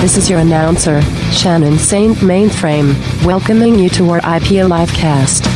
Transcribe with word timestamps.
This 0.00 0.16
is 0.16 0.30
your 0.30 0.38
announcer, 0.38 1.02
Shannon 1.30 1.76
Saint 1.76 2.16
Mainframe, 2.18 2.94
welcoming 3.26 3.78
you 3.78 3.90
to 3.90 4.08
our 4.08 4.16
IP 4.16 4.64
Livecast. 4.64 5.46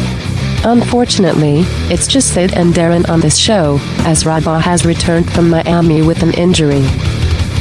Unfortunately, 0.67 1.63
it's 1.91 2.07
just 2.07 2.35
Sid 2.35 2.53
and 2.53 2.75
Darren 2.75 3.09
on 3.09 3.21
this 3.21 3.39
show, 3.39 3.79
as 4.01 4.27
Rabah 4.27 4.61
has 4.61 4.85
returned 4.85 5.33
from 5.33 5.49
Miami 5.49 6.03
with 6.03 6.23
an 6.23 6.35
injury. 6.35 6.83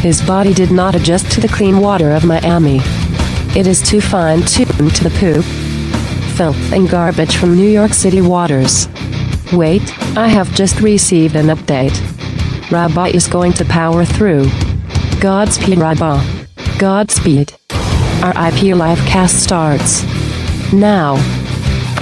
His 0.01 0.21
body 0.21 0.53
did 0.53 0.71
not 0.71 0.93
adjust 0.93 1.31
to 1.31 1.39
the 1.39 1.47
clean 1.47 1.79
water 1.79 2.11
of 2.11 2.25
Miami. 2.25 2.81
It 3.57 3.65
is 3.65 3.81
too 3.81 4.01
fine 4.01 4.41
tuned 4.41 4.93
to 4.93 5.05
the 5.05 5.17
poop, 5.21 5.45
filth, 6.35 6.73
and 6.73 6.89
garbage 6.89 7.37
from 7.37 7.55
New 7.55 7.69
York 7.69 7.93
City 7.93 8.19
waters. 8.19 8.89
Wait, 9.53 9.83
I 10.17 10.27
have 10.27 10.53
just 10.53 10.81
received 10.81 11.37
an 11.37 11.45
update. 11.45 11.97
Rabah 12.69 13.15
is 13.15 13.29
going 13.29 13.53
to 13.53 13.63
power 13.63 14.03
through. 14.03 14.49
Godspeed, 15.21 15.77
Rabah. 15.77 16.42
Godspeed. 16.83 17.53
Our 18.23 18.31
IP 18.31 18.75
Livecast 18.75 19.29
starts. 19.29 20.03
Now. 20.73 21.15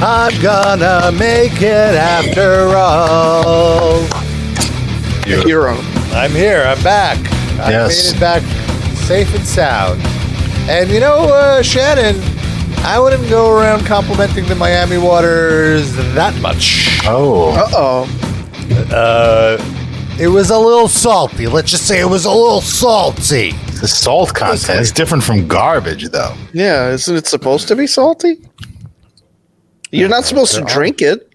I'm 0.02 0.34
gonna 0.42 1.12
make 1.12 1.62
it 1.62 1.94
after 1.96 2.76
all. 2.76 4.00
You're 5.28 5.42
a 5.42 5.44
hero. 5.44 5.78
I'm 6.14 6.32
here. 6.32 6.64
I'm 6.66 6.82
back. 6.82 7.20
I 7.60 7.70
Yes. 7.70 7.90
made 8.08 8.16
it 8.16 8.20
back 8.20 8.42
safe 9.06 9.32
and 9.36 9.46
sound. 9.46 10.02
And 10.68 10.90
you 10.90 11.00
know, 11.00 11.26
uh, 11.32 11.62
Shannon, 11.62 12.20
I 12.84 12.98
wouldn't 13.00 13.30
go 13.30 13.52
around 13.56 13.86
complimenting 13.86 14.48
the 14.48 14.56
Miami 14.56 14.98
waters 14.98 15.96
that 16.16 16.34
much. 16.42 17.02
Oh, 17.06 17.52
Uh 17.54 17.70
oh. 17.76 18.10
Uh, 18.92 19.58
it 20.20 20.28
was 20.28 20.50
a 20.50 20.58
little 20.58 20.88
salty. 20.88 21.48
Let's 21.48 21.72
just 21.72 21.88
say 21.88 22.00
it 22.00 22.10
was 22.10 22.26
a 22.26 22.32
little 22.32 22.62
salty. 22.62 23.52
the 23.80 23.88
salt 23.88 24.34
content 24.34 24.80
is 24.80 24.92
different 24.92 25.24
from 25.24 25.48
garbage, 25.48 26.10
though. 26.10 26.36
Yeah, 26.54 26.90
isn't 26.90 27.16
it 27.16 27.28
supposed 27.28 27.68
to 27.70 27.76
be 27.76 27.88
salty? 27.88 28.40
You're 29.92 30.10
not 30.10 30.26
supposed 30.26 30.56
to 30.56 30.62
drink 30.62 31.02
it. 31.02 31.34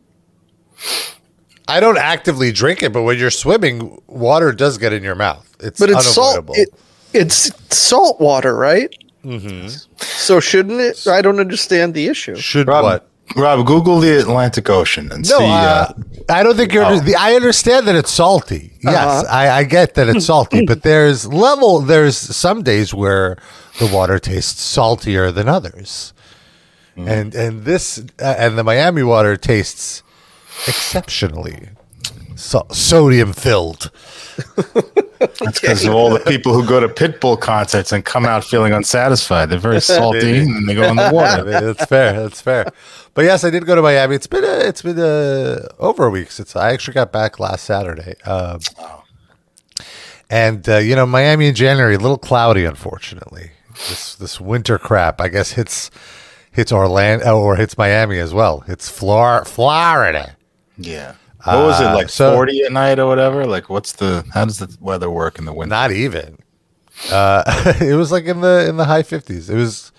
I 1.68 1.80
don't 1.80 1.98
actively 1.98 2.52
drink 2.52 2.82
it, 2.82 2.92
but 2.92 3.02
when 3.02 3.18
you're 3.18 3.30
swimming, 3.30 4.00
water 4.06 4.52
does 4.52 4.78
get 4.78 4.92
in 4.92 5.02
your 5.02 5.16
mouth. 5.16 5.44
It's 5.60 5.80
But 5.80 5.90
it's 5.90 6.06
salt. 6.06 6.46
It, 6.50 6.68
it's 7.12 7.50
salt 7.76 8.20
water, 8.20 8.54
right? 8.54 8.94
Mm-hmm. 9.24 9.68
So 9.98 10.38
shouldn't 10.38 10.80
it? 10.80 11.06
I 11.08 11.22
don't 11.22 11.40
understand 11.40 11.94
the 11.94 12.06
issue. 12.06 12.36
Should 12.36 12.68
Rob, 12.68 12.84
what? 12.84 13.10
Rob, 13.34 13.66
Google 13.66 13.98
the 14.00 14.18
Atlantic 14.18 14.70
Ocean 14.70 15.10
and 15.12 15.28
No, 15.28 15.38
see. 15.38 15.44
uh, 15.44 15.48
Uh, 15.48 15.92
I 16.28 16.42
don't 16.42 16.56
think 16.56 16.72
you're. 16.72 16.84
Oh. 16.84 16.98
the- 17.00 17.16
I 17.16 17.34
understand 17.34 17.86
that 17.88 17.94
it's 17.94 18.10
salty. 18.10 18.72
Yes, 18.82 18.94
Uh-huh. 18.96 19.24
I, 19.30 19.50
I 19.50 19.64
get 19.64 19.94
that 19.94 20.08
it's 20.08 20.26
salty, 20.26 20.64
but 20.70 20.82
there's 20.82 21.26
level. 21.26 21.80
There's 21.80 22.16
some 22.16 22.62
days 22.62 22.94
where 22.94 23.36
the 23.78 23.86
water 23.86 24.18
tastes 24.18 24.62
saltier 24.62 25.30
than 25.32 25.48
others, 25.48 26.12
Mm. 26.96 27.08
and 27.10 27.34
and 27.34 27.64
this 27.64 27.98
uh, 28.22 28.34
and 28.38 28.56
the 28.56 28.64
Miami 28.64 29.02
water 29.02 29.36
tastes 29.36 30.02
exceptionally 30.66 31.68
so- 32.36 32.66
sodium 32.72 33.32
filled. 33.32 33.90
That's 35.40 35.60
because 35.60 35.84
of 35.84 35.94
all 35.94 36.10
the 36.10 36.20
people 36.20 36.52
who 36.52 36.64
go 36.66 36.80
to 36.80 36.88
Pitbull 36.88 37.38
concerts 37.40 37.92
and 37.92 38.04
come 38.04 38.24
out 38.26 38.44
feeling 38.44 38.72
unsatisfied. 38.72 39.50
They're 39.50 39.58
very 39.58 39.80
salty 39.96 40.38
and 40.38 40.68
they 40.68 40.74
go 40.74 40.84
in 40.84 40.96
the 40.96 41.10
water. 41.12 41.44
that's 41.44 41.84
fair. 41.86 42.12
That's 42.14 42.40
fair. 42.40 42.66
But 43.16 43.24
yes, 43.24 43.42
I 43.44 43.50
did 43.50 43.66
go 43.66 43.74
to 43.74 43.82
Miami. 43.82 44.14
It's 44.14 44.26
been 44.28 44.44
a, 44.44 44.58
it's 44.68 44.82
been 44.82 44.98
a, 44.98 45.66
over 45.78 46.04
a 46.06 46.10
week 46.10 46.30
since 46.30 46.54
I 46.54 46.70
actually 46.72 46.94
got 46.94 47.10
back 47.12 47.40
last 47.40 47.64
Saturday. 47.64 48.14
Um, 48.24 48.60
and 50.30 50.68
uh, 50.68 50.76
you 50.78 50.94
know, 50.96 51.06
Miami 51.06 51.48
in 51.48 51.54
January, 51.54 51.94
a 51.94 51.98
little 51.98 52.18
cloudy, 52.18 52.64
unfortunately. 52.64 53.52
This 53.88 54.14
this 54.16 54.40
winter 54.40 54.78
crap, 54.78 55.20
I 55.20 55.28
guess, 55.28 55.52
hits 55.52 55.90
hits 56.50 56.72
Orlando 56.72 57.38
or 57.38 57.56
hits 57.56 57.76
Miami 57.78 58.18
as 58.18 58.32
well. 58.34 58.64
It's 58.68 58.88
Flor- 58.88 59.44
Florida. 59.44 60.36
Yeah. 60.78 61.14
What 61.44 61.58
was 61.58 61.80
it 61.80 61.86
Uh, 61.86 61.94
like? 61.94 62.08
so- 62.08 62.34
Forty 62.34 62.62
at 62.64 62.72
night 62.72 62.98
or 62.98 63.06
whatever? 63.06 63.46
Like, 63.46 63.70
what's 63.70 63.92
the? 63.92 64.24
How 64.34 64.44
does 64.44 64.58
the 64.58 64.76
weather 64.80 65.10
work 65.10 65.38
in 65.38 65.44
the 65.44 65.52
winter? 65.52 65.70
Not 65.70 65.92
even. 65.92 66.38
Uh, 67.10 67.42
it 67.80 67.94
was 67.94 68.10
like 68.10 68.24
in 68.24 68.40
the 68.40 68.66
in 68.68 68.76
the 68.78 68.84
high 68.86 69.02
fifties. 69.04 69.48
It 69.48 69.56
was 69.56 69.92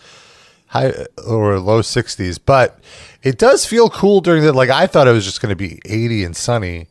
high 0.68 0.94
or 1.26 1.60
low 1.60 1.82
sixties, 1.82 2.38
but 2.38 2.80
it 3.24 3.38
does 3.38 3.66
feel 3.66 3.90
cool 3.90 4.22
during 4.22 4.44
the. 4.44 4.54
Like 4.54 4.70
I 4.70 4.88
thought 4.88 5.08
it 5.08 5.14
was 5.14 5.26
just 5.26 5.42
going 5.42 5.50
to 5.50 5.56
be 5.56 5.80
eighty 5.86 6.24
and 6.24 6.36
sunny. 6.36 6.88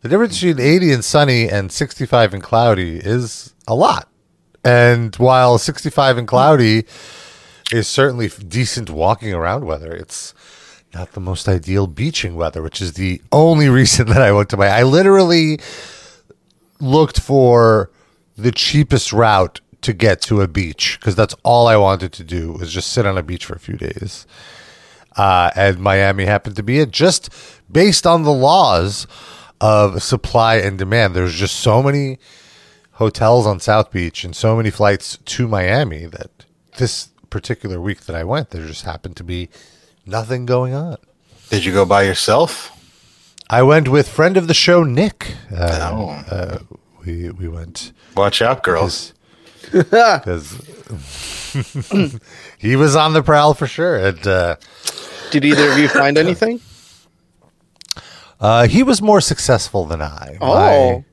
The 0.00 0.08
difference 0.08 0.40
between 0.40 0.60
eighty 0.64 0.92
and 0.92 1.04
sunny 1.04 1.48
and 1.48 1.72
sixty 1.72 2.06
five 2.06 2.34
and 2.34 2.42
cloudy 2.42 2.98
is 2.98 3.54
a 3.66 3.74
lot. 3.74 4.08
And 4.64 5.14
while 5.16 5.58
sixty 5.58 5.90
five 5.90 6.18
and 6.18 6.26
cloudy 6.26 6.84
is 7.72 7.86
certainly 7.86 8.28
decent 8.28 8.90
walking 8.90 9.32
around 9.32 9.64
weather, 9.64 9.92
it's 9.92 10.34
not 10.94 11.12
the 11.12 11.20
most 11.20 11.48
ideal 11.48 11.86
beaching 11.86 12.34
weather, 12.34 12.62
which 12.62 12.80
is 12.80 12.94
the 12.94 13.20
only 13.30 13.68
reason 13.80 14.08
that 14.08 14.22
I 14.22 14.32
went 14.32 14.48
to 14.50 14.56
my. 14.56 14.68
I 14.68 14.82
literally 14.82 15.60
looked 16.80 17.20
for 17.20 17.90
the 18.36 18.52
cheapest 18.52 19.12
route 19.12 19.60
to 19.82 19.92
get 19.92 20.20
to 20.22 20.40
a 20.40 20.48
beach 20.48 20.98
because 21.00 21.14
that's 21.14 21.34
all 21.44 21.66
I 21.68 21.76
wanted 21.76 22.12
to 22.14 22.24
do 22.24 22.52
was 22.52 22.72
just 22.72 22.90
sit 22.92 23.06
on 23.06 23.16
a 23.16 23.22
beach 23.22 23.44
for 23.44 23.54
a 23.54 23.60
few 23.60 23.76
days. 23.76 24.26
Uh, 25.16 25.50
and 25.56 25.78
Miami 25.78 26.24
happened 26.26 26.56
to 26.56 26.62
be 26.62 26.78
it 26.78 26.90
just 26.90 27.30
based 27.70 28.06
on 28.06 28.22
the 28.22 28.32
laws 28.32 29.06
of 29.60 30.02
supply 30.02 30.56
and 30.56 30.78
demand. 30.78 31.14
There's 31.14 31.34
just 31.34 31.56
so 31.56 31.82
many 31.82 32.18
hotels 32.92 33.46
on 33.46 33.60
South 33.60 33.90
Beach 33.92 34.24
and 34.24 34.34
so 34.34 34.56
many 34.56 34.70
flights 34.70 35.18
to 35.24 35.48
Miami 35.48 36.06
that 36.06 36.44
this 36.76 37.08
particular 37.30 37.80
week 37.80 38.02
that 38.02 38.14
I 38.16 38.24
went, 38.24 38.50
there 38.50 38.66
just 38.66 38.84
happened 38.84 39.16
to 39.16 39.24
be 39.24 39.48
nothing 40.06 40.46
going 40.46 40.74
on. 40.74 40.96
Did 41.50 41.64
you 41.64 41.72
go 41.72 41.84
by 41.84 42.02
yourself? 42.02 42.72
I 43.50 43.62
went 43.62 43.88
with 43.88 44.08
friend 44.08 44.36
of 44.36 44.46
the 44.46 44.54
show, 44.54 44.82
Nick. 44.84 45.34
Uh, 45.54 45.90
Oh. 45.92 46.08
uh, 46.30 46.58
we 47.04 47.30
we 47.30 47.48
went 47.48 47.92
Watch 48.16 48.42
out, 48.42 48.62
girls. 48.62 49.14
because 49.72 50.52
he 52.58 52.76
was 52.76 52.96
on 52.96 53.12
the 53.12 53.22
prowl 53.22 53.54
for 53.54 53.66
sure, 53.66 53.96
and 53.96 54.26
uh, 54.26 54.56
Did 55.30 55.44
either 55.44 55.70
of 55.72 55.78
you 55.78 55.88
find 55.88 56.16
anything? 56.26 56.60
uh, 58.40 58.66
he 58.68 58.82
was 58.82 59.02
more 59.02 59.20
successful 59.20 59.84
than 59.84 60.00
I. 60.02 60.38
Oh. 60.40 61.04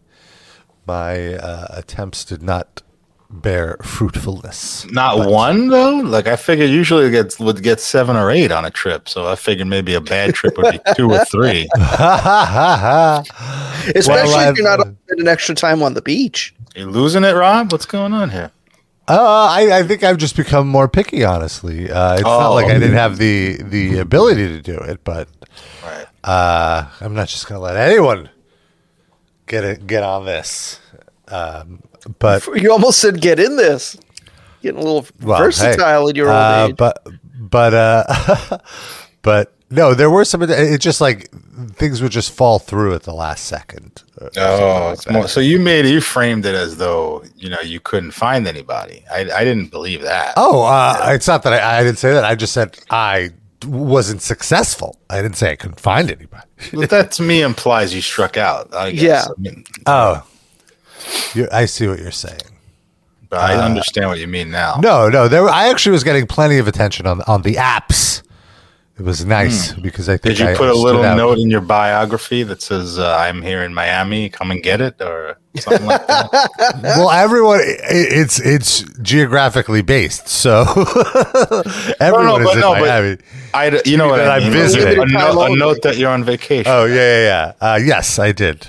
My, 0.87 1.11
my 1.27 1.33
uh, 1.35 1.67
attempts 1.71 2.23
did 2.25 2.41
not 2.43 2.81
bear 3.29 3.77
fruitfulness. 3.81 4.85
Not 4.91 5.27
one 5.29 5.67
though. 5.69 5.97
Like 5.97 6.27
I 6.27 6.35
figured, 6.35 6.69
usually 6.69 7.07
it 7.07 7.11
gets 7.11 7.39
would 7.39 7.63
get 7.63 7.81
seven 7.81 8.15
or 8.15 8.29
eight 8.31 8.51
on 8.51 8.63
a 8.65 8.69
trip. 8.71 9.09
So 9.09 9.27
I 9.27 9.35
figured 9.35 9.67
maybe 9.67 9.93
a 9.95 9.99
bad 10.01 10.35
trip 10.35 10.55
would 10.57 10.71
be 10.73 10.79
two 10.95 11.11
or 11.11 11.25
three. 11.25 11.67
Especially 13.95 14.33
Well, 14.33 14.51
if 14.51 14.57
you're 14.57 14.67
not 14.69 14.79
I've- 14.85 14.95
spending 15.07 15.27
extra 15.27 15.55
time 15.55 15.81
on 15.83 15.95
the 15.95 16.01
beach. 16.01 16.53
You 16.75 16.89
losing 16.89 17.23
it, 17.23 17.33
Rob? 17.33 17.71
What's 17.71 17.85
going 17.85 18.13
on 18.13 18.29
here? 18.31 18.51
Uh, 19.07 19.47
I, 19.51 19.79
I 19.79 19.83
think 19.83 20.03
I've 20.03 20.17
just 20.17 20.35
become 20.35 20.67
more 20.67 20.87
picky. 20.87 21.23
Honestly, 21.23 21.89
uh, 21.91 22.13
it's 22.15 22.23
not 22.23 22.49
Oh. 22.51 22.53
like 22.55 22.65
I 22.65 22.73
didn't 22.73 22.93
have 22.93 23.17
the 23.17 23.57
the 23.61 23.99
ability 23.99 24.47
to 24.49 24.61
do 24.61 24.75
it, 24.77 25.03
but 25.03 25.29
Right. 25.83 26.07
uh, 26.23 26.85
I'm 27.01 27.13
not 27.13 27.27
just 27.27 27.47
going 27.47 27.59
to 27.59 27.63
let 27.63 27.77
anyone 27.77 28.29
get 29.45 29.63
it 29.63 29.85
get 29.87 30.03
on 30.03 30.25
this. 30.25 30.79
Um, 31.27 31.83
but 32.19 32.45
You 32.55 32.71
almost 32.71 32.99
said 32.99 33.21
get 33.21 33.39
in 33.39 33.55
this. 33.57 33.95
Getting 34.63 34.79
a 34.81 34.83
little 34.83 35.05
Well, 35.21 35.37
versatile 35.37 36.05
hey, 36.05 36.09
in 36.09 36.15
your 36.15 36.29
uh, 36.31 36.61
old 36.63 36.71
age. 36.71 36.77
But 36.77 37.05
but 37.39 37.73
uh, 37.75 38.57
but 39.21 39.54
no, 39.75 39.93
there 39.93 40.09
were 40.09 40.25
some. 40.25 40.41
It 40.43 40.79
just 40.79 41.01
like 41.01 41.29
things 41.73 42.01
would 42.01 42.11
just 42.11 42.31
fall 42.31 42.59
through 42.59 42.93
at 42.95 43.03
the 43.03 43.13
last 43.13 43.45
second. 43.45 44.03
Oh, 44.37 44.95
like 44.97 45.11
more, 45.11 45.27
so 45.27 45.39
you 45.39 45.59
made 45.59 45.85
you 45.85 46.01
framed 46.01 46.45
it 46.45 46.55
as 46.55 46.77
though 46.77 47.23
you 47.35 47.49
know 47.49 47.59
you 47.61 47.79
couldn't 47.79 48.11
find 48.11 48.47
anybody. 48.47 49.03
I, 49.11 49.21
I 49.31 49.43
didn't 49.43 49.67
believe 49.71 50.01
that. 50.01 50.33
Oh, 50.37 50.63
uh, 50.63 51.09
it's 51.09 51.27
not 51.27 51.43
that 51.43 51.53
I, 51.53 51.79
I 51.79 51.83
didn't 51.83 51.97
say 51.99 52.13
that. 52.13 52.23
I 52.23 52.35
just 52.35 52.53
said 52.53 52.77
I 52.89 53.31
wasn't 53.65 54.21
successful. 54.21 54.97
I 55.09 55.21
didn't 55.21 55.37
say 55.37 55.51
I 55.51 55.55
couldn't 55.55 55.79
find 55.79 56.09
anybody. 56.11 56.45
But 56.73 56.89
that 56.91 57.11
to 57.13 57.23
me 57.23 57.41
implies 57.41 57.93
you 57.93 58.01
struck 58.01 58.37
out. 58.37 58.73
I 58.73 58.91
guess. 58.91 59.01
Yeah. 59.01 59.25
I, 59.27 59.39
mean, 59.41 59.63
Oh, 59.85 60.25
you 61.33 61.47
I 61.51 61.65
see 61.65 61.87
what 61.87 61.99
you're 61.99 62.11
saying. 62.11 62.39
but 63.29 63.39
I 63.39 63.55
understand 63.55 64.07
what 64.07 64.19
you 64.19 64.27
mean 64.27 64.51
now. 64.51 64.79
No, 64.81 65.09
no, 65.09 65.27
there. 65.27 65.47
I 65.49 65.69
actually 65.69 65.91
was 65.93 66.03
getting 66.03 66.25
plenty 66.27 66.57
of 66.57 66.67
attention 66.67 67.05
on 67.07 67.21
on 67.23 67.41
the 67.41 67.55
apps. 67.55 68.21
It 68.97 69.03
was 69.03 69.25
nice 69.25 69.73
because 69.73 70.07
I 70.07 70.13
think. 70.15 70.37
Did 70.37 70.39
you 70.39 70.47
I 70.47 70.55
put 70.55 70.69
a 70.69 70.73
little 70.73 71.03
out. 71.03 71.17
note 71.17 71.37
in 71.37 71.49
your 71.49 71.59
biography 71.59 72.43
that 72.43 72.61
says 72.61 72.97
uh, 72.97 73.13
"I'm 73.17 73.41
here 73.41 73.61
in 73.61 73.73
Miami, 73.73 74.29
come 74.29 74.51
and 74.51 74.63
get 74.63 74.79
it" 74.79 75.01
or 75.01 75.37
something 75.57 75.85
like 75.85 76.07
that? 76.07 76.29
well, 76.81 77.11
everyone, 77.11 77.59
i 77.59 77.65
it's 77.89 78.39
it's 78.39 78.83
geographically 79.01 79.81
based, 79.81 80.29
so 80.29 80.61
everyone 81.99 82.41
is 82.41 82.47
but 82.47 82.53
in 82.55 82.61
no, 82.61 82.73
but- 82.73 82.79
Miami. 82.81 83.17
I, 83.53 83.81
you 83.85 83.97
know 83.97 84.07
what 84.07 84.21
I 84.21 84.37
I 84.37 84.39
mean? 84.39 84.51
visited. 84.51 84.97
A, 84.97 85.05
note, 85.05 85.51
a 85.51 85.55
note 85.55 85.81
that 85.81 85.97
you're 85.97 86.11
on 86.11 86.23
vacation. 86.23 86.71
Oh 86.71 86.85
yeah, 86.85 86.95
yeah, 86.95 87.53
yeah. 87.61 87.67
Uh, 87.73 87.79
yes, 87.83 88.17
I 88.17 88.31
did. 88.31 88.67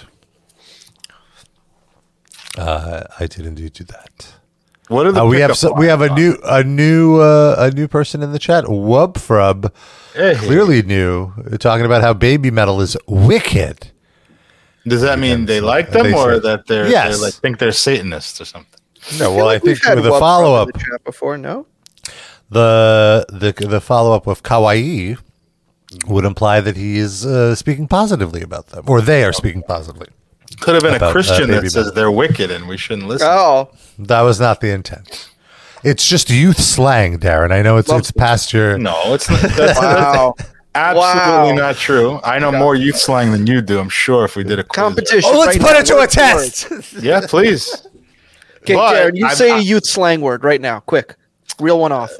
Uh, 2.59 3.05
I 3.21 3.27
did 3.27 3.47
indeed 3.47 3.75
do 3.75 3.85
that. 3.85 4.36
What 4.89 5.07
are 5.07 5.13
the 5.13 5.23
Uh, 5.23 5.27
we 5.27 5.41
have 5.41 5.57
so, 5.57 5.73
we 5.75 5.87
have 5.87 6.01
a 6.01 6.07
lines 6.07 6.19
new 6.21 6.39
a 6.45 6.63
new 6.63 7.21
uh, 7.21 7.57
a 7.59 7.71
new 7.73 7.89
person 7.89 8.23
in 8.23 8.33
the 8.33 8.39
chat. 8.39 8.65
Wubfrub, 8.65 9.73
Hey. 10.15 10.35
clearly 10.37 10.83
new, 10.83 11.33
talking 11.59 11.85
about 11.87 12.03
how 12.03 12.15
Babymetal 12.15 12.81
is 12.81 12.97
wicked. 13.09 13.91
Does 14.87 15.03
that 15.03 15.19
mean 15.19 15.47
they 15.47 15.61
like 15.61 15.91
them 15.91 16.05
They 16.05 16.13
or 16.15 16.35
say- 16.35 16.39
that 16.41 16.67
they're, 16.69 16.87
Yes. 16.89 17.17
they're 17.17 17.27
like 17.27 17.35
think 17.35 17.59
they're 17.59 17.73
Satanists 17.73 18.41
or 18.41 18.45
something? 18.45 18.79
No, 19.19 19.33
well, 19.35 19.49
I 19.49 19.55
like 19.55 19.65
we've 19.65 19.79
think 19.81 19.97
with 19.97 20.05
the 20.05 20.11
follow 20.19 20.55
up 20.55 20.69
in 20.69 20.73
the 20.75 20.79
chat 20.79 21.05
before. 21.05 21.37
No, 21.37 21.67
the 22.51 23.27
the 23.29 23.53
the 23.67 23.81
follow 23.81 24.13
up 24.15 24.27
with 24.27 24.43
Kawaii 24.43 25.19
would 26.07 26.25
imply 26.25 26.61
that 26.61 26.77
he 26.77 26.99
is 26.99 27.25
uh, 27.27 27.55
speaking 27.55 27.89
positively 27.89 28.43
about 28.43 28.69
them, 28.69 28.85
or 28.87 29.01
they 29.01 29.25
are 29.25 29.33
speaking 29.33 29.63
positively. 29.63 30.09
Could 30.61 30.75
have 30.75 30.83
been 30.83 30.95
About, 30.95 31.07
a 31.07 31.09
uh, 31.09 31.13
Christian 31.13 31.49
baby 31.49 31.61
that 31.69 31.71
says 31.71 31.93
they're 31.93 32.11
wicked 32.11 32.51
and 32.51 32.67
we 32.69 32.77
shouldn't 32.77 33.09
listen. 33.09 33.29
oh, 33.31 33.71
That 33.99 34.23
was 34.23 34.41
not 34.41 34.61
the 34.61 34.71
intent. 34.71 35.29
It's 35.85 36.09
just 36.09 36.31
youth 36.31 36.59
slang, 36.59 37.19
Darren. 37.19 37.53
I 37.53 37.63
know 37.63 37.77
it's 37.77 37.91
it's 37.93 38.11
past 38.11 38.53
your. 38.53 38.77
No, 38.79 39.15
it's 39.15 39.29
not. 39.31 39.41
That's, 39.43 39.79
wow! 39.81 40.35
that's 40.39 40.51
absolutely 40.75 41.53
Wow. 41.53 41.69
not 41.69 41.77
true. 41.77 42.21
I 42.25 42.39
know 42.39 42.51
more 42.51 42.75
youth 42.75 42.97
slang 42.97 43.31
than 43.31 43.47
you 43.47 43.61
do. 43.61 43.79
I'm 43.79 43.89
sure 43.89 44.25
if 44.25 44.35
we 44.37 44.43
did 44.45 44.59
a 44.59 44.65
quiz. 44.65 44.75
Competition. 44.83 45.31
Oh, 45.33 45.39
let's 45.39 45.57
right 45.57 45.61
put 45.61 45.73
now. 45.75 45.79
it 45.81 45.87
to 45.87 45.95
a 45.95 45.97
Word 45.99 46.13
for 46.13 46.21
word. 46.21 46.53
test. 46.83 46.93
Yeah, 47.03 47.21
please. 47.27 47.87
Okay, 48.63 48.75
But 48.75 48.95
Darren, 48.95 49.17
you 49.17 49.27
I'm- 49.27 49.37
say 49.37 49.53
I- 49.53 49.59
a 49.59 49.61
youth 49.61 49.87
slang 49.87 50.21
word 50.23 50.43
right 50.43 50.61
now, 50.61 50.81
quick. 50.81 51.15
Reel 51.61 51.79
one 51.79 51.93
off. 51.93 52.11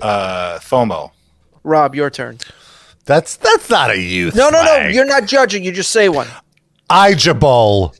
Uh, 0.00 0.58
FOMO. 0.60 1.10
Rob, 1.64 1.94
your 1.96 2.10
turn. 2.10 2.38
That's 3.06 3.36
that's 3.36 3.68
not 3.68 3.90
a 3.90 3.98
youth. 3.98 4.36
No, 4.36 4.50
no, 4.50 4.62
no. 4.62 4.86
You're 4.88 5.04
not 5.04 5.24
judging. 5.26 5.64
You 5.64 5.72
just 5.72 5.90
say 5.90 6.08
one. 6.08 6.28
IJBOL. 6.90 7.96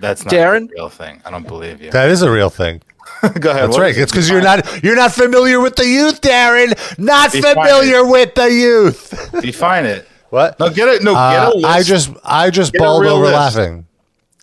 That's 0.00 0.24
not 0.24 0.32
Darren? 0.34 0.68
a 0.70 0.74
real 0.74 0.88
thing. 0.88 1.20
I 1.24 1.30
don't 1.30 1.46
believe 1.46 1.80
you. 1.82 1.90
That 1.90 2.10
is 2.10 2.22
a 2.22 2.30
real 2.30 2.50
thing. 2.50 2.82
Go 3.40 3.50
ahead. 3.50 3.68
That's 3.68 3.78
right. 3.78 3.96
It's 3.96 4.10
because 4.12 4.28
you're 4.28 4.42
not 4.42 4.82
you're 4.82 4.96
not 4.96 5.12
familiar 5.12 5.60
with 5.60 5.76
the 5.76 5.86
youth, 5.86 6.20
Darren. 6.20 6.74
Not 6.98 7.32
Define 7.32 7.54
familiar 7.54 8.04
with 8.04 8.34
the 8.34 8.50
youth. 8.50 9.30
Define 9.40 9.86
it. 9.86 10.06
What? 10.30 10.58
No, 10.58 10.68
get 10.68 10.88
it. 10.88 11.02
No, 11.02 11.14
Uh, 11.14 11.30
get 11.46 11.54
a 11.54 11.56
list. 11.58 11.66
I 11.66 11.82
just 11.82 12.10
I 12.24 12.50
just 12.50 12.72
Get 12.72 12.80
bawled 12.80 13.06
over 13.06 13.24
list. 13.24 13.34
laughing. 13.34 13.86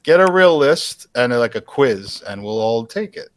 get 0.03 0.19
a 0.19 0.31
real 0.31 0.57
list 0.57 1.07
and 1.15 1.33
uh, 1.33 1.39
like 1.39 1.55
a 1.55 1.61
quiz, 1.61 2.21
and 2.27 2.43
we'll 2.43 2.59
all 2.59 2.85
take 2.85 3.15
it. 3.17 3.29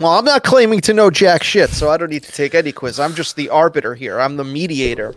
Well, 0.00 0.12
I'm 0.12 0.24
not 0.24 0.44
claiming 0.44 0.80
to 0.82 0.94
know 0.94 1.10
jack 1.10 1.42
shit, 1.42 1.70
so 1.70 1.90
I 1.90 1.96
don't 1.96 2.10
need 2.10 2.22
to 2.24 2.32
take 2.32 2.54
any 2.54 2.70
quiz. 2.72 3.00
I'm 3.00 3.14
just 3.14 3.34
the 3.36 3.48
arbiter 3.50 3.94
here. 3.94 4.20
I'm 4.20 4.36
the 4.36 4.44
mediator. 4.44 5.14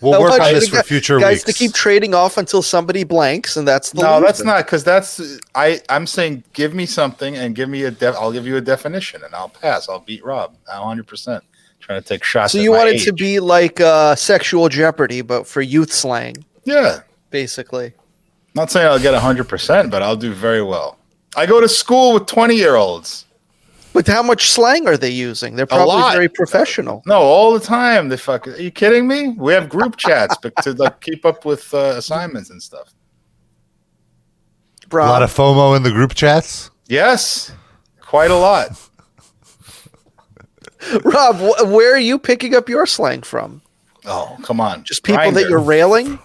We'll 0.00 0.20
work 0.20 0.32
on 0.40 0.52
this 0.52 0.64
to 0.66 0.70
for 0.70 0.76
gu- 0.78 0.82
future 0.82 1.18
guys 1.18 1.36
weeks. 1.38 1.44
to 1.44 1.52
keep 1.52 1.72
trading 1.72 2.14
off 2.14 2.36
until 2.36 2.62
somebody 2.62 3.04
blanks, 3.04 3.56
and 3.56 3.66
that's 3.66 3.90
the 3.90 4.02
No, 4.02 4.20
that's 4.20 4.42
not 4.42 4.64
because 4.66 4.84
that's 4.84 5.38
I. 5.54 5.80
I'm 5.88 6.06
saying 6.06 6.44
give 6.52 6.74
me 6.74 6.86
something 6.86 7.36
and 7.36 7.54
give 7.54 7.68
me 7.68 7.84
a. 7.84 7.90
Def, 7.90 8.14
I'll 8.16 8.32
give 8.32 8.46
you 8.46 8.56
a 8.56 8.60
definition 8.60 9.22
and 9.24 9.34
I'll 9.34 9.48
pass. 9.48 9.88
I'll 9.88 10.00
beat 10.00 10.24
Rob. 10.24 10.54
100 10.66 11.06
percent 11.06 11.44
trying 11.80 12.02
to 12.02 12.08
take 12.08 12.24
shots. 12.24 12.52
So 12.52 12.58
at 12.58 12.62
you 12.62 12.72
my 12.72 12.78
want 12.78 12.90
it 12.90 13.04
to 13.04 13.12
be 13.12 13.38
like 13.38 13.80
uh, 13.80 14.16
sexual 14.16 14.68
Jeopardy, 14.68 15.20
but 15.22 15.46
for 15.46 15.60
youth 15.60 15.92
slang, 15.92 16.34
Yeah, 16.64 17.00
basically. 17.30 17.92
not 18.54 18.70
saying 18.72 18.86
I'll 18.88 18.98
get 18.98 19.12
100, 19.12 19.44
percent 19.44 19.90
but 19.90 20.02
I'll 20.02 20.16
do 20.16 20.32
very 20.32 20.62
well. 20.62 20.98
I 21.36 21.46
go 21.46 21.60
to 21.60 21.68
school 21.68 22.14
with 22.14 22.26
20 22.26 22.56
year 22.56 22.74
olds. 22.76 23.25
But 23.96 24.06
how 24.06 24.22
much 24.22 24.50
slang 24.50 24.86
are 24.86 24.98
they 24.98 25.08
using? 25.08 25.56
They're 25.56 25.64
probably 25.64 26.02
very 26.12 26.28
professional. 26.28 27.02
No, 27.06 27.18
all 27.18 27.54
the 27.54 27.64
time. 27.64 28.10
They 28.10 28.18
fuck. 28.18 28.46
Are 28.46 28.54
you 28.60 28.70
kidding 28.70 29.08
me? 29.08 29.30
We 29.30 29.54
have 29.54 29.70
group 29.70 29.96
chats 30.06 30.36
but 30.42 30.54
to 30.64 30.74
like 30.74 31.00
keep 31.00 31.24
up 31.24 31.46
with 31.46 31.72
uh, 31.72 31.94
assignments 31.96 32.50
and 32.50 32.62
stuff. 32.62 32.92
a 34.92 34.96
lot 34.96 35.22
of 35.22 35.32
FOMO 35.32 35.74
in 35.78 35.82
the 35.82 35.90
group 35.90 36.14
chats. 36.14 36.70
Yes, 36.88 37.52
quite 38.02 38.30
a 38.30 38.36
lot. 38.36 38.68
Rob, 41.02 41.36
wh- 41.36 41.72
where 41.72 41.94
are 41.94 41.98
you 41.98 42.18
picking 42.18 42.54
up 42.54 42.68
your 42.68 42.84
slang 42.84 43.22
from? 43.22 43.62
Oh, 44.04 44.36
come 44.42 44.60
on. 44.60 44.84
Just 44.84 45.04
people 45.04 45.30
that 45.32 45.48
you're 45.48 45.58
railing? 45.58 46.18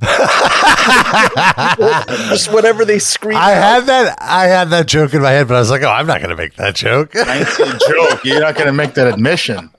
Just 2.28 2.52
whatever 2.52 2.84
they 2.84 2.98
scream. 2.98 3.36
I 3.36 3.54
out? 3.54 3.62
had 3.62 3.86
that 3.86 4.18
I 4.20 4.46
had 4.46 4.70
that 4.70 4.86
joke 4.86 5.14
in 5.14 5.22
my 5.22 5.30
head, 5.30 5.48
but 5.48 5.56
I 5.56 5.60
was 5.60 5.70
like, 5.70 5.82
oh, 5.82 5.90
I'm 5.90 6.06
not 6.06 6.18
going 6.18 6.30
to 6.30 6.36
make 6.36 6.54
that 6.54 6.76
joke. 6.76 7.14
19 7.14 7.78
joke. 7.88 8.24
You're 8.24 8.40
not 8.40 8.54
going 8.54 8.66
to 8.66 8.72
make 8.72 8.94
that 8.94 9.12
admission. 9.12 9.70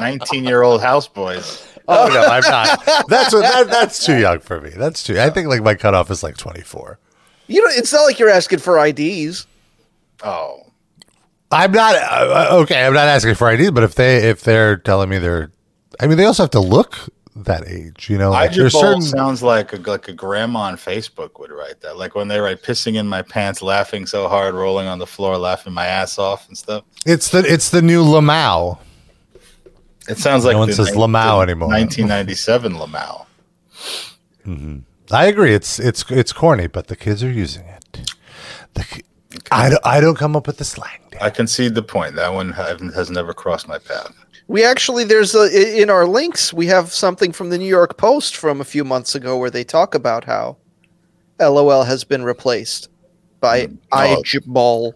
19 0.00 0.44
year 0.44 0.62
old 0.62 0.82
houseboys. 0.82 1.66
oh 1.88 2.08
no, 2.08 2.26
I'm 2.26 2.42
not. 2.42 2.84
That's 3.08 3.32
what 3.32 3.42
that, 3.42 3.68
that's 3.70 4.04
too 4.04 4.18
young 4.18 4.40
for 4.40 4.60
me. 4.60 4.70
That's 4.70 5.02
too. 5.02 5.18
I 5.18 5.30
think 5.30 5.48
like 5.48 5.62
my 5.62 5.74
cutoff 5.74 6.10
is 6.10 6.22
like 6.22 6.36
24. 6.36 6.98
You 7.46 7.64
know, 7.64 7.70
it's 7.72 7.92
not 7.92 8.02
like 8.02 8.18
you're 8.18 8.28
asking 8.28 8.58
for 8.58 8.84
IDs. 8.84 9.46
Oh, 10.22 10.62
I'm 11.50 11.72
not 11.72 11.94
uh, 11.94 12.48
okay. 12.62 12.84
I'm 12.84 12.92
not 12.92 13.08
asking 13.08 13.36
for 13.36 13.50
IDs, 13.50 13.70
but 13.70 13.82
if 13.82 13.94
they 13.94 14.28
if 14.28 14.42
they're 14.42 14.76
telling 14.76 15.08
me 15.08 15.18
they're, 15.18 15.52
I 16.00 16.06
mean, 16.06 16.18
they 16.18 16.24
also 16.24 16.42
have 16.42 16.50
to 16.50 16.60
look 16.60 16.96
that 17.44 17.68
age. 17.68 18.08
You 18.08 18.18
know, 18.18 18.30
like, 18.30 18.52
there's 18.52 18.72
certain. 18.72 19.02
sounds 19.02 19.42
like 19.42 19.72
a, 19.72 19.76
like 19.76 20.08
a 20.08 20.12
grandma 20.12 20.60
on 20.60 20.76
Facebook 20.76 21.38
would 21.38 21.50
write 21.50 21.80
that. 21.82 21.96
Like 21.96 22.14
when 22.14 22.28
they 22.28 22.40
write 22.40 22.62
pissing 22.62 22.96
in 22.96 23.06
my 23.06 23.22
pants, 23.22 23.62
laughing 23.62 24.06
so 24.06 24.28
hard, 24.28 24.54
rolling 24.54 24.86
on 24.86 24.98
the 24.98 25.06
floor, 25.06 25.36
laughing 25.36 25.72
my 25.72 25.86
ass 25.86 26.18
off 26.18 26.48
and 26.48 26.56
stuff. 26.56 26.84
It's 27.04 27.30
the 27.30 27.40
it's 27.40 27.70
the 27.70 27.82
new 27.82 28.02
LMAO. 28.04 28.78
It 30.08 30.18
sounds 30.18 30.44
like 30.44 30.54
No 30.54 30.60
one 30.60 30.72
says 30.72 30.90
LMAO 30.90 31.42
anymore. 31.42 31.68
1997 31.68 32.74
LMAO. 32.74 33.26
Mm-hmm. 34.46 34.78
I 35.10 35.26
agree. 35.26 35.54
It's 35.54 35.78
it's 35.78 36.04
it's 36.10 36.32
corny, 36.32 36.66
but 36.66 36.86
the 36.86 36.96
kids 36.96 37.22
are 37.22 37.30
using 37.30 37.66
it. 37.66 38.12
The, 38.74 38.84
ki- 38.84 39.04
I 39.50 39.68
don't 39.68 39.86
I 39.86 40.00
don't 40.00 40.16
come 40.16 40.36
up 40.36 40.46
with 40.46 40.58
the 40.58 40.64
slang. 40.64 41.00
Dan. 41.10 41.20
I 41.22 41.30
concede 41.30 41.74
the 41.74 41.82
point. 41.82 42.14
That 42.14 42.32
one 42.32 42.52
has 42.52 43.10
never 43.10 43.34
crossed 43.34 43.68
my 43.68 43.78
path. 43.78 44.12
We 44.48 44.64
actually, 44.64 45.04
there's 45.04 45.34
a, 45.34 45.40
i- 45.52 45.80
in 45.82 45.90
our 45.90 46.06
links, 46.06 46.52
we 46.52 46.66
have 46.66 46.92
something 46.92 47.32
from 47.32 47.50
the 47.50 47.58
New 47.58 47.66
York 47.68 47.96
Post 47.96 48.36
from 48.36 48.60
a 48.60 48.64
few 48.64 48.84
months 48.84 49.14
ago 49.14 49.36
where 49.36 49.50
they 49.50 49.64
talk 49.64 49.94
about 49.94 50.24
how 50.24 50.56
LOL 51.40 51.82
has 51.84 52.04
been 52.04 52.22
replaced 52.24 52.88
by 53.40 53.68
Oh. 53.92 54.22
IJBOL. 54.22 54.92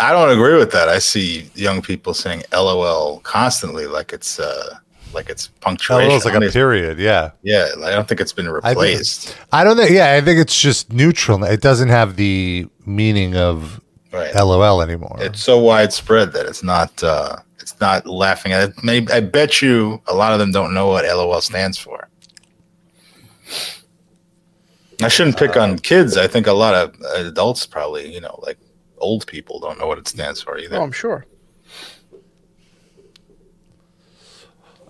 I 0.00 0.12
don't 0.12 0.30
agree 0.30 0.56
with 0.56 0.72
that. 0.72 0.88
I 0.88 0.98
see 0.98 1.50
young 1.54 1.82
people 1.82 2.14
saying 2.14 2.42
LOL 2.52 3.20
constantly, 3.20 3.86
like 3.86 4.12
it's 4.12 4.40
uh, 4.40 4.78
like 5.12 5.28
it's 5.30 5.46
punctuation. 5.60 6.10
it's 6.10 6.24
like 6.24 6.34
I 6.34 6.38
a 6.38 6.40
mean, 6.40 6.50
period. 6.50 6.98
Yeah. 6.98 7.30
yeah, 7.42 7.68
I 7.84 7.90
don't 7.90 8.08
think 8.08 8.20
it's 8.20 8.32
been 8.32 8.48
I 8.48 8.52
think 8.52 8.66
replaced. 8.66 9.36
I 9.52 9.62
don't 9.62 9.76
think. 9.76 9.90
Yeah, 9.92 10.14
I 10.14 10.20
think 10.20 10.40
it's 10.40 10.58
just 10.60 10.92
neutral. 10.92 11.44
It 11.44 11.60
doesn't 11.60 11.90
have 11.90 12.16
the 12.16 12.66
meaning 12.86 13.36
of 13.36 13.80
Right. 14.12 14.34
LOL 14.34 14.80
anymore. 14.82 15.16
It's 15.20 15.42
so 15.42 15.58
widespread 15.58 16.32
that 16.32 16.46
it's 16.46 16.62
not 16.64 17.02
uh, 17.04 17.36
it's 17.64 17.80
not 17.80 18.06
laughing 18.06 18.52
at 18.52 18.68
it. 18.68 18.84
Maybe 18.84 19.10
I 19.10 19.20
bet 19.20 19.62
you 19.62 20.02
a 20.06 20.14
lot 20.14 20.34
of 20.34 20.38
them 20.38 20.52
don't 20.52 20.74
know 20.74 20.88
what 20.88 21.06
LOL 21.06 21.40
stands 21.40 21.78
for. 21.78 22.08
I 25.02 25.08
shouldn't 25.08 25.38
pick 25.38 25.56
Uh, 25.56 25.60
on 25.62 25.78
kids. 25.78 26.16
I 26.18 26.26
think 26.28 26.46
a 26.46 26.52
lot 26.52 26.74
of 26.74 26.94
adults 27.26 27.64
probably, 27.66 28.12
you 28.12 28.20
know, 28.20 28.38
like 28.42 28.58
old 28.98 29.26
people 29.26 29.58
don't 29.60 29.78
know 29.78 29.86
what 29.86 29.96
it 29.98 30.06
stands 30.06 30.42
for 30.42 30.58
either. 30.58 30.76
Oh, 30.76 30.82
I'm 30.82 30.92
sure. 30.92 31.24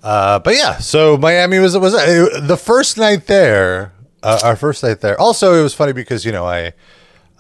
Uh, 0.03 0.39
but 0.41 0.55
yeah, 0.57 0.79
so 0.79 1.17
Miami 1.17 1.59
was 1.61 1.79
was 1.79 1.95
uh, 1.95 2.41
the 2.43 2.57
first 2.57 2.99
night 2.99 3.27
there. 3.27 3.93
Uh, 4.23 4.41
our 4.43 4.57
first 4.57 4.83
night 4.83 5.01
there. 5.01 5.19
Also, 5.21 5.55
it 5.55 5.63
was 5.63 5.75
funny 5.75 5.93
because 5.93 6.25
you 6.25 6.33
know 6.33 6.45
I 6.45 6.73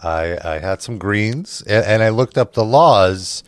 I, 0.02 0.38
I 0.44 0.58
had 0.60 0.80
some 0.80 0.96
greens 0.98 1.62
and, 1.66 1.84
and 1.84 2.02
I 2.02 2.10
looked 2.10 2.38
up 2.38 2.54
the 2.54 2.64
laws, 2.64 3.42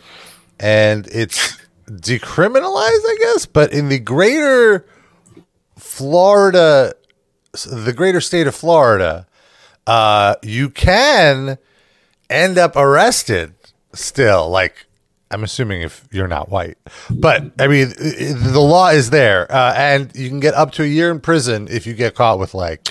and 0.59 1.07
it's 1.07 1.57
decriminalized, 1.89 3.05
I 3.05 3.17
guess. 3.21 3.47
But 3.47 3.73
in 3.73 3.89
the 3.89 3.99
greater 3.99 4.87
Florida, 5.79 6.95
the 7.65 7.93
greater 7.93 8.21
state 8.21 8.47
of 8.47 8.55
Florida, 8.55 9.27
uh, 9.87 10.35
you 10.43 10.69
can 10.71 11.59
end 12.29 12.59
up 12.59 12.77
arrested 12.77 13.55
still. 13.95 14.49
Like, 14.51 14.87
I'm 15.31 15.43
assuming 15.45 15.83
if 15.83 16.07
you're 16.13 16.29
not 16.29 16.51
white, 16.51 16.79
but 17.11 17.45
I 17.59 17.67
mean, 17.67 17.93
i- 18.01 18.25
i- 18.31 18.33
the 18.33 18.61
law 18.61 18.89
is 18.91 19.11
there, 19.11 19.51
uh, 19.51 19.75
and 19.75 20.11
you 20.15 20.29
can 20.29 20.41
get 20.41 20.55
up 20.55 20.73
to 20.73 20.83
a 20.83 20.87
year 20.87 21.11
in 21.11 21.21
prison 21.21 21.67
if 21.71 21.87
you 21.87 21.95
get 21.95 22.15
caught 22.15 22.39
with 22.39 22.55
like 22.55 22.89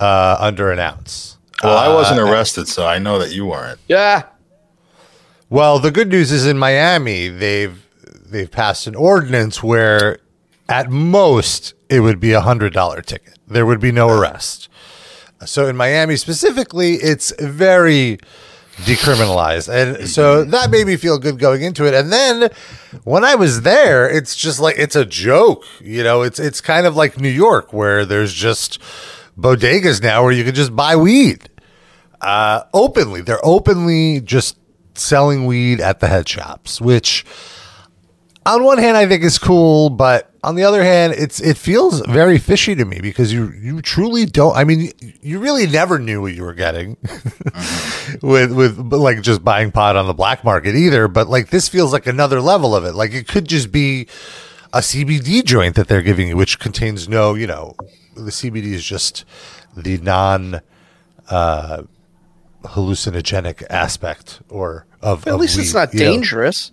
uh, 0.00 0.36
under 0.40 0.70
an 0.70 0.78
ounce. 0.78 1.36
Well, 1.62 1.76
I 1.78 1.88
wasn't 1.88 2.20
Uh, 2.20 2.24
arrested, 2.24 2.68
so 2.68 2.86
I 2.86 2.98
know 2.98 3.18
that 3.18 3.32
you 3.32 3.46
weren't. 3.46 3.78
Yeah. 3.88 4.24
Well, 5.48 5.78
the 5.78 5.90
good 5.90 6.08
news 6.08 6.30
is 6.32 6.44
in 6.46 6.58
Miami 6.58 7.28
they've 7.28 7.85
they've 8.30 8.50
passed 8.50 8.86
an 8.86 8.94
ordinance 8.94 9.62
where 9.62 10.18
at 10.68 10.90
most 10.90 11.74
it 11.88 12.00
would 12.00 12.20
be 12.20 12.32
a 12.32 12.40
hundred 12.40 12.72
dollar 12.72 13.02
ticket. 13.02 13.38
There 13.46 13.66
would 13.66 13.80
be 13.80 13.92
no 13.92 14.08
arrest. 14.08 14.68
So 15.44 15.66
in 15.66 15.76
Miami 15.76 16.16
specifically, 16.16 16.94
it's 16.94 17.32
very 17.40 18.18
decriminalized, 18.78 19.68
and 19.68 20.08
so 20.08 20.44
that 20.44 20.70
made 20.70 20.86
me 20.86 20.96
feel 20.96 21.18
good 21.18 21.38
going 21.38 21.62
into 21.62 21.86
it. 21.86 21.94
And 21.94 22.12
then 22.12 22.50
when 23.04 23.24
I 23.24 23.34
was 23.34 23.62
there, 23.62 24.08
it's 24.08 24.34
just 24.34 24.60
like 24.60 24.76
it's 24.78 24.96
a 24.96 25.04
joke. 25.04 25.64
You 25.80 26.02
know, 26.02 26.22
it's 26.22 26.38
it's 26.38 26.60
kind 26.60 26.86
of 26.86 26.96
like 26.96 27.20
New 27.20 27.28
York 27.28 27.72
where 27.72 28.04
there's 28.04 28.32
just 28.32 28.80
bodegas 29.38 30.02
now 30.02 30.22
where 30.22 30.32
you 30.32 30.44
can 30.44 30.54
just 30.54 30.74
buy 30.74 30.96
weed 30.96 31.48
uh, 32.20 32.62
openly. 32.72 33.20
They're 33.20 33.44
openly 33.44 34.20
just 34.20 34.58
selling 34.94 35.46
weed 35.46 35.80
at 35.80 36.00
the 36.00 36.08
head 36.08 36.28
shops, 36.28 36.80
which 36.80 37.24
on 38.46 38.64
one 38.64 38.78
hand 38.78 38.96
I 38.96 39.06
think 39.06 39.24
is 39.24 39.38
cool, 39.38 39.90
but 39.90 40.30
on 40.42 40.54
the 40.54 40.62
other 40.62 40.82
hand, 40.82 41.14
it's 41.18 41.40
it 41.40 41.56
feels 41.56 42.00
very 42.06 42.38
fishy 42.38 42.76
to 42.76 42.84
me 42.84 43.00
because 43.00 43.32
you 43.32 43.50
you 43.50 43.82
truly 43.82 44.24
don't. 44.24 44.56
I 44.56 44.62
mean, 44.62 44.92
you 45.20 45.40
really 45.40 45.66
never 45.66 45.98
knew 45.98 46.22
what 46.22 46.34
you 46.34 46.44
were 46.44 46.54
getting 46.54 46.96
with 48.22 48.52
with 48.52 48.78
like 48.78 49.22
just 49.22 49.42
buying 49.42 49.72
pot 49.72 49.96
on 49.96 50.06
the 50.06 50.14
black 50.14 50.44
market 50.44 50.76
either. 50.76 51.08
But 51.08 51.28
like 51.28 51.50
this 51.50 51.68
feels 51.68 51.92
like 51.92 52.06
another 52.06 52.40
level 52.40 52.76
of 52.76 52.84
it. 52.84 52.94
Like 52.94 53.12
it 53.12 53.26
could 53.26 53.48
just 53.48 53.72
be 53.72 54.06
a 54.72 54.78
CBD 54.78 55.44
joint 55.44 55.74
that 55.74 55.88
they're 55.88 56.02
giving 56.02 56.28
you, 56.28 56.36
which 56.36 56.60
contains 56.60 57.08
no, 57.08 57.34
you 57.34 57.48
know, 57.48 57.74
the 58.14 58.30
CBD 58.30 58.66
is 58.66 58.84
just 58.84 59.24
the 59.76 59.98
non 59.98 60.60
uh, 61.28 61.82
hallucinogenic 62.62 63.64
aspect 63.68 64.40
or 64.48 64.86
of 65.02 65.26
At 65.26 65.38
least 65.38 65.58
it's 65.58 65.74
not 65.74 65.90
dangerous. 65.90 66.70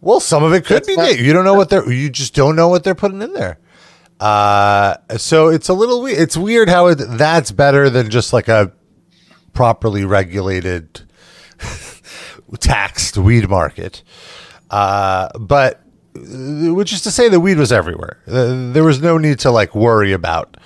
Well, 0.00 0.20
some 0.20 0.42
of 0.42 0.52
it 0.54 0.64
could 0.64 0.76
That's 0.76 0.88
be. 0.88 0.96
not- 0.96 1.18
you 1.18 1.32
don't 1.32 1.44
know 1.44 1.54
what 1.54 1.68
they're. 1.70 1.90
You 1.90 2.08
just 2.10 2.34
don't 2.34 2.56
know 2.56 2.68
what 2.68 2.84
they're 2.84 2.94
putting 2.94 3.20
in 3.22 3.32
there. 3.34 3.58
Uh, 4.18 4.96
so 5.16 5.48
it's 5.48 5.68
a 5.68 5.74
little 5.74 6.02
weird. 6.02 6.18
It's 6.18 6.36
weird 6.36 6.68
how 6.68 6.88
it, 6.88 6.96
that's 6.96 7.50
better 7.52 7.88
than 7.90 8.10
just 8.10 8.32
like 8.32 8.48
a 8.48 8.72
properly 9.54 10.04
regulated, 10.04 11.02
taxed 12.60 13.16
weed 13.16 13.48
market. 13.48 14.02
Uh, 14.70 15.28
but 15.38 15.80
uh, 16.16 16.74
which 16.74 16.92
is 16.92 17.02
to 17.02 17.10
say, 17.10 17.28
the 17.28 17.40
weed 17.40 17.58
was 17.58 17.72
everywhere. 17.72 18.18
Uh, 18.26 18.72
there 18.72 18.84
was 18.84 19.00
no 19.00 19.18
need 19.18 19.38
to 19.40 19.50
like 19.50 19.74
worry 19.74 20.12
about 20.12 20.56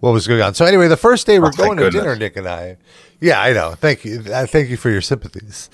what 0.00 0.12
was 0.12 0.26
going 0.26 0.42
on. 0.42 0.54
So 0.54 0.64
anyway, 0.64 0.88
the 0.88 0.96
first 0.96 1.26
day 1.26 1.38
we're 1.38 1.48
Oh, 1.48 1.50
thank 1.52 1.58
going 1.58 1.76
to 1.78 1.84
goodness. 1.84 2.02
dinner, 2.02 2.16
Nick 2.16 2.36
and 2.36 2.48
I. 2.48 2.76
Yeah, 3.20 3.40
I 3.40 3.52
know. 3.52 3.74
Thank 3.74 4.04
you. 4.04 4.22
Thank 4.22 4.68
you 4.70 4.76
for 4.76 4.90
your 4.90 5.00
sympathies. 5.00 5.70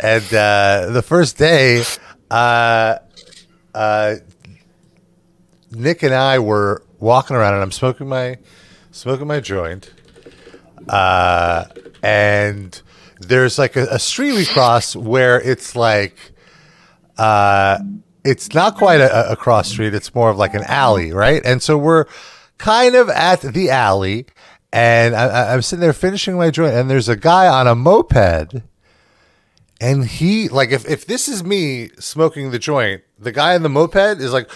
And 0.00 0.24
uh, 0.34 0.90
the 0.90 1.02
first 1.02 1.38
day, 1.38 1.82
uh, 2.34 2.98
uh, 3.74 4.16
Nick 5.70 6.02
and 6.02 6.12
I 6.12 6.40
were 6.40 6.82
walking 6.98 7.36
around, 7.36 7.54
and 7.54 7.62
I'm 7.62 7.70
smoking 7.70 8.08
my 8.08 8.38
smoking 8.90 9.28
my 9.28 9.38
joint, 9.38 9.92
uh, 10.88 11.66
and 12.02 12.80
there's 13.20 13.56
like 13.56 13.76
a, 13.76 13.86
a 13.88 13.98
street 14.00 14.32
we 14.32 14.46
cross 14.46 14.96
where 14.96 15.40
it's 15.40 15.76
like, 15.76 16.16
uh, 17.18 17.78
it's 18.24 18.52
not 18.52 18.76
quite 18.76 19.00
a, 19.00 19.32
a 19.32 19.36
cross 19.36 19.68
street; 19.68 19.94
it's 19.94 20.12
more 20.12 20.30
of 20.30 20.36
like 20.36 20.54
an 20.54 20.64
alley, 20.64 21.12
right? 21.12 21.40
And 21.44 21.62
so 21.62 21.78
we're 21.78 22.06
kind 22.58 22.96
of 22.96 23.08
at 23.10 23.42
the 23.42 23.70
alley, 23.70 24.26
and 24.72 25.14
I, 25.14 25.54
I'm 25.54 25.62
sitting 25.62 25.82
there 25.82 25.92
finishing 25.92 26.36
my 26.36 26.50
joint, 26.50 26.74
and 26.74 26.90
there's 26.90 27.08
a 27.08 27.16
guy 27.16 27.46
on 27.46 27.68
a 27.68 27.76
moped. 27.76 28.56
And 29.80 30.04
he 30.04 30.48
like 30.48 30.70
if, 30.70 30.88
if 30.88 31.06
this 31.06 31.28
is 31.28 31.42
me 31.44 31.90
smoking 31.98 32.50
the 32.50 32.58
joint, 32.58 33.02
the 33.18 33.32
guy 33.32 33.54
in 33.54 33.62
the 33.62 33.68
moped 33.68 34.20
is 34.20 34.32
like 34.32 34.50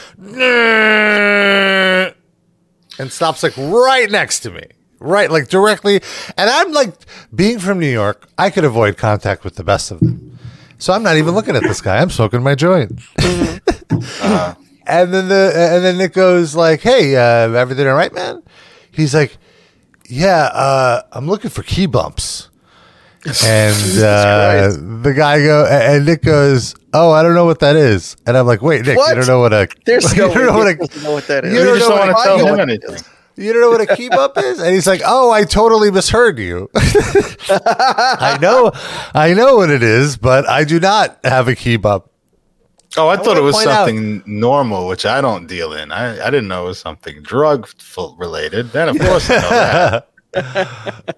and 2.99 3.13
stops 3.13 3.43
like 3.43 3.57
right 3.57 4.11
next 4.11 4.41
to 4.41 4.51
me. 4.51 4.65
Right, 5.01 5.31
like 5.31 5.49
directly. 5.49 6.01
And 6.37 6.51
I'm 6.51 6.73
like 6.73 6.95
being 7.35 7.59
from 7.61 7.79
New 7.79 7.91
York, 7.91 8.29
I 8.37 8.51
could 8.51 8.65
avoid 8.65 8.97
contact 8.97 9.45
with 9.45 9.55
the 9.55 9.63
best 9.63 9.91
of 9.91 10.01
them. 10.01 10.39
So 10.79 10.93
I'm 10.93 11.03
not 11.03 11.17
even 11.17 11.35
looking 11.35 11.55
at 11.57 11.63
this 11.63 11.81
guy. 11.81 11.99
I'm 11.99 12.11
smoking 12.11 12.43
my 12.43 12.55
joint. 12.55 13.01
And 14.89 15.13
then 15.13 15.29
the 15.29 15.53
and 15.55 15.85
then 15.85 15.99
Nick 15.99 16.15
goes 16.15 16.55
like, 16.55 16.81
"Hey, 16.81 17.15
uh, 17.15 17.53
everything 17.53 17.87
all 17.87 17.95
right, 17.95 18.13
man?" 18.13 18.43
He's 18.91 19.15
like, 19.15 19.37
"Yeah, 20.09 20.45
uh, 20.45 21.03
I'm 21.13 21.27
looking 21.27 21.51
for 21.51 21.63
key 21.63 21.85
bumps." 21.85 22.48
And 23.25 23.75
uh, 24.05 24.71
the 25.03 25.13
guy 25.17 25.41
go 25.41 25.67
and 25.67 26.07
Nick 26.07 26.23
goes, 26.23 26.75
"Oh, 26.95 27.11
I 27.11 27.23
don't 27.23 27.35
know 27.35 27.45
what 27.47 27.59
that 27.61 27.75
is." 27.77 28.17
And 28.27 28.37
I'm 28.37 28.47
like, 28.47 28.63
"Wait, 28.63 28.87
Nick, 28.87 28.97
What? 28.97 29.09
you 29.11 29.15
don't 29.17 29.27
know 29.27 29.41
what 29.41 29.53
a 29.53 29.69
There's 29.87 30.13
you 30.17 30.29
no 30.29 30.35
don't 30.35 30.47
know 30.47 30.57
what 30.59 30.69
a 30.69 31.03
know 31.03 31.13
what 31.13 31.27
that 31.27 31.45
is. 31.45 31.53
you 31.53 31.59
You 31.59 31.65
don't 31.67 31.79
just 31.79 31.89
know 31.91 31.97
don't 31.97 32.07
what 32.09 32.09
want 32.09 32.11
a 32.11 32.23
to 32.23 32.25
tell 32.25 32.37
key 32.37 32.43
him 32.43 32.57
bump- 32.57 32.71
anything. 32.91 33.05
you 33.37 33.53
don't 33.53 33.63
know 33.63 33.71
what 33.71 33.81
a 33.91 33.97
key 33.97 34.09
bump 34.09 34.35
is? 34.39 34.61
And 34.61 34.73
he's 34.73 34.87
like, 34.87 35.03
"Oh, 35.05 35.31
I 35.33 35.45
totally 35.45 35.91
misheard 35.91 36.39
you. 36.39 36.71
I 36.77 38.39
know, 38.41 38.71
I 39.15 39.35
know 39.35 39.57
what 39.57 39.71
it 39.71 39.83
is, 39.83 40.17
but 40.17 40.49
I 40.49 40.65
do 40.65 40.79
not 40.81 41.19
have 41.25 41.49
a 41.49 41.55
keep 41.55 41.85
up." 41.85 42.11
Oh, 42.97 43.09
I, 43.09 43.17
thought 43.17 43.37
it 43.37 43.43
was 43.43 43.55
point 43.55 43.69
out- 43.69 43.87
something 43.87 44.23
normal, 44.27 44.87
which 44.87 45.05
I 45.05 45.21
don't 45.21 45.47
deal 45.47 45.73
in. 45.75 45.93
I, 45.93 46.21
I 46.27 46.31
didn't 46.31 46.49
know 46.49 46.65
it 46.65 46.69
was 46.69 46.79
something 46.81 47.23
drug 47.23 47.69
related. 48.17 48.73
Then, 48.73 48.89
of 48.89 48.99
course, 48.99 49.29
I 49.31 49.35
know 49.37 49.49
that. 49.51 50.09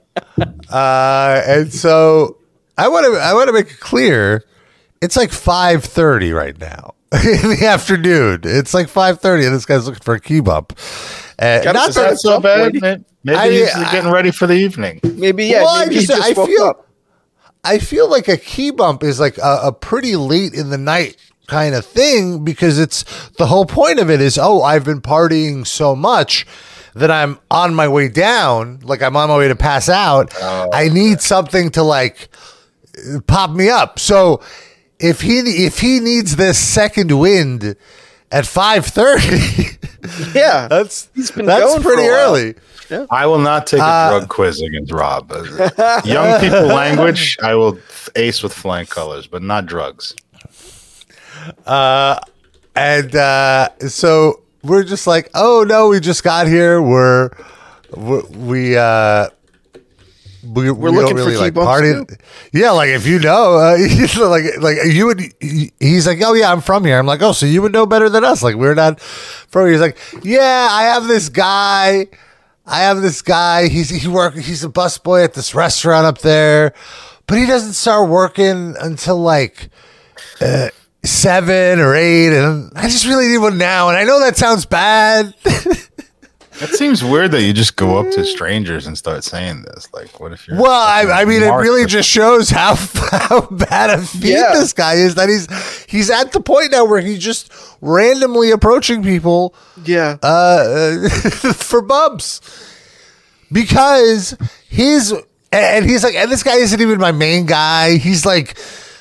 Uh, 0.70 1.42
and 1.46 1.72
so 1.72 2.38
I 2.78 2.88
want 2.88 3.04
to 3.06 3.20
I 3.20 3.34
want 3.34 3.48
to 3.48 3.52
make 3.52 3.70
it 3.72 3.80
clear, 3.80 4.44
it's 5.02 5.16
like 5.16 5.32
five 5.32 5.84
thirty 5.84 6.32
right 6.32 6.58
now 6.58 6.94
in 7.12 7.50
the 7.50 7.66
afternoon. 7.66 8.40
It's 8.44 8.72
like 8.72 8.88
five 8.88 9.20
thirty, 9.20 9.44
and 9.44 9.54
this 9.54 9.66
guy's 9.66 9.86
looking 9.86 10.02
for 10.02 10.14
a 10.14 10.20
key 10.20 10.40
bump. 10.40 10.72
Uh, 11.38 11.62
Gotta 11.62 11.72
not 11.72 11.88
Is 11.90 11.94
that 11.96 12.10
that 12.10 12.18
so 12.20 12.40
bad? 12.40 12.72
point. 12.80 13.06
Maybe 13.24 13.36
I- 13.38 13.50
he's 13.50 13.74
I- 13.74 13.92
getting 13.92 14.10
ready 14.12 14.30
for 14.30 14.46
the 14.46 14.54
evening. 14.54 15.00
Maybe 15.02 15.46
yeah. 15.46 15.62
Well, 15.62 15.68
I 15.74 15.84
maybe 15.84 15.96
he 15.96 16.06
just- 16.06 16.16
just 16.18 16.30
I 16.30 16.40
woke 16.40 16.48
feel- 16.48 16.64
up. 16.64 16.86
I 17.64 17.78
feel 17.78 18.08
like 18.08 18.28
a 18.28 18.38
key 18.38 18.70
bump 18.70 19.02
is 19.02 19.20
like 19.20 19.36
a, 19.38 19.60
a 19.64 19.72
pretty 19.72 20.16
late 20.16 20.54
in 20.54 20.70
the 20.70 20.78
night 20.78 21.16
kind 21.48 21.74
of 21.74 21.84
thing 21.84 22.44
because 22.44 22.78
it's 22.78 23.04
the 23.38 23.46
whole 23.46 23.66
point 23.66 23.98
of 23.98 24.08
it 24.08 24.20
is 24.20 24.38
oh 24.38 24.62
I've 24.62 24.84
been 24.84 25.00
partying 25.02 25.66
so 25.66 25.94
much 25.96 26.46
that 26.94 27.10
I'm 27.10 27.38
on 27.50 27.74
my 27.74 27.88
way 27.88 28.08
down 28.08 28.80
like 28.82 29.02
I'm 29.02 29.16
on 29.16 29.28
my 29.28 29.36
way 29.38 29.48
to 29.48 29.56
pass 29.56 29.88
out 29.88 30.32
I 30.40 30.88
need 30.88 31.20
something 31.20 31.70
to 31.70 31.82
like 31.82 32.28
pop 33.26 33.50
me 33.50 33.68
up 33.68 33.98
so 33.98 34.40
if 34.98 35.20
he 35.20 35.38
if 35.64 35.78
he 35.80 36.00
needs 36.00 36.36
this 36.36 36.58
second 36.58 37.18
wind 37.18 37.76
at 38.32 38.44
5:30 38.44 39.76
Yeah, 40.34 40.66
that's 40.70 41.08
He's 41.14 41.30
been 41.30 41.46
that's 41.46 41.62
going 41.64 41.82
pretty 41.82 42.02
a 42.06 42.10
while. 42.10 42.34
early 42.36 42.54
I 43.10 43.26
will 43.26 43.38
not 43.38 43.66
take 43.68 43.80
a 43.80 43.84
Uh, 43.84 44.10
drug 44.18 44.28
quiz 44.28 44.60
against 44.60 44.92
Rob. 44.92 45.30
Uh, 45.30 46.00
Young 46.04 46.40
people 46.40 46.62
language, 46.82 47.38
I 47.40 47.54
will 47.54 47.78
ace 48.16 48.42
with 48.42 48.52
flying 48.52 48.86
colors, 48.86 49.28
but 49.28 49.42
not 49.42 49.66
drugs. 49.66 50.16
Uh, 51.66 52.18
and 52.74 53.14
uh, 53.14 53.68
so 53.88 54.40
we're 54.62 54.84
just 54.84 55.06
like, 55.06 55.30
oh 55.34 55.64
no, 55.66 55.88
we 55.88 56.00
just 56.00 56.22
got 56.22 56.46
here. 56.46 56.80
We're 56.80 57.30
we 57.96 58.20
we 58.30 58.76
uh, 58.76 59.28
we, 60.42 60.70
we 60.70 60.90
looking 60.90 61.16
don't 61.16 61.24
for 61.24 61.30
really 61.30 61.32
key 61.34 61.38
like 61.38 61.54
party. 61.54 61.92
Yeah, 62.52 62.70
like 62.70 62.88
if 62.90 63.06
you 63.06 63.18
know, 63.18 63.56
uh, 63.56 63.76
like 64.28 64.44
like 64.58 64.78
you 64.86 65.06
would. 65.06 65.20
He's 65.40 66.06
like, 66.06 66.20
oh 66.22 66.34
yeah, 66.34 66.50
I'm 66.50 66.60
from 66.60 66.84
here. 66.84 66.98
I'm 66.98 67.06
like, 67.06 67.22
oh, 67.22 67.32
so 67.32 67.46
you 67.46 67.62
would 67.62 67.72
know 67.72 67.86
better 67.86 68.08
than 68.08 68.24
us. 68.24 68.42
Like 68.42 68.56
we're 68.56 68.74
not 68.74 69.00
from. 69.00 69.66
here. 69.66 69.72
He's 69.72 69.80
like, 69.80 69.98
yeah, 70.24 70.68
I 70.70 70.84
have 70.84 71.06
this 71.06 71.28
guy. 71.28 72.06
I 72.66 72.80
have 72.80 73.02
this 73.02 73.22
guy. 73.22 73.68
He's 73.68 73.90
he 73.90 74.08
work. 74.08 74.34
He's 74.34 74.64
a 74.64 74.68
busboy 74.68 75.24
at 75.24 75.34
this 75.34 75.54
restaurant 75.54 76.06
up 76.06 76.18
there, 76.18 76.72
but 77.26 77.36
he 77.36 77.46
doesn't 77.46 77.74
start 77.74 78.08
working 78.08 78.76
until 78.80 79.18
like 79.18 79.68
uh, 80.40 80.68
seven 81.04 81.80
or 81.80 81.94
eight, 81.94 82.32
and 82.36 82.72
I 82.76 82.82
just 82.88 83.06
really 83.06 83.28
need 83.28 83.38
one 83.38 83.58
now. 83.58 83.88
And 83.88 83.96
I 83.96 84.04
know 84.04 84.20
that 84.20 84.36
sounds 84.36 84.66
bad. 84.66 85.34
It 86.62 86.74
seems 86.74 87.02
weird 87.02 87.30
that 87.30 87.40
you 87.42 87.54
just 87.54 87.76
go 87.76 87.98
up 87.98 88.10
to 88.12 88.22
strangers 88.22 88.86
and 88.86 88.96
start 88.98 89.24
saying 89.24 89.62
this. 89.62 89.88
Like, 89.94 90.20
what 90.20 90.32
if 90.32 90.46
you're? 90.46 90.60
well, 90.60 90.70
I, 90.70 91.22
I 91.22 91.24
mean, 91.24 91.42
it 91.42 91.48
really 91.48 91.86
just 91.86 92.06
shows 92.06 92.50
how 92.50 92.74
how 93.10 93.46
bad 93.50 93.88
a 93.88 94.02
feat 94.02 94.32
Yeah. 94.32 94.52
this 94.52 94.74
guy 94.74 94.94
is. 94.94 95.14
That 95.14 95.30
he's 95.30 95.46
he's 95.86 96.10
at 96.10 96.32
the 96.32 96.40
point 96.40 96.72
now 96.72 96.84
where 96.84 97.00
he's 97.00 97.20
just 97.20 97.50
randomly 97.80 98.50
approaching 98.50 99.02
people 99.02 99.54
yeah. 99.86 100.18
uh, 100.22 101.08
for 101.54 101.80
bumps 101.80 102.42
because 103.50 104.36
his 104.68 105.14
and 105.52 105.86
he's 105.86 106.04
like, 106.04 106.14
and 106.14 106.30
this 106.30 106.42
guy 106.42 106.56
isn't 106.56 106.80
even 106.80 106.98
my 106.98 107.12
main 107.12 107.46
guy. 107.46 107.96
He's 107.96 108.26
like 108.26 108.58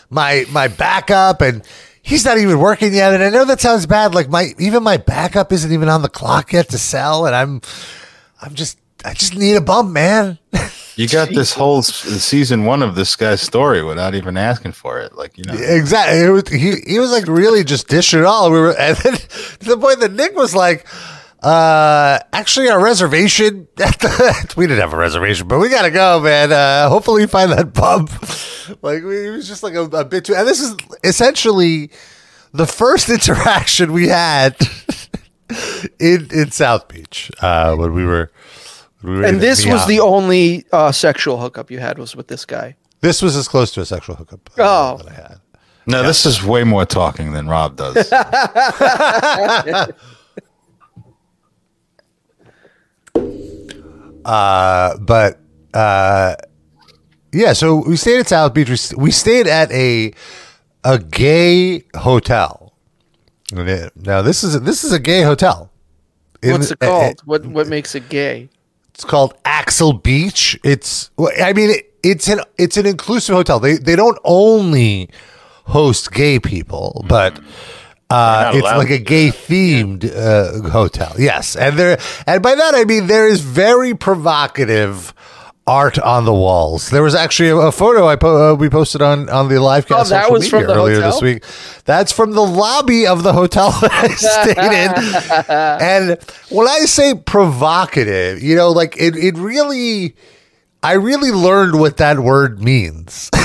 my 0.10 0.46
my 0.50 0.70
backup, 0.70 1.42
and 1.42 1.62
he's 2.10 2.26
not 2.26 2.38
even 2.40 2.60
working 2.60 2.94
yet. 2.94 3.14
And 3.14 3.24
I 3.24 3.30
know 3.30 3.46
that 3.46 3.62
sounds 3.62 3.86
bad. 3.86 4.14
Like 4.14 4.30
my 4.30 4.54
even 4.58 4.84
my 4.84 4.98
backup 4.98 5.54
isn't 5.54 5.72
even 5.72 5.88
on 5.88 6.02
the 6.02 6.10
clock 6.10 6.52
yet 6.52 6.70
to 6.70 6.78
sell, 6.78 7.26
and 7.26 7.36
I'm 7.36 7.62
I'm 8.42 8.56
just 8.56 8.78
I 9.06 9.14
just 9.14 9.36
need 9.36 9.56
a 9.56 9.62
bump, 9.62 9.92
man. 9.92 10.40
You 10.96 11.08
got 11.08 11.30
this 11.30 11.54
whole 11.54 11.82
season 11.82 12.66
one 12.66 12.84
of 12.84 12.96
this 12.96 13.16
guy's 13.16 13.42
story 13.42 13.82
without 13.82 14.16
even 14.16 14.36
asking 14.36 14.74
for 14.74 15.00
it. 15.00 15.16
Like, 15.16 15.38
you 15.38 15.46
know, 15.46 15.54
Exactly. 15.54 16.30
Was, 16.30 16.50
he 16.50 16.74
he 16.86 17.00
was 17.00 17.10
like 17.10 17.26
really 17.26 17.64
just 17.64 17.88
dishing 17.88 18.20
it 18.20 18.26
all. 18.26 18.52
We 18.52 18.60
were 18.60 18.74
and 18.78 18.98
then 18.98 19.14
to 19.14 19.66
the 19.66 19.78
point 19.78 20.02
that 20.02 20.12
Nick 20.12 20.36
was 20.36 20.54
like, 20.54 20.86
uh, 21.42 22.20
actually 22.34 22.68
our 22.68 22.84
reservation 22.84 23.70
at 23.82 23.98
the, 24.00 24.54
we 24.58 24.68
didn't 24.68 24.82
have 24.82 24.92
a 24.92 24.98
reservation, 24.98 25.48
but 25.48 25.60
we 25.60 25.70
gotta 25.70 25.90
go, 25.90 26.20
man. 26.20 26.52
Uh, 26.52 26.90
hopefully 26.90 27.22
you 27.22 27.28
find 27.30 27.54
that 27.54 27.74
pub. 27.74 28.10
like 28.82 29.04
we, 29.04 29.28
it 29.28 29.32
was 29.32 29.48
just 29.48 29.64
like 29.64 29.74
a, 29.76 29.82
a 29.84 30.06
bit 30.06 30.26
too. 30.26 30.36
And 30.36 30.48
this 30.48 30.60
is 30.62 30.76
essentially 31.04 31.92
the 32.54 32.66
first 32.68 33.10
interaction 33.18 33.92
we 33.94 34.08
had 34.08 34.56
in 36.00 36.28
in 36.32 36.52
South 36.52 36.88
Beach 36.88 37.32
uh, 37.42 37.76
when 37.76 37.94
we 37.94 38.06
were. 38.06 38.32
when 39.02 39.14
we 39.14 39.20
were 39.20 39.26
and 39.26 39.40
this 39.42 39.66
was 39.66 39.86
the 39.88 40.00
only 40.00 40.66
uh, 40.72 40.92
sexual 40.92 41.38
hookup 41.38 41.72
you 41.72 41.80
had 41.80 41.98
was 41.98 42.16
with 42.16 42.28
this 42.28 42.46
guy. 42.46 42.76
This 43.02 43.22
was 43.22 43.36
as 43.38 43.48
close 43.48 43.72
to 43.72 43.82
a 43.82 43.86
sexual 43.86 44.16
hookup 44.16 44.50
uh, 44.58 44.62
Oh. 44.94 44.98
that 44.98 45.08
I 45.08 45.14
had. 45.14 45.42
No, 45.88 46.04
this 46.04 46.26
is 46.26 46.44
way 46.44 46.64
more 46.66 46.86
talking 46.86 47.32
than 47.32 47.48
Rob 47.48 47.76
does. 47.78 48.12
Uh, 54.26 54.98
but 54.98 55.40
uh, 55.74 56.36
yeah, 57.32 57.54
so 57.54 57.84
we 57.88 57.96
stayed 57.96 58.20
at 58.20 58.28
South 58.28 58.54
Beach. 58.54 58.70
We, 58.70 58.76
st- 58.78 59.02
we 59.02 59.12
stayed 59.12 59.48
at 59.48 59.72
a 59.72 60.14
a 60.84 61.00
gay 61.00 61.84
hotel. 61.96 62.74
Now 63.52 64.22
this 64.22 64.44
is 64.44 64.56
a, 64.56 64.60
this 64.60 64.84
is 64.84 64.92
a 64.94 65.00
gay 65.00 65.22
hotel. 65.24 65.72
In- 66.42 66.54
What's 66.54 66.72
it 66.72 66.78
uh, 66.82 66.86
called? 66.88 67.22
what 67.26 67.46
what 67.46 67.68
makes 67.68 67.96
it 67.96 68.10
gay? 68.10 68.50
It's 68.94 69.06
called 69.06 69.34
Axel 69.46 69.94
Beach. 69.94 70.60
It's 70.64 71.10
I 71.42 71.54
mean 71.54 71.72
it, 71.72 71.94
it's 72.04 72.28
an 72.28 72.42
it's 72.58 72.78
an 72.78 72.86
inclusive 72.86 73.36
hotel. 73.36 73.60
They 73.60 73.78
they 73.78 73.96
don't 73.96 74.20
only 74.24 75.10
host 75.66 76.12
gay 76.12 76.40
people, 76.40 77.06
but 77.08 77.40
uh, 78.10 78.52
it's 78.56 78.64
like 78.64 78.90
a 78.90 78.98
gay 78.98 79.28
themed 79.30 80.04
uh, 80.04 80.70
hotel. 80.70 81.14
Yes, 81.18 81.56
and 81.56 81.78
there 81.78 82.00
and 82.28 82.42
by 82.42 82.56
that 82.56 82.76
I 82.76 82.84
mean 82.86 83.08
there 83.08 83.28
is 83.28 83.42
very 83.42 83.94
provocative 83.94 85.14
art 85.70 86.00
on 86.00 86.26
the 86.26 86.34
walls. 86.34 86.90
There 86.90 87.04
was 87.04 87.14
actually 87.14 87.50
a, 87.50 87.56
a 87.58 87.72
photo 87.72 88.08
I 88.08 88.16
po- 88.16 88.54
uh, 88.54 88.56
we 88.56 88.70
posted 88.70 89.02
on 89.02 89.30
on 89.30 89.48
the 89.50 89.62
live 89.62 89.86
cast 89.88 90.12
Oh, 90.12 90.16
that 90.16 90.24
social 90.24 90.34
was 90.34 90.50
from 90.50 90.64
the 90.68 90.74
earlier 90.74 90.96
hotel? 90.96 91.12
this 91.12 91.22
week. 91.22 91.44
That's 91.86 92.12
from 92.12 92.32
the 92.32 92.42
lobby 92.42 93.06
of 93.08 93.24
the 93.24 93.34
hotel 93.34 93.72
that 93.82 93.92
I 93.94 94.08
stayed 94.10 94.58
in. 94.58 95.46
and 95.50 96.18
when 96.50 96.68
I 96.68 96.80
say 96.86 97.14
provocative, 97.14 98.42
you 98.42 98.56
know, 98.56 98.72
like 98.72 98.96
it, 98.98 99.16
it 99.16 99.38
really, 99.38 100.16
I 100.82 100.94
really 100.94 101.32
learned 101.32 101.80
what 101.80 101.98
that 101.98 102.20
word 102.20 102.62
means. 102.62 103.30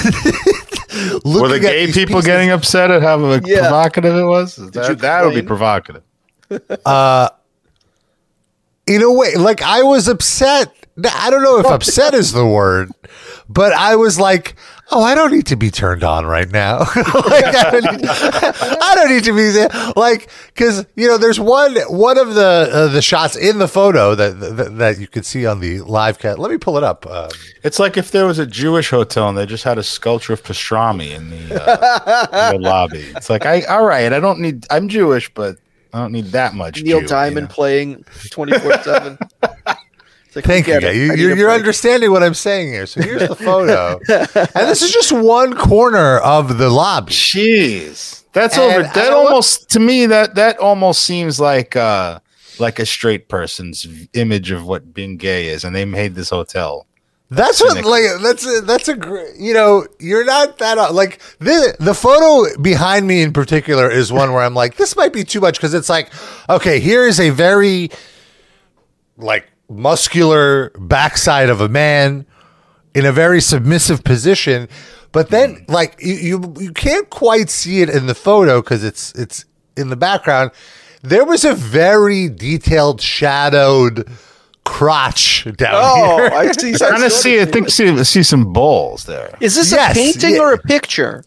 Were 1.24 1.48
the 1.48 1.58
gay 1.60 1.86
people 1.88 2.14
pieces- 2.16 2.26
getting 2.26 2.50
upset 2.50 2.90
at 2.90 3.02
how 3.02 3.18
Yeah. 3.44 3.60
provocative 3.60 4.14
it 4.16 4.24
was? 4.24 4.56
That, 4.56 4.98
that 5.00 5.24
would 5.24 5.34
be 5.34 5.42
complain? 5.42 5.46
provocative. 5.46 6.02
In 8.86 9.02
a 9.02 9.12
way, 9.12 9.34
like 9.36 9.62
I 9.62 9.82
was 9.82 10.08
upset. 10.08 10.72
I 11.12 11.28
don't 11.28 11.42
know 11.42 11.58
if 11.58 11.66
upset 11.66 12.14
is 12.14 12.32
the 12.32 12.46
word, 12.46 12.92
but 13.48 13.72
I 13.72 13.96
was 13.96 14.20
like, 14.20 14.54
"Oh, 14.92 15.02
I 15.02 15.16
don't 15.16 15.32
need 15.32 15.46
to 15.46 15.56
be 15.56 15.68
turned 15.68 16.04
on 16.04 16.24
right 16.24 16.48
now. 16.48 16.78
like, 16.96 17.44
I 17.46 17.80
don't 17.80 18.00
need, 18.00 18.08
I 18.08 18.92
don't 18.94 19.10
need 19.10 19.24
to 19.24 19.34
be 19.34 19.50
there. 19.50 19.68
like 19.96 20.30
because 20.54 20.86
you 20.94 21.08
know, 21.08 21.18
there's 21.18 21.40
one 21.40 21.74
one 21.88 22.16
of 22.16 22.34
the 22.34 22.68
uh, 22.72 22.86
the 22.88 23.02
shots 23.02 23.34
in 23.34 23.58
the 23.58 23.66
photo 23.66 24.14
that, 24.14 24.38
that 24.38 24.76
that 24.78 24.98
you 25.00 25.08
could 25.08 25.26
see 25.26 25.46
on 25.46 25.58
the 25.58 25.80
live 25.80 26.20
cat. 26.20 26.38
Let 26.38 26.52
me 26.52 26.58
pull 26.58 26.76
it 26.78 26.84
up. 26.84 27.06
Um, 27.08 27.30
It's 27.64 27.80
like 27.80 27.96
if 27.96 28.12
there 28.12 28.26
was 28.26 28.38
a 28.38 28.46
Jewish 28.46 28.90
hotel 28.90 29.28
and 29.28 29.36
they 29.36 29.46
just 29.46 29.64
had 29.64 29.78
a 29.78 29.82
sculpture 29.82 30.34
of 30.34 30.44
pastrami 30.44 31.10
in 31.10 31.30
the, 31.30 31.60
uh, 31.60 32.52
in 32.54 32.60
the 32.62 32.68
lobby. 32.68 33.04
It's 33.16 33.30
like, 33.30 33.46
I 33.46 33.62
all 33.62 33.84
right, 33.84 34.12
I 34.12 34.20
don't 34.20 34.38
need. 34.38 34.64
I'm 34.70 34.86
Jewish, 34.88 35.32
but 35.34 35.56
I 35.94 35.98
don't 35.98 36.10
need 36.12 36.26
that 36.26 36.54
much. 36.54 36.82
Neil 36.82 37.00
Jew, 37.00 37.06
Diamond 37.06 37.36
you 37.36 37.40
know? 37.42 37.54
playing 37.54 38.04
twenty 38.30 38.58
four 38.58 38.76
seven. 38.82 39.16
Thank 40.32 40.66
you. 40.66 40.80
guys. 40.80 40.96
You, 40.96 41.14
you're 41.14 41.36
you're 41.36 41.50
understanding 41.52 42.10
what 42.10 42.24
I'm 42.24 42.34
saying 42.34 42.72
here. 42.72 42.86
So 42.86 43.00
here's 43.00 43.28
the 43.28 43.36
photo, 43.36 44.00
and 44.08 44.68
this 44.68 44.82
is 44.82 44.90
just 44.92 45.12
one 45.12 45.54
corner 45.56 46.18
of 46.18 46.58
the 46.58 46.68
lobby. 46.68 47.12
Jeez, 47.12 48.24
that's 48.32 48.58
And 48.58 48.72
over. 48.72 48.82
That 48.82 48.94
don't 48.94 49.22
wa- 49.22 49.28
almost 49.30 49.70
to 49.70 49.78
me 49.80 50.06
that 50.06 50.34
that 50.34 50.58
almost 50.58 51.02
seems 51.04 51.38
like 51.38 51.76
uh 51.76 52.18
like 52.58 52.80
a 52.80 52.86
straight 52.86 53.28
person's 53.28 53.86
image 54.14 54.50
of 54.50 54.66
what 54.66 54.92
being 54.92 55.16
gay 55.16 55.46
is, 55.46 55.62
and 55.62 55.76
they 55.76 55.84
made 55.84 56.16
this 56.16 56.30
hotel. 56.30 56.86
That's 57.30 57.60
what 57.60 57.84
like 57.84 58.02
that's 58.22 58.46
a, 58.46 58.60
that's 58.60 58.88
a 58.88 58.96
gr- 58.96 59.32
you 59.36 59.54
know 59.54 59.86
you're 59.98 60.24
not 60.24 60.58
that 60.58 60.78
uh, 60.78 60.92
like 60.92 61.20
the 61.38 61.74
the 61.80 61.94
photo 61.94 62.60
behind 62.60 63.06
me 63.06 63.22
in 63.22 63.32
particular 63.32 63.90
is 63.90 64.12
one 64.12 64.32
where 64.32 64.42
I'm 64.42 64.54
like 64.54 64.76
this 64.76 64.94
might 64.94 65.12
be 65.12 65.24
too 65.24 65.40
much 65.40 65.56
because 65.56 65.74
it's 65.74 65.88
like 65.88 66.12
okay 66.48 66.80
here 66.80 67.06
is 67.06 67.18
a 67.18 67.30
very 67.30 67.90
like 69.16 69.50
muscular 69.68 70.70
backside 70.78 71.48
of 71.48 71.60
a 71.60 71.68
man 71.68 72.26
in 72.94 73.06
a 73.06 73.12
very 73.12 73.40
submissive 73.40 74.04
position 74.04 74.68
but 75.14 75.30
then 75.30 75.64
like 75.68 75.96
you 76.00 76.14
you, 76.14 76.54
you 76.58 76.72
can't 76.72 77.08
quite 77.08 77.48
see 77.48 77.80
it 77.80 77.88
in 77.88 78.06
the 78.06 78.14
photo 78.14 78.60
because 78.60 78.84
it's 78.84 79.12
it's 79.14 79.44
in 79.76 79.88
the 79.88 79.96
background. 79.96 80.50
There 81.02 81.24
was 81.24 81.44
a 81.44 81.54
very 81.54 82.28
detailed 82.28 83.00
shadowed 83.00 84.08
crotch 84.78 85.44
down 85.56 85.74
Oh, 85.74 86.16
here 86.16 86.30
I 86.32 86.52
see. 86.52 86.74
I 86.74 86.78
kind 86.90 87.04
of 87.04 87.12
see. 87.12 87.40
I 87.40 87.44
think 87.44 87.68
see 87.70 88.04
see 88.04 88.22
some 88.22 88.52
balls 88.52 89.04
there. 89.04 89.36
Is 89.40 89.54
this 89.54 89.70
Yes, 89.72 89.92
a 89.92 89.94
painting 89.94 90.34
yeah. 90.36 90.40
or 90.40 90.52
a 90.52 90.58
picture? 90.58 91.24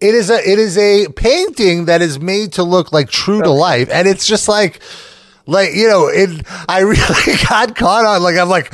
It 0.00 0.14
is 0.14 0.30
a 0.30 0.36
it 0.48 0.58
is 0.58 0.76
a 0.76 1.08
painting 1.16 1.86
that 1.86 2.02
is 2.02 2.18
made 2.18 2.52
to 2.54 2.62
look 2.62 2.92
like 2.92 3.08
true 3.10 3.42
to 3.42 3.50
life, 3.50 3.88
and 3.90 4.06
it's 4.08 4.26
just 4.26 4.48
like 4.48 4.80
like 5.46 5.70
you 5.74 5.88
know 5.88 6.08
it. 6.08 6.44
I 6.68 6.80
really 6.94 7.36
got 7.48 7.74
caught 7.76 8.04
on 8.04 8.22
like 8.22 8.36
I'm 8.38 8.48
like. 8.48 8.72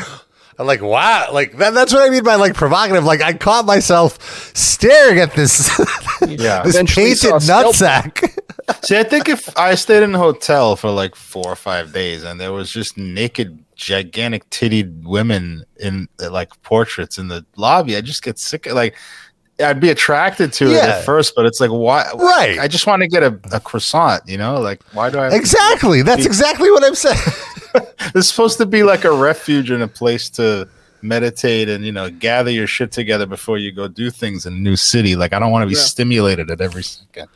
I'm 0.58 0.66
like, 0.66 0.80
wow, 0.80 1.28
like 1.34 1.58
that, 1.58 1.74
that's 1.74 1.92
what 1.92 2.00
I 2.00 2.08
mean 2.08 2.24
by 2.24 2.36
like 2.36 2.54
provocative. 2.54 3.04
Like 3.04 3.20
I 3.20 3.34
caught 3.34 3.66
myself 3.66 4.18
staring 4.56 5.18
at 5.18 5.34
this, 5.34 5.68
Yeah. 6.26 6.62
this 6.62 6.74
Eventually 6.76 7.04
painted 7.08 7.18
saw 7.18 7.36
a 7.36 7.40
nutsack. 7.40 8.35
See, 8.82 8.98
I 8.98 9.04
think 9.04 9.28
if 9.28 9.56
I 9.56 9.74
stayed 9.74 10.02
in 10.02 10.14
a 10.14 10.18
hotel 10.18 10.76
for 10.76 10.90
like 10.90 11.14
four 11.14 11.46
or 11.46 11.56
five 11.56 11.92
days 11.92 12.24
and 12.24 12.40
there 12.40 12.52
was 12.52 12.70
just 12.70 12.96
naked, 12.98 13.62
gigantic 13.76 14.48
tittied 14.50 15.04
women 15.04 15.64
in 15.78 16.08
like 16.18 16.50
portraits 16.62 17.18
in 17.18 17.28
the 17.28 17.44
lobby, 17.56 17.96
I 17.96 18.00
just 18.00 18.22
get 18.22 18.38
sick. 18.38 18.66
Of, 18.66 18.72
like, 18.74 18.96
I'd 19.60 19.80
be 19.80 19.88
attracted 19.90 20.52
to 20.54 20.66
it 20.72 20.82
at 20.84 21.04
first, 21.04 21.34
but 21.34 21.46
it's 21.46 21.60
like, 21.60 21.70
why? 21.70 22.10
Right. 22.14 22.58
I 22.58 22.68
just 22.68 22.86
want 22.86 23.02
to 23.02 23.08
get 23.08 23.22
a, 23.22 23.38
a 23.52 23.60
croissant, 23.60 24.22
you 24.26 24.36
know? 24.36 24.60
Like, 24.60 24.82
why 24.92 25.10
do 25.10 25.18
I? 25.18 25.34
exactly, 25.34 26.02
that's 26.02 26.26
exactly 26.26 26.70
what 26.70 26.84
I'm 26.84 26.94
saying. 26.94 27.16
It's 28.14 28.28
supposed 28.30 28.58
to 28.58 28.66
be 28.66 28.82
like 28.82 29.04
a 29.04 29.12
refuge 29.12 29.70
and 29.70 29.82
a 29.82 29.88
place 29.88 30.28
to 30.30 30.68
meditate 31.02 31.68
and 31.68 31.84
you 31.84 31.92
know 31.92 32.10
gather 32.10 32.50
your 32.50 32.66
shit 32.66 32.90
together 32.90 33.26
before 33.26 33.58
you 33.58 33.70
go 33.70 33.86
do 33.86 34.10
things 34.10 34.44
in 34.44 34.54
a 34.54 34.56
new 34.56 34.76
city. 34.76 35.14
Like, 35.14 35.32
I 35.32 35.38
don't 35.38 35.52
want 35.52 35.62
to 35.62 35.68
be 35.68 35.74
Yeah. 35.74 35.82
stimulated 35.82 36.50
at 36.50 36.60
every 36.60 36.82
second. 36.82 37.28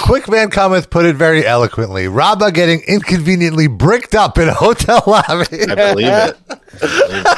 Quick 0.00 0.28
Man 0.28 0.50
Cometh 0.50 0.90
put 0.90 1.04
it 1.06 1.14
very 1.16 1.46
eloquently. 1.46 2.08
Rabba 2.08 2.50
getting 2.52 2.80
inconveniently 2.88 3.66
bricked 3.68 4.14
up 4.14 4.36
in 4.38 4.48
a 4.48 4.54
hotel 4.54 5.02
lobby. 5.06 5.62
I 5.68 5.74
believe 5.92 6.08
it. 6.08 6.36
I 6.82 7.06
believe 7.06 7.26
it. 7.26 7.34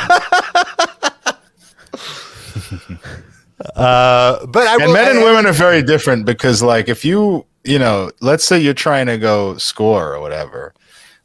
Uh, 3.76 4.46
but 4.46 4.66
I 4.66 4.74
and 4.76 4.86
will, 4.86 4.92
men 4.94 5.10
and 5.10 5.18
I- 5.20 5.24
women 5.24 5.46
are 5.46 5.52
very 5.52 5.82
different 5.82 6.24
because 6.24 6.62
like 6.62 6.88
if 6.88 7.04
you 7.04 7.44
you 7.64 7.78
know 7.78 8.10
let's 8.20 8.42
say 8.44 8.58
you're 8.58 8.72
trying 8.72 9.04
to 9.06 9.18
go 9.18 9.56
score 9.58 10.14
or 10.14 10.20
whatever 10.20 10.72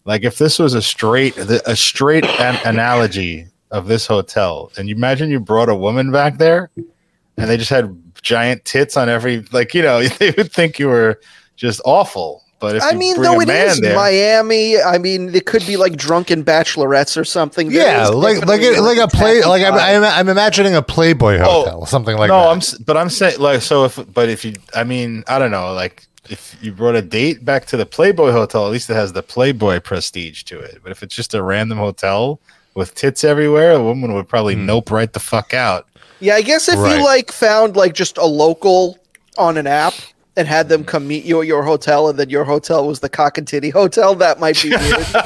like 0.03 0.25
if 0.25 0.37
this 0.37 0.59
was 0.59 0.73
a 0.73 0.81
straight 0.81 1.37
a 1.37 1.75
straight 1.77 2.25
an- 2.25 2.59
analogy 2.65 3.47
of 3.71 3.87
this 3.87 4.05
hotel 4.05 4.69
and 4.77 4.89
you 4.89 4.95
imagine 4.95 5.29
you 5.29 5.39
brought 5.39 5.69
a 5.69 5.75
woman 5.75 6.11
back 6.11 6.37
there 6.37 6.69
and 7.37 7.49
they 7.49 7.55
just 7.55 7.69
had 7.69 7.97
giant 8.25 8.65
tits 8.65 8.97
on 8.97 9.07
every 9.07 9.45
like 9.51 9.73
you 9.75 9.83
know 9.83 10.01
they 10.19 10.31
would 10.31 10.51
think 10.51 10.79
you 10.79 10.87
were 10.87 11.21
just 11.55 11.79
awful 11.85 12.41
but 12.57 12.77
if 12.77 12.83
I 12.83 12.93
mean, 12.93 13.15
bring 13.17 13.29
though 13.31 13.39
a 13.39 13.43
it 13.43 13.47
man 13.47 13.67
is 13.67 13.81
there, 13.81 13.95
Miami. 13.95 14.81
I 14.81 14.97
mean, 14.97 15.35
it 15.35 15.45
could 15.45 15.63
be 15.67 15.75
like 15.75 15.97
drunken 15.97 16.43
bachelorettes 16.43 17.15
or 17.19 17.25
something. 17.25 17.69
There 17.69 17.85
Yeah, 17.85 18.07
like 18.07 18.43
like 18.45 18.61
a, 18.61 18.79
like 18.79 18.97
a 18.97 19.09
play 19.09 19.43
like 19.43 19.61
I'm, 19.63 19.73
I'm 19.75 20.03
I'm 20.03 20.29
imagining 20.29 20.73
a 20.73 20.81
Playboy 20.81 21.37
Oh, 21.41 21.63
hotel, 21.65 21.85
something 21.85 22.17
like 22.17 22.29
no, 22.29 22.39
that. 22.39 22.47
I'm 22.79 22.83
but 22.85 22.95
I'm 22.97 23.09
saying 23.09 23.39
like 23.39 23.61
so 23.61 23.83
if 23.83 23.99
but 24.11 24.29
if 24.29 24.45
you 24.45 24.53
I 24.73 24.83
mean 24.85 25.23
I 25.27 25.37
don't 25.37 25.51
know 25.51 25.73
like 25.73 26.07
if 26.29 26.57
you 26.61 26.71
brought 26.71 26.95
a 26.95 27.01
date 27.03 27.43
back 27.45 27.65
to 27.67 27.77
the 27.77 27.85
Playboy 27.85 28.31
hotel 28.31 28.65
at 28.65 28.71
least 28.71 28.89
it 28.89 28.95
has 28.95 29.11
the 29.13 29.21
Playboy 29.21 29.81
prestige 29.81 30.43
to 30.43 30.57
it. 30.57 30.79
But 30.81 30.91
if 30.93 31.03
it's 31.03 31.13
just 31.13 31.33
a 31.35 31.43
random 31.43 31.77
hotel 31.77 32.39
with 32.73 32.95
tits 32.95 33.23
everywhere, 33.25 33.71
a 33.73 33.83
woman 33.83 34.13
would 34.13 34.29
probably 34.29 34.55
Hmm. 34.55 34.65
nope 34.65 34.89
right 34.91 35.11
the 35.11 35.19
fuck 35.19 35.53
out. 35.53 35.87
Yeah, 36.19 36.35
I 36.35 36.41
guess 36.41 36.67
if 36.69 36.77
Right. 36.79 36.97
you 36.97 37.03
like 37.03 37.31
found 37.31 37.75
like 37.75 37.93
just 37.93 38.17
a 38.17 38.25
local 38.25 38.97
on 39.37 39.57
an 39.57 39.67
app 39.67 39.93
and 40.37 40.47
had 40.47 40.69
them 40.69 40.83
come 40.83 41.07
meet 41.07 41.25
you 41.25 41.41
at 41.41 41.47
your 41.47 41.63
hotel, 41.63 42.09
and 42.09 42.17
then 42.19 42.29
your 42.29 42.43
hotel 42.45 42.87
was 42.87 42.99
the 42.99 43.09
cock 43.09 43.37
and 43.37 43.47
titty 43.47 43.69
hotel, 43.81 44.15
that 44.15 44.39
might 44.39 44.61
be 44.61 44.69
weird. 44.69 45.05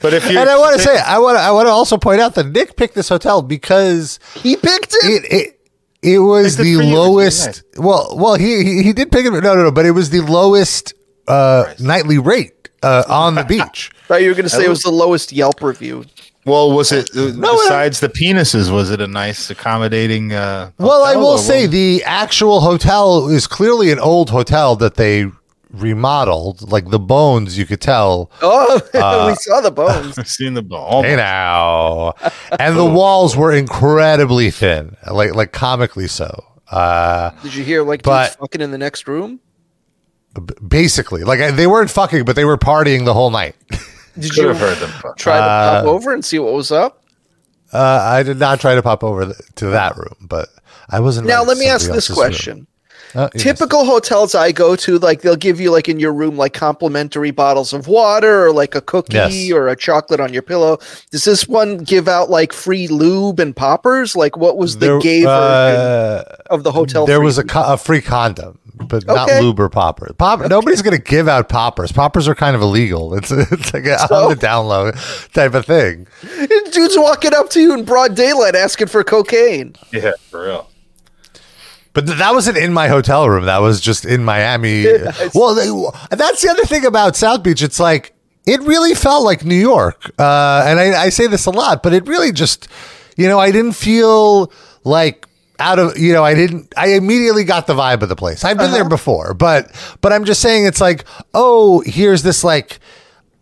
But 0.00 0.14
if 0.14 0.30
you 0.30 0.38
and 0.38 0.48
I 0.48 0.56
want 0.56 0.76
to 0.76 0.82
say, 0.82 0.96
I 1.00 1.18
want 1.18 1.36
to, 1.36 1.40
I 1.42 1.50
want 1.50 1.66
to 1.66 1.70
also 1.72 1.98
point 1.98 2.20
out 2.20 2.36
that 2.36 2.46
Nick 2.46 2.76
picked 2.76 2.94
this 2.94 3.08
hotel 3.08 3.42
because 3.42 4.20
he 4.36 4.54
picked 4.54 4.94
it. 5.02 5.24
it 5.24 5.32
it, 5.32 5.60
it 6.14 6.18
was 6.20 6.56
the 6.56 6.62
for 6.62 6.68
you, 6.68 6.78
it's 6.80 6.88
lowest. 6.92 7.46
nice. 7.46 7.62
Well, 7.76 8.16
well, 8.16 8.34
he 8.36 8.62
he, 8.62 8.82
he 8.84 8.92
did 8.92 9.10
pick 9.10 9.26
it. 9.26 9.30
No, 9.32 9.40
no, 9.40 9.54
no, 9.56 9.72
but 9.72 9.84
it 9.84 9.90
was 9.90 10.10
the 10.10 10.20
lowest 10.20 10.94
uh, 11.26 11.74
nightly 11.80 12.18
rate 12.18 12.68
uh, 12.84 13.02
on 13.08 13.34
the 13.34 13.42
beach. 13.48 13.90
thought 14.06 14.22
you 14.22 14.28
were 14.28 14.34
going 14.34 14.44
to 14.44 14.48
say 14.48 14.64
it 14.64 14.68
was 14.70 14.82
the 14.82 14.92
lowest 14.92 15.32
Yelp 15.32 15.60
review. 15.60 16.04
Well, 16.48 16.72
was 16.72 16.90
it 16.92 17.10
uh, 17.16 17.26
No, 17.26 17.30
no. 17.32 17.52
besides 17.58 18.00
the 18.00 18.08
penises? 18.08 18.70
Was 18.72 18.90
it 18.90 19.00
a 19.00 19.06
nice 19.06 19.50
accommodating? 19.50 20.32
Uh, 20.32 20.70
Well, 20.78 21.04
I 21.04 21.14
will 21.16 21.38
say 21.38 21.62
what- 21.62 21.70
the 21.72 22.02
actual 22.04 22.60
hotel 22.60 23.28
is 23.28 23.46
clearly 23.46 23.92
an 23.92 23.98
old 23.98 24.30
hotel 24.30 24.74
that 24.76 24.94
they 24.96 25.26
remodeled. 25.72 26.70
Like 26.72 26.88
the 26.90 26.98
bones, 26.98 27.58
you 27.58 27.66
could 27.66 27.80
tell. 27.80 28.30
Oh, 28.42 28.80
Uh, 28.94 29.26
we 29.28 29.34
saw 29.36 29.60
the 29.60 29.70
bones. 29.70 30.18
I've 30.18 30.28
seen 30.38 30.54
the 30.54 30.62
bones. 30.62 31.06
Hey 31.06 31.16
now, 31.16 32.14
and 32.58 32.76
the 32.76 32.84
walls 32.86 33.36
were 33.36 33.52
incredibly 33.52 34.50
thin, 34.50 34.96
like 35.10 35.34
like 35.34 35.52
comically 35.52 36.08
so. 36.08 36.44
Uh, 36.70 37.30
Did 37.42 37.54
you 37.54 37.64
hear 37.64 37.82
like 37.82 38.02
but- 38.02 38.36
fucking 38.40 38.60
in 38.60 38.70
the 38.70 38.78
next 38.78 39.06
room? 39.08 39.40
basically, 40.68 41.24
like 41.24 41.56
they 41.56 41.66
weren't 41.66 41.90
fucking, 41.90 42.24
but 42.24 42.36
they 42.36 42.44
were 42.44 42.56
partying 42.58 43.04
the 43.04 43.14
whole 43.14 43.30
night. 43.30 43.56
Did 44.18 44.30
Could 44.32 44.36
you 44.36 44.48
have 44.48 44.58
heard 44.58 44.78
them. 44.78 44.90
fuck. 44.90 45.16
try 45.16 45.36
to 45.38 45.42
Uh, 45.42 45.80
pop 45.82 45.88
over 45.88 46.12
and 46.12 46.24
see 46.24 46.38
what 46.38 46.52
was 46.54 46.70
up? 46.72 47.02
Uh, 47.72 47.78
I 48.02 48.22
did 48.22 48.38
not 48.38 48.60
try 48.60 48.74
to 48.74 48.82
pop 48.82 49.04
over 49.04 49.26
th- 49.26 49.36
to 49.56 49.66
that 49.66 49.96
room, 49.96 50.16
but 50.20 50.48
I 50.88 51.00
wasn't. 51.00 51.26
Now 51.26 51.42
let 51.44 51.58
me 51.58 51.66
ask 51.66 51.90
this 51.90 52.08
question: 52.12 52.56
room. 52.58 52.66
Question. 53.12 53.20
Uh, 53.20 53.28
yes. 53.34 53.42
Typical 53.42 53.84
hotels 53.84 54.34
I 54.34 54.52
go 54.52 54.76
to, 54.76 54.98
like 54.98 55.22
they'll 55.22 55.36
give 55.36 55.60
you 55.60 55.70
like 55.70 55.88
in 55.88 55.98
your 56.00 56.12
room 56.12 56.36
like 56.36 56.52
complimentary 56.54 57.30
bottles 57.30 57.72
of 57.72 57.86
water 57.88 58.46
or 58.46 58.52
like 58.52 58.74
a 58.74 58.80
cookie 58.80 59.14
Yes. 59.14 59.50
or 59.52 59.68
a 59.68 59.76
chocolate 59.76 60.20
on 60.20 60.32
your 60.32 60.42
pillow. 60.42 60.78
Does 61.10 61.24
this 61.24 61.48
one 61.48 61.78
give 61.78 62.08
out 62.08 62.30
like 62.30 62.52
free 62.52 62.86
lube 62.88 63.40
and 63.40 63.54
poppers? 63.56 64.14
Like 64.16 64.36
what 64.36 64.56
was 64.56 64.78
the 64.78 64.86
There- 64.86 64.98
gay 65.00 65.24
uh, 65.24 66.22
of 66.50 66.62
the 66.64 66.72
hotel? 66.72 67.06
There 67.06 67.18
free 67.18 67.24
was 67.24 67.38
a, 67.38 67.44
co- 67.44 67.72
a 67.72 67.76
free 67.76 68.00
condom, 68.02 68.58
but 68.74 69.06
not 69.06 69.28
Okay. 69.28 69.40
lube 69.40 69.58
or 69.60 69.68
popper. 69.68 70.12
Pop- 70.18 70.48
Nobody's 70.48 70.82
going 70.82 70.96
to 70.96 71.02
give 71.02 71.28
out 71.28 71.48
poppers. 71.48 71.92
Poppers 71.92 72.28
are 72.28 72.34
kind 72.34 72.54
of 72.56 72.62
illegal. 72.62 73.14
It's 73.18 73.30
it's 73.30 73.72
like 73.74 73.84
a, 73.86 73.98
So? 74.06 74.14
on 74.24 74.28
the 74.30 74.36
down 74.36 74.66
low 74.66 74.92
type 75.32 75.54
of 75.54 75.64
thing. 75.66 76.06
dudes 76.72 76.96
walking 76.96 77.34
up 77.34 77.50
to 77.50 77.60
you 77.60 77.74
in 77.74 77.84
broad 77.84 78.14
daylight 78.14 78.54
asking 78.54 78.88
for 78.88 79.02
cocaine. 79.04 79.74
Yeah, 79.92 80.12
for 80.30 80.44
real. 80.44 80.70
But 81.94 82.06
th- 82.06 82.18
that 82.18 82.32
wasn't 82.34 82.58
in 82.58 82.72
my 82.72 82.88
hotel 82.88 83.28
room. 83.28 83.46
That 83.46 83.58
was 83.60 83.80
just 83.80 84.04
in 84.04 84.24
Miami. 84.24 84.84
Well, 85.34 85.54
they, 85.54 86.16
that's 86.16 86.42
the 86.42 86.50
other 86.50 86.64
thing 86.64 86.84
about 86.86 87.16
South 87.16 87.42
Beach. 87.42 87.62
It's 87.62 87.80
like 87.80 88.14
it 88.46 88.60
really 88.62 88.94
felt 88.94 89.24
like 89.24 89.44
New 89.44 89.54
York, 89.56 90.10
uh, 90.18 90.64
and 90.66 90.78
I, 90.80 91.04
I 91.04 91.08
say 91.10 91.26
this 91.26 91.46
a 91.46 91.50
lot, 91.50 91.82
but 91.82 91.92
it 91.92 92.06
really 92.06 92.32
just, 92.32 92.68
you 93.16 93.28
know, 93.28 93.38
I 93.38 93.50
didn't 93.50 93.72
feel 93.72 94.50
like 94.84 95.26
out 95.60 95.80
of 95.80 95.98
you 95.98 96.12
know 96.12 96.22
i 96.24 96.34
didn't 96.34 96.72
i 96.76 96.90
immediately 96.94 97.42
got 97.42 97.66
the 97.66 97.74
vibe 97.74 98.00
of 98.02 98.08
the 98.08 98.14
place 98.14 98.44
i've 98.44 98.56
been 98.56 98.70
there 98.70 98.88
before 98.88 99.34
but 99.34 99.68
but 100.00 100.12
i'm 100.12 100.24
just 100.24 100.40
saying 100.40 100.64
it's 100.66 100.80
like 100.80 101.04
oh 101.34 101.80
here's 101.84 102.22
this 102.22 102.44
like 102.44 102.78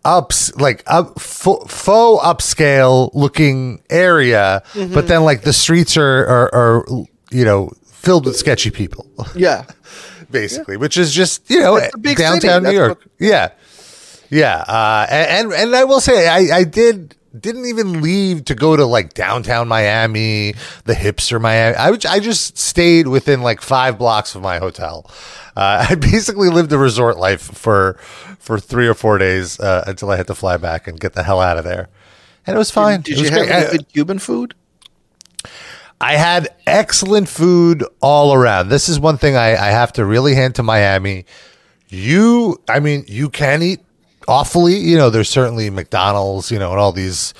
ups 0.02 0.54
like 0.56 0.82
up 0.87 1.20
faux, 1.20 1.70
faux 1.70 2.24
upscale 2.24 3.11
looking 3.12 3.82
area 3.90 4.62
but 4.94 5.09
then 5.09 5.24
like 5.24 5.42
the 5.42 5.52
streets 5.52 5.98
are, 5.98 6.24
are 6.26 6.54
are 6.54 6.87
you 7.30 7.44
know 7.44 7.70
filled 7.98 8.24
with 8.26 8.37
sketchy 8.37 8.70
people. 8.70 9.06
Yeah. 9.35 9.64
basically 10.30 10.76
which 10.76 10.96
is 10.96 11.12
just 11.14 11.48
you 11.48 11.61
know 11.61 11.78
downtown 12.16 12.64
new 12.64 12.72
york. 12.72 12.98
what- 12.98 13.09
yeah. 13.20 13.50
Yeah 14.28 14.56
uh 14.66 15.06
and 15.09 15.52
and 15.52 15.76
i 15.76 15.85
will 15.85 16.00
say 16.00 16.26
i 16.26 16.59
i 16.59 16.64
did 16.64 17.14
didn't 17.38 17.66
even 17.66 18.00
leave 18.02 18.44
to 18.46 18.54
go 18.56 18.76
to 18.76 18.85
like 18.87 19.14
downtown 19.14 19.68
miami 19.68 20.54
the 20.85 20.94
hipster 20.94 21.40
miami. 21.40 21.76
I, 21.76 21.90
I 22.11 22.18
just 22.18 22.59
stayed 22.59 23.06
within 23.06 23.42
like 23.42 23.61
five 23.61 23.98
blocks 23.98 24.35
of 24.35 24.42
my 24.42 24.59
hotel. 24.59 25.09
Uh, 25.54 25.87
i 25.90 25.94
basically 25.94 26.48
lived 26.48 26.72
a 26.72 26.78
resort 26.78 27.18
life 27.18 27.42
for 27.42 27.94
for 28.40 28.59
three 28.59 28.88
or 28.88 28.94
four 28.94 29.18
days 29.18 29.61
uh, 29.61 29.85
until 29.87 30.11
i 30.11 30.16
had 30.16 30.26
to 30.26 30.35
fly 30.35 30.56
back 30.56 30.88
and 30.88 30.98
get 30.98 31.12
the 31.12 31.22
hell 31.22 31.40
out 31.40 31.56
of 31.56 31.62
there. 31.64 31.88
And 32.48 32.56
it 32.56 32.59
was 32.59 32.70
fine. 32.72 33.02
Did 33.02 33.12
It 33.18 33.20
was 33.20 33.30
you 33.30 33.37
have 33.37 33.46
great. 33.46 33.56
any 33.68 33.78
good 33.78 33.88
Cuban 33.92 34.18
food? 34.18 34.54
I 36.00 36.16
had 36.16 36.54
excellent 36.66 37.28
food 37.28 37.85
all 38.00 38.35
around. 38.35 38.68
This 38.68 38.88
is 38.88 39.00
one 39.00 39.16
thing 39.16 39.37
I, 39.37 39.50
I 39.52 39.70
have 39.70 39.92
to 39.94 40.04
really 40.04 40.35
hand 40.35 40.54
to 40.56 40.62
Miami. 40.62 41.24
You, 41.88 42.61
I 42.68 42.80
mean, 42.80 43.04
you 43.09 43.30
can 43.30 43.62
eat 43.62 43.80
awfully. 44.28 44.76
You 44.76 44.96
know, 44.96 45.09
there's 45.09 45.30
certainly 45.30 45.70
McDonald's, 45.70 46.50
you 46.50 46.59
know, 46.59 46.70
and 46.70 46.80
all 46.80 46.92
these 46.92 47.32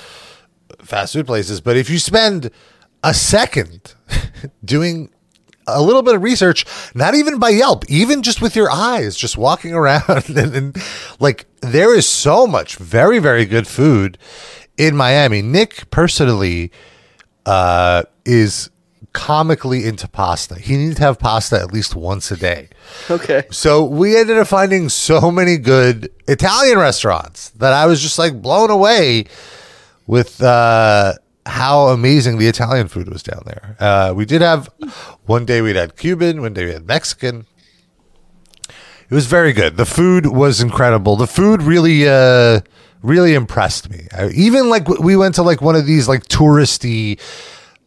fast 0.81 1.12
food 1.12 1.27
places. 1.27 1.61
But 1.61 1.77
if 1.77 1.90
you 1.90 1.99
spend 1.99 2.51
a 3.05 3.12
second 3.12 3.95
doing 4.64 5.11
a 5.66 5.83
little 5.83 6.03
bit 6.03 6.14
of 6.14 6.23
research, 6.23 6.64
not 6.95 7.14
even 7.14 7.38
by 7.38 7.51
Yelp, 7.51 7.85
even 7.88 8.23
just 8.23 8.40
with 8.40 8.57
your 8.57 8.71
eyes, 8.71 9.16
just 9.16 9.37
walking 9.37 9.75
around 9.75 10.29
and, 10.29 10.55
and 10.55 10.77
like 11.21 11.47
there 11.61 11.95
is 11.95 12.09
so 12.09 12.47
much 12.47 12.77
very, 12.77 13.19
very 13.19 13.45
good 13.45 13.66
food 13.66 14.16
in 14.79 14.97
Miami. 14.97 15.42
Nick 15.42 15.90
personally 15.90 16.71
uh, 17.47 18.03
is 18.25 18.71
comically 19.13 19.87
into 19.87 20.07
pasta. 20.07 20.59
He 20.59 20.77
needs 20.77 20.97
to 20.97 21.03
have 21.03 21.19
pasta 21.19 21.59
at 21.59 21.73
least 21.73 21.97
once 21.97 22.31
a 22.31 22.37
day. 22.37 22.69
Okay. 23.11 23.45
So 23.51 23.83
we 23.83 24.15
ended 24.17 24.37
up 24.37 24.47
finding 24.47 24.91
so 24.91 25.31
many 25.31 25.57
good 25.57 26.13
Italian 26.29 26.79
restaurants 26.79 27.49
that 27.51 27.73
I 27.73 27.87
was 27.87 28.03
just 28.03 28.19
like 28.19 28.43
blown 28.43 28.71
away 28.71 29.25
with 30.07 30.43
uh, 30.43 31.15
how 31.47 31.89
amazing 31.89 32.37
the 32.39 32.47
Italian 32.47 32.89
food 32.89 33.09
was 33.09 33.23
down 33.23 33.43
there. 33.47 33.77
Uh, 33.81 34.13
we 34.15 34.27
did 34.27 34.43
have 34.43 34.69
one 35.25 35.47
day 35.47 35.63
we 35.63 35.73
had 35.75 35.97
Cuban, 35.97 36.43
one 36.43 36.53
day 36.53 36.67
we 36.67 36.73
had 36.73 36.87
Mexican. 36.87 37.47
It 39.09 39.15
was 39.15 39.27
very 39.27 39.53
good. 39.53 39.77
The 39.77 39.87
food 39.87 40.27
was 40.27 40.61
incredible. 40.61 41.17
The 41.17 41.29
food 41.29 41.63
really, 41.63 42.09
uh, 42.09 42.61
really 43.03 43.35
impressed 43.35 43.91
me. 43.91 44.07
I, 44.13 44.29
even 44.31 44.69
like 44.69 44.89
we 44.89 45.17
went 45.17 45.35
to 45.37 45.43
like 45.43 45.61
one 45.61 45.77
of 45.77 45.87
these 45.87 46.09
like 46.09 46.25
touristy 46.29 47.21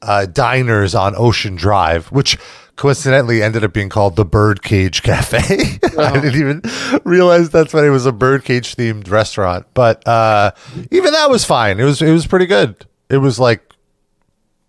uh, 0.01 0.25
diners 0.25 0.95
on 0.95 1.13
Ocean 1.17 1.55
Drive, 1.55 2.07
which 2.11 2.37
coincidentally 2.75 3.43
ended 3.43 3.63
up 3.63 3.73
being 3.73 3.89
called 3.89 4.15
the 4.15 4.23
Birdcage 4.23 5.03
Cafe. 5.03 5.37
I 5.97 6.13
didn't 6.13 6.35
even 6.35 6.61
realize 7.03 7.49
that's 7.49 7.73
what 7.73 7.83
it 7.83 7.89
was 7.89 8.05
a 8.05 8.13
birdcage 8.13 8.75
themed 8.75 9.09
restaurant. 9.09 9.67
But 9.73 10.07
uh, 10.07 10.51
even 10.89 11.11
that 11.11 11.29
was 11.29 11.43
fine. 11.43 11.79
It 11.79 11.83
was 11.83 12.01
it 12.01 12.11
was 12.11 12.25
pretty 12.25 12.45
good. 12.45 12.85
It 13.09 13.17
was 13.17 13.39
like 13.39 13.61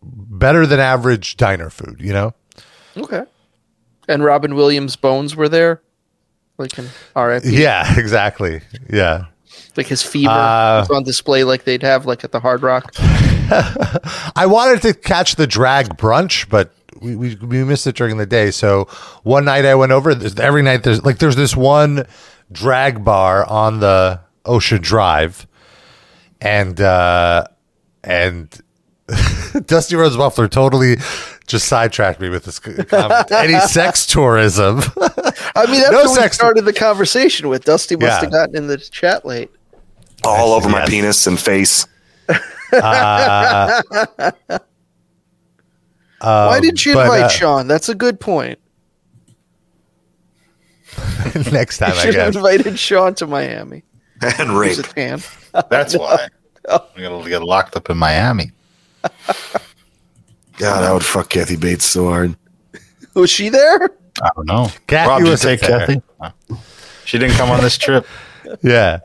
better 0.02 0.66
than 0.66 0.80
average 0.80 1.36
diner 1.36 1.70
food. 1.70 1.98
You 2.00 2.12
know. 2.12 2.34
Okay. 2.96 3.22
And 4.08 4.24
Robin 4.24 4.56
Williams' 4.56 4.96
bones 4.96 5.36
were 5.36 5.48
there, 5.48 5.80
like 6.58 6.76
in 6.76 6.88
R.I.P. 7.14 7.48
Yeah. 7.48 7.94
Exactly. 7.96 8.60
Yeah. 8.92 9.26
Like 9.76 9.86
his 9.86 10.02
fever 10.02 10.30
Uh, 10.30 10.80
was 10.80 10.90
on 10.90 11.02
display, 11.04 11.44
like 11.44 11.64
they'd 11.64 11.82
have 11.82 12.06
like 12.06 12.24
at 12.24 12.32
the 12.32 12.40
Hard 12.40 12.62
Rock. 12.62 12.92
I 12.98 14.46
wanted 14.46 14.82
to 14.82 14.94
catch 14.94 15.36
the 15.36 15.46
drag 15.46 15.96
brunch, 15.96 16.48
but 16.48 16.72
we, 17.00 17.16
we, 17.16 17.34
we 17.36 17.64
missed 17.64 17.86
it 17.86 17.96
during 17.96 18.16
the 18.16 18.26
day. 18.26 18.50
So 18.50 18.84
one 19.22 19.44
night 19.44 19.64
I 19.64 19.74
went 19.74 19.92
over. 19.92 20.10
Every 20.40 20.62
night 20.62 20.82
there's 20.82 21.04
like 21.04 21.18
there's 21.18 21.36
this 21.36 21.56
one 21.56 22.06
drag 22.52 23.04
bar 23.04 23.44
on 23.46 23.80
the 23.80 24.20
Ocean 24.44 24.80
Drive, 24.82 25.46
and 26.40 26.80
uh, 26.80 27.44
and 28.04 28.48
Dusty 29.66 29.96
Rose 29.96 30.16
Muffler 30.16 30.48
totally 30.48 30.96
just 31.50 31.66
sidetracked 31.68 32.20
me 32.20 32.28
with 32.28 32.44
this 32.44 32.58
comment. 32.58 33.30
Any 33.32 33.58
sex 33.66 34.06
tourism? 34.06 34.80
I 35.56 35.66
mean, 35.66 35.80
that's 35.80 35.90
No 35.90 35.98
what 36.04 36.08
we 36.10 36.14
sex- 36.14 36.36
started 36.36 36.64
the 36.64 36.72
conversation 36.72 37.48
with. 37.48 37.64
Dusty 37.64 37.96
must 37.96 38.06
Yeah. 38.06 38.20
have 38.20 38.30
gotten 38.32 38.56
in 38.56 38.66
the 38.66 38.78
chat 38.78 39.24
late. 39.26 39.50
all 40.24 40.52
over 40.52 40.68
my 40.68 40.84
penis 40.86 41.26
and 41.26 41.38
face. 41.38 41.86
Why 46.20 46.60
didn't 46.60 46.84
you 46.86 46.94
but, 46.94 47.02
invite 47.06 47.22
uh, 47.22 47.28
Sean? 47.28 47.66
That's 47.66 47.88
a 47.88 47.94
good 47.94 48.20
point. 48.20 48.58
Next 51.52 51.78
time, 51.78 51.92
You 51.92 51.96
I 51.98 52.02
should 52.02 52.14
have 52.16 52.36
invited 52.36 52.78
Sean 52.78 53.14
to 53.16 53.26
Miami. 53.26 53.82
and 54.38 54.50
rape. 54.58 54.78
a 54.78 54.82
tan. 54.82 55.22
That's 55.70 55.96
why. 55.96 56.28
I'm 56.68 56.80
gonna 56.96 57.28
get 57.28 57.42
locked 57.42 57.76
up 57.76 57.88
in 57.90 57.96
Miami. 57.96 58.52
God, 60.60 60.84
I 60.84 60.92
would 60.92 61.04
fuck 61.04 61.28
Kathy 61.30 61.56
Bates 61.56 61.84
so 61.84 62.08
hard. 62.08 62.36
Was 63.14 63.30
she 63.30 63.48
there? 63.48 63.90
I 64.22 64.30
don't 64.36 64.46
know. 64.46 64.68
Kathy 64.86 65.08
Rob, 65.08 65.18
did 65.20 65.24
you 65.26 65.30
was 65.32 65.40
take 65.40 65.60
there. 65.60 65.86
Kathy? 65.86 66.02
She 67.04 67.18
didn't 67.18 67.36
come 67.36 67.50
on 67.50 67.60
this 67.60 67.76
trip. 67.78 68.06
Yeah, 68.62 68.98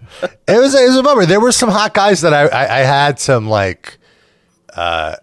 it 0.48 0.58
was 0.58 0.74
it 0.74 0.88
was 0.88 0.96
a 0.98 1.04
bummer. 1.04 1.26
There 1.28 1.40
were 1.42 1.52
some 1.52 1.70
hot 1.70 1.94
guys 1.94 2.22
that 2.22 2.34
I 2.34 2.48
I, 2.48 2.80
I 2.80 2.82
had 2.84 3.20
some 3.20 3.48
like 3.48 4.00
uh 4.76 5.18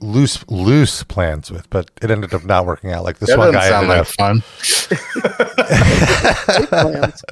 loose 0.00 0.42
loose 0.48 1.04
plans 1.04 1.48
with, 1.48 1.70
but 1.70 1.88
it 2.00 2.10
ended 2.10 2.34
up 2.34 2.44
not 2.44 2.66
working 2.66 2.90
out. 2.92 3.04
Like 3.04 3.18
this 3.18 3.28
That 3.28 3.38
one 3.38 3.52
guy 3.52 3.68
sound 3.68 3.88
ended 3.88 3.98
like 3.98 4.00
up. 4.00 4.06
fun. 4.08 4.42
Plans. 6.66 7.22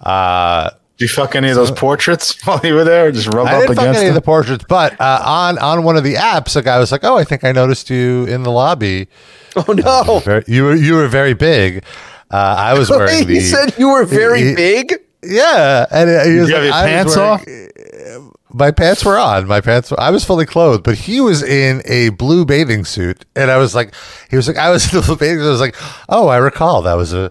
Uh, 0.00 0.70
Did 0.98 1.04
you 1.04 1.08
fuck 1.14 1.36
any 1.36 1.48
of 1.48 1.54
those 1.54 1.70
portraits 1.70 2.36
while 2.46 2.60
you 2.64 2.74
were 2.74 2.84
there? 2.84 3.06
Or 3.06 3.12
just 3.12 3.28
rub 3.32 3.46
I 3.46 3.54
up 3.54 3.60
didn't 3.62 3.76
fuck 3.76 3.84
against 3.84 4.00
any 4.00 4.08
of 4.08 4.14
the 4.14 4.20
portraits, 4.22 4.64
but 4.68 5.00
uh, 5.00 5.22
on 5.24 5.56
on 5.58 5.84
one 5.84 5.96
of 5.96 6.02
the 6.04 6.14
apps, 6.14 6.56
a 6.56 6.62
guy 6.62 6.78
was 6.78 6.90
like, 6.90 7.04
"Oh, 7.04 7.16
I 7.16 7.24
think 7.24 7.44
I 7.44 7.52
noticed 7.52 7.88
you 7.88 8.24
in 8.26 8.42
the 8.42 8.50
lobby. 8.50 9.06
Oh 9.56 9.72
no! 9.72 10.18
Very, 10.20 10.44
you 10.48 10.64
were 10.64 10.74
you 10.74 10.94
were 10.94 11.06
very 11.08 11.34
big." 11.34 11.84
Uh, 12.30 12.36
I 12.58 12.78
was 12.78 12.90
wearing 12.90 13.26
the 13.26 13.34
he 13.34 13.40
said 13.40 13.78
you 13.78 13.90
were 13.90 14.04
very 14.04 14.42
he- 14.42 14.54
big. 14.54 14.94
Yeah, 15.22 15.86
and 15.90 16.10
uh, 16.10 16.24
he 16.24 16.38
was 16.40 16.48
you 16.48 16.54
have 16.56 16.64
like, 16.64 16.64
your 16.64 16.74
I 16.74 17.04
was 17.04 17.14
pants 17.16 17.46
wearing- 17.46 18.32
My 18.50 18.70
pants 18.70 19.04
were 19.04 19.18
on. 19.18 19.46
My 19.46 19.60
pants. 19.60 19.90
Were, 19.90 20.00
I 20.00 20.10
was 20.10 20.24
fully 20.24 20.46
clothed, 20.46 20.82
but 20.84 20.96
he 20.96 21.20
was 21.20 21.42
in 21.42 21.82
a 21.86 22.10
blue 22.10 22.44
bathing 22.44 22.84
suit, 22.84 23.24
and 23.36 23.50
I 23.50 23.56
was 23.56 23.74
like, 23.74 23.94
he 24.30 24.36
was 24.36 24.46
like, 24.48 24.56
I 24.56 24.70
was 24.70 24.92
in 24.92 25.00
the 25.00 25.16
bathing 25.16 25.38
suit. 25.38 25.46
I 25.46 25.50
was 25.50 25.60
like, 25.60 25.76
oh, 26.08 26.28
I 26.28 26.36
recall 26.38 26.82
that 26.82 26.94
was 26.94 27.12
a 27.12 27.30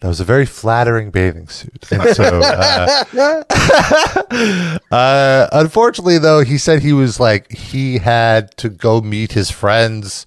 That 0.00 0.08
was 0.08 0.20
a 0.20 0.24
very 0.24 0.46
flattering 0.46 1.10
bathing 1.10 1.48
suit. 1.48 1.90
And 1.90 2.14
so, 2.14 2.40
uh, 2.42 3.04
uh, 4.90 5.48
unfortunately, 5.52 6.18
though, 6.18 6.40
he 6.44 6.56
said 6.58 6.82
he 6.82 6.92
was 6.92 7.18
like 7.18 7.50
he 7.52 7.98
had 7.98 8.56
to 8.58 8.68
go 8.68 9.00
meet 9.00 9.32
his 9.32 9.50
friends 9.50 10.24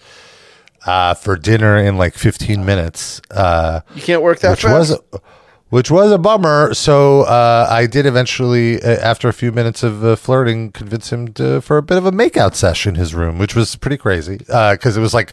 uh, 0.86 1.14
for 1.14 1.38
dinner 1.38 1.78
in 1.78 1.98
like 1.98 2.16
15 2.16 2.66
minutes. 2.66 3.22
Uh, 3.32 3.82
You 3.96 4.02
can't 4.02 4.22
work 4.22 4.40
that 4.40 4.52
which 4.52 4.64
fast. 4.64 4.92
was 4.92 5.22
which 5.70 5.90
was 5.90 6.12
a 6.12 6.18
bummer. 6.18 6.74
So 6.74 7.22
uh, 7.22 7.66
I 7.70 7.86
did 7.88 8.06
eventually, 8.06 8.82
uh, 8.84 8.90
after 8.98 9.30
a 9.30 9.34
few 9.34 9.54
minutes 9.54 9.84
of 9.84 10.04
uh, 10.04 10.18
flirting, 10.18 10.74
convince 10.74 11.14
him 11.14 11.30
to, 11.36 11.62
for 11.62 11.78
a 11.78 11.82
bit 11.82 11.98
of 11.98 12.06
a 12.06 12.12
makeout 12.12 12.56
session 12.56 12.96
in 12.96 13.00
his 13.00 13.16
room, 13.16 13.38
which 13.38 13.56
was 13.56 13.78
pretty 13.78 13.96
crazy 13.96 14.38
because 14.40 14.98
it 14.98 15.00
was 15.00 15.14
like 15.14 15.32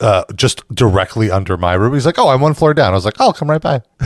uh, 0.00 0.24
just 0.34 0.62
directly 0.74 1.30
under 1.30 1.56
my 1.56 1.74
room. 1.74 1.94
He's 1.94 2.06
like, 2.06 2.18
"Oh, 2.18 2.28
I'm 2.28 2.40
one 2.40 2.54
floor 2.54 2.74
down." 2.74 2.92
I 2.92 2.94
was 2.96 3.04
like, 3.04 3.16
"Oh, 3.20 3.32
come 3.32 3.50
right 3.50 3.60
by." 3.60 3.82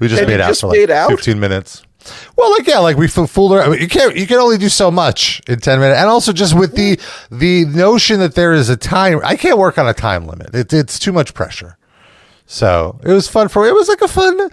we 0.00 0.08
just 0.08 0.20
And 0.20 0.28
made 0.28 0.36
you 0.36 0.42
out 0.42 0.48
just 0.48 0.60
for 0.62 0.68
like 0.68 0.90
out? 0.90 1.10
15 1.10 1.38
minutes. 1.40 1.82
Well, 2.36 2.50
like 2.52 2.66
yeah, 2.66 2.78
like 2.78 2.96
we 2.96 3.06
f- 3.06 3.30
fooled 3.30 3.52
around. 3.52 3.68
I 3.68 3.70
mean, 3.72 3.80
You 3.80 3.88
can't. 3.88 4.16
You 4.16 4.26
can 4.26 4.38
only 4.38 4.58
do 4.58 4.68
so 4.68 4.90
much 4.90 5.42
in 5.48 5.60
ten 5.60 5.80
minutes, 5.80 5.98
and 6.00 6.08
also 6.08 6.32
just 6.32 6.54
with 6.58 6.74
the 6.74 6.98
the 7.30 7.64
notion 7.66 8.20
that 8.20 8.34
there 8.34 8.52
is 8.52 8.68
a 8.68 8.76
time. 8.76 9.20
I 9.24 9.36
can't 9.36 9.58
work 9.58 9.78
on 9.78 9.86
a 9.88 9.94
time 9.94 10.26
limit. 10.26 10.54
It, 10.54 10.72
it's 10.72 10.98
too 10.98 11.12
much 11.12 11.34
pressure. 11.34 11.76
So 12.46 12.98
it 13.02 13.12
was 13.12 13.28
fun 13.28 13.48
for. 13.48 13.62
Me 13.62 13.68
it 13.68 13.74
was 13.74 13.88
like 13.88 14.00
a 14.00 14.08
fun, 14.08 14.48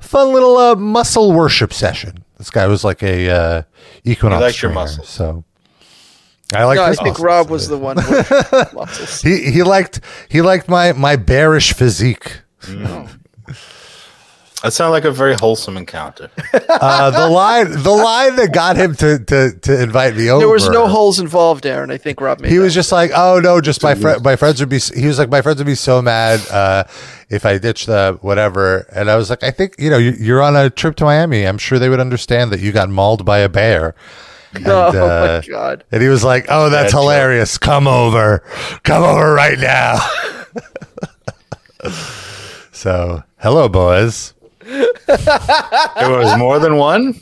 fun 0.00 0.32
little 0.32 0.56
uh, 0.56 0.74
muscle 0.74 1.32
worship 1.32 1.72
session. 1.72 2.24
This 2.38 2.50
guy 2.50 2.66
was 2.66 2.82
like 2.82 3.02
a 3.02 3.30
uh, 3.30 3.62
equinox. 4.04 4.40
He 4.40 4.44
likes 4.44 4.62
your 4.62 4.70
trainer, 4.72 4.80
muscles. 4.82 5.08
So 5.08 5.44
I 6.54 6.64
like. 6.64 6.76
no, 6.76 6.84
I 6.84 6.88
think 6.94 7.00
muscles. 7.08 7.20
Rob 7.20 7.50
was 7.50 7.68
the 7.68 7.78
one. 7.78 7.96
With. 7.96 9.22
He 9.22 9.50
he 9.50 9.62
liked 9.62 10.00
he 10.28 10.42
liked 10.42 10.68
my 10.68 10.92
my 10.92 11.16
bearish 11.16 11.72
physique. 11.72 12.40
That 14.62 14.72
sounded 14.72 14.92
like 14.92 15.04
a 15.04 15.12
very 15.12 15.34
wholesome 15.34 15.76
encounter. 15.76 16.30
Uh, 16.68 17.10
the 17.10 17.28
line 17.28 17.70
the 17.70 17.90
line 17.90 18.36
that 18.36 18.52
got 18.52 18.76
him 18.76 18.94
to 18.94 19.18
to 19.18 19.52
to 19.60 19.82
invite 19.82 20.14
me 20.14 20.28
over. 20.30 20.40
There 20.40 20.48
was 20.48 20.68
no 20.68 20.86
holes 20.88 21.18
involved, 21.18 21.64
Aaron. 21.64 21.90
I 21.90 21.96
think 21.96 22.20
Rob 22.20 22.40
made. 22.40 22.52
He 22.52 22.58
was 22.58 22.74
just 22.74 22.92
like, 22.92 23.10
oh 23.14 23.40
no, 23.40 23.60
just 23.60 23.82
my 23.82 23.94
friend. 23.94 24.22
My 24.22 24.36
friends 24.36 24.60
would 24.60 24.68
be. 24.68 24.78
He 24.78 25.06
was 25.06 25.18
like, 25.18 25.30
my 25.30 25.40
friends 25.42 25.58
would 25.58 25.66
be 25.66 25.74
so 25.74 26.02
mad 26.02 26.46
uh, 26.50 26.84
if 27.30 27.46
I 27.46 27.56
ditched 27.58 27.86
the 27.86 28.18
whatever. 28.20 28.86
And 28.94 29.10
I 29.10 29.16
was 29.16 29.30
like, 29.30 29.42
I 29.42 29.50
think 29.50 29.76
you 29.78 29.88
know, 29.88 29.96
you're 29.96 30.42
on 30.42 30.54
a 30.54 30.68
trip 30.68 30.96
to 30.96 31.04
Miami. 31.04 31.46
I'm 31.46 31.58
sure 31.58 31.78
they 31.78 31.88
would 31.88 32.00
understand 32.00 32.52
that 32.52 32.60
you 32.60 32.72
got 32.72 32.90
mauled 32.90 33.24
by 33.24 33.38
a 33.38 33.48
bear. 33.48 33.94
And, 34.56 34.68
Oh 34.68 34.88
uh, 34.88 35.40
my 35.42 35.48
god! 35.48 35.84
And 35.92 36.02
he 36.02 36.08
was 36.08 36.24
like, 36.24 36.46
"Oh, 36.48 36.68
that's 36.70 36.92
Bad 36.92 36.96
joke. 36.96 37.00
hilarious! 37.02 37.58
Come 37.58 37.86
over, 37.88 38.42
come 38.84 39.02
over 39.02 39.32
right 39.32 39.58
now." 39.58 39.98
so, 42.72 43.22
hello, 43.38 43.68
boys. 43.68 44.34
There 45.06 46.10
was 46.18 46.36
more 46.38 46.58
than 46.58 46.76
one. 46.76 47.14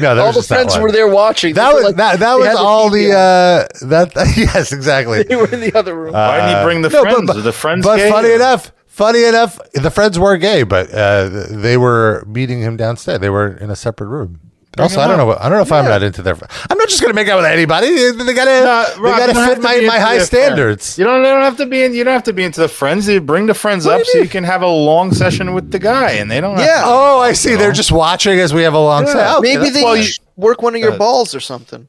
No, 0.00 0.18
All 0.18 0.32
the 0.32 0.42
friends 0.42 0.76
were 0.78 0.90
there 0.92 1.08
watching. 1.08 1.54
That 1.54 1.72
was 1.74 1.84
like- 1.84 1.96
that. 1.96 2.18
That 2.20 2.34
was 2.34 2.54
all 2.56 2.90
the. 2.90 3.10
Uh, 3.12 3.66
that 3.86 4.12
yes, 4.36 4.72
exactly. 4.72 5.22
They 5.22 5.36
were 5.36 5.50
in 5.52 5.60
the 5.60 5.74
other 5.74 5.94
room. 5.94 6.12
Why 6.12 6.40
didn't 6.40 6.58
he 6.58 6.64
bring 6.64 6.82
the 6.82 6.88
No, 6.90 7.02
friends? 7.02 7.34
Were 7.34 7.40
the 7.42 7.52
friends 7.52 7.84
But 7.86 7.96
gay? 7.96 8.10
funny 8.10 8.32
enough, 8.32 8.72
funny 8.86 9.24
enough, 9.24 9.58
the 9.74 9.90
friends 9.90 10.18
were 10.18 10.36
gay, 10.36 10.62
but 10.62 10.92
uh, 10.92 11.28
they 11.50 11.76
were 11.76 12.24
meeting 12.26 12.60
him 12.60 12.76
downstairs. 12.76 13.20
They 13.20 13.30
were 13.30 13.56
in 13.56 13.70
a 13.70 13.76
separate 13.76 14.08
room. 14.08 14.40
Also, 14.78 15.00
I 15.00 15.08
don't 15.08 15.18
up. 15.20 15.26
know. 15.28 15.36
I 15.38 15.48
don't 15.48 15.58
know 15.58 15.62
if 15.62 15.72
I'm 15.72 15.84
not 15.84 16.02
into 16.02 16.22
their. 16.22 16.34
I'm 16.34 16.76
not 16.78 16.88
just 16.88 17.00
gonna 17.00 17.14
make 17.14 17.28
out 17.28 17.36
with 17.36 17.46
anybody. 17.46 17.88
They 18.12 18.34
gotta. 18.34 18.50
No, 18.64 18.84
they 19.02 19.10
gotta 19.10 19.26
you 19.28 19.34
don't 19.34 19.44
have 19.44 19.54
fit 19.54 19.62
my, 19.62 19.80
my 19.86 19.98
high 19.98 20.18
standards. 20.18 20.94
friends. 20.94 20.98
You 20.98 21.04
don't, 21.04 21.18
you 21.18 21.30
don't 21.30 21.42
have 21.42 21.56
to 21.58 21.66
be 21.66 21.82
in. 21.84 21.94
You 21.94 22.04
don't 22.04 22.12
have 22.14 22.24
to 22.24 22.32
be 22.32 22.44
into 22.44 22.60
the 22.60 22.68
friends. 22.68 23.08
You 23.08 23.20
bring 23.20 23.46
the 23.46 23.54
friends 23.54 23.86
up 23.86 24.02
so 24.04 24.18
you 24.18 24.28
can 24.28 24.44
have 24.44 24.62
a 24.62 24.66
long 24.68 25.12
session 25.12 25.54
with 25.54 25.70
the 25.70 25.78
guy, 25.78 26.12
and 26.12 26.30
they 26.30 26.40
don't. 26.40 26.58
Yeah. 26.58 26.78
Have 26.78 26.84
Oh, 26.88 27.20
I 27.20 27.32
see. 27.32 27.54
They're 27.56 27.72
just 27.72 27.92
watching 27.92 28.38
as 28.38 28.52
we 28.52 28.62
have 28.62 28.74
a 28.74 28.78
long 28.78 29.06
Yeah. 29.06 29.12
set. 29.12 29.36
Okay, 29.38 29.48
Maybe 29.54 29.62
that's 29.64 29.74
they 29.74 29.82
fine. 29.82 30.02
sh- 30.02 30.18
work 30.36 30.62
one 30.62 30.74
of 30.74 30.80
your 30.80 30.92
uh, 30.92 30.98
balls 30.98 31.34
or 31.34 31.40
something. 31.40 31.88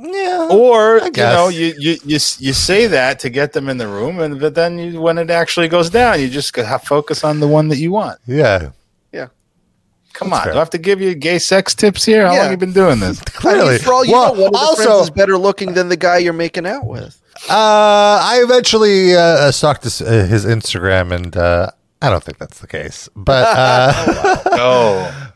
Yeah. 0.00 0.48
or 0.50 1.00
you 1.04 1.10
know, 1.12 1.48
you, 1.48 1.74
you 1.78 1.92
you 2.04 2.18
you 2.38 2.52
say 2.54 2.86
that 2.86 3.18
to 3.20 3.30
get 3.30 3.52
them 3.52 3.68
in 3.68 3.76
the 3.76 3.86
room, 3.86 4.20
and 4.20 4.40
but 4.40 4.54
then 4.54 4.78
you, 4.78 5.00
when 5.00 5.18
it 5.18 5.30
actually 5.30 5.68
goes 5.68 5.90
down, 5.90 6.18
you 6.20 6.28
just 6.28 6.52
gotta 6.54 6.84
focus 6.84 7.22
on 7.24 7.40
the 7.40 7.46
one 7.46 7.68
that 7.68 7.76
you 7.78 7.92
want. 7.92 8.18
Yeah. 8.26 8.70
Come 10.14 10.30
That's 10.30 10.40
on, 10.40 10.44
fair. 10.44 10.52
do 10.52 10.58
I 10.58 10.60
have 10.60 10.70
to 10.70 10.78
give 10.78 11.00
you 11.00 11.14
gay 11.14 11.38
sex 11.38 11.74
tips 11.74 12.04
here? 12.04 12.26
How 12.26 12.34
Yeah. 12.34 12.42
long 12.42 12.50
you 12.52 12.56
been 12.56 12.72
doing 12.72 13.00
this? 13.00 13.20
I 13.26 13.30
Clearly. 13.30 13.70
mean, 13.72 13.78
for 13.80 13.92
all 13.94 14.04
you 14.04 14.12
Well, 14.12 14.34
know, 14.34 14.40
one 14.42 14.46
of 14.48 14.52
the 14.52 14.58
also, 14.58 14.82
friends 14.84 15.02
is 15.04 15.10
better 15.10 15.38
looking 15.38 15.74
than 15.74 15.88
the 15.88 15.96
guy 15.96 16.18
you're 16.18 16.32
making 16.32 16.66
out 16.66 16.86
with. 16.86 17.18
Uh, 17.48 18.20
I 18.22 18.40
eventually 18.42 19.16
uh, 19.16 19.50
stalked 19.50 19.84
his, 19.84 20.00
uh, 20.02 20.26
his 20.26 20.44
Instagram, 20.44 21.12
and 21.12 21.36
uh, 21.36 21.70
I 22.00 22.10
don't 22.10 22.22
think 22.22 22.38
that's 22.38 22.60
the 22.60 22.66
case. 22.66 23.08
But 23.16 23.46
uh, 23.56 24.42
Oh, 24.52 25.32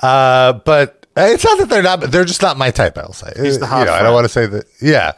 uh, 0.00 0.52
but 0.54 1.06
it's 1.16 1.44
not 1.44 1.58
that 1.58 1.68
they're 1.68 1.82
not. 1.82 2.00
They're 2.00 2.24
just 2.24 2.42
not 2.42 2.56
my 2.56 2.70
type. 2.70 2.96
I'll 2.98 3.12
say. 3.12 3.32
He's 3.36 3.58
the 3.58 3.66
hot 3.66 3.80
you 3.80 3.84
know, 3.86 3.92
I 3.92 4.02
don't 4.02 4.14
want 4.14 4.24
to 4.24 4.28
say 4.30 4.46
that. 4.46 4.64
Yeah. 4.80 5.12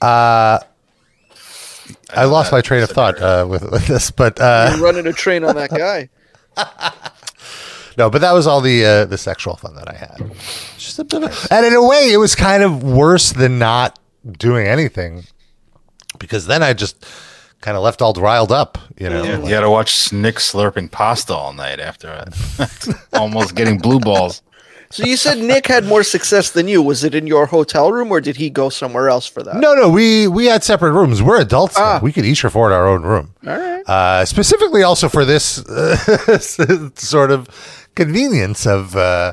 Uh, 0.00 0.58
I 2.14 2.24
lost 2.24 2.52
my 2.52 2.60
train 2.60 2.82
of 2.82 2.90
thought 2.90 3.20
uh, 3.20 3.46
with, 3.48 3.62
with 3.70 3.86
this, 3.86 4.10
but 4.10 4.38
uh, 4.40 4.72
You're 4.76 4.84
running 4.84 5.06
a 5.06 5.12
train 5.12 5.42
on 5.44 5.56
that 5.56 5.70
guy. 5.70 6.08
No, 8.00 8.08
but 8.08 8.20
that 8.22 8.32
was 8.32 8.46
all 8.46 8.60
the 8.62 8.84
uh, 8.84 9.04
the 9.04 9.18
sexual 9.18 9.56
fun 9.56 9.74
that 9.76 9.88
I 9.88 9.94
had. 9.94 10.32
Just 10.78 10.98
a 10.98 11.04
bit 11.04 11.22
of- 11.22 11.48
and 11.50 11.66
in 11.66 11.74
a 11.74 11.84
way, 11.86 12.12
it 12.12 12.16
was 12.16 12.34
kind 12.34 12.62
of 12.62 12.82
worse 12.82 13.32
than 13.32 13.58
not 13.58 13.98
doing 14.38 14.66
anything 14.66 15.24
because 16.18 16.46
then 16.46 16.62
I 16.62 16.72
just 16.72 17.04
kind 17.60 17.76
of 17.76 17.82
left 17.82 18.00
all 18.00 18.14
riled 18.14 18.52
up. 18.52 18.78
You 18.98 19.10
know, 19.10 19.22
yeah, 19.22 19.38
you 19.38 19.54
had 19.54 19.60
to 19.60 19.70
watch 19.70 20.12
Nick 20.12 20.36
slurping 20.36 20.90
pasta 20.90 21.34
all 21.34 21.52
night 21.52 21.78
after 21.78 22.08
it. 22.26 22.88
almost 23.12 23.54
getting 23.54 23.76
blue 23.78 24.00
balls. 24.00 24.42
So 24.92 25.04
you 25.04 25.16
said 25.16 25.38
Nick 25.38 25.68
had 25.68 25.84
more 25.84 26.02
success 26.02 26.50
than 26.50 26.66
you. 26.66 26.82
Was 26.82 27.04
it 27.04 27.14
in 27.14 27.28
your 27.28 27.46
hotel 27.46 27.92
room 27.92 28.10
or 28.10 28.20
did 28.20 28.36
he 28.36 28.50
go 28.50 28.70
somewhere 28.70 29.08
else 29.08 29.24
for 29.24 29.40
that? 29.44 29.54
No, 29.56 29.74
no, 29.74 29.88
we 29.88 30.26
we 30.26 30.46
had 30.46 30.64
separate 30.64 30.92
rooms. 30.92 31.22
We're 31.22 31.40
adults. 31.40 31.76
now. 31.76 31.84
Ah. 31.84 32.00
We 32.02 32.12
could 32.12 32.24
each 32.24 32.42
afford 32.42 32.72
our 32.72 32.88
own 32.88 33.02
room. 33.02 33.34
All 33.46 33.56
right. 33.56 33.84
Uh, 33.88 34.24
specifically, 34.24 34.82
also 34.82 35.08
for 35.08 35.24
this 35.24 35.64
uh, 35.66 36.38
sort 36.96 37.30
of 37.30 37.48
convenience 38.04 38.66
of, 38.66 38.96
uh, 38.96 39.32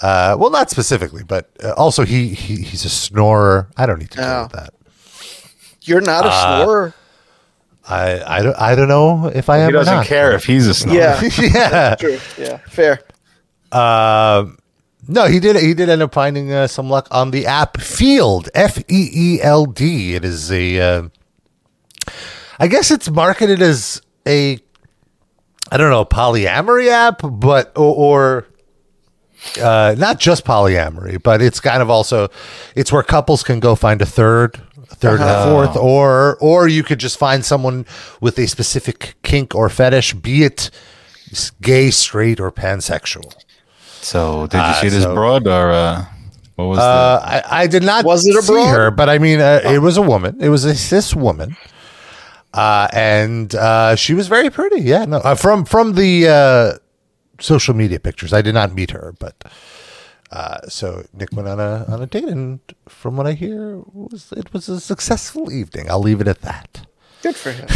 uh, 0.00 0.36
well, 0.38 0.50
not 0.50 0.70
specifically, 0.70 1.22
but 1.34 1.44
uh, 1.62 1.72
also 1.76 2.04
he, 2.04 2.28
he 2.34 2.56
he's 2.68 2.84
a 2.84 2.88
snorer. 2.88 3.68
I 3.76 3.86
don't 3.86 3.98
need 3.98 4.10
to 4.12 4.18
deal 4.18 4.26
Oh. 4.26 4.42
with 4.44 4.52
that. 4.52 4.70
You're 5.82 6.00
not 6.12 6.24
a 6.26 6.30
Uh, 6.32 6.40
snorer. 6.64 6.94
I 7.86 8.38
I 8.38 8.42
don't 8.42 8.56
I 8.70 8.74
don't 8.74 8.88
know 8.88 9.30
if 9.34 9.48
I 9.50 9.58
am. 9.58 9.68
He 9.70 9.74
or 9.76 9.80
doesn't 9.80 9.94
not. 10.02 10.06
care 10.06 10.32
if 10.34 10.44
he's 10.46 10.66
a 10.66 10.72
snob. 10.74 10.94
Yeah. 10.94 11.20
yeah. 11.38 11.94
True. 11.96 12.18
Yeah. 12.38 12.56
Fair. 12.68 13.00
Um, 13.72 14.56
no, 15.06 15.26
he 15.26 15.38
did. 15.38 15.56
He 15.56 15.74
did 15.74 15.88
end 15.90 16.00
up 16.00 16.14
finding 16.14 16.50
uh, 16.50 16.66
some 16.66 16.88
luck 16.88 17.06
on 17.10 17.30
the 17.30 17.44
app 17.46 17.74
Feeld. 17.76 18.48
F 18.54 18.78
E 18.88 19.10
E 19.12 19.42
L 19.42 19.66
D. 19.66 20.14
It 20.14 20.24
is 20.24 20.50
a. 20.50 20.80
Uh, 20.80 21.08
I 22.58 22.68
guess 22.68 22.90
it's 22.90 23.10
marketed 23.10 23.60
as 23.60 24.00
a. 24.26 24.58
I 25.74 25.76
don't 25.76 25.90
know 25.90 26.04
polyamory 26.04 26.88
app, 26.88 27.20
but 27.22 27.72
or. 27.76 27.94
or 27.96 28.46
uh, 29.62 29.94
not 29.98 30.18
just 30.18 30.44
polyamory, 30.46 31.22
but 31.22 31.42
it's 31.42 31.60
kind 31.60 31.82
of 31.82 31.90
also 31.90 32.28
it's 32.74 32.90
where 32.90 33.02
couples 33.02 33.42
can 33.42 33.60
go 33.60 33.74
find 33.74 34.00
a 34.00 34.06
third, 34.06 34.58
a 34.90 34.96
3rd 34.96 35.20
and 35.20 35.28
a 35.28 35.44
fourth, 35.50 35.76
or 35.76 36.38
or 36.40 36.66
you 36.68 36.82
could 36.82 36.98
just 36.98 37.18
find 37.18 37.44
someone 37.44 37.84
with 38.22 38.38
a 38.38 38.46
specific 38.46 39.16
kink 39.22 39.54
or 39.54 39.68
fetish, 39.68 40.14
be 40.14 40.44
it 40.44 40.70
gay, 41.60 41.90
straight, 41.90 42.40
or 42.40 42.50
pansexual. 42.50 43.34
So 44.00 44.46
did 44.46 44.56
you 44.58 44.62
Ah, 44.62 44.78
see 44.80 44.88
this 44.88 45.02
so- 45.02 45.14
broad 45.14 45.46
or 45.46 45.70
uh, 45.72 46.04
what 46.56 46.64
was 46.66 46.78
Uh, 46.78 47.20
I, 47.22 47.62
I 47.62 47.66
did 47.66 47.82
not 47.82 48.04
Was 48.06 48.26
it 48.26 48.36
a 48.36 48.40
see 48.42 48.52
broad? 48.52 48.70
her, 48.70 48.90
but 48.90 49.10
I 49.10 49.18
mean, 49.18 49.40
uh, 49.40 49.60
it 49.64 49.80
was 49.80 49.98
a 49.98 50.02
woman. 50.02 50.38
It 50.40 50.48
was 50.48 50.64
a 50.64 50.74
cis 50.74 51.14
woman, 51.14 51.56
uh, 52.54 52.86
and 52.92 53.54
uh, 53.56 53.96
she 53.96 54.14
was 54.14 54.28
very 54.28 54.48
pretty. 54.48 54.80
Yeah, 54.80 55.04
no, 55.04 55.16
uh, 55.18 55.34
from 55.34 55.64
from 55.64 55.94
the 55.94 56.28
uh, 56.28 56.78
social 57.40 57.74
media 57.74 57.98
pictures, 57.98 58.32
I 58.32 58.42
did 58.42 58.54
not 58.54 58.72
meet 58.72 58.92
her, 58.92 59.12
but 59.18 59.44
uh, 60.30 60.60
so 60.68 61.04
Nick 61.12 61.32
went 61.32 61.48
on 61.48 61.58
a 61.58 61.84
on 61.88 62.00
a 62.00 62.06
date, 62.06 62.24
and 62.24 62.60
from 62.88 63.16
what 63.16 63.26
I 63.26 63.32
hear, 63.32 63.78
was 63.92 64.32
it 64.32 64.52
was 64.52 64.68
a 64.68 64.80
successful 64.80 65.52
evening. 65.52 65.90
I'll 65.90 66.00
leave 66.00 66.20
it 66.20 66.28
at 66.28 66.42
that. 66.42 66.86
Good 67.24 67.36
for 67.36 67.52
him. 67.52 67.66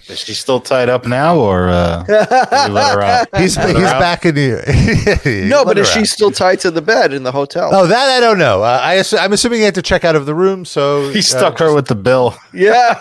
is 0.08 0.18
she 0.18 0.32
still 0.32 0.60
tied 0.60 0.88
up 0.88 1.06
now 1.06 1.36
or 1.36 1.68
uh, 1.68 2.06
you 2.08 2.72
let 2.72 2.94
her 2.94 3.02
out? 3.02 3.28
He's 3.38 3.54
Let 3.58 3.68
he's 3.68 3.80
her 3.80 3.84
out? 3.84 4.00
back 4.00 4.24
in 4.24 4.34
the 4.34 5.46
no, 5.46 5.62
but 5.62 5.76
is 5.76 5.90
she 5.90 6.06
still 6.06 6.30
tied 6.30 6.58
to 6.60 6.70
the 6.70 6.80
bed 6.80 7.12
in 7.12 7.22
the 7.22 7.32
hotel? 7.32 7.68
Oh, 7.70 7.86
that 7.86 8.08
I 8.08 8.18
don't 8.18 8.38
know. 8.38 8.62
Uh, 8.62 8.80
I 8.82 8.94
assu- 8.94 9.18
I'm 9.20 9.34
assuming 9.34 9.58
he 9.58 9.66
had 9.66 9.74
to 9.74 9.82
check 9.82 10.06
out 10.06 10.16
of 10.16 10.24
the 10.24 10.34
room, 10.34 10.64
so 10.64 11.10
He 11.10 11.18
uh, 11.18 11.22
stuck 11.22 11.58
her 11.58 11.74
with 11.74 11.86
the 11.86 11.94
bill. 11.94 12.34
Yeah. 12.54 12.94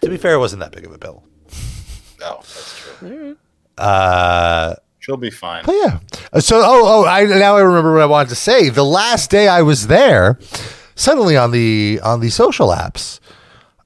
To 0.00 0.08
be 0.08 0.16
fair, 0.16 0.32
it 0.32 0.38
wasn't 0.38 0.60
that 0.60 0.72
big 0.72 0.86
of 0.86 0.92
a 0.94 0.98
bill. 0.98 1.22
No, 2.20 2.36
that's 2.38 2.96
true. 3.00 3.36
Uh, 3.76 4.76
She'll 5.00 5.18
be 5.18 5.30
fine. 5.30 5.64
Oh 5.68 5.74
yeah. 6.32 6.40
So 6.40 6.56
oh 6.64 7.04
oh 7.04 7.06
I 7.06 7.24
now 7.24 7.56
I 7.56 7.60
remember 7.60 7.92
what 7.92 8.02
I 8.02 8.06
wanted 8.06 8.30
to 8.30 8.34
say. 8.34 8.70
The 8.70 8.82
last 8.84 9.30
day 9.30 9.46
I 9.46 9.60
was 9.60 9.88
there, 9.88 10.38
suddenly 11.00 11.36
on 11.36 11.50
the 11.50 11.98
on 12.04 12.20
the 12.20 12.30
social 12.30 12.68
apps, 12.68 13.18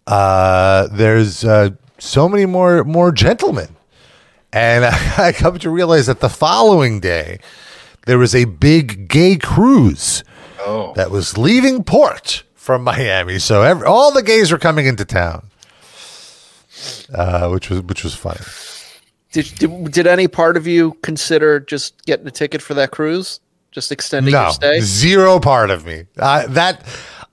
uh, 0.06 0.88
there's 0.88 1.44
uh, 1.44 1.70
so 1.98 2.28
many 2.28 2.44
more 2.44 2.84
more 2.84 3.12
gentlemen. 3.12 3.76
And 4.52 4.84
I 5.18 5.32
come 5.32 5.58
to 5.60 5.70
realize 5.70 6.06
that 6.06 6.20
the 6.20 6.28
following 6.28 7.00
day, 7.00 7.38
there 8.06 8.18
was 8.18 8.34
a 8.34 8.44
big 8.44 9.08
gay 9.08 9.36
cruise 9.36 10.24
Oh, 10.66 10.92
that 10.94 11.10
was 11.10 11.36
leaving 11.36 11.84
port 11.84 12.42
from 12.54 12.82
Miami. 12.82 13.38
So 13.38 13.62
every, 13.62 13.86
all 13.86 14.12
the 14.12 14.22
gays 14.22 14.50
were 14.50 14.58
coming 14.58 14.86
into 14.86 15.04
town, 15.04 15.50
uh, 17.14 17.48
which 17.48 17.70
was 17.70 17.82
which 17.82 18.02
was 18.02 18.14
funny. 18.14 18.40
Did, 19.32 19.46
did 19.58 19.92
did 19.92 20.06
any 20.06 20.28
part 20.28 20.56
of 20.56 20.66
you 20.66 20.94
consider 21.02 21.60
just 21.60 22.04
getting 22.06 22.26
a 22.26 22.30
ticket 22.30 22.62
for 22.62 22.74
that 22.74 22.90
cruise? 22.92 23.40
Just 23.74 23.90
extending 23.92 24.32
No, 24.32 24.42
your 24.44 24.50
stay? 24.52 24.80
zero 24.80 25.40
part 25.40 25.68
of 25.70 25.84
me. 25.84 26.04
Uh, 26.16 26.46
that 26.48 26.84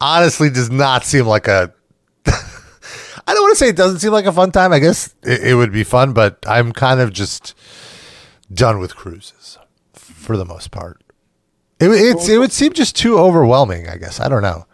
honestly 0.01 0.49
does 0.49 0.71
not 0.71 1.05
seem 1.05 1.25
like 1.27 1.47
a. 1.47 1.71
I 2.25 3.33
don't 3.33 3.43
want 3.43 3.51
to 3.53 3.57
say 3.57 3.69
it 3.69 3.75
doesn't 3.75 3.99
seem 3.99 4.11
like 4.11 4.25
a 4.25 4.31
fun 4.31 4.51
time. 4.51 4.73
I 4.73 4.79
guess 4.79 5.13
it, 5.23 5.43
it 5.43 5.55
would 5.55 5.71
be 5.71 5.83
fun, 5.83 6.13
but 6.13 6.43
I'm 6.47 6.71
kind 6.71 6.99
of 6.99 7.13
just 7.13 7.53
done 8.51 8.79
with 8.79 8.95
cruises 8.95 9.59
for 9.93 10.35
the 10.35 10.43
most 10.45 10.71
part. 10.71 11.01
It, 11.79 11.87
would- 11.87 12.01
it's, 12.01 12.27
it 12.27 12.39
would 12.39 12.51
seem 12.51 12.73
just 12.73 12.95
too 12.95 13.19
overwhelming. 13.19 13.87
I 13.87 13.97
guess 13.97 14.19
I 14.19 14.27
don't 14.27 14.41
know 14.41 14.65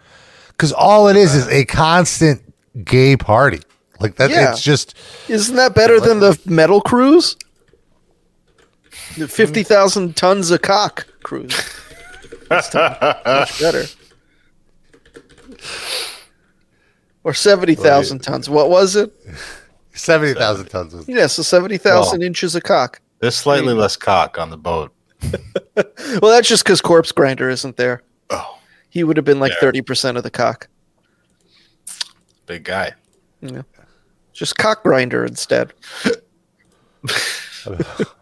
because 0.49 0.71
all 0.71 1.09
it 1.09 1.17
is 1.17 1.35
is 1.35 1.47
a 1.49 1.65
constant 1.65 2.41
gay 2.85 3.17
party. 3.17 3.59
Like 3.99 4.15
that, 4.15 4.29
Yeah. 4.29 4.51
it's 4.51 4.61
just 4.61 4.95
Isn't 5.27 5.55
that 5.57 5.75
better 5.75 5.99
than 5.99 6.19
the 6.21 6.39
metal 6.45 6.79
cruise? 6.81 7.35
The 9.17 9.27
fifty 9.27 9.63
thousand 9.63 10.15
tons 10.15 10.51
of 10.51 10.61
cock 10.61 11.07
cruise. 11.27 11.53
That's 12.49 12.73
much 12.73 13.59
better. 13.59 13.83
Or 17.23 17.33
seventy 17.33 17.75
thousand 17.75 18.19
tons. 18.19 18.49
What 18.49 18.69
was 18.69 18.95
it? 18.95 19.13
seventy 19.93 20.33
thousand 20.33 20.67
tons. 20.67 20.93
Of, 20.93 21.09
Yeah, 21.09 21.27
so 21.27 21.41
seventy 21.43 21.77
thousand 21.77 22.21
inches 22.23 22.55
of 22.55 22.63
cock. 22.63 23.01
there's 23.19 23.35
slightly 23.35 23.73
less 23.73 23.97
cock 23.97 24.37
on 24.39 24.49
the 24.49 24.57
boat. 24.57 24.93
Well, 26.21 26.31
that's 26.31 26.47
just 26.47 26.63
because 26.63 26.79
Corpse 26.81 27.11
Grinder 27.11 27.49
isn't 27.49 27.75
there. 27.77 28.01
Oh, 28.31 28.57
He 28.89 29.03
would 29.03 29.17
have 29.17 29.25
been 29.25 29.39
like 29.39 29.51
Yeah. 29.51 29.59
thirty 29.59 29.81
percent 29.81 30.17
of 30.17 30.23
the 30.23 30.31
cock. 30.31 30.67
big 32.45 32.63
guy. 32.63 32.93
Yeah. 33.41 33.61
Just 34.33 34.57
cock 34.57 34.81
grinder 34.83 35.25
instead. 35.25 35.73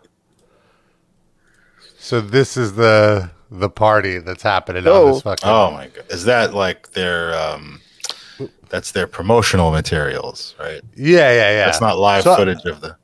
so 2.05 2.21
this 2.21 2.55
is 2.57 2.73
the 2.73 3.29
the 3.51 3.69
party 3.69 4.19
that's 4.19 4.43
happening 4.43 4.83
Oh. 4.87 5.07
on 5.07 5.11
this 5.13 5.21
fucking. 5.23 5.49
Oh 5.49 5.71
my 5.71 5.87
god, 5.87 6.05
is 6.09 6.25
that 6.25 6.53
like 6.53 6.91
their 6.91 7.33
um? 7.37 7.81
That's 8.69 8.91
their 8.91 9.07
promotional 9.07 9.71
materials, 9.71 10.55
right? 10.59 10.81
Yeah, 10.95 11.31
yeah, 11.31 11.51
yeah. 11.51 11.65
That's 11.65 11.79
not 11.81 11.97
live 11.97 12.23
So- 12.23 12.35
footage 12.35 12.65
of 12.65 12.81
the. 12.81 12.97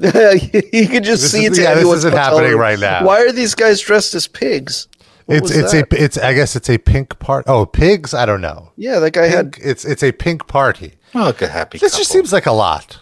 you 0.72 0.86
can 0.86 1.02
just 1.02 1.22
This 1.22 1.32
see 1.32 1.44
is- 1.46 1.58
it. 1.58 1.62
yeah, 1.62 1.74
this 1.74 1.84
isn't 1.84 2.14
happening 2.14 2.52
room. 2.52 2.60
right 2.60 2.78
now. 2.78 3.04
Why 3.04 3.20
are 3.22 3.32
these 3.32 3.54
guys 3.56 3.80
dressed 3.80 4.14
as 4.14 4.28
pigs? 4.28 4.86
What 5.26 5.38
It's 5.38 5.50
it's 5.50 5.72
that? 5.72 5.92
a 5.92 6.02
it's 6.04 6.16
I 6.18 6.32
guess 6.34 6.54
it's 6.56 6.70
a 6.70 6.78
pink 6.78 7.18
part. 7.18 7.44
Oh, 7.48 7.66
pigs. 7.66 8.14
I 8.14 8.24
don't 8.24 8.40
know. 8.40 8.70
yeah. 8.76 8.98
That 9.00 9.10
guy 9.12 9.26
had 9.26 9.56
it's 9.60 9.84
it's 9.84 10.02
a 10.04 10.12
pink 10.12 10.46
party. 10.46 10.94
Oh, 11.14 11.24
look 11.24 11.42
a 11.42 11.48
happy. 11.48 11.78
This 11.78 11.96
just 11.96 12.10
seems 12.10 12.32
like 12.32 12.46
a 12.46 12.52
lot. 12.52 13.00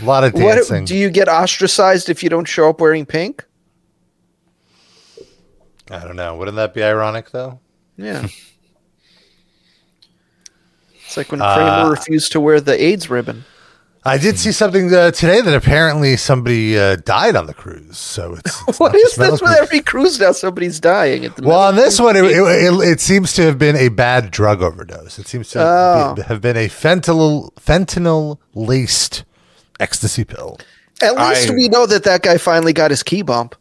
A 0.00 0.04
lot 0.04 0.24
of 0.24 0.32
What 0.34 0.54
dancing. 0.56 0.84
do 0.84 0.96
you 0.96 1.10
get 1.10 1.28
ostracized 1.28 2.08
if 2.08 2.22
you 2.22 2.28
don't 2.30 2.46
show 2.46 2.68
up 2.70 2.80
wearing 2.80 3.04
pink? 3.06 3.44
I 5.90 5.98
don't 6.04 6.16
know. 6.16 6.36
Wouldn't 6.36 6.56
that 6.56 6.72
be 6.74 6.82
ironic 6.82 7.30
though? 7.30 7.58
Yeah. 7.96 8.26
it's 11.04 11.16
like 11.16 11.30
when 11.30 11.42
Uh, 11.42 11.54
Kramer 11.54 11.90
refused 11.90 12.32
to 12.32 12.40
wear 12.40 12.60
the 12.60 12.80
AIDS 12.82 13.10
ribbon. 13.10 13.44
I 14.04 14.18
did 14.18 14.36
see 14.36 14.50
something 14.50 14.92
uh, 14.92 15.12
today 15.12 15.40
that 15.42 15.54
apparently 15.54 16.16
somebody 16.16 16.76
uh, 16.76 16.96
died 16.96 17.36
on 17.36 17.46
the 17.46 17.54
cruise. 17.54 17.98
So 17.98 18.34
it's, 18.34 18.60
it's 18.66 18.80
What 18.80 18.96
is 18.96 19.14
this 19.14 19.40
with 19.40 19.52
every 19.60 19.80
cruise 19.80 20.18
now? 20.18 20.32
Somebody's 20.32 20.80
dying 20.80 21.24
at 21.24 21.36
the 21.36 21.42
Well, 21.46 21.60
on 21.60 21.76
this 21.76 22.00
one, 22.00 22.16
it, 22.16 22.24
it, 22.24 22.32
it, 22.40 22.74
it 22.94 23.00
seems 23.00 23.32
to 23.34 23.42
have 23.42 23.58
been 23.58 23.76
a 23.76 23.90
bad 23.90 24.32
drug 24.32 24.60
overdose. 24.60 25.20
It 25.20 25.28
seems 25.28 25.50
to 25.50 25.60
Oh. 25.62 26.14
be- 26.16 26.22
have 26.22 26.40
been 26.40 26.56
a 26.56 26.66
fentanyl 26.68 27.52
fentanyl 27.54 28.38
laced 28.54 29.22
ecstasy 29.82 30.24
pill. 30.24 30.58
At 31.02 31.16
least 31.16 31.50
I- 31.50 31.54
we 31.54 31.68
know 31.68 31.84
that 31.86 32.04
that 32.04 32.22
guy 32.22 32.38
finally 32.38 32.72
got 32.72 32.90
his 32.90 33.02
key 33.02 33.22
bump. 33.22 33.54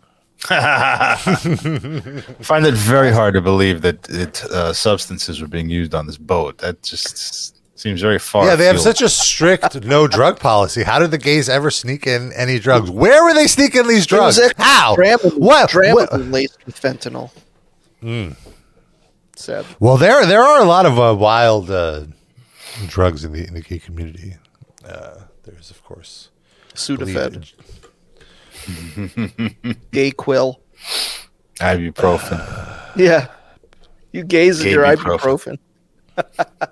I 0.49 1.15
find 2.41 2.65
it 2.65 2.73
very 2.73 3.11
hard 3.11 3.33
to 3.35 3.41
believe 3.41 3.81
that 3.81 4.09
it, 4.09 4.43
uh, 4.45 4.73
substances 4.73 5.39
were 5.41 5.47
being 5.47 5.69
used 5.69 5.93
on 5.93 6.07
this 6.07 6.17
boat. 6.17 6.57
That 6.59 6.81
just 6.81 7.55
seems 7.79 8.01
very 8.01 8.17
far. 8.17 8.45
Yeah, 8.45 8.55
they 8.55 8.65
have 8.65 8.75
afield. 8.77 8.97
such 8.97 9.01
a 9.03 9.09
strict 9.09 9.83
no 9.85 10.07
drug 10.07 10.39
policy. 10.39 10.81
How 10.83 10.97
did 10.99 11.11
the 11.11 11.19
gays 11.19 11.47
ever 11.47 11.69
sneak 11.69 12.07
in 12.07 12.31
any 12.33 12.57
drugs? 12.59 12.89
Where 12.89 13.23
were 13.23 13.33
they 13.35 13.45
sneaking 13.47 13.87
these 13.87 14.05
It 14.11 14.11
was 14.19 14.37
drugs? 14.37 14.53
How? 14.57 14.95
Dramamine, 14.95 15.37
What? 15.37 15.69
Dramamine 15.69 15.93
what- 16.11 16.21
laced 16.31 16.65
with 16.65 16.79
fentanyl. 16.79 17.29
Hmm. 18.01 18.29
Sad. 19.35 19.65
Well, 19.79 19.97
there 19.97 20.25
there 20.25 20.41
are 20.41 20.59
a 20.61 20.65
lot 20.65 20.85
of 20.87 20.99
uh, 20.99 21.15
wild 21.15 21.69
uh, 21.69 22.05
drugs 22.87 23.23
in 23.23 23.31
the 23.31 23.47
in 23.47 23.53
the 23.53 23.61
gay 23.61 23.77
community. 23.79 24.37
Uh, 24.83 25.21
there's 25.43 25.69
of 25.71 25.83
course 25.83 26.29
Sudafed. 26.73 27.53
Gay 29.91 30.11
quill. 30.11 30.61
ibuprofen. 31.59 32.77
Yeah. 32.97 33.27
You 34.11 34.23
gaze 34.25 34.59
at 34.65 34.69
your 34.71 34.83
Ibuprofen. 34.83 35.57
ibuprofen. 36.17 36.67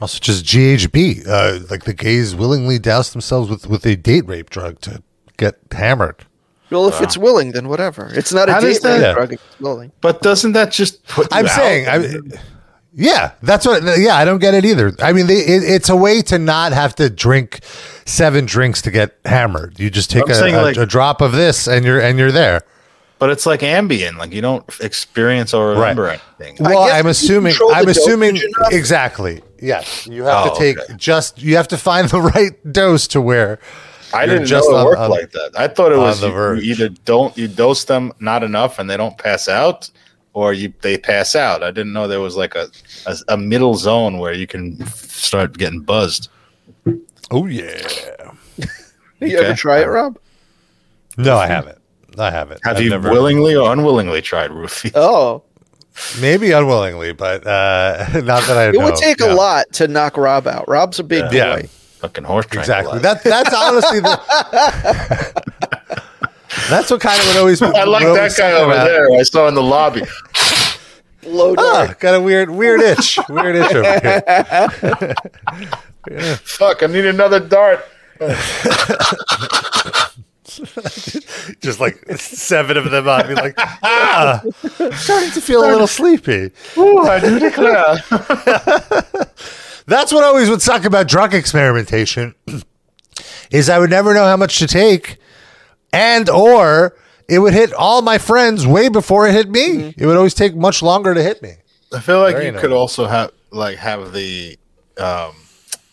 Also, 0.00 0.18
just 0.18 0.44
GHB. 0.46 1.28
Uh, 1.28 1.60
like 1.70 1.84
the 1.84 1.92
gays 1.94 2.34
willingly 2.34 2.78
douse 2.78 3.10
themselves 3.12 3.48
with, 3.50 3.68
with 3.68 3.84
a 3.86 3.94
date 3.94 4.26
rape 4.26 4.50
drug 4.50 4.80
to 4.80 5.02
get 5.36 5.58
hammered. 5.70 6.24
Well, 6.70 6.88
if 6.88 7.00
it's 7.02 7.16
willing, 7.18 7.52
then 7.52 7.68
whatever. 7.68 8.10
It's 8.14 8.32
not 8.32 8.48
a 8.48 8.54
How 8.54 8.60
date 8.60 8.68
rape 8.68 8.82
that- 8.82 9.14
drug. 9.14 9.34
It's 9.34 9.60
willing. 9.60 9.92
But 10.00 10.22
doesn't 10.22 10.52
that 10.52 10.72
just 10.72 11.04
put? 11.06 11.30
You 11.30 11.38
I'm 11.38 11.44
out? 11.46 11.50
saying, 11.52 11.86
I, 11.88 11.98
yeah, 12.94 13.32
that's 13.42 13.66
what. 13.66 13.82
Yeah, 13.98 14.16
I 14.16 14.24
don't 14.24 14.38
get 14.40 14.54
it 14.54 14.64
either. 14.64 14.94
I 15.00 15.12
mean, 15.12 15.26
they, 15.26 15.38
it, 15.38 15.62
it's 15.64 15.88
a 15.88 15.96
way 15.96 16.22
to 16.22 16.38
not 16.38 16.72
have 16.72 16.94
to 16.96 17.08
drink 17.10 17.60
seven 18.04 18.44
drinks 18.46 18.82
to 18.82 18.90
get 18.90 19.16
hammered. 19.24 19.78
You 19.80 19.90
just 19.90 20.10
take 20.10 20.28
a, 20.28 20.32
a- 20.32 20.62
like- 20.62 20.76
a 20.76 20.86
drop 20.86 21.20
of 21.20 21.32
this, 21.32 21.66
and 21.66 21.84
you're 21.84 22.00
and 22.00 22.18
you're 22.18 22.32
there. 22.32 22.62
but 23.18 23.30
it's 23.30 23.46
like 23.46 23.60
Ambien. 23.60 24.16
Like 24.18 24.32
you 24.32 24.40
don't 24.42 24.64
experience 24.80 25.54
or 25.54 25.70
remember 25.70 26.08
anything. 26.08 26.56
Well, 26.60 26.82
I'm 26.92 27.06
assuming. 27.06 27.54
I'm 27.72 27.88
assuming 27.88 28.38
exactly. 28.70 29.42
Yes, 29.60 30.06
you 30.08 30.24
have 30.24 30.46
Oh, 30.48 30.54
to 30.54 30.58
take 30.58 30.78
okay. 30.78 30.94
just. 30.96 31.40
You 31.40 31.56
have 31.56 31.68
to 31.68 31.76
find 31.78 32.08
the 32.10 32.20
right 32.20 32.72
dose 32.72 33.06
to 33.08 33.20
where. 33.20 33.58
I 34.14 34.26
didn't 34.26 34.44
just 34.44 34.68
know 34.68 34.76
it 34.76 34.80
on- 34.80 34.84
worked 34.86 35.00
on- 35.00 35.10
like 35.10 35.30
that. 35.32 35.52
I 35.56 35.68
thought 35.68 35.92
it 35.92 35.96
was 35.98 36.20
the 36.20 36.28
you, 36.28 36.54
you 36.60 36.72
either 36.72 36.88
don't 37.06 37.36
you 37.38 37.48
dose 37.48 37.84
them 37.84 38.12
not 38.20 38.42
enough 38.42 38.78
and 38.78 38.90
they 38.90 38.96
don't 38.98 39.16
pass 39.16 39.48
out, 39.48 39.88
or 40.34 40.52
you 40.52 40.72
they 40.82 40.96
pass 40.98 41.34
out. 41.36 41.62
I 41.62 41.70
didn't 41.70 41.92
know 41.92 42.08
there 42.08 42.20
was 42.20 42.36
like 42.36 42.54
a 42.54 42.68
a, 43.06 43.16
a 43.28 43.36
middle 43.36 43.74
zone 43.74 44.18
where 44.18 44.32
you 44.32 44.46
can 44.46 44.84
start 44.86 45.58
getting 45.58 45.80
buzzed. 45.80 46.28
Oh 47.30 47.46
yeah. 47.46 47.76
You 49.20 49.38
ever 49.38 49.54
try 49.54 49.78
it, 49.80 49.86
Rob? 49.86 50.18
No, 51.16 51.36
I 51.36 51.46
haven't. 51.46 51.78
I 52.18 52.32
haven't. 52.32 52.60
Have 52.64 52.76
I've 52.78 52.82
you 52.82 52.90
never- 52.90 53.10
willingly 53.10 53.54
or 53.54 53.72
unwillingly 53.72 54.20
tried 54.20 54.50
roofie? 54.50 54.90
Oh, 54.96 55.44
Maybe 56.20 56.50
unwillingly, 56.52 57.12
but 57.12 57.46
uh, 57.46 58.04
not 58.24 58.42
that 58.48 58.56
I 58.56 58.68
it 58.70 58.74
know. 58.74 58.84
would 58.86 58.96
take 58.96 59.20
Yeah. 59.20 59.32
a 59.32 59.34
lot 59.34 59.66
to 59.74 59.86
knock 59.86 60.16
Rob 60.16 60.46
out. 60.48 60.66
Rob's 60.66 60.98
a 60.98 61.04
big 61.04 61.30
Yeah. 61.32 61.54
boy. 61.60 61.68
Fucking 62.00 62.24
horse 62.24 62.46
Exactly. 62.46 62.98
tranquilizer. 63.00 63.02
That 63.02 63.22
that's 63.22 63.54
honestly 63.54 64.00
the. 64.00 65.42
That's 66.72 66.90
what 66.90 67.00
kind 67.00 67.20
of 67.20 67.26
would 67.28 67.36
always. 67.36 67.60
I 67.62 67.84
like 67.84 68.04
that 68.04 68.34
guy 68.36 68.52
over 68.52 68.72
about. 68.72 68.86
there. 68.86 69.06
I 69.12 69.22
saw 69.22 69.46
in 69.48 69.54
the 69.54 69.62
lobby. 69.62 70.02
Low 71.24 71.54
Ah, 71.56 71.86
dart. 71.86 72.00
got 72.00 72.14
a 72.16 72.20
weird 72.20 72.50
weird 72.50 72.80
itch. 72.80 73.18
Weird 73.28 73.54
itch 73.56 73.72
over 73.74 74.00
here. 74.00 75.14
Fuck! 76.42 76.82
I 76.82 76.86
need 76.86 77.06
another 77.06 77.38
dart. 77.40 77.84
Just 81.60 81.80
like 81.80 81.96
seven 82.18 82.76
of 82.76 82.90
them 82.90 83.08
on 83.08 83.26
me, 83.28 83.34
like 83.34 83.54
ah, 83.58 84.42
starting 84.94 85.30
to 85.30 85.40
feel 85.40 85.64
a 85.64 85.70
little 85.70 85.86
sleepy. 85.86 86.50
Ooh, 86.76 86.98
I 87.06 87.20
do 87.20 87.38
declare. 87.38 87.96
That's 89.86 90.12
what 90.12 90.24
always 90.24 90.50
would 90.50 90.60
suck 90.62 90.84
about 90.84 91.08
drug 91.08 91.34
experimentation 91.34 92.34
is 93.50 93.68
I 93.70 93.78
would 93.78 93.90
never 93.90 94.12
know 94.14 94.24
how 94.24 94.36
much 94.36 94.58
to 94.58 94.66
take 94.66 95.18
and 95.92 96.28
or 96.30 96.96
it 97.28 97.38
would 97.38 97.54
hit 97.54 97.72
all 97.72 98.02
my 98.02 98.18
friends 98.18 98.66
way 98.66 98.88
before 98.88 99.26
it 99.28 99.32
hit 99.32 99.48
me. 99.50 99.94
It 99.96 100.06
would 100.06 100.16
always 100.16 100.34
take 100.34 100.54
much 100.56 100.82
longer 100.82 101.14
to 101.14 101.22
hit 101.22 101.42
me. 101.42 101.54
I 101.94 102.00
feel 102.00 102.20
like 102.20 102.34
Very 102.34 102.46
you 102.46 102.52
nice. 102.52 102.60
could 102.60 102.72
also 102.72 103.06
have 103.06 103.30
like 103.50 103.76
have 103.78 104.12
the 104.12 104.58
um, 104.98 105.34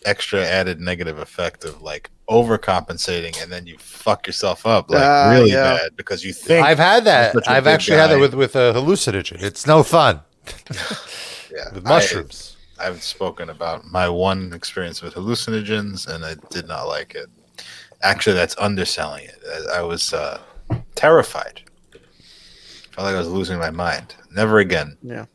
extra 0.06 0.46
added 0.46 0.80
negative 0.80 1.18
effect 1.20 1.64
of 1.66 1.82
like 1.82 2.10
overcompensating, 2.30 3.42
and 3.42 3.52
then 3.52 3.66
you 3.68 3.78
fuck 3.80 4.28
yourself 4.28 4.66
up 4.66 4.90
like 4.90 5.02
Ah, 5.02 5.30
really 5.32 5.52
yeah. 5.52 5.78
bad 5.78 5.96
because 5.96 6.24
you 6.24 6.32
think 6.34 6.66
I've 6.66 6.78
had 6.80 7.04
that. 7.06 7.34
such 7.34 7.48
a 7.48 7.52
I've 7.52 7.64
big 7.66 7.74
actually 7.74 7.98
had 7.98 8.12
that 8.12 8.20
with 8.20 8.34
with 8.34 8.56
a 8.56 8.74
hallucinogen. 8.74 9.42
It's 9.42 9.66
no 9.68 9.84
fun 9.84 10.22
yeah, 11.52 11.74
with 11.74 11.86
I- 11.86 11.90
mushrooms. 11.90 12.56
I've 12.82 13.04
spoken 13.04 13.50
about 13.50 13.86
my 13.92 14.08
one 14.08 14.54
experience 14.54 15.02
with 15.02 15.14
hallucinogens, 15.16 16.08
and 16.08 16.24
I 16.24 16.36
did 16.50 16.66
not 16.66 16.84
like 16.88 17.14
it. 17.14 17.28
Actually, 18.02 18.36
that's 18.36 18.56
underselling 18.58 19.26
it. 19.26 19.40
I, 19.72 19.80
I 19.80 19.82
was 19.82 20.14
uh, 20.14 20.40
terrified. 20.96 21.62
Felt 22.92 23.06
like 23.06 23.16
I 23.16 23.20
was 23.20 23.28
losing 23.28 23.60
my 23.60 23.72
mind. 23.72 24.16
Never 24.32 24.60
again. 24.60 24.98
Yeah. 25.02 25.26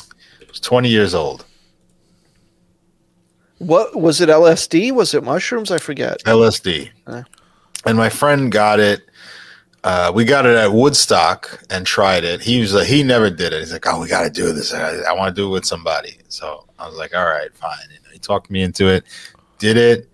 I 0.00 0.44
was 0.48 0.60
20 0.60 0.88
years 0.88 1.14
old. 1.14 1.44
What 3.58 3.96
was 3.96 4.20
it? 4.20 4.28
LSD? 4.28 4.92
Was 4.92 5.14
it 5.14 5.24
mushrooms? 5.24 5.70
I 5.70 5.78
forget. 5.78 6.22
LSD. 6.24 6.90
Uh. 7.06 7.22
And 7.84 7.96
my 7.96 8.08
friend 8.08 8.50
got 8.50 8.80
it. 8.80 9.02
Uh, 9.84 10.12
we 10.14 10.24
got 10.24 10.44
it 10.44 10.56
at 10.56 10.72
Woodstock 10.72 11.64
and 11.70 11.86
tried 11.86 12.24
it. 12.24 12.40
He 12.40 12.60
was 12.60 12.74
like, 12.74 12.86
he 12.86 13.02
never 13.02 13.30
did 13.30 13.52
it. 13.52 13.60
He's 13.60 13.72
like, 13.72 13.86
oh, 13.86 14.00
we 14.00 14.08
got 14.08 14.22
to 14.22 14.30
do 14.30 14.52
this. 14.52 14.74
I, 14.74 14.98
I 15.08 15.12
want 15.12 15.34
to 15.34 15.40
do 15.40 15.46
it 15.48 15.50
with 15.50 15.64
somebody. 15.64 16.18
So 16.28 16.66
I 16.78 16.86
was 16.86 16.96
like, 16.96 17.14
all 17.14 17.26
right, 17.26 17.54
fine. 17.54 17.78
You 17.90 18.00
know, 18.04 18.10
he 18.12 18.18
talked 18.18 18.50
me 18.50 18.62
into 18.62 18.88
it, 18.88 19.04
did 19.58 19.76
it, 19.76 20.08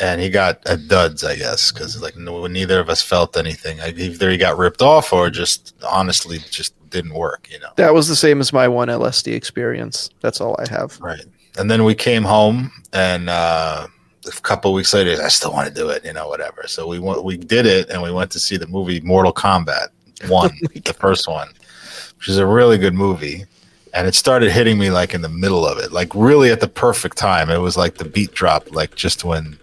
and 0.00 0.20
he 0.20 0.30
got 0.30 0.60
a 0.66 0.76
duds, 0.76 1.22
I 1.22 1.36
guess, 1.36 1.70
because 1.70 2.00
like 2.00 2.16
no, 2.16 2.46
neither 2.46 2.80
of 2.80 2.88
us 2.88 3.02
felt 3.02 3.36
anything. 3.36 3.80
I, 3.80 3.90
either 3.90 4.30
he 4.30 4.36
got 4.36 4.58
ripped 4.58 4.82
off 4.82 5.12
or 5.12 5.30
just 5.30 5.74
honestly 5.86 6.38
just 6.50 6.74
didn't 6.90 7.14
work. 7.14 7.48
You 7.50 7.60
know. 7.60 7.70
That 7.76 7.94
was 7.94 8.08
the 8.08 8.16
same 8.16 8.40
as 8.40 8.52
my 8.52 8.66
one 8.66 8.88
LSD 8.88 9.34
experience. 9.34 10.10
That's 10.20 10.40
all 10.40 10.56
I 10.58 10.68
have. 10.68 10.98
Right. 11.00 11.24
And 11.58 11.70
then 11.70 11.84
we 11.84 11.94
came 11.94 12.22
home, 12.22 12.70
and 12.92 13.28
uh, 13.28 13.86
a 14.26 14.40
couple 14.42 14.72
weeks 14.72 14.94
later, 14.94 15.20
I 15.22 15.28
still 15.28 15.52
want 15.52 15.68
to 15.68 15.74
do 15.74 15.88
it, 15.90 16.04
you 16.04 16.12
know, 16.12 16.28
whatever. 16.28 16.64
So 16.66 16.86
we 16.86 16.98
went, 16.98 17.24
we 17.24 17.36
did 17.36 17.66
it, 17.66 17.90
and 17.90 18.00
we 18.02 18.12
went 18.12 18.30
to 18.32 18.40
see 18.40 18.56
the 18.56 18.68
movie 18.68 19.00
Mortal 19.00 19.32
Kombat 19.32 19.88
One, 20.28 20.50
the 20.84 20.92
first 20.92 21.26
one, 21.26 21.48
which 22.18 22.28
is 22.28 22.38
a 22.38 22.46
really 22.46 22.76
good 22.76 22.94
movie. 22.94 23.44
And 23.94 24.06
it 24.06 24.14
started 24.14 24.52
hitting 24.52 24.78
me 24.78 24.90
like 24.90 25.14
in 25.14 25.22
the 25.22 25.28
middle 25.28 25.66
of 25.66 25.78
it, 25.78 25.92
like 25.92 26.14
really 26.14 26.50
at 26.50 26.60
the 26.60 26.68
perfect 26.68 27.16
time. 27.16 27.50
It 27.50 27.58
was 27.58 27.76
like 27.76 27.96
the 27.96 28.04
beat 28.04 28.32
drop, 28.32 28.70
like 28.70 28.94
just 28.94 29.24
when, 29.24 29.58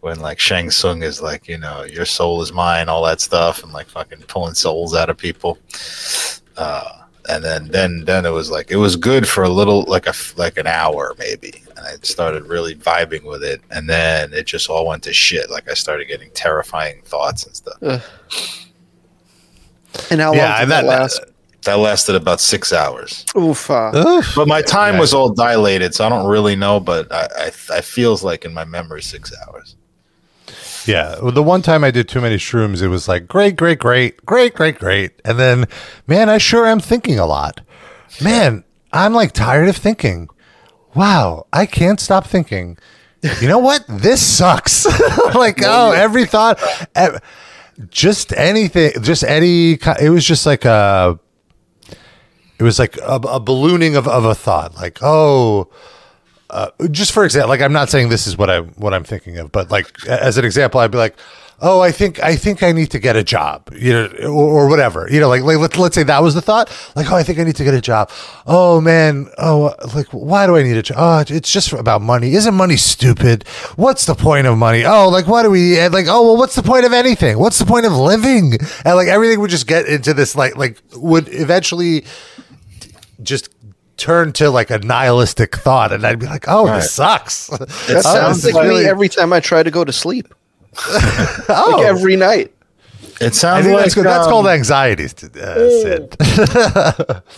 when 0.00 0.20
like 0.20 0.38
Shang 0.40 0.70
Tsung 0.70 1.02
is 1.02 1.20
like, 1.22 1.48
you 1.48 1.58
know, 1.58 1.84
your 1.84 2.04
soul 2.06 2.40
is 2.42 2.52
mine, 2.52 2.88
all 2.88 3.04
that 3.04 3.20
stuff, 3.20 3.62
and 3.62 3.72
like 3.72 3.86
fucking 3.86 4.22
pulling 4.28 4.54
souls 4.54 4.94
out 4.94 5.10
of 5.10 5.16
people. 5.18 5.58
Uh, 6.56 6.96
and 7.28 7.44
then 7.44 7.68
then 7.68 8.04
then 8.06 8.24
it 8.24 8.30
was 8.30 8.50
like 8.50 8.70
it 8.70 8.76
was 8.76 8.96
good 8.96 9.28
for 9.28 9.44
a 9.44 9.48
little 9.48 9.82
like 9.84 10.06
a 10.06 10.14
like 10.36 10.56
an 10.56 10.66
hour 10.66 11.14
maybe 11.18 11.62
and 11.76 11.86
i 11.86 11.92
started 12.00 12.44
really 12.46 12.74
vibing 12.74 13.22
with 13.24 13.44
it 13.44 13.60
and 13.70 13.88
then 13.88 14.32
it 14.32 14.46
just 14.46 14.70
all 14.70 14.86
went 14.86 15.02
to 15.02 15.12
shit 15.12 15.50
like 15.50 15.68
i 15.70 15.74
started 15.74 16.08
getting 16.08 16.30
terrifying 16.30 17.02
thoughts 17.04 17.44
and 17.44 17.54
stuff 17.54 17.76
Ugh. 17.82 18.00
And 20.10 20.20
how 20.20 20.28
long 20.28 20.36
Yeah, 20.38 20.54
did 20.56 20.62
and 20.62 20.70
that, 20.72 20.82
that- 20.82 20.86
last? 20.88 21.20
that 21.66 21.74
lasted 21.78 22.16
about 22.16 22.40
six 22.40 22.72
hours 22.72 23.26
Oof. 23.36 23.70
Uh, 23.70 24.22
but 24.34 24.48
my 24.48 24.62
time 24.62 24.94
Yeah. 24.94 25.00
was 25.00 25.12
all 25.12 25.28
dilated 25.30 25.94
so 25.94 26.06
i 26.06 26.08
don't 26.08 26.26
really 26.26 26.56
know 26.56 26.80
but 26.80 27.12
i 27.12 27.28
i, 27.36 27.46
I 27.76 27.80
feels 27.82 28.24
like 28.24 28.46
in 28.46 28.54
my 28.54 28.64
memory 28.64 29.02
six 29.02 29.30
hours 29.46 29.76
Yeah, 30.86 31.20
well, 31.20 31.32
the 31.32 31.42
one 31.42 31.62
time 31.62 31.84
I 31.84 31.90
did 31.90 32.08
too 32.08 32.20
many 32.20 32.36
shrooms, 32.36 32.82
it 32.82 32.88
was 32.88 33.08
like 33.08 33.26
great, 33.26 33.56
great, 33.56 33.78
great, 33.78 34.24
great, 34.24 34.54
great, 34.54 34.78
great, 34.78 35.12
and 35.24 35.38
then, 35.38 35.66
man, 36.06 36.28
I 36.28 36.38
sure 36.38 36.66
am 36.66 36.80
thinking 36.80 37.18
a 37.18 37.26
lot. 37.26 37.60
Man, 38.22 38.64
I'm 38.92 39.12
like 39.12 39.32
tired 39.32 39.68
of 39.68 39.76
thinking. 39.76 40.28
Wow, 40.94 41.46
I 41.52 41.66
can't 41.66 42.00
stop 42.00 42.26
thinking. 42.26 42.78
You 43.40 43.48
know 43.48 43.58
what? 43.58 43.84
This 43.88 44.24
sucks. 44.24 44.86
like, 45.34 45.60
oh, 45.62 45.92
every 45.92 46.24
thought, 46.24 46.58
just 47.90 48.32
anything, 48.32 48.92
just 49.02 49.22
any. 49.22 49.72
It 50.00 50.10
was 50.10 50.24
just 50.24 50.46
like 50.46 50.64
a. 50.64 51.18
It 52.58 52.62
was 52.62 52.78
like 52.78 52.96
a, 52.98 53.14
a 53.16 53.40
ballooning 53.40 53.96
of, 53.96 54.06
of 54.06 54.24
a 54.24 54.34
thought, 54.34 54.74
like, 54.74 54.98
oh, 55.02 55.70
Uh, 56.50 56.70
just 56.90 57.12
for 57.12 57.24
example, 57.24 57.48
like 57.48 57.60
I'm 57.60 57.72
not 57.72 57.90
saying 57.90 58.08
this 58.08 58.26
is 58.26 58.36
what 58.36 58.50
I'm 58.50 58.68
what 58.70 58.92
I'm 58.92 59.04
thinking 59.04 59.38
of, 59.38 59.52
but 59.52 59.70
like 59.70 59.86
as 60.06 60.36
an 60.36 60.44
example, 60.44 60.80
I'd 60.80 60.90
be 60.90 60.98
like, 60.98 61.16
oh, 61.60 61.80
I 61.80 61.92
think 61.92 62.20
I 62.22 62.34
think 62.34 62.62
I 62.62 62.72
need 62.72 62.90
to 62.90 62.98
get 62.98 63.14
a 63.14 63.22
job, 63.22 63.70
you 63.72 63.92
know, 63.92 64.06
or, 64.24 64.62
or 64.62 64.68
whatever, 64.68 65.08
you 65.10 65.20
know, 65.20 65.28
like, 65.28 65.42
like 65.42 65.58
let's 65.58 65.78
let's 65.78 65.94
say 65.94 66.02
that 66.02 66.22
was 66.22 66.34
the 66.34 66.40
thought, 66.42 66.68
like 66.96 67.10
oh, 67.10 67.14
I 67.14 67.22
think 67.22 67.38
I 67.38 67.44
need 67.44 67.56
to 67.56 67.64
get 67.64 67.74
a 67.74 67.80
job. 67.80 68.10
Oh 68.46 68.80
man, 68.80 69.28
oh 69.38 69.74
like 69.94 70.08
why 70.08 70.46
do 70.46 70.56
I 70.56 70.62
need 70.62 70.76
a 70.76 70.82
job? 70.82 70.96
Oh, 70.98 71.34
it's 71.34 71.52
just 71.52 71.72
about 71.72 72.02
money. 72.02 72.34
Isn't 72.34 72.54
money 72.54 72.76
stupid? 72.76 73.46
What's 73.76 74.06
the 74.06 74.14
point 74.14 74.46
of 74.46 74.58
money? 74.58 74.84
Oh, 74.84 75.08
like 75.08 75.28
why 75.28 75.42
do 75.42 75.50
we 75.50 75.78
and 75.78 75.94
like 75.94 76.06
oh 76.08 76.22
well, 76.22 76.36
what's 76.36 76.56
the 76.56 76.62
point 76.62 76.84
of 76.84 76.92
anything? 76.92 77.38
What's 77.38 77.58
the 77.58 77.66
point 77.66 77.86
of 77.86 77.92
living? 77.92 78.54
And 78.84 78.96
like 78.96 79.08
everything 79.08 79.40
would 79.40 79.50
just 79.50 79.66
get 79.66 79.86
into 79.86 80.14
this 80.14 80.34
like 80.34 80.56
like 80.56 80.82
would 80.96 81.28
eventually 81.32 82.04
just 83.22 83.50
turn 84.00 84.32
to 84.34 84.50
like 84.50 84.70
a 84.70 84.78
nihilistic 84.78 85.54
thought 85.56 85.92
and 85.92 86.04
I'd 86.06 86.18
be 86.18 86.26
like, 86.26 86.46
oh, 86.48 86.66
Right. 86.66 86.76
this 86.76 86.90
sucks. 86.92 87.46
that 87.48 87.60
Oh, 87.90 88.00
sounds 88.00 88.44
like 88.44 88.54
really- 88.54 88.84
me 88.84 88.88
every 88.88 89.08
time 89.08 89.32
I 89.32 89.40
try 89.40 89.62
to 89.62 89.70
go 89.70 89.84
to 89.84 89.92
sleep. 89.92 90.32
oh, 90.88 91.74
Like 91.76 91.86
every 91.86 92.16
night. 92.16 92.52
It 93.20 93.26
I 93.26 93.30
sounds 93.30 93.66
think 93.66 93.74
like 93.74 93.84
that's, 93.84 93.94
good. 93.94 94.06
that's 94.06 94.26
um, 94.26 94.32
called 94.32 94.46
anxiety, 94.46 95.04
uh, 95.04 95.08
Sid. 95.08 96.16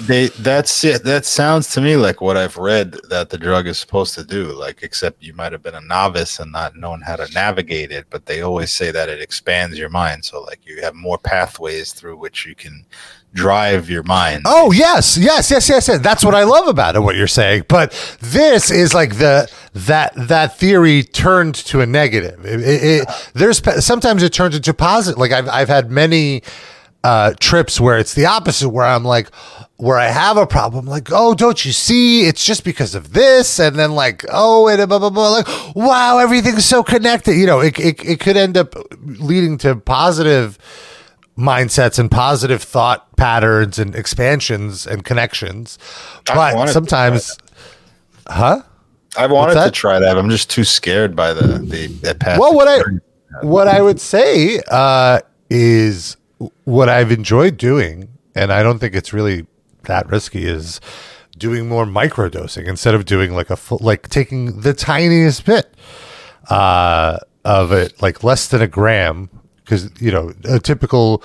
They 0.07 0.29
that's 0.29 0.85
it. 0.85 1.03
That 1.03 1.25
sounds 1.27 1.73
to 1.75 1.81
me 1.81 1.97
like 1.97 2.21
what 2.21 2.37
I've 2.37 2.57
read 2.57 2.93
that 3.09 3.31
the 3.31 3.39
drug 3.39 3.67
is 3.67 3.79
supposed 3.79 4.15
to 4.15 4.25
do. 4.25 4.53
Like, 4.53 4.83
except 4.83 5.23
you 5.23 5.35
might 5.35 5.51
have 5.51 5.63
been 5.63 5.75
a 5.75 5.81
novice 5.81 6.39
and 6.39 6.53
not 6.53 6.77
known 6.77 7.01
how 7.01 7.17
to 7.17 7.27
navigate 7.35 7.91
it. 7.91 8.07
But 8.11 8.27
they 8.27 8.43
always 8.43 8.71
say 8.71 8.93
that 8.93 9.09
it 9.09 9.21
expands 9.21 9.77
your 9.77 9.89
mind. 9.89 10.25
So, 10.25 10.41
like, 10.43 10.61
you 10.65 10.81
have 10.83 10.95
more 10.95 11.19
pathways 11.19 11.93
through 11.93 12.17
which 12.17 12.47
you 12.47 12.55
can 12.55 12.87
drive 13.35 13.89
your 13.89 14.03
mind. 14.03 14.43
Oh 14.47 14.73
yes, 14.73 15.17
yes, 15.17 15.51
yes, 15.51 15.69
yes, 15.69 15.89
yes. 15.89 16.01
That's 16.01 16.25
what 16.25 16.35
I 16.35 16.45
love 16.45 16.69
about 16.69 16.97
it. 16.97 17.01
What 17.01 17.17
you're 17.17 17.27
saying, 17.27 17.65
but 17.69 17.93
this 18.21 18.71
is 18.71 18.95
like 18.95 19.17
the 19.19 19.51
that 19.75 20.13
that 20.17 20.59
theory 20.59 21.03
turned 21.03 21.55
to 21.55 21.81
a 21.81 21.87
negative. 21.87 22.45
It, 22.45 22.61
it, 22.61 22.83
it- 23.03 23.31
there's 23.35 23.63
sometimes 23.85 24.23
it 24.23 24.33
turns 24.33 24.55
into 24.57 24.75
positive. 24.75 25.19
Like 25.19 25.33
I've 25.33 25.49
I've 25.49 25.69
had 25.69 25.91
many 25.91 26.43
uh, 27.05 27.35
trips 27.41 27.81
where 27.81 27.99
it's 27.99 28.15
the 28.15 28.27
opposite, 28.27 28.69
where 28.69 28.85
I'm 28.87 29.05
like, 29.05 29.29
where 29.77 29.99
I 29.99 30.07
have 30.07 30.37
a 30.37 30.47
problem, 30.47 30.87
like, 30.87 31.09
oh, 31.11 31.35
don't 31.35 31.65
you 31.65 31.73
see? 31.73 32.27
It's 32.29 32.45
just 32.45 32.63
because 32.63 32.95
of 32.95 33.13
this, 33.13 33.59
and 33.59 33.77
then 33.77 33.93
like, 33.93 34.25
oh, 34.31 34.69
and 34.69 34.89
blah 34.89 34.99
blah 35.01 35.11
blah. 35.11 35.31
Like, 35.31 35.49
wow, 35.75 36.19
everything's 36.19 36.65
so 36.65 36.83
connected. 36.85 37.37
You 37.37 37.47
know, 37.47 37.61
it 37.61 37.79
it, 37.81 38.05
it 38.05 38.21
could 38.21 38.37
end 38.37 38.57
up 38.57 38.75
leading 39.03 39.59
to 39.59 39.75
positive 39.75 40.59
mindsets 41.37 41.99
and 41.99 42.11
positive 42.11 42.63
thought 42.63 43.17
patterns 43.17 43.79
and 43.79 43.95
expansions 43.97 44.87
and 44.87 45.03
connections. 45.05 45.79
But 46.27 46.55
sometimes, 46.73 47.37
huh? 48.29 48.63
I 49.17 49.27
wanted 49.27 49.63
to 49.63 49.71
try 49.71 49.99
that. 49.99 50.17
I'm 50.17 50.31
just 50.31 50.51
too 50.51 50.65
scared 50.65 51.15
by 51.15 51.33
the 51.33 51.59
the, 51.59 51.87
the 51.87 52.15
past. 52.15 52.41
Well, 52.41 52.55
what 52.55 52.69
I 52.69 52.81
what 53.43 53.69
I 53.69 53.83
would 53.83 54.01
say 54.01 54.61
uh, 54.69 55.21
is 55.51 56.17
what 56.65 56.89
I've 56.89 57.13
enjoyed 57.13 57.57
doing, 57.57 58.09
and 58.35 58.53
I 58.53 58.63
don't 58.63 58.79
think 58.79 58.95
it's 58.95 59.13
really 59.13 59.47
that 59.85 60.09
risky, 60.09 60.47
is 60.47 60.81
doing 61.37 61.69
more 61.69 61.85
microdosing 61.85 62.67
instead 62.67 62.95
of 62.95 63.05
doing 63.05 63.35
like 63.35 63.51
a 63.51 63.57
full, 63.57 63.79
like 63.81 64.09
taking 64.09 64.61
the 64.61 64.73
tiniest 64.73 65.45
bit 65.45 65.75
uh, 66.51 67.19
of 67.45 67.73
it, 67.73 68.01
like 68.01 68.23
less 68.23 68.49
than 68.49 68.63
a 68.63 68.69
gram, 68.69 69.29
because 69.65 69.91
you 70.01 70.11
know 70.11 70.33
a 70.45 70.59
typical 70.59 71.23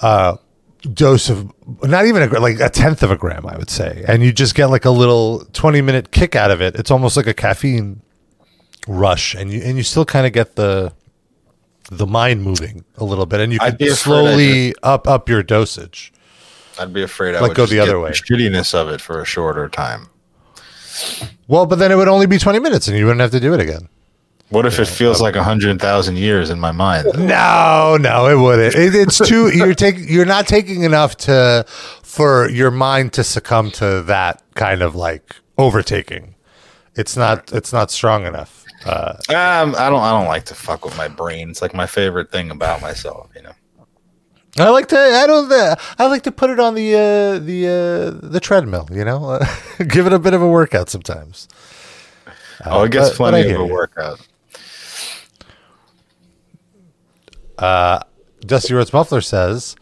uh, 0.00 0.36
dose 0.92 1.30
of 1.30 1.50
not 1.82 2.06
even 2.06 2.22
a 2.22 2.40
like 2.40 2.60
a 2.60 2.68
tenth 2.68 3.02
of 3.02 3.10
a 3.10 3.16
gram, 3.16 3.46
I 3.46 3.56
would 3.56 3.70
say, 3.70 4.04
and 4.06 4.22
you 4.22 4.32
just 4.32 4.54
get 4.54 4.66
like 4.66 4.84
a 4.84 4.90
little 4.90 5.44
twenty 5.52 5.80
minute 5.80 6.10
kick 6.10 6.36
out 6.36 6.50
of 6.50 6.60
it. 6.60 6.74
It's 6.76 6.90
almost 6.90 7.16
like 7.16 7.26
a 7.26 7.34
caffeine 7.34 8.02
rush, 8.86 9.34
and 9.34 9.50
you 9.52 9.60
and 9.62 9.76
you 9.76 9.82
still 9.82 10.04
kind 10.04 10.26
of 10.26 10.32
get 10.32 10.56
the 10.56 10.92
the 11.90 12.06
mind 12.06 12.42
moving 12.42 12.84
a 12.96 13.04
little 13.04 13.26
bit, 13.26 13.40
and 13.40 13.52
you 13.52 13.58
can 13.58 13.78
slowly 13.90 14.74
up 14.82 15.06
up 15.08 15.28
your 15.28 15.42
dosage. 15.42 16.12
I'd 16.78 16.92
be 16.92 17.02
afraid 17.02 17.34
I 17.34 17.40
Like, 17.40 17.50
would 17.50 17.56
go 17.56 17.66
the 17.66 17.78
other 17.78 18.00
way. 18.00 18.10
shittiness 18.10 18.74
of 18.74 18.88
it 18.88 19.00
for 19.00 19.20
a 19.20 19.24
shorter 19.24 19.68
time. 19.68 20.08
Well, 21.46 21.66
but 21.66 21.78
then 21.78 21.92
it 21.92 21.96
would 21.96 22.08
only 22.08 22.26
be 22.26 22.38
twenty 22.38 22.58
minutes, 22.58 22.88
and 22.88 22.96
you 22.96 23.04
wouldn't 23.06 23.20
have 23.20 23.30
to 23.32 23.40
do 23.40 23.54
it 23.54 23.60
again. 23.60 23.88
What 24.50 24.66
if 24.66 24.78
it 24.78 24.84
feels 24.86 25.20
like 25.20 25.36
a 25.36 25.42
hundred 25.42 25.80
thousand 25.80 26.16
years 26.18 26.50
in 26.50 26.60
my 26.60 26.70
mind? 26.72 27.06
No, 27.18 27.96
no, 28.00 28.26
it 28.28 28.36
wouldn't. 28.40 28.74
It, 28.74 28.94
it's 28.94 29.18
too. 29.18 29.48
You're 29.56 29.74
taking. 29.74 30.08
You're 30.08 30.26
not 30.26 30.46
taking 30.46 30.82
enough 30.82 31.16
to 31.18 31.64
for 32.02 32.48
your 32.50 32.70
mind 32.70 33.12
to 33.14 33.24
succumb 33.24 33.70
to 33.72 34.02
that 34.02 34.42
kind 34.54 34.82
of 34.82 34.94
like 34.94 35.36
overtaking. 35.58 36.34
It's 36.94 37.16
not. 37.16 37.52
It's 37.52 37.72
not 37.72 37.90
strong 37.90 38.26
enough. 38.26 38.64
Uh, 38.84 39.14
Um, 39.30 39.74
I 39.78 39.88
don't. 39.88 40.00
I 40.02 40.10
don't 40.12 40.26
like 40.28 40.44
to 40.46 40.54
fuck 40.54 40.84
with 40.84 40.96
my 40.96 41.08
brain. 41.08 41.50
It's 41.50 41.62
like 41.62 41.74
my 41.74 41.86
favorite 41.86 42.30
thing 42.30 42.50
about 42.50 42.82
myself. 42.82 43.30
You 43.34 43.42
know. 43.42 43.52
I 44.58 44.68
like 44.68 44.86
to. 44.88 44.98
I 44.98 45.26
don't. 45.26 45.50
uh, 45.50 45.74
I 45.98 46.06
like 46.06 46.22
to 46.24 46.32
put 46.32 46.50
it 46.50 46.60
on 46.60 46.74
the 46.74 46.94
uh, 46.94 47.38
the 47.40 47.66
uh, 47.66 48.28
the 48.28 48.38
treadmill. 48.40 48.86
You 48.92 49.04
know, 49.04 49.40
give 49.88 50.06
it 50.06 50.12
a 50.12 50.18
bit 50.20 50.34
of 50.34 50.42
a 50.42 50.48
workout 50.48 50.90
sometimes. 50.90 51.48
oh, 52.66 52.84
it 52.84 52.92
gets 52.92 53.08
but- 53.08 53.18
but 53.18 53.30
plenty 53.30 53.50
of 53.50 53.60
a 53.60 53.64
you. 53.64 54.24
Workout. 57.64 58.08
Dusty 58.46 58.74
Rhodes 58.74 58.92
Muffler 58.92 59.22
says, 59.22 59.74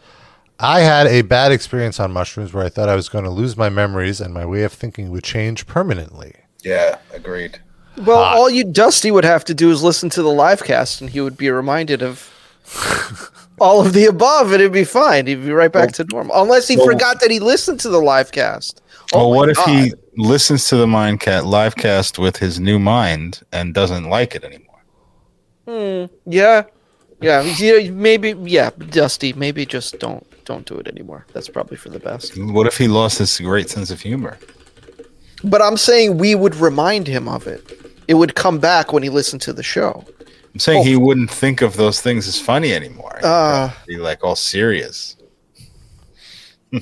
I 0.59 0.81
had 0.81 1.07
a 1.07 1.21
bad 1.23 1.51
experience 1.51 1.99
on 1.99 2.11
mushrooms 2.13 2.53
where 2.53 2.63
I 2.63 2.69
thought 2.69 2.87
I 2.87 2.95
was 2.95 3.09
going 3.09 3.25
to 3.25 3.29
lose 3.29 3.57
my 3.57 3.67
memories 3.69 4.21
and 4.21 4.33
my 4.33 4.45
way 4.45 4.63
of 4.63 4.71
thinking 4.71 5.09
would 5.11 5.23
change 5.23 5.67
permanently. 5.67 6.33
Yeah, 6.63 6.97
agreed. 7.13 7.59
Well, 7.97 8.23
Hot. 8.23 8.37
all 8.37 8.49
you 8.49 8.63
Dusty 8.63 9.11
would 9.11 9.25
have 9.25 9.43
to 9.45 9.53
do 9.53 9.69
is 9.69 9.83
listen 9.83 10.09
to 10.11 10.21
the 10.23 10.31
live 10.31 10.63
cast, 10.63 11.01
and 11.01 11.09
he 11.09 11.19
would 11.21 11.35
be 11.37 11.49
reminded 11.51 12.01
of 12.01 12.29
all 13.59 13.85
of 13.85 13.93
the 13.93 14.05
above, 14.05 14.51
and 14.53 14.61
it'd 14.61 14.71
be 14.71 14.85
fine. 14.85 15.27
He'd 15.27 15.43
be 15.43 15.51
right 15.51 15.71
back 15.71 15.91
to 15.93 16.05
normal, 16.05 16.41
unless 16.41 16.67
he 16.67 16.77
well- 16.77 16.85
forgot 16.87 17.19
that 17.19 17.29
he 17.31 17.39
listened 17.39 17.79
to 17.81 17.89
the 17.89 17.99
live 17.99 18.31
cast. 18.31 18.81
well, 19.11 19.25
Oh 19.25 19.29
my 19.31 19.35
what 19.35 19.49
if 19.49 19.57
he 19.65 19.93
listens 20.15 20.67
to 20.69 20.77
the 20.77 20.85
Mindcat 20.85 21.45
live 21.45 21.75
cast 21.75 22.17
with 22.17 22.37
his 22.37 22.59
new 22.59 22.79
mind 22.79 23.41
and 23.51 23.73
doesn't 23.73 24.09
like 24.09 24.33
it 24.35 24.43
anymore? 24.45 24.69
Hmm. 25.67 26.05
Yeah, 26.25 26.63
yeah, 27.23 27.89
maybe. 27.91 28.35
Yeah, 28.43 28.69
Dusty, 28.89 29.33
maybe 29.33 29.65
just 29.65 29.99
don't 29.99 30.25
don't 30.45 30.65
do 30.65 30.75
it 30.77 30.87
anymore. 30.87 31.25
That's 31.33 31.49
probably 31.49 31.77
for 31.77 31.89
the 31.89 31.99
best. 31.99 32.37
What 32.37 32.67
if 32.67 32.77
he 32.77 32.87
lost 32.87 33.17
his 33.19 33.39
great 33.39 33.69
sense 33.69 33.91
of 33.91 34.01
humor? 34.01 34.37
But 35.43 35.61
I'm 35.61 35.77
saying 35.77 36.17
we 36.17 36.35
would 36.35 36.55
remind 36.55 37.07
him 37.07 37.27
of 37.27 37.47
it. 37.47 37.79
It 38.07 38.13
would 38.15 38.35
come 38.35 38.59
back 38.59 38.93
when 38.93 39.03
he 39.03 39.09
listened 39.09 39.41
to 39.43 39.53
the 39.53 39.63
show. 39.63 40.05
I'm 40.53 40.59
saying 40.59 40.81
Oh. 40.81 40.83
he 40.83 40.95
wouldn't 40.95 41.31
think 41.31 41.61
of 41.61 41.75
those 41.77 41.99
things 42.01 42.27
as 42.27 42.39
funny 42.39 42.73
anymore. 42.73 43.19
Uh. 43.23 43.71
be 43.87 43.97
like 43.97 44.23
all 44.23 44.35
serious. 44.35 45.15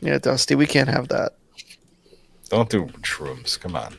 Yeah, 0.00 0.18
Dusty, 0.18 0.54
we 0.54 0.66
can't 0.66 0.88
have 0.90 1.08
that. 1.08 1.32
Don't 2.50 2.68
do 2.68 2.84
shrooms. 3.00 3.58
Come 3.58 3.74
on. 3.74 3.96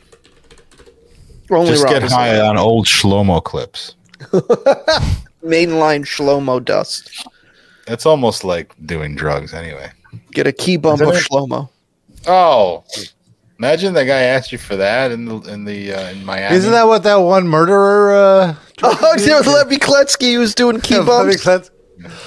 Only 1.50 1.72
Just 1.72 1.88
get 1.88 2.04
high 2.04 2.38
on 2.38 2.56
old 2.56 2.86
Shlomo 2.86 3.42
clips. 3.42 3.96
mainline 5.46 6.04
Shlomo 6.04 6.64
dust. 6.64 7.26
That's 7.86 8.06
almost 8.06 8.44
like 8.44 8.74
doing 8.84 9.14
drugs 9.14 9.54
anyway. 9.54 9.90
Get 10.32 10.46
a 10.46 10.52
key 10.52 10.76
bump 10.76 11.00
of 11.00 11.08
it? 11.14 11.22
Shlomo. 11.24 11.68
Oh, 12.26 12.84
imagine 13.58 13.94
that 13.94 14.04
guy 14.04 14.22
asked 14.22 14.50
you 14.50 14.58
for 14.58 14.76
that 14.76 15.12
in 15.12 15.26
the 15.26 15.36
in 15.42 15.64
the 15.64 15.92
uh, 15.94 16.10
in 16.10 16.24
Miami. 16.24 16.56
Isn't 16.56 16.72
that 16.72 16.86
what 16.88 17.04
that 17.04 17.16
one 17.16 17.46
murderer? 17.48 18.14
Uh, 18.14 18.54
Oh, 18.82 19.16
yeah, 19.18 19.38
Levy 19.38 19.78
Kletzky 19.78 20.38
was 20.38 20.54
doing 20.54 20.80
key 20.80 20.98
Let 20.98 21.06
bumps 21.06 21.42
cleanse- 21.42 21.70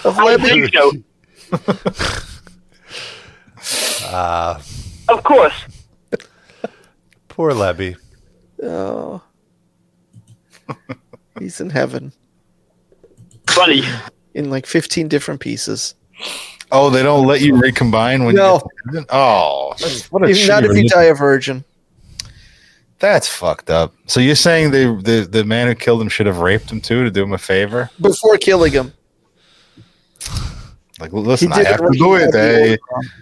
of 0.04 0.18
I 0.18 0.36
Levy. 0.36 0.68
think 0.70 0.74
so. 0.74 0.92
Ah, 4.12 4.60
Of 5.10 5.24
course. 5.24 5.54
poor 7.28 7.52
Leiby. 7.52 7.96
Oh. 8.64 9.22
He's 11.40 11.62
in 11.62 11.70
heaven 11.70 12.12
Funny. 13.50 13.84
in 14.34 14.50
like 14.50 14.66
15 14.66 15.08
different 15.08 15.40
pieces. 15.42 15.96
Oh, 16.72 16.90
they 16.90 17.02
don't 17.04 17.26
let 17.26 17.42
you 17.42 17.56
recombine 17.60 18.26
when 18.26 18.36
No. 18.36 18.62
you 18.86 19.00
get? 19.00 19.06
Oh, 19.10 19.74
that's, 19.80 20.12
what 20.12 20.24
a 20.24 20.28
Even 20.28 20.48
not 20.48 20.64
if 20.64 20.68
you 20.70 20.70
religion. 20.76 20.90
die 20.98 21.04
a 21.06 21.14
virgin. 21.16 21.64
That's 23.00 23.28
fucked 23.28 23.70
up. 23.70 23.94
So 24.08 24.20
you're 24.20 24.36
saying 24.36 24.72
the, 24.72 25.00
the 25.04 25.26
the 25.30 25.44
man 25.46 25.68
who 25.68 25.74
killed 25.76 26.02
him 26.02 26.10
should 26.10 26.26
have 26.28 26.40
raped 26.40 26.70
him 26.70 26.82
too 26.82 27.04
to 27.06 27.10
do 27.10 27.24
him 27.24 27.32
a 27.34 27.38
favor? 27.38 27.90
Before 28.02 28.38
killing 28.38 28.74
him. 28.74 28.94
Like, 31.00 31.14
listen, 31.14 31.54
I 31.54 31.60
did 31.60 31.68
have 31.68 31.80
to 31.80 31.98
do 31.98 32.16
it. 32.16 32.34
Hey, 32.34 32.78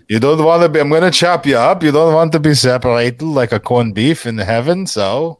you 0.09 0.19
don't 0.19 0.43
want 0.43 0.63
to 0.63 0.69
be. 0.69 0.79
I'm 0.79 0.89
gonna 0.89 1.11
chop 1.11 1.45
you 1.45 1.57
up. 1.57 1.83
You 1.83 1.91
don't 1.91 2.11
want 2.11 2.31
to 2.31 2.39
be 2.39 2.55
separated 2.55 3.21
like 3.21 3.51
a 3.51 3.59
corned 3.59 3.93
beef 3.93 4.25
in 4.25 4.39
heaven. 4.39 4.87
So 4.87 5.39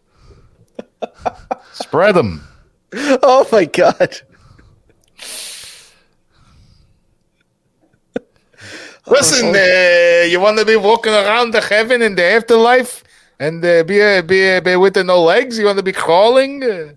spread 1.74 2.16
them. 2.16 2.44
Oh 2.94 3.46
my 3.52 3.66
god. 3.66 4.16
Listen, 9.08 9.55
uh, 9.55 10.26
you 10.28 10.39
want 10.39 10.58
to 10.60 10.66
be 10.66 10.76
walking 10.76 11.14
around 11.14 11.51
the 11.51 11.62
heaven 11.62 12.01
in 12.01 12.16
the 12.16 12.24
afterlife 12.24 13.03
and 13.39 13.64
uh, 13.64 13.84
be, 13.84 14.01
uh, 14.01 14.22
be, 14.22 14.49
uh, 14.51 14.62
be 14.62 14.76
with 14.76 14.93
the 14.95 15.03
no 15.03 15.24
legs? 15.24 15.58
You 15.58 15.66
want 15.66 15.78
to 15.78 15.84
be 15.84 15.93
crawling? 15.93 16.64
Uh, 16.64 16.93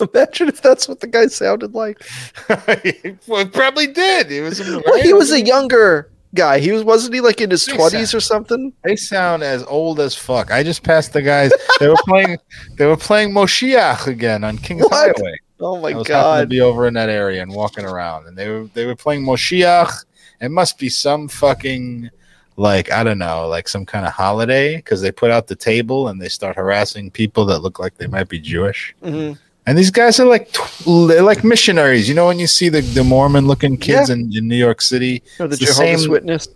Imagine 0.14 0.48
if 0.48 0.62
that's 0.62 0.88
what 0.88 1.00
the 1.00 1.06
guy 1.06 1.26
sounded 1.26 1.74
like. 1.74 2.00
well, 3.26 3.46
probably 3.46 3.86
did. 3.88 4.30
He 4.30 4.40
was. 4.40 4.60
Well, 4.86 5.02
he 5.02 5.12
was 5.12 5.30
a 5.32 5.40
younger 5.40 6.10
guy. 6.34 6.58
He 6.58 6.72
was 6.72 6.82
wasn't 6.82 7.14
he 7.14 7.20
like 7.20 7.40
in 7.40 7.50
his 7.50 7.66
twenties 7.66 8.14
or 8.14 8.20
something? 8.20 8.72
They 8.84 8.96
sound 8.96 9.42
as 9.42 9.64
old 9.64 10.00
as 10.00 10.14
fuck. 10.14 10.50
I 10.50 10.62
just 10.62 10.82
passed 10.82 11.12
the 11.12 11.22
guys. 11.22 11.52
They 11.78 11.88
were 11.88 11.96
playing. 12.04 12.38
They 12.78 12.86
were 12.86 12.96
playing 12.96 13.32
Moshiach 13.32 14.06
again 14.06 14.42
on 14.44 14.58
Kings 14.58 14.82
What? 14.82 15.16
Highway. 15.16 15.36
Oh 15.60 15.80
my 15.80 15.90
I 15.90 15.94
was 15.94 16.08
happened 16.08 16.08
to 16.08 16.12
god. 16.42 16.48
be 16.48 16.60
over 16.60 16.88
in 16.88 16.94
that 16.94 17.08
area 17.08 17.40
and 17.42 17.54
walking 17.54 17.84
around, 17.84 18.26
and 18.26 18.36
they 18.36 18.48
were 18.48 18.64
they 18.74 18.86
were 18.86 18.96
playing 18.96 19.24
Moshiach. 19.24 20.04
It 20.42 20.50
must 20.50 20.78
be 20.78 20.88
some 20.90 21.28
fucking 21.28 22.10
like 22.56 22.92
I 22.92 23.02
don't 23.02 23.18
know, 23.18 23.48
like 23.48 23.66
some 23.68 23.86
kind 23.86 24.04
of 24.06 24.12
holiday 24.12 24.76
because 24.76 25.00
they 25.00 25.10
put 25.12 25.30
out 25.30 25.46
the 25.46 25.56
table 25.56 26.08
and 26.08 26.20
they 26.20 26.28
start 26.28 26.56
harassing 26.56 27.10
people 27.10 27.46
that 27.46 27.60
look 27.60 27.78
like 27.78 27.96
they 27.96 28.06
might 28.08 28.28
be 28.28 28.38
Jewish. 28.38 28.94
Mhm. 29.02 29.38
And 29.66 29.78
these 29.78 29.90
guys 29.92 30.18
are 30.20 30.26
like 30.26 30.52
tw- 30.52 30.86
like 30.86 31.44
missionaries. 31.44 32.08
You 32.08 32.14
know 32.16 32.26
when 32.26 32.38
you 32.40 32.46
see 32.48 32.68
the, 32.68 32.80
the 32.80 33.04
Mormon 33.04 33.46
looking 33.46 33.76
kids 33.76 34.10
in, 34.10 34.30
in 34.36 34.48
New 34.48 34.56
York 34.56 34.82
City, 34.82 35.22
Or 35.38 35.46
the 35.46 35.54
It's 35.54 35.60
the 35.60 35.66
Jehovah's 35.66 36.02
same- 36.02 36.10
Witness. 36.10 36.48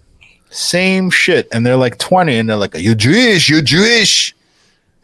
same 0.50 1.10
shit, 1.10 1.48
and 1.52 1.64
they're 1.64 1.76
like 1.76 1.98
twenty, 1.98 2.36
and 2.38 2.48
they're 2.48 2.56
like, 2.56 2.74
"You're 2.74 2.94
Jewish, 2.96 3.48
you're 3.48 3.62
Jewish." 3.62 4.34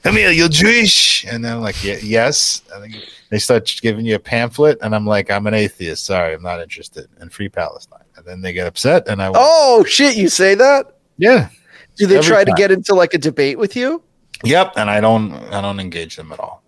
Come 0.02 0.16
here, 0.16 0.32
you're 0.32 0.48
Jewish, 0.48 1.24
and 1.30 1.44
then 1.44 1.52
I'm 1.56 1.62
like, 1.62 1.82
"Ye- 1.84 2.00
"Yes." 2.02 2.62
I 2.74 2.80
think 2.80 2.96
they 3.30 3.38
start 3.38 3.72
giving 3.80 4.04
you 4.04 4.16
a 4.16 4.18
pamphlet, 4.18 4.78
and 4.82 4.94
I'm 4.96 5.06
like, 5.06 5.30
"I'm 5.30 5.46
an 5.46 5.54
atheist. 5.54 6.04
Sorry, 6.04 6.34
I'm 6.34 6.42
not 6.42 6.60
interested 6.60 7.08
in 7.20 7.28
free 7.30 7.48
Palestine." 7.48 8.00
And 8.16 8.26
then 8.26 8.40
they 8.42 8.52
get 8.52 8.66
upset, 8.66 9.08
and 9.08 9.22
I, 9.22 9.30
went, 9.30 9.38
Oh 9.40 9.84
shit, 9.84 10.16
you 10.16 10.28
say 10.28 10.54
that? 10.54 10.96
yeah, 11.18 11.48
Do 11.96 12.06
they 12.06 12.18
Every 12.18 12.28
try 12.28 12.44
to 12.44 12.52
get 12.52 12.70
into 12.70 12.94
like 12.94 13.14
a 13.14 13.18
debate 13.18 13.58
with 13.58 13.74
you? 13.76 14.02
yep, 14.44 14.72
and 14.76 14.90
I 14.90 15.00
don't, 15.00 15.32
I 15.52 15.60
don't 15.60 15.80
engage 15.80 16.16
them 16.16 16.32
at 16.32 16.40
all. 16.40 16.62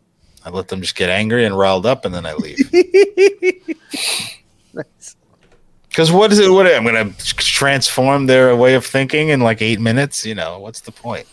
I 0.45 0.51
let 0.51 0.69
them 0.69 0.81
just 0.81 0.95
get 0.95 1.11
angry 1.11 1.45
and 1.45 1.57
riled 1.57 1.87
up, 1.87 2.05
and 2.05 2.15
then 2.15 2.25
I 2.27 2.35
leave. 2.35 2.59
Nice. 4.75 5.17
Because 5.89 6.11
what 6.11 6.33
is 6.33 6.41
it? 6.41 6.51
What 6.51 6.67
I'm 6.67 6.83
going 6.83 7.15
to 7.15 7.35
transform 7.37 8.27
their 8.27 8.57
way 8.57 8.75
of 8.75 8.85
thinking 8.85 9.29
in 9.29 9.41
like 9.41 9.63
eight 9.63 9.79
minutes? 9.79 10.27
You 10.27 10.35
know, 10.35 10.59
what's 10.59 10.81
the 10.81 10.91
point? 10.91 11.29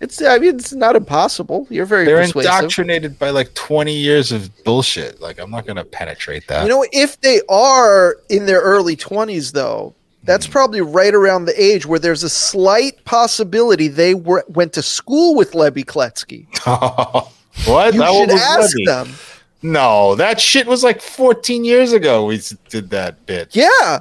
It's 0.00 0.22
I 0.22 0.38
mean 0.38 0.54
it's 0.56 0.72
not 0.72 0.94
impossible. 0.94 1.66
You're 1.70 1.84
very 1.86 2.04
They're 2.04 2.22
persuasive. 2.22 2.52
indoctrinated 2.52 3.18
by 3.18 3.30
like 3.30 3.52
20 3.54 3.92
years 3.96 4.30
of 4.30 4.50
bullshit. 4.64 5.20
Like, 5.20 5.38
I'm 5.40 5.50
not 5.50 5.66
going 5.66 5.76
to 5.76 5.84
penetrate 5.84 6.46
that. 6.48 6.62
You 6.62 6.68
know, 6.68 6.86
if 6.92 7.20
they 7.20 7.40
are 7.48 8.16
in 8.28 8.46
their 8.46 8.60
early 8.60 8.94
20s, 8.96 9.52
though, 9.52 9.94
that's 10.22 10.46
Hmm. 10.46 10.52
probably 10.52 10.80
right 10.82 11.14
around 11.14 11.46
the 11.46 11.60
age 11.62 11.84
where 11.86 11.98
there's 11.98 12.22
a 12.22 12.28
slight 12.28 13.04
possibility 13.04 13.88
they 13.88 14.14
were 14.14 14.44
went 14.48 14.72
to 14.74 14.82
school 14.82 15.34
with 15.34 15.52
Leiby 15.52 15.84
Kletzky. 15.84 16.46
what? 17.66 17.94
You 17.94 18.04
old 18.04 18.30
should 18.30 18.38
ask 18.38 18.74
Levy? 18.76 18.84
them. 18.86 19.14
No, 19.62 20.14
that 20.14 20.40
shit 20.40 20.68
was 20.68 20.84
like 20.84 21.00
14 21.02 21.64
years 21.64 21.92
ago. 21.92 22.24
We 22.26 22.40
did 22.68 22.90
that 22.90 23.26
bit. 23.26 23.48
Yeah, 23.56 24.00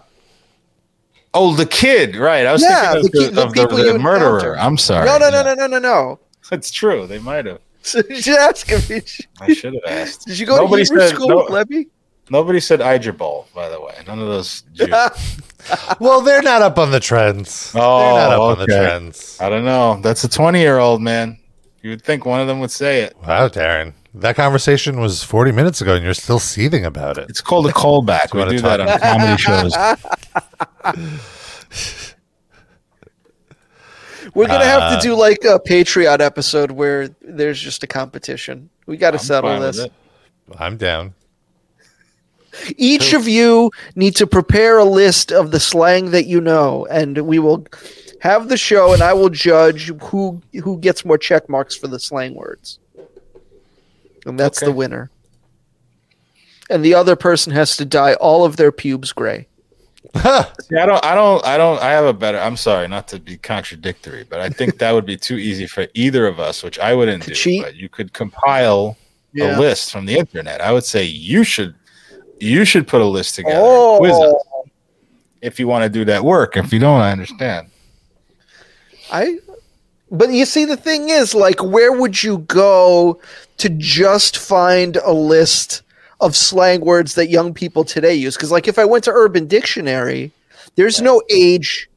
Oh, 1.37 1.53
the 1.53 1.65
kid, 1.65 2.15
right? 2.15 2.45
I 2.45 2.51
was 2.51 2.61
Yeah, 2.63 2.93
thinking 2.93 3.05
of 3.05 3.11
the 3.11 3.17
the, 3.19 3.25
kid- 3.25 3.35
the 3.35 3.43
of 3.43 3.53
the, 3.53 3.61
people 3.67 3.77
the 3.93 3.99
murderer. 3.99 4.37
encounter. 4.39 4.57
I'm 4.59 4.77
sorry. 4.77 5.05
no, 5.05 5.17
no, 5.17 5.29
no, 5.29 5.43
no, 5.43 5.53
no, 5.53 5.67
no, 5.67 5.79
no. 5.79 6.19
It's 6.51 6.71
true. 6.71 7.05
They 7.07 7.19
might 7.19 7.45
have. 7.45 7.59
So 7.81 8.01
you 8.09 8.21
should 8.21 8.37
ask 8.37 8.67
him. 8.67 9.01
I 9.39 9.53
should 9.53 9.73
have 9.73 9.83
asked. 9.87 10.25
Did 10.25 10.39
you 10.39 10.45
go 10.45 10.57
Nobody 10.57 10.83
to 10.85 10.89
Hebrew 10.93 11.07
said- 11.07 11.15
school 11.15 11.27
no- 11.29 11.35
with 11.37 11.49
Leiby? 11.49 11.87
Nobody 12.29 12.59
said 12.59 12.81
IJBOL, 12.81 13.53
by 13.53 13.69
the 13.69 13.79
way. 13.79 13.95
None 14.05 14.19
of 14.19 14.27
those. 14.27 14.61
Jews. 14.73 14.89
Well, 15.99 16.19
they're 16.21 16.41
not 16.41 16.61
up 16.61 16.77
on 16.77 16.91
the 16.91 16.99
trends. 16.99 17.71
Oh, 17.73 17.99
they're 17.99 18.13
not 18.17 18.31
up 18.33 18.39
oh, 18.39 18.43
on 18.51 18.57
the 18.57 18.63
okay. 18.65 18.77
trends. 18.77 19.37
I 19.39 19.47
don't 19.49 19.63
know. 19.63 19.99
That's 20.01 20.23
a 20.25 20.29
20 20.29 20.59
year 20.59 20.77
old 20.77 21.01
man. 21.01 21.37
You 21.81 21.91
would 21.91 22.01
think 22.01 22.25
one 22.25 22.41
of 22.41 22.47
them 22.47 22.59
would 22.59 22.71
say 22.71 23.01
it. 23.03 23.15
Wow, 23.25 23.47
Darren. 23.47 23.93
That 24.19 24.35
conversation 24.35 24.99
was 24.99 25.23
40 25.23 25.51
minutes 25.51 25.81
ago 25.81 25.93
and 25.95 26.03
you're 26.03 26.13
still 26.13 26.39
seething 26.39 26.83
about 26.85 27.17
it. 27.17 27.29
It's 27.29 27.41
called 27.41 27.67
a 27.67 27.71
callback. 27.71 28.33
you 28.33 28.39
we 28.39 28.39
wanna 28.39 28.51
do 28.51 28.61
that 28.61 28.77
talk- 28.77 29.03
on 29.03 29.19
comedy 29.19 29.37
shows. 29.41 29.73
We're 34.33 34.47
gonna 34.47 34.65
have 34.65 34.81
Uh, 34.83 34.95
to 34.99 35.07
do 35.07 35.15
like 35.15 35.43
a 35.43 35.59
Patreon 35.59 36.19
episode 36.19 36.71
where 36.71 37.09
there's 37.21 37.59
just 37.59 37.83
a 37.83 37.87
competition. 37.87 38.69
We 38.85 38.97
got 38.97 39.11
to 39.11 39.19
settle 39.19 39.59
this. 39.59 39.85
I'm 40.57 40.77
down. 40.77 41.13
Each 42.77 43.13
of 43.13 43.27
you 43.27 43.71
need 43.95 44.15
to 44.17 44.25
prepare 44.27 44.77
a 44.79 44.83
list 44.85 45.31
of 45.31 45.51
the 45.51 45.59
slang 45.59 46.11
that 46.11 46.25
you 46.25 46.41
know, 46.41 46.87
and 46.89 47.17
we 47.19 47.39
will 47.39 47.65
have 48.21 48.49
the 48.49 48.57
show, 48.57 48.93
and 48.93 49.01
I 49.01 49.13
will 49.13 49.29
judge 49.29 49.91
who 50.03 50.41
who 50.63 50.77
gets 50.79 51.05
more 51.05 51.17
check 51.17 51.49
marks 51.49 51.75
for 51.75 51.87
the 51.87 51.99
slang 51.99 52.33
words, 52.35 52.79
and 54.27 54.39
that's 54.39 54.59
the 54.59 54.71
winner. 54.71 55.09
And 56.69 56.83
the 56.83 56.93
other 56.93 57.15
person 57.15 57.53
has 57.53 57.77
to 57.77 57.85
dye 57.85 58.15
all 58.15 58.43
of 58.43 58.57
their 58.57 58.71
pubes 58.71 59.13
gray. 59.13 59.47
See, 60.15 60.19
I 60.77 60.85
don't, 60.85 61.03
I 61.03 61.15
don't, 61.15 61.45
I 61.45 61.57
don't. 61.57 61.81
I 61.81 61.91
have 61.91 62.05
a 62.05 62.13
better. 62.13 62.37
I'm 62.39 62.57
sorry, 62.57 62.87
not 62.87 63.07
to 63.09 63.19
be 63.19 63.37
contradictory, 63.37 64.25
but 64.29 64.39
I 64.39 64.49
think 64.49 64.77
that 64.79 64.91
would 64.91 65.05
be 65.05 65.17
too 65.17 65.37
easy 65.37 65.67
for 65.67 65.87
either 65.93 66.27
of 66.27 66.39
us, 66.39 66.63
which 66.63 66.79
I 66.79 66.93
wouldn't 66.93 67.23
To 67.23 67.29
do. 67.29 67.35
cheat? 67.35 67.63
But 67.63 67.75
you 67.75 67.89
could 67.89 68.13
compile 68.13 68.97
Yeah. 69.33 69.57
a 69.57 69.59
list 69.59 69.91
from 69.91 70.05
the 70.05 70.17
internet. 70.17 70.61
I 70.61 70.71
would 70.71 70.85
say 70.85 71.03
you 71.03 71.43
should, 71.43 71.75
you 72.39 72.63
should 72.65 72.87
put 72.87 73.01
a 73.01 73.05
list 73.05 73.35
together. 73.35 73.55
and 73.57 73.65
oh. 73.65 73.97
quiz 73.99 74.11
us. 74.13 74.19
Oh, 74.53 74.65
if 75.41 75.59
you 75.59 75.67
want 75.67 75.83
to 75.83 75.89
do 75.89 76.05
that 76.05 76.23
work. 76.23 76.57
If 76.57 76.71
you 76.73 76.79
don't, 76.79 77.01
I 77.01 77.11
understand. 77.11 77.67
I 79.11 79.39
but 80.11 80.31
you 80.31 80.45
see 80.45 80.65
the 80.65 80.77
thing 80.77 81.09
is 81.09 81.33
like 81.35 81.61
where 81.63 81.91
would 81.91 82.21
you 82.23 82.39
go 82.39 83.19
to 83.57 83.69
just 83.69 84.37
find 84.37 84.97
a 84.97 85.11
list 85.13 85.81
of 86.21 86.35
slang 86.35 86.81
words 86.81 87.15
that 87.15 87.27
young 87.29 87.53
people 87.53 87.83
today 87.83 88.13
use 88.15 88.37
cuz 88.37 88.51
like 88.51 88.67
if 88.67 88.79
I 88.79 88.85
went 88.85 89.03
to 89.05 89.11
urban 89.11 89.47
dictionary 89.47 90.31
there's 90.75 91.01
no 91.01 91.21
age 91.29 91.89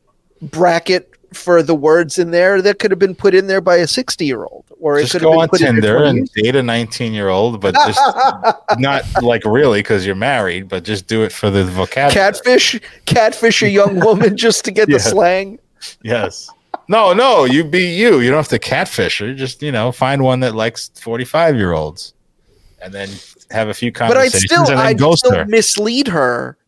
bracket 0.42 1.08
for 1.32 1.62
the 1.62 1.74
words 1.74 2.18
in 2.18 2.30
there 2.32 2.60
that 2.60 2.78
could 2.80 2.90
have 2.90 2.98
been 2.98 3.14
put 3.14 3.34
in 3.34 3.46
there 3.46 3.60
by 3.60 3.76
a 3.76 3.86
60 3.86 4.24
year 4.26 4.44
old 4.44 4.64
or 4.80 4.98
it 4.98 5.02
Just 5.02 5.12
could 5.12 5.22
go 5.22 5.32
have 5.32 5.40
on 5.42 5.48
put 5.50 5.60
Tinder 5.60 5.98
20 5.98 6.08
and 6.20 6.30
date 6.32 6.56
a 6.56 6.62
19 6.62 7.12
year 7.12 7.28
old, 7.28 7.60
but 7.60 7.74
just 7.74 8.00
not 8.78 9.04
like 9.22 9.44
really 9.44 9.80
because 9.80 10.06
you're 10.06 10.14
married, 10.16 10.68
but 10.68 10.82
just 10.84 11.06
do 11.06 11.22
it 11.22 11.30
for 11.32 11.50
the 11.50 11.64
vocabulary. 11.64 12.14
catfish 12.14 12.80
catfish 13.04 13.62
a 13.62 13.68
young 13.68 14.00
woman 14.00 14.36
just 14.36 14.64
to 14.64 14.70
get 14.70 14.88
Yeah. 14.88 14.96
the 14.96 15.00
slang 15.02 15.58
Yes. 16.02 16.48
No, 16.90 17.12
no, 17.12 17.44
you 17.44 17.62
be 17.62 17.86
you. 17.86 18.18
You 18.18 18.30
don't 18.30 18.38
have 18.38 18.48
to 18.48 18.58
catfish 18.58 19.20
her. 19.20 19.32
Just 19.32 19.62
you 19.62 19.70
know, 19.70 19.92
find 19.92 20.24
one 20.24 20.40
that 20.40 20.56
likes 20.56 20.88
45 21.00 21.54
year 21.54 21.72
olds, 21.72 22.14
and 22.82 22.92
then 22.92 23.08
have 23.52 23.68
a 23.68 23.74
few 23.74 23.92
conversations. 23.92 24.48
but 24.48 24.48
I'd 24.58 24.58
conversations 24.58 24.68
still 24.68 24.78
I'd 24.78 24.98
ghost 24.98 25.24
still 25.24 25.38
her. 25.38 25.44
mislead 25.46 26.08
her 26.08 26.58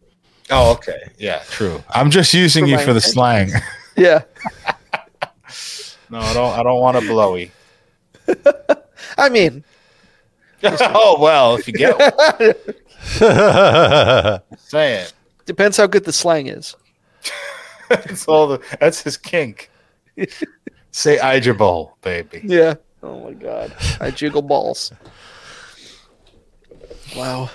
Oh, 0.51 0.71
okay. 0.75 1.11
Yeah, 1.19 1.43
true. 1.51 1.83
I'm 1.91 2.11
just 2.13 2.33
using 2.35 2.67
For 2.67 2.71
you 2.71 2.79
for 2.79 2.93
the 2.93 3.01
slang. 3.01 3.51
yeah 3.97 4.23
No, 6.09 6.21
I 6.21 6.35
don't. 6.35 6.59
I 6.59 6.63
don't 6.63 6.81
want 6.81 6.99
a 6.99 7.01
blowy. 7.01 7.51
I 9.19 9.29
mean 9.29 9.65
oh 10.63 11.17
well, 11.19 11.57
if 11.57 11.67
you 11.67 11.73
get 11.73 11.99
one, 11.99 12.55
say 14.57 14.95
it. 15.03 15.13
depends 15.47 15.77
how 15.77 15.89
good 15.89 16.05
the 16.05 16.13
slang 16.13 16.47
is 16.47 16.77
That's 17.89 18.29
all. 18.29 18.47
The, 18.47 18.61
that's 18.79 19.03
his 19.03 19.17
kink. 19.17 19.69
Say 20.91 21.17
IJBOL, 21.19 21.93
baby. 22.03 22.43
Yeah. 22.45 22.75
Oh 23.03 23.21
my 23.25 23.33
god. 23.33 23.75
I 24.01 24.11
jiggle 24.11 24.43
balls. 24.43 24.93
Wow. 27.17 27.51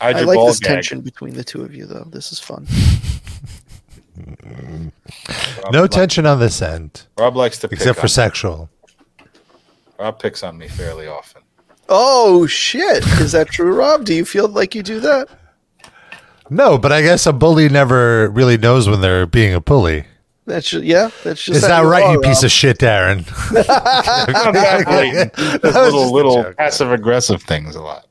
I 0.00 0.12
like 0.22 0.38
this 0.46 0.58
gag. 0.60 0.74
tension 0.74 1.00
between 1.02 1.34
the 1.34 1.44
two 1.44 1.62
of 1.62 1.74
you 1.74 1.84
though. 1.86 2.04
This 2.04 2.32
is 2.32 2.38
fun. 2.38 2.66
Rob, 5.62 5.72
no 5.72 5.82
li- 5.82 5.88
tension 5.88 6.24
on 6.26 6.40
this 6.40 6.62
end, 6.62 7.06
Rob 7.18 7.36
likes 7.36 7.58
to 7.58 7.68
pick 7.68 7.78
except 7.78 7.98
for 7.98 8.04
on, 8.04 8.08
sexual. 8.08 8.70
Rob 9.98 10.18
picks 10.18 10.42
on 10.42 10.56
me 10.56 10.68
fairly 10.68 11.06
often. 11.06 11.42
Oh 11.88 12.46
shit. 12.46 13.04
Is 13.20 13.32
that 13.32 13.48
true, 13.48 13.74
Rob? 13.74 14.04
Do 14.04 14.14
you 14.14 14.24
feel 14.24 14.48
like 14.48 14.74
you 14.74 14.82
do 14.82 15.00
that? 15.00 15.28
No, 16.48 16.78
but 16.78 16.92
I 16.92 17.02
guess 17.02 17.26
a 17.26 17.32
bully 17.32 17.68
never 17.68 18.30
really 18.30 18.56
knows 18.56 18.88
when 18.88 19.00
they're 19.00 19.26
being 19.26 19.54
a 19.54 19.60
bully. 19.60 20.06
That's 20.50 20.68
just, 20.68 20.84
yeah, 20.84 21.10
that's 21.22 21.44
just 21.44 21.58
Is 21.58 21.66
how 21.66 21.84
that 21.84 21.88
right, 21.88 22.12
you 22.12 22.20
piece 22.20 22.42
of 22.42 22.50
shit, 22.50 22.78
Darren? 22.78 23.18
Not 23.52 24.52
that 24.54 24.84
blatant. 24.84 25.32
That 25.34 25.62
Those 25.62 25.92
was 25.92 26.10
little 26.10 26.34
little 26.34 26.54
passive 26.54 26.90
aggressive 26.90 27.40
things 27.42 27.76
a 27.76 27.80
lot. 27.80 28.06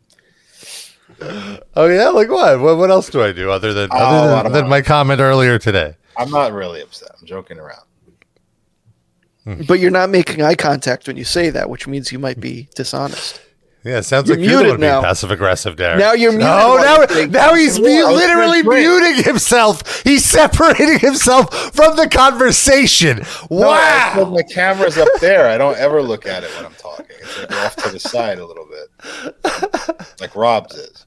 Oh 1.75 1.87
yeah, 1.87 2.07
like 2.09 2.29
what? 2.29 2.61
What, 2.61 2.77
what 2.77 2.89
else 2.89 3.09
do 3.09 3.21
I 3.21 3.33
do 3.33 3.51
other 3.51 3.73
than 3.73 3.89
Oh, 3.91 3.97
other 3.97 4.43
than, 4.43 4.53
than 4.53 4.69
my 4.69 4.81
comment 4.81 5.19
earlier 5.19 5.59
today? 5.59 5.95
I'm 6.17 6.31
not 6.31 6.53
really 6.53 6.81
upset. 6.81 7.09
I'm 7.19 7.25
joking 7.25 7.59
around. 7.59 7.83
Hmm. 9.43 9.63
But 9.67 9.79
you're 9.79 9.91
not 9.91 10.09
making 10.09 10.41
eye 10.41 10.55
contact 10.55 11.07
when 11.07 11.17
you 11.17 11.25
say 11.25 11.49
that, 11.49 11.69
which 11.69 11.87
means 11.87 12.11
you 12.13 12.19
might 12.19 12.39
be 12.39 12.69
dishonest. 12.75 13.41
Yeah, 13.83 13.99
it 13.99 14.03
sounds 14.03 14.27
You're 14.27 14.37
like 14.37 14.45
you're 14.45 14.57
the 14.57 14.63
muted 14.63 14.71
one 14.73 14.79
being 14.81 14.91
now. 14.91 15.01
passive 15.01 15.31
aggressive, 15.31 15.77
Darren. 15.77 15.99
Now 15.99 16.11
you're 16.11 16.31
muted 16.31 16.47
oh, 16.49 16.57
No, 16.57 16.67
while 16.75 17.07
now, 17.07 17.25
now 17.27 17.53
he's 17.55 17.79
passive 17.79 17.85
be- 17.85 18.03
literally 18.03 18.61
muting 18.63 19.23
himself. 19.23 20.03
He's 20.03 20.25
separating 20.25 20.99
himself 20.99 21.53
from 21.73 21.95
the 21.95 22.09
conversation. 22.09 23.19
No, 23.49 23.69
I 23.69 24.11
said 24.15 24.23
Wow. 24.23 24.29
my 24.31 24.41
camera's 24.43 24.97
up 24.97 25.07
there. 25.21 25.47
I 25.47 25.57
don't 25.57 25.77
ever 25.77 26.01
look 26.01 26.25
at 26.25 26.43
it 26.43 26.49
when 26.57 26.65
I'm 26.65 26.73
talking. 26.73 27.05
It's 27.21 27.39
like 27.39 27.51
off 27.53 27.75
to 27.77 27.89
the 27.89 27.99
side 28.01 28.37
a 28.39 28.45
little 28.45 28.67
bit, 28.67 30.05
like 30.19 30.35
Rob's 30.35 30.75
is. 30.75 31.05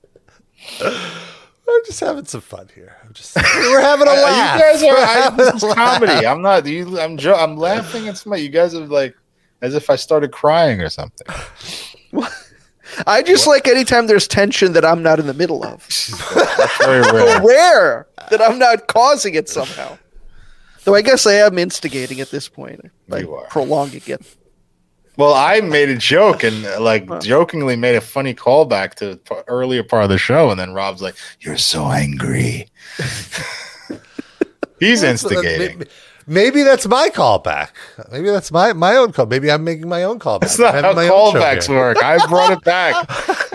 I'm 0.80 1.80
just 1.86 2.00
having 2.00 2.24
some 2.24 2.40
fun 2.40 2.68
here. 2.74 2.96
I'm 3.04 3.12
just 3.12 3.36
we're 3.36 3.80
having 3.80 4.08
a 4.08 4.10
I- 4.12 4.22
laugh. 4.22 4.56
you 4.56 4.62
guys 4.62 4.82
are. 4.82 4.96
I, 4.96 5.30
this 5.36 5.52
a 5.52 5.56
is 5.56 5.62
laugh. 5.62 5.74
comedy. 6.00 6.26
I'm 6.26 6.40
not. 6.42 6.64
You. 6.66 6.98
I'm. 7.00 7.16
Jo- 7.18 7.34
I'm 7.36 7.56
laughing 7.56 8.08
at 8.08 8.16
somebody. 8.16 8.42
You 8.42 8.48
guys 8.48 8.74
are 8.74 8.86
like, 8.86 9.14
as 9.60 9.74
if 9.74 9.90
I 9.90 9.96
started 9.96 10.32
crying 10.32 10.80
or 10.80 10.88
something. 10.88 11.26
I 13.06 13.22
just 13.22 13.46
like 13.46 13.66
anytime 13.68 14.06
there's 14.06 14.26
tension 14.28 14.72
that 14.74 14.84
I'm 14.84 15.02
not 15.02 15.18
in 15.18 15.26
the 15.26 15.34
middle 15.34 15.64
of. 15.64 15.86
That's 16.34 16.76
very 16.78 17.00
rare. 17.12 17.42
Rare 17.42 18.06
that 18.30 18.40
I'm 18.42 18.58
not 18.58 18.86
causing 18.88 19.34
it 19.34 19.48
somehow. 19.48 19.98
Though 20.84 20.94
I 20.94 21.02
guess 21.02 21.26
I 21.26 21.34
am 21.34 21.58
instigating 21.58 22.20
at 22.20 22.30
this 22.30 22.48
point 22.48 22.80
by 23.08 23.20
You 23.20 23.34
are. 23.34 23.46
prolonging 23.46 24.02
it. 24.06 24.20
Well, 25.16 25.34
I 25.34 25.60
made 25.60 25.90
a 25.90 25.96
joke 25.96 26.42
and 26.42 26.62
like 26.82 27.06
jokingly 27.20 27.76
made 27.76 27.94
a 27.96 28.00
funny 28.00 28.34
callback 28.34 28.94
to 28.96 29.20
earlier 29.46 29.82
part 29.84 30.04
of 30.04 30.10
the 30.10 30.16
show, 30.18 30.50
and 30.50 30.58
then 30.58 30.72
Rob's 30.72 31.02
like, 31.02 31.14
"You're 31.40 31.58
so 31.58 31.84
angry." 31.90 32.68
He's 34.80 35.02
instigating. 35.02 35.84
Maybe, 36.26 36.52
maybe 36.52 36.62
that's 36.62 36.86
my 36.86 37.08
callback. 37.08 37.70
Maybe 38.10 38.30
that's 38.30 38.50
my 38.52 38.72
my 38.72 38.96
own 38.96 39.12
call. 39.12 39.26
Maybe 39.26 39.50
I'm 39.50 39.64
making 39.64 39.88
my 39.88 40.02
own 40.04 40.18
callback. 40.18 40.40
That's 40.40 40.58
not 40.58 40.74
how 40.74 40.92
my 40.92 41.06
callbacks 41.06 41.68
work. 41.68 42.02
I 42.02 42.24
brought 42.26 42.52
it 42.52 42.62
back. 42.64 43.08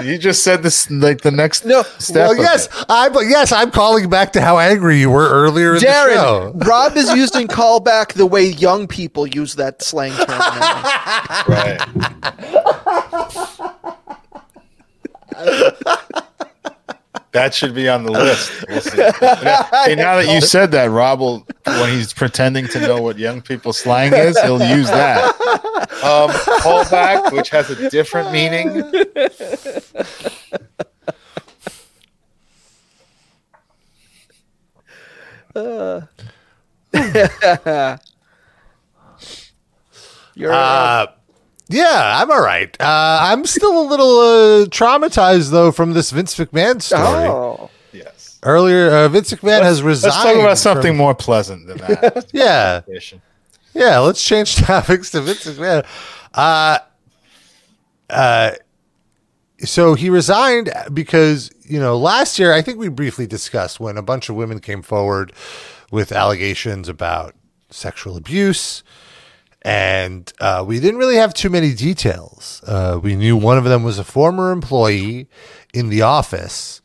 You 0.04 0.18
just 0.18 0.44
said 0.44 0.64
this 0.64 0.90
like 0.92 1.22
the 1.22 1.32
next 1.32 1.66
No, 1.66 1.84
step. 1.98 2.30
Well, 2.30 2.36
yes, 2.38 2.68
it. 2.68 2.86
I'm. 2.90 3.14
Yes, 3.30 3.52
I'm 3.52 3.72
calling 3.72 4.10
back 4.10 4.34
to 4.34 4.42
how 4.42 4.60
angry 4.60 5.00
you 5.00 5.10
were 5.10 5.28
earlier 5.30 5.76
in 5.76 5.82
the 5.82 5.82
show. 5.82 6.54
Darren, 6.54 6.66
Rob 6.66 6.96
is 6.98 7.12
using 7.14 7.48
callback 7.48 8.14
the 8.14 8.26
way 8.26 8.46
young 8.46 8.88
people 8.88 9.26
use 9.28 9.56
that 9.56 9.82
slang 9.82 10.14
term. 10.14 10.40
Right. 11.48 11.82
that 17.38 17.54
should 17.54 17.76
be 17.76 17.88
on 17.88 18.04
the 18.04 18.12
list. 18.12 18.52
We'll 18.68 18.82
see. 18.82 18.98
Hey, 18.98 19.96
now 19.96 20.16
that 20.18 20.28
you 20.34 20.42
said 20.42 20.72
that, 20.72 20.90
Rob 20.90 21.20
will, 21.20 21.46
when 21.66 21.90
he's 21.92 22.14
pretending 22.14 22.68
to 22.70 22.80
know 22.80 23.02
what 23.02 23.18
young 23.18 23.42
people 23.42 23.74
slang 23.74 24.14
is, 24.14 24.40
he'll 24.42 24.62
use 24.76 24.88
that. 24.88 25.24
Um, 26.04 26.30
callback, 26.62 27.32
which 27.32 27.50
has 27.50 27.70
a 27.70 27.90
different 27.90 28.32
meaning. 28.32 28.84
You're 40.36 40.54
Uh, 40.54 41.08
yeah, 41.70 42.20
I'm 42.22 42.32
all 42.32 42.42
right. 42.42 42.76
Uh, 42.80 43.20
I'm 43.22 43.46
still 43.46 43.80
a 43.82 43.86
little 43.88 44.20
uh, 44.20 44.66
traumatized 44.68 45.52
though 45.52 45.72
from 45.72 45.94
this 45.94 46.12
Vince 46.12 46.36
McMahon 46.38 46.82
story. 46.82 47.02
oh. 47.28 47.70
Yes. 47.94 48.40
Earlier, 48.44 48.90
uh, 48.90 49.08
Vince 49.10 49.34
McMahon 49.34 49.62
has 49.64 49.82
resigned. 49.82 50.14
Let's 50.14 50.24
talk 50.24 50.36
about 50.36 50.48
from- 50.50 50.56
something 50.58 50.96
more 50.98 51.16
pleasant 51.16 51.68
than 51.68 51.78
that. 51.80 52.28
Yeah, 52.34 52.82
yeah. 53.74 54.00
Let's 54.00 54.24
change 54.24 54.56
topics 54.58 55.12
to 55.12 55.22
Vince 55.22 55.46
McMahon. 55.46 55.86
Uh, 56.34 56.80
uh, 58.10 58.52
so 59.60 59.96
he 59.96 60.10
resigned 60.10 60.72
because 60.94 61.50
you 61.64 61.80
know 61.80 61.98
last 61.98 62.38
year 62.38 62.54
I 62.54 62.62
think 62.62 62.78
we 62.78 62.90
briefly 62.90 63.26
discussed 63.26 63.80
when 63.80 63.98
a 63.98 64.04
bunch 64.04 64.30
of 64.30 64.36
women 64.36 64.60
came 64.60 64.82
forward 64.84 65.34
with 65.92 66.12
allegations 66.12 66.88
about 66.88 67.34
sexual 67.72 68.16
abuse. 68.18 68.84
And 69.68 70.32
uh, 70.40 70.64
we 70.66 70.80
didn't 70.80 70.98
really 70.98 71.18
have 71.18 71.34
too 71.34 71.50
many 71.50 71.74
details. 71.74 72.64
Uh, 72.66 73.00
we 73.04 73.18
knew 73.18 73.36
one 73.36 73.58
of 73.58 73.66
them 73.66 73.84
was 73.84 74.00
a 74.00 74.04
former 74.06 74.52
employee 74.54 75.28
in 75.74 75.90
the 75.90 76.04
office 76.04 76.82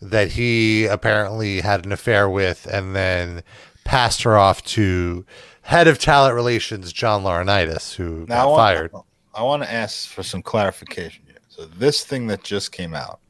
that 0.00 0.32
he 0.32 0.86
apparently 0.86 1.60
had 1.60 1.84
an 1.84 1.92
affair 1.92 2.28
with 2.30 2.66
and 2.66 2.96
then 2.96 3.42
passed 3.84 4.22
her 4.22 4.38
off 4.38 4.64
to 4.64 5.26
head 5.62 5.86
of 5.86 5.98
talent 5.98 6.34
relations, 6.34 6.94
John 6.94 7.22
Laurinaitis, 7.24 7.94
who 7.96 8.24
Now 8.26 8.34
I 8.34 8.38
got 8.38 8.48
want, 8.48 8.58
fired. 8.58 8.92
I 9.34 9.42
want 9.42 9.62
to 9.62 9.70
ask 9.70 10.08
for 10.08 10.22
some 10.22 10.42
clarification 10.42 11.24
here. 11.26 11.36
So 11.50 11.66
this 11.66 12.04
thing 12.04 12.26
that 12.28 12.42
just 12.42 12.72
came 12.72 12.94
out, 12.94 13.20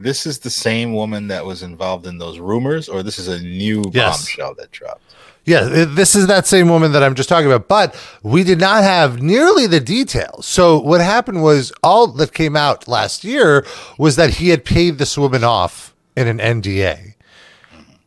this 0.00 0.26
is 0.26 0.40
the 0.40 0.50
same 0.50 0.94
woman 0.94 1.28
that 1.28 1.44
was 1.44 1.62
involved 1.62 2.06
in 2.06 2.18
those 2.18 2.40
rumors, 2.40 2.88
or 2.88 3.04
this 3.04 3.18
is 3.20 3.28
a 3.28 3.40
new 3.40 3.84
Yes. 3.92 4.18
bombshell 4.18 4.54
that 4.56 4.72
dropped? 4.72 5.09
Yeah, 5.44 5.64
this 5.64 6.14
is 6.14 6.26
that 6.26 6.46
same 6.46 6.68
woman 6.68 6.92
that 6.92 7.02
I'm 7.02 7.14
just 7.14 7.28
talking 7.28 7.50
about, 7.50 7.66
but 7.66 7.96
we 8.22 8.44
did 8.44 8.60
not 8.60 8.82
have 8.82 9.22
nearly 9.22 9.66
the 9.66 9.80
details. 9.80 10.46
So 10.46 10.78
what 10.78 11.00
happened 11.00 11.42
was 11.42 11.72
all 11.82 12.06
that 12.08 12.34
came 12.34 12.56
out 12.56 12.86
last 12.86 13.24
year 13.24 13.64
was 13.98 14.16
that 14.16 14.34
he 14.34 14.50
had 14.50 14.64
paid 14.64 14.98
this 14.98 15.16
woman 15.16 15.42
off 15.42 15.94
in 16.14 16.28
an 16.28 16.38
NDA, 16.38 17.14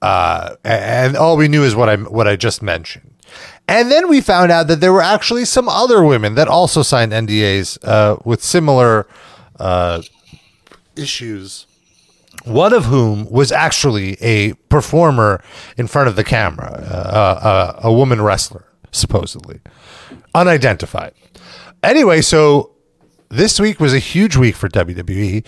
uh, 0.02 0.56
and 0.64 1.18
all 1.18 1.36
we 1.36 1.48
knew 1.48 1.64
is 1.64 1.76
what 1.76 1.90
I 1.90 1.96
what 1.96 2.28
I 2.28 2.36
just 2.36 2.62
mentioned. 2.62 3.14
And 3.68 3.90
then 3.90 4.10
we 4.10 4.22
found 4.22 4.52
out 4.52 4.68
that 4.68 4.80
there 4.80 4.94
were 4.94 5.02
actually 5.02 5.46
some 5.46 5.68
other 5.68 6.04
women 6.04 6.36
that 6.36 6.48
also 6.48 6.84
signed 6.84 7.12
NDAs 7.12 7.80
uh, 7.84 8.18
with 8.24 8.44
similar 8.44 9.08
uh, 9.60 10.02
issues 10.96 11.66
one 12.46 12.74
of 12.74 12.86
whom 12.86 13.30
was 13.30 13.52
actually 13.52 14.18
a 14.22 14.54
performer 14.70 15.42
in 15.78 15.88
front 15.88 16.08
of 16.08 16.16
the 16.16 16.24
camera, 16.24 16.84
uh, 16.90 17.40
uh, 17.46 17.80
a 17.84 17.92
woman 17.92 18.22
wrestler, 18.22 18.66
supposedly 18.92 19.62
unidentified. 20.36 21.14
Anyway, 21.82 22.22
so 22.22 22.72
this 23.30 23.60
week 23.60 23.80
was 23.80 23.94
a 23.94 24.00
huge 24.00 24.36
week 24.36 24.56
for 24.56 24.70
WWE. 24.70 25.46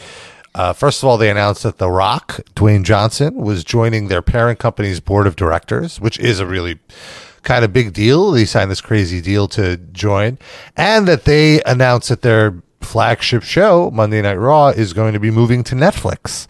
Uh, 0.53 0.71
first 0.71 1.03
of 1.03 1.09
all, 1.09 1.17
they 1.17 1.29
announced 1.29 1.63
that 1.63 1.79
The 1.79 1.89
Rock, 1.89 2.39
Dwayne 2.55 2.83
Johnson, 2.83 3.35
was 3.35 3.63
joining 3.63 4.07
their 4.07 4.21
parent 4.21 4.57
company's 4.57 5.01
board 5.01 5.27
of 5.27 5.35
directors, 5.35 5.99
which 5.99 6.17
is 6.17 6.39
a 6.39 6.45
really 6.45 6.79
kind 7.43 7.65
of 7.65 7.73
big 7.73 7.93
deal. 7.93 8.31
They 8.31 8.45
signed 8.45 8.71
this 8.71 8.81
crazy 8.81 9.19
deal 9.21 9.47
to 9.49 9.77
join, 9.77 10.37
and 10.77 11.07
that 11.07 11.25
they 11.25 11.61
announced 11.63 12.09
that 12.09 12.21
their 12.21 12.61
flagship 12.81 13.43
show, 13.43 13.91
Monday 13.91 14.21
Night 14.21 14.35
Raw, 14.35 14.69
is 14.69 14.93
going 14.93 15.13
to 15.13 15.19
be 15.19 15.31
moving 15.31 15.63
to 15.65 15.75
Netflix. 15.75 16.47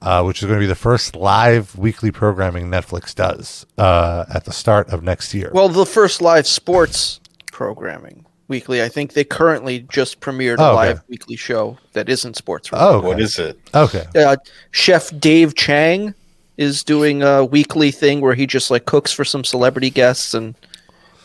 Uh, 0.00 0.22
which 0.22 0.40
is 0.42 0.46
going 0.46 0.56
to 0.58 0.62
be 0.62 0.66
the 0.68 0.74
first 0.76 1.16
live 1.16 1.76
weekly 1.76 2.12
programming 2.12 2.70
Netflix 2.70 3.12
does 3.14 3.66
uh, 3.78 4.24
at 4.32 4.44
the 4.44 4.52
start 4.52 4.88
of 4.90 5.02
next 5.02 5.34
year. 5.34 5.50
Well, 5.52 5.68
the 5.68 5.84
first 5.86 6.22
live 6.22 6.46
sports 6.46 7.18
programming 7.50 8.24
weekly. 8.46 8.80
I 8.82 8.88
think 8.88 9.14
they 9.14 9.24
currently 9.24 9.80
just 9.90 10.20
premiered 10.20 10.58
a 10.58 10.62
Oh, 10.62 10.66
okay. 10.68 10.74
live 10.76 11.02
weekly 11.08 11.34
show 11.36 11.78
that 11.94 12.08
isn't 12.08 12.36
sports. 12.36 12.70
oh, 12.72 12.98
okay. 12.98 13.06
What 13.08 13.20
is 13.20 13.38
it? 13.40 13.58
okay. 13.74 14.04
uh, 14.14 14.36
Chef 14.70 15.10
Dave 15.18 15.54
Chang 15.56 16.14
is 16.56 16.84
doing 16.84 17.22
a 17.22 17.44
weekly 17.44 17.90
thing 17.90 18.20
where 18.20 18.34
he 18.34 18.46
just 18.46 18.70
like 18.70 18.84
cooks 18.84 19.12
for 19.12 19.24
some 19.24 19.42
celebrity 19.44 19.90
guests, 19.90 20.32
and 20.34 20.54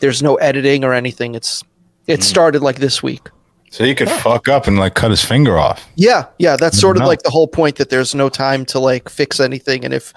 there's 0.00 0.22
no 0.22 0.34
editing 0.36 0.82
or 0.84 0.92
anything. 0.92 1.34
It's 1.34 1.62
it 2.06 2.22
started 2.22 2.60
like 2.62 2.76
this 2.80 3.02
week. 3.02 3.28
So 3.74 3.82
he 3.82 3.92
could 3.92 4.08
fuck 4.08 4.46
up 4.46 4.68
and 4.68 4.78
like 4.78 4.94
cut 4.94 5.10
his 5.10 5.24
finger 5.24 5.58
off. 5.58 5.84
Yeah, 5.96 6.26
yeah, 6.38 6.54
that's 6.56 6.78
sort 6.78 6.96
of 6.96 7.00
No. 7.00 7.08
like 7.08 7.24
the 7.24 7.30
whole 7.30 7.48
point 7.48 7.74
that 7.78 7.90
there's 7.90 8.14
no 8.14 8.28
time 8.28 8.64
to 8.66 8.78
like 8.78 9.08
fix 9.08 9.40
anything, 9.40 9.84
and 9.84 9.92
if 9.92 10.12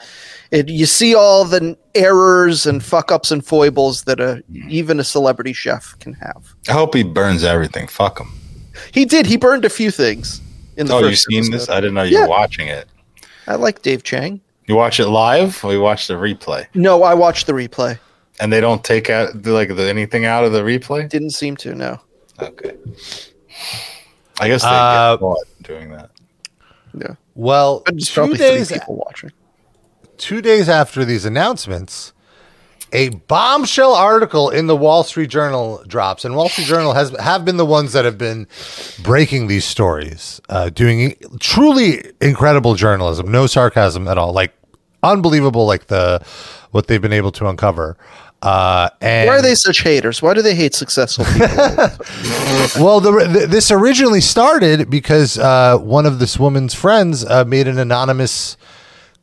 it, 0.52 0.70
you 0.70 0.86
see 0.86 1.16
all 1.16 1.44
the 1.44 1.76
errors 1.96 2.68
and 2.68 2.84
fuck 2.84 3.12
ups 3.12 3.32
and 3.32 3.44
foibles 3.44 4.04
that 4.04 4.20
a 4.20 4.44
even 4.70 5.00
a 5.00 5.04
celebrity 5.04 5.54
chef 5.54 5.96
can 6.00 6.14
have. 6.14 6.54
I 6.70 6.74
hope 6.74 6.94
he 6.94 7.02
burns 7.02 7.44
everything. 7.44 7.88
Fuck 7.88 8.20
him. 8.20 8.28
He 8.94 9.06
did. 9.06 9.26
He 9.26 9.38
burned 9.38 9.66
a 9.66 9.70
few 9.70 9.90
things 9.90 10.40
in 10.76 10.86
the 10.86 10.94
Oh, 10.94 11.02
first 11.02 11.26
you 11.28 11.42
seen 11.42 11.52
this? 11.52 11.68
I 11.68 11.82
didn't 11.82 11.96
know 11.96 12.04
you 12.04 12.16
Yeah. 12.16 12.24
were 12.26 12.30
watching 12.30 12.68
it. 12.68 12.86
I 13.48 13.56
like 13.56 13.82
Dave 13.82 14.04
Chang. 14.04 14.40
You 14.68 14.76
watch 14.76 15.00
it 15.00 15.08
live 15.08 15.66
or 15.66 15.74
you 15.74 15.82
watch 15.82 16.06
the 16.06 16.14
replay? 16.14 16.68
No, 16.76 17.02
I 17.02 17.16
watched 17.16 17.48
the 17.48 17.54
replay. 17.54 17.98
And 18.40 18.54
they 18.54 18.62
don't 18.62 18.84
take 18.84 19.10
out 19.10 19.44
like 19.48 19.76
the, 19.76 19.90
anything 19.90 20.26
out 20.26 20.44
of 20.44 20.52
the 20.54 20.62
replay? 20.62 21.10
Didn't 21.10 21.32
seem 21.32 21.58
to. 21.58 21.74
No. 21.74 22.00
Okay. 22.40 22.74
I 24.40 24.48
guess 24.48 24.62
they 24.62 24.68
Uh, 24.70 25.14
get 25.16 25.20
caught 25.20 25.46
doing 25.64 25.92
that. 25.92 26.10
Yeah. 26.98 27.16
Well, 27.36 27.82
But 27.86 28.00
two 28.00 28.34
days, 28.36 28.72
people 28.72 28.96
watching. 28.96 29.32
two 30.18 30.42
days 30.42 30.68
after 30.70 31.06
these 31.06 31.26
announcements, 31.26 32.14
a 32.94 33.10
bombshell 33.10 33.94
article 33.94 34.50
in 34.50 34.68
the 34.68 34.76
Wall 34.76 35.04
Street 35.04 35.30
Journal 35.30 35.84
drops, 35.88 36.24
and 36.26 36.36
Wall 36.36 36.50
Street 36.50 36.66
Journal 36.68 36.94
has 36.94 37.10
have 37.20 37.44
been 37.46 37.58
the 37.58 37.66
ones 37.66 37.94
that 37.94 38.06
have 38.06 38.18
been 38.18 38.48
breaking 39.04 39.48
these 39.48 39.66
stories, 39.66 40.40
uh, 40.50 40.70
doing 40.70 41.16
truly 41.40 42.04
incredible 42.22 42.76
journalism, 42.76 43.30
no 43.32 43.46
sarcasm 43.46 44.08
at 44.08 44.18
all, 44.18 44.32
like 44.34 44.54
unbelievable, 45.04 45.66
like 45.66 45.88
the 45.88 46.22
what 46.72 46.88
they've 46.88 47.02
been 47.02 47.14
able 47.14 47.32
to 47.34 47.48
uncover. 47.48 47.98
Uh, 48.42 48.90
and 49.02 49.28
Why 49.28 49.38
are 49.38 49.42
they 49.42 49.56
such 49.56 49.82
haters? 49.82 50.22
Why 50.22 50.34
do 50.34 50.42
they 50.42 50.56
hate 50.56 50.76
successful 50.76 51.26
people? 51.26 51.48
well, 52.84 53.00
the, 53.00 53.28
th 53.34 53.50
this 53.50 53.72
originally 53.72 54.22
started 54.22 54.90
because 54.90 55.40
uh, 55.40 55.78
one 55.78 56.06
of 56.06 56.20
this 56.20 56.38
woman's 56.38 56.74
friends 56.74 57.26
uh, 57.26 57.46
made 57.46 57.68
an 57.68 57.80
anonymous 57.80 58.56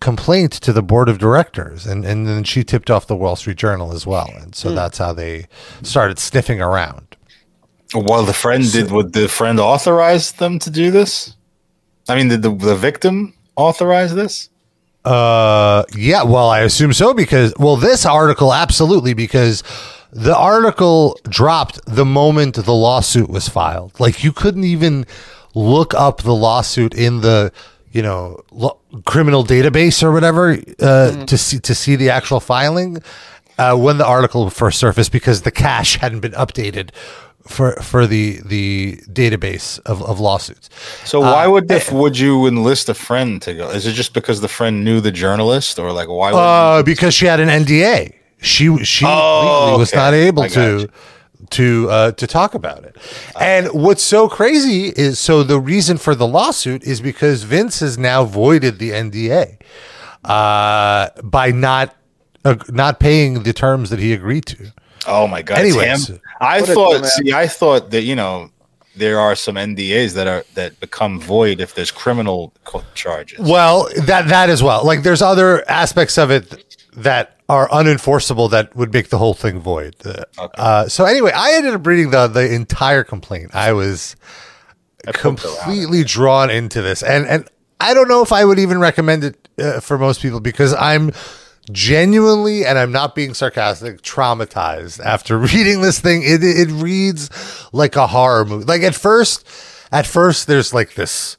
complaint 0.00 0.52
to 0.52 0.72
the 0.72 0.82
board 0.82 1.08
of 1.08 1.18
directors, 1.18 1.86
and, 1.86 2.04
and 2.04 2.26
then 2.26 2.44
she 2.44 2.64
tipped 2.64 2.90
off 2.90 3.06
the 3.06 3.16
Wall 3.16 3.36
Street 3.36 3.56
Journal 3.56 3.92
as 3.92 4.06
well, 4.06 4.30
and 4.36 4.54
so 4.54 4.74
that's 4.74 4.98
how 4.98 5.12
they 5.12 5.46
started 5.82 6.18
sniffing 6.18 6.60
around. 6.60 7.16
Well, 7.94 8.24
the 8.24 8.34
friend 8.34 8.70
did. 8.70 8.90
Would 8.90 9.12
the 9.12 9.28
friend 9.28 9.60
authorize 9.60 10.32
them 10.32 10.58
to 10.58 10.70
do 10.70 10.90
this? 10.90 11.36
I 12.08 12.16
mean, 12.16 12.28
did 12.28 12.42
the 12.42 12.52
the 12.52 12.74
victim 12.74 13.34
authorize 13.56 14.14
this? 14.14 14.50
Uh, 15.05 15.84
yeah, 15.94 16.22
well, 16.22 16.48
I 16.48 16.61
assume 16.61 16.92
so 16.92 17.12
because, 17.12 17.52
well, 17.59 17.76
this 17.76 18.07
article 18.07 18.55
absolutely 18.55 19.12
because 19.14 19.62
the 20.12 20.36
article 20.36 21.18
dropped 21.28 21.84
the 21.86 22.05
moment 22.05 22.55
the 22.55 22.72
lawsuit 22.72 23.28
was 23.28 23.48
filed. 23.48 23.98
Like 24.00 24.24
you 24.24 24.32
couldn't 24.32 24.64
even 24.64 25.07
look 25.55 25.92
up 25.94 26.22
the 26.22 26.34
lawsuit 26.34 26.94
in 26.94 27.20
the, 27.20 27.52
you 27.92 28.00
know, 28.00 28.40
lo- 28.50 28.78
criminal 29.05 29.44
database 29.44 30.02
or 30.02 30.12
whatever 30.12 30.57
uh, 30.80 31.24
to 31.26 31.36
see 31.36 31.59
to 31.61 31.74
see 31.74 31.96
the 31.96 32.11
actual 32.11 32.40
filing 32.40 33.02
uh, 33.59 33.76
when 33.76 33.98
the 33.98 34.07
article 34.07 34.48
first 34.50 34.78
surfaced 34.78 35.12
because 35.12 35.42
the 35.42 35.50
cache 35.50 35.96
hadn't 36.00 36.20
been 36.20 36.32
updated 36.32 36.90
for 37.47 37.72
for 37.82 38.07
the 38.07 38.40
the 38.45 38.97
database 39.12 39.78
of, 39.86 40.03
of 40.03 40.18
lawsuits. 40.20 40.68
So 41.05 41.20
why 41.20 41.47
would 41.47 41.68
the, 41.68 41.74
would 41.92 42.18
you 42.18 42.47
enlist 42.47 42.88
a 42.88 42.95
friend 42.95 43.40
to 43.42 43.55
go? 43.55 43.68
Is 43.70 43.86
it 43.86 43.92
just 43.92 44.14
because 44.14 44.40
the 44.40 44.49
friend 44.49 44.84
knew 44.84 45.01
the 45.01 45.12
journalist, 45.12 45.78
or 45.78 45.92
like 45.92 46.09
why? 46.09 46.32
Would 46.32 46.38
Uh, 46.38 46.82
because 46.82 47.14
she 47.14 47.26
had 47.26 47.40
an 47.40 47.49
NDA. 47.49 48.14
She 48.40 48.84
she 48.84 49.05
Oh, 49.07 49.76
was 49.78 49.90
okay. 49.92 49.97
not 49.99 50.14
able 50.14 50.49
to 50.49 50.80
you. 50.80 50.88
to 51.51 51.90
uh, 51.90 52.12
to 52.12 52.26
talk 52.26 52.55
about 52.55 52.84
it. 52.84 52.97
And 53.40 53.68
what's 53.68 54.03
so 54.03 54.28
crazy 54.28 54.88
is 54.97 55.18
so 55.18 55.42
the 55.42 55.61
reason 55.61 55.99
for 55.99 56.14
the 56.14 56.26
lawsuit 56.26 56.82
is 56.84 57.01
because 57.01 57.42
Vince 57.45 57.80
has 57.80 57.99
now 57.99 58.24
voided 58.24 58.78
the 58.78 58.90
NDA 58.90 59.59
uh, 60.24 61.09
by 61.22 61.51
not 61.51 61.95
uh, 62.45 62.57
not 62.68 63.01
paying 63.01 63.42
the 63.42 63.53
terms 63.53 63.90
that 63.90 63.99
he 63.99 64.12
agreed 64.12 64.47
to. 64.47 64.72
Oh 65.07 65.26
my 65.26 65.42
god! 65.42 65.59
Anyways. 65.59 66.11
it's. 66.11 66.20
I 66.40 66.62
thought. 66.62 67.07
See, 67.07 67.32
I 67.32 67.46
thought 67.46 67.90
that 67.90 68.02
you 68.02 68.16
know 68.16 68.50
there 68.96 69.18
are 69.18 69.34
some 69.34 69.57
NDAs 69.57 70.14
that 70.14 70.26
are 70.26 70.44
that 70.55 70.78
become 70.80 71.20
void 71.20 71.61
if 71.61 71.74
there's 71.74 71.90
criminal 71.90 72.52
charges. 72.94 73.38
Well, 73.38 73.88
that 74.02 74.28
that 74.28 74.50
as 74.50 74.62
well. 74.62 74.84
Like 74.84 75.02
there's 75.02 75.22
other 75.22 75.68
aspects 75.68 76.18
of 76.18 76.30
it 76.30 76.64
that 76.96 77.38
are 77.48 77.68
unenforceable 77.68 78.50
that 78.50 78.74
would 78.74 78.92
make 78.92 79.11
the 79.11 79.18
whole 79.18 79.34
thing 79.34 79.61
void. 79.61 79.94
Uh, 80.05 80.24
uh, 80.38 80.88
so 80.88 81.05
anyway, 81.05 81.32
I 81.34 81.52
ended 81.55 81.74
up 81.74 81.86
reading 81.86 82.11
the 82.11 82.26
the 82.28 82.52
entire 82.52 83.05
complaint. 83.05 83.55
I 83.55 83.72
was 83.72 84.16
I 85.07 85.12
poked 85.12 85.44
around 85.44 85.55
it. 85.55 85.59
completely 85.62 86.05
drawn 86.05 86.50
into 86.50 86.80
this, 86.82 87.02
and 87.02 87.26
and 87.26 87.48
I 87.80 87.94
don't 87.94 88.09
know 88.09 88.22
if 88.22 88.32
I 88.32 88.44
would 88.44 88.59
even 88.59 88.78
recommend 88.78 89.24
it 89.24 89.48
uh, 89.59 89.80
for 89.80 89.98
most 89.98 90.22
people 90.22 90.40
because 90.40 90.72
I'm 90.74 91.12
genuinely, 91.72 92.64
and 92.64 92.78
I'm 92.78 92.92
not 92.92 93.14
being 93.14 93.34
sarcastic, 93.34 94.02
traumatized 94.02 95.00
after 95.04 95.38
reading 95.54 95.80
this 95.82 95.98
thing. 96.00 96.22
It 96.22 96.42
it 96.42 96.68
reads 96.70 97.30
like 97.72 97.96
a 97.96 98.06
horror 98.06 98.44
movie. 98.44 98.64
Like 98.64 98.82
at 98.82 98.94
first, 98.94 99.46
at 99.92 100.06
first, 100.06 100.46
there's 100.46 100.72
like 100.74 100.94
this. 100.94 101.36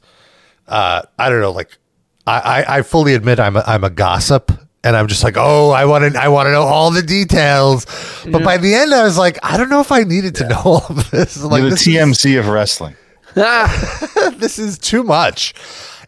Uh, 0.68 1.02
I 1.18 1.28
don't 1.30 1.40
know, 1.40 1.52
like 1.52 1.78
I, 2.26 2.40
I, 2.66 2.78
I 2.78 2.82
fully 2.82 3.14
admit 3.14 3.38
I'm 3.38 3.56
a, 3.56 3.62
I'm 3.66 3.84
a 3.84 3.90
gossip. 3.90 4.50
And 4.84 4.94
I'm 4.96 5.08
just 5.08 5.24
like, 5.24 5.34
oh, 5.36 5.70
I 5.70 5.84
want 5.84 6.12
to, 6.12 6.20
I 6.22 6.28
want 6.28 6.46
to 6.46 6.52
know 6.52 6.62
all 6.62 6.92
the 6.92 7.02
details. 7.02 7.86
But 8.30 8.44
by 8.44 8.56
the 8.56 8.72
end, 8.72 8.94
I 8.94 9.02
was 9.02 9.18
like, 9.18 9.36
I 9.42 9.56
don't 9.56 9.68
know 9.68 9.80
if 9.80 9.90
I 9.90 10.04
needed 10.04 10.36
to 10.36 10.48
know 10.48 10.60
all 10.64 10.86
of 10.88 11.10
this. 11.10 11.42
Like, 11.42 11.60
You're 11.62 11.70
the 11.70 11.74
this 11.74 11.86
is- 11.88 11.94
TMZ 11.94 12.38
of 12.38 12.46
wrestling. 12.46 12.94
this 13.34 14.60
is 14.60 14.78
too 14.78 15.02
much. 15.02 15.54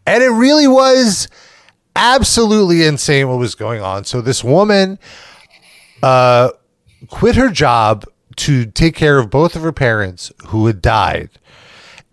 And 0.06 0.22
it 0.22 0.28
really 0.28 0.68
was 0.68 1.26
absolutely 1.98 2.84
insane 2.84 3.28
what 3.28 3.38
was 3.38 3.54
going 3.54 3.82
on. 3.82 4.04
So 4.04 4.20
this 4.20 4.44
woman 4.44 4.98
uh, 6.02 6.50
quit 7.08 7.34
her 7.34 7.50
job 7.50 8.04
to 8.36 8.66
take 8.66 8.94
care 8.94 9.18
of 9.18 9.30
both 9.30 9.56
of 9.56 9.62
her 9.62 9.72
parents 9.72 10.32
who 10.46 10.66
had 10.66 10.80
died. 10.80 11.30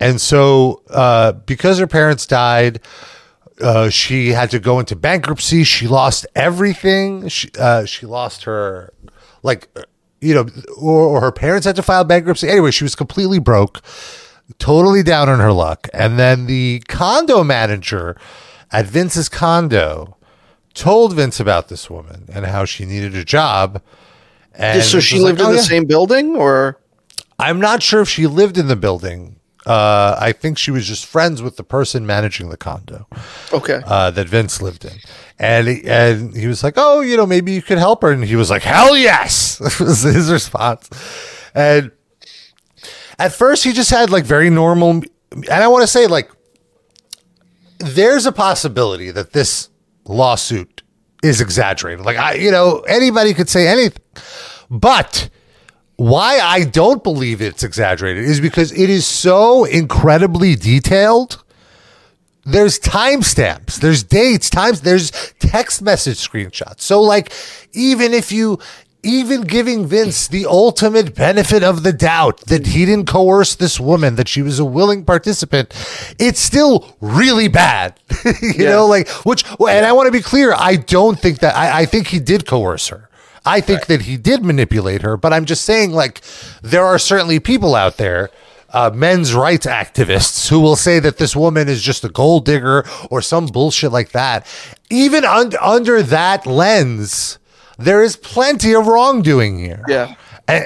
And 0.00 0.20
so 0.20 0.82
uh, 0.90 1.32
because 1.32 1.78
her 1.78 1.86
parents 1.86 2.26
died, 2.26 2.80
uh, 3.62 3.88
she 3.88 4.30
had 4.30 4.50
to 4.50 4.58
go 4.58 4.80
into 4.80 4.96
bankruptcy. 4.96 5.62
She 5.62 5.86
lost 5.86 6.26
everything. 6.34 7.28
She, 7.28 7.48
uh, 7.58 7.84
she 7.86 8.06
lost 8.06 8.42
her, 8.44 8.92
like, 9.42 9.68
you 10.20 10.34
know, 10.34 10.46
or, 10.76 11.00
or 11.00 11.20
her 11.20 11.32
parents 11.32 11.64
had 11.64 11.76
to 11.76 11.82
file 11.82 12.04
bankruptcy. 12.04 12.48
Anyway, 12.48 12.72
she 12.72 12.84
was 12.84 12.96
completely 12.96 13.38
broke 13.38 13.82
totally 14.58 15.02
down 15.02 15.28
on 15.28 15.38
her 15.38 15.52
luck. 15.52 15.88
And 15.94 16.18
then 16.18 16.46
the 16.46 16.82
condo 16.88 17.44
manager 17.44 18.16
at 18.72 18.86
Vince's 18.86 19.28
condo 19.28 20.16
told 20.74 21.14
Vince 21.14 21.40
about 21.40 21.68
this 21.68 21.88
woman 21.88 22.28
and 22.32 22.46
how 22.46 22.64
she 22.64 22.84
needed 22.84 23.14
a 23.14 23.24
job. 23.24 23.82
And 24.54 24.82
so 24.82 25.00
she 25.00 25.18
lived 25.18 25.38
like, 25.38 25.46
in 25.46 25.50
"Oh, 25.50 25.52
the 25.52 25.62
yeah." 25.62 25.68
same 25.68 25.84
building, 25.84 26.36
or 26.36 26.78
I'm 27.38 27.60
not 27.60 27.82
sure 27.82 28.00
if 28.00 28.08
she 28.08 28.26
lived 28.26 28.56
in 28.58 28.68
the 28.68 28.76
building. 28.76 29.40
Uh, 29.66 30.16
I 30.20 30.30
think 30.30 30.58
she 30.58 30.70
was 30.70 30.86
just 30.86 31.04
friends 31.04 31.42
with 31.42 31.56
the 31.56 31.64
person 31.64 32.06
managing 32.06 32.50
the 32.50 32.56
condo 32.56 33.08
okay. 33.52 33.80
uh, 33.84 34.12
that 34.12 34.28
Vince 34.28 34.62
lived 34.62 34.84
in. 34.84 34.92
And 35.40 35.66
he, 35.66 35.84
and 35.84 36.36
he 36.36 36.46
was 36.46 36.62
like, 36.62 36.74
"Oh, 36.76 37.00
you 37.00 37.16
know, 37.16 37.26
maybe 37.26 37.52
you 37.52 37.62
could 37.62 37.78
help 37.78 38.02
her." 38.02 38.12
And 38.12 38.24
he 38.24 38.36
was 38.36 38.48
like, 38.48 38.62
"Hell 38.62 38.96
yes!" 38.96 39.58
was 39.80 40.02
his 40.02 40.30
response. 40.30 40.88
And 41.54 41.90
at 43.18 43.32
first, 43.32 43.64
he 43.64 43.72
just 43.72 43.90
had 43.90 44.10
like 44.10 44.24
very 44.24 44.50
normal, 44.50 45.02
and 45.32 45.50
I 45.50 45.68
want 45.68 45.82
to 45.82 45.88
say 45.88 46.06
like 46.06 46.30
there's 47.78 48.26
a 48.26 48.32
possibility 48.32 49.10
that 49.10 49.32
this 49.32 49.70
lawsuit 50.04 50.82
is 51.22 51.40
exaggerated. 51.40 52.04
Like 52.04 52.16
I, 52.16 52.34
you 52.34 52.50
know, 52.50 52.80
anybody 52.80 53.34
could 53.34 53.48
say 53.48 53.66
anything, 53.68 54.02
but 54.70 55.28
why 55.96 56.38
I 56.40 56.64
don't 56.64 57.02
believe 57.02 57.40
it's 57.40 57.62
exaggerated 57.62 58.24
is 58.24 58.40
because 58.40 58.72
it 58.72 58.90
is 58.90 59.06
so 59.06 59.64
incredibly 59.64 60.54
detailed. 60.54 61.42
There's 62.44 62.78
timestamps, 62.78 63.80
there's 63.80 64.04
dates, 64.04 64.50
times, 64.50 64.82
there's 64.82 65.10
text 65.40 65.82
message 65.82 66.18
screenshots. 66.18 66.82
So, 66.82 67.02
like, 67.02 67.32
even 67.72 68.14
if 68.14 68.30
you, 68.30 68.60
even 69.06 69.42
giving 69.42 69.86
Vince 69.86 70.26
the 70.28 70.44
ultimate 70.46 71.14
benefit 71.14 71.62
of 71.62 71.82
the 71.84 71.92
doubt 71.92 72.40
that 72.46 72.66
he 72.68 72.84
didn't 72.84 73.06
coerce 73.06 73.54
this 73.54 73.78
woman, 73.78 74.16
that 74.16 74.28
she 74.28 74.42
was 74.42 74.58
a 74.58 74.64
willing 74.64 75.04
participant, 75.04 75.72
it's 76.18 76.40
still 76.40 76.96
really 77.00 77.48
bad. 77.48 77.98
you 78.24 78.52
Yeah. 78.64 78.70
know, 78.70 78.86
like, 78.86 79.08
which, 79.24 79.44
and 79.60 79.86
I 79.86 79.92
want 79.92 80.06
to 80.06 80.12
be 80.12 80.20
clear, 80.22 80.52
I 80.56 80.76
don't 80.76 81.18
think 81.18 81.38
that, 81.38 81.54
I, 81.56 81.80
I 81.82 81.86
think 81.86 82.08
he 82.08 82.18
did 82.18 82.46
coerce 82.46 82.88
her. 82.88 83.08
I 83.44 83.60
think 83.60 83.86
that 83.86 84.02
he 84.02 84.16
did 84.16 84.44
manipulate 84.44 85.02
her, 85.02 85.16
but 85.16 85.32
I'm 85.32 85.44
just 85.44 85.64
saying, 85.64 85.92
like, 85.92 86.20
there 86.62 86.84
are 86.84 86.98
certainly 86.98 87.38
people 87.38 87.76
out 87.76 87.96
there, 87.96 88.30
uh, 88.70 88.90
men's 88.92 89.32
rights 89.34 89.66
activists, 89.66 90.48
who 90.48 90.58
will 90.58 90.74
say 90.74 90.98
that 90.98 91.18
this 91.18 91.36
woman 91.36 91.68
is 91.68 91.80
just 91.80 92.04
a 92.04 92.08
gold 92.08 92.44
digger 92.44 92.84
or 93.08 93.22
some 93.22 93.46
bullshit 93.46 93.92
like 93.92 94.10
that. 94.10 94.44
Even 94.90 95.24
un- 95.24 95.52
under 95.60 96.02
that 96.02 96.44
lens, 96.44 97.38
there 97.78 98.02
is 98.02 98.16
plenty 98.16 98.74
of 98.74 98.86
wrongdoing 98.86 99.58
here. 99.58 99.82
Yeah. 99.88 100.14
And 100.48 100.64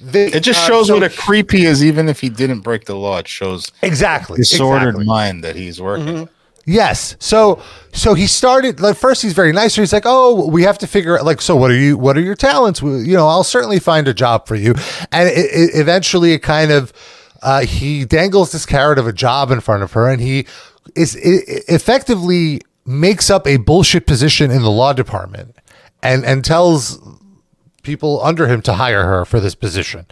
the- 0.00 0.36
It 0.36 0.40
just 0.40 0.60
Uh, 0.64 0.66
shows 0.68 0.86
so- 0.88 0.94
what 0.94 1.02
a 1.02 1.08
creep 1.10 1.50
he 1.50 1.64
is, 1.66 1.84
even 1.84 2.08
if 2.08 2.20
he 2.20 2.28
didn't 2.28 2.60
break 2.60 2.84
the 2.86 2.94
law. 2.96 3.18
It 3.18 3.28
shows 3.28 3.72
exactly. 3.82 4.36
disordered 4.38 4.88
exactly. 4.90 5.04
mind 5.06 5.44
that 5.44 5.56
he's 5.56 5.80
working. 5.80 6.28
Yes. 6.66 7.14
So 7.18 7.58
so 7.92 8.14
he 8.14 8.26
started 8.26 8.80
like 8.80 8.96
first 8.96 9.20
he's 9.22 9.34
very 9.34 9.52
nice. 9.52 9.76
He's 9.76 9.92
like, 9.92 10.04
oh, 10.06 10.48
we 10.48 10.62
have 10.62 10.78
to 10.78 10.86
figure 10.86 11.18
out 11.18 11.24
like, 11.26 11.42
so 11.42 11.54
what 11.56 11.70
are 11.70 11.76
you? 11.76 11.98
What 11.98 12.16
are 12.16 12.22
your 12.22 12.34
talents? 12.34 12.80
We- 12.82 13.00
You 13.04 13.14
know, 13.16 13.28
I'll 13.28 13.44
certainly 13.44 13.78
find 13.78 14.08
a 14.08 14.14
job 14.14 14.46
for 14.48 14.54
you. 14.56 14.74
And 15.12 15.28
it, 15.28 15.36
it, 15.52 15.70
eventually, 15.74 16.32
it 16.32 16.38
kind 16.38 16.70
of 16.70 16.92
uh, 17.42 17.60
he 17.66 18.06
dangles 18.06 18.52
this 18.52 18.64
carrot 18.64 18.98
of 18.98 19.06
a 19.06 19.12
job 19.12 19.50
in 19.50 19.60
front 19.60 19.82
of 19.82 19.92
her, 19.92 20.08
and 20.08 20.22
he 20.22 20.46
is 20.94 21.14
it, 21.16 21.64
effectively 21.68 22.62
makes 22.86 23.28
up 23.28 23.46
a 23.46 23.58
bullshit 23.58 24.06
position 24.06 24.50
in 24.50 24.62
the 24.62 24.70
law 24.70 24.94
department, 24.94 25.54
and 26.04 26.24
and 26.24 26.44
tells 26.44 26.98
people 27.82 28.22
under 28.22 28.46
him 28.46 28.62
to 28.62 28.74
hire 28.74 29.04
her 29.04 29.24
for 29.24 29.40
this 29.40 29.54
position. 29.54 30.06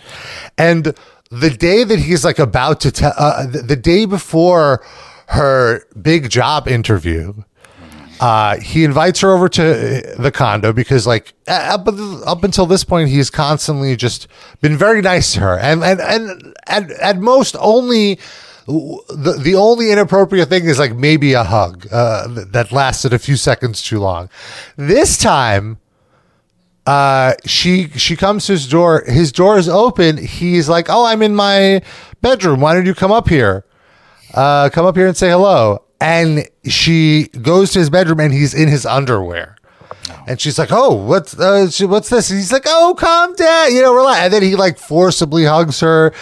And 0.59 0.95
the 1.31 1.51
day 1.51 1.85
that 1.85 1.99
he's 1.99 2.25
like 2.25 2.39
about 2.39 2.81
to 2.81 2.91
tell, 2.91 3.15
uh, 3.17 3.47
the, 3.47 3.63
the 3.63 3.77
day 3.77 4.05
before 4.05 4.85
her 5.29 5.87
big 6.01 6.29
job 6.29 6.69
interview, 6.69 7.33
uh, 8.21 8.59
he 8.59 8.85
invites 8.85 9.21
her 9.21 9.33
over 9.33 9.49
to 9.49 10.15
the 10.19 10.31
condo 10.31 10.73
because, 10.73 11.07
like, 11.07 11.33
uh, 11.49 11.79
up, 11.79 11.89
up 12.27 12.45
until 12.45 12.67
this 12.67 12.85
point, 12.85 13.09
he's 13.09 13.31
constantly 13.31 13.97
just 13.97 14.29
been 14.61 14.77
very 14.77 15.01
nice 15.01 15.33
to 15.33 15.41
her, 15.41 15.59
and 15.59 15.83
and 15.83 16.01
and 16.01 16.55
at, 16.67 16.91
at 16.91 17.19
most 17.19 17.57
only 17.59 18.21
the 18.67 19.39
the 19.43 19.55
only 19.57 19.91
inappropriate 19.91 20.49
thing 20.49 20.67
is 20.67 20.79
like 20.79 20.95
maybe 20.95 21.33
a 21.33 21.43
hug 21.43 21.89
uh, 21.91 22.29
that 22.29 22.71
lasted 22.71 23.13
a 23.13 23.19
few 23.19 23.37
seconds 23.37 23.83
too 23.83 23.99
long. 23.99 24.29
This 24.77 25.19
time, 25.19 25.79
uh 26.87 27.35
she 27.47 27.89
she 27.91 28.17
comes 28.17 28.47
to 28.47 28.53
his 28.53 28.69
door 28.69 29.05
his 29.07 29.31
door 29.31 29.57
is 29.59 29.69
open. 29.69 30.17
He's 30.17 30.69
like 30.69 30.87
oh 30.89 31.05
i'm 31.05 31.23
in 31.23 31.35
my 31.35 31.83
bedroom. 32.21 32.61
Why 32.61 32.75
don't 32.75 32.87
you 32.87 32.95
come 32.95 33.13
up 33.13 33.29
here? 33.29 33.65
Uh 34.35 34.69
come 34.71 34.85
up 34.85 34.97
here 34.97 35.07
and 35.07 35.17
say 35.17 35.31
hello. 35.31 35.85
And 36.01 36.49
she 36.65 37.29
goes 37.29 37.73
to 37.73 37.79
his 37.79 37.89
bedroom 37.89 38.19
and 38.19 38.33
he's 38.33 38.53
in 38.55 38.69
his 38.69 38.85
underwear. 38.85 39.57
And 40.27 40.41
she's 40.41 40.59
like 40.59 40.73
oh 40.73 40.95
what's 40.95 41.39
uh, 41.39 41.71
she, 41.71 41.85
what's 41.85 42.09
this? 42.09 42.31
And 42.31 42.41
he's 42.41 42.53
like 42.53 42.65
oh 42.67 42.97
calm 42.99 43.35
down. 43.37 43.73
You 43.73 43.83
know 43.83 43.95
relax. 43.95 44.19
And 44.25 44.33
then 44.33 44.43
he 44.43 44.57
like 44.57 44.77
forcibly 44.77 45.45
hugs 45.45 45.79
her. 45.81 46.13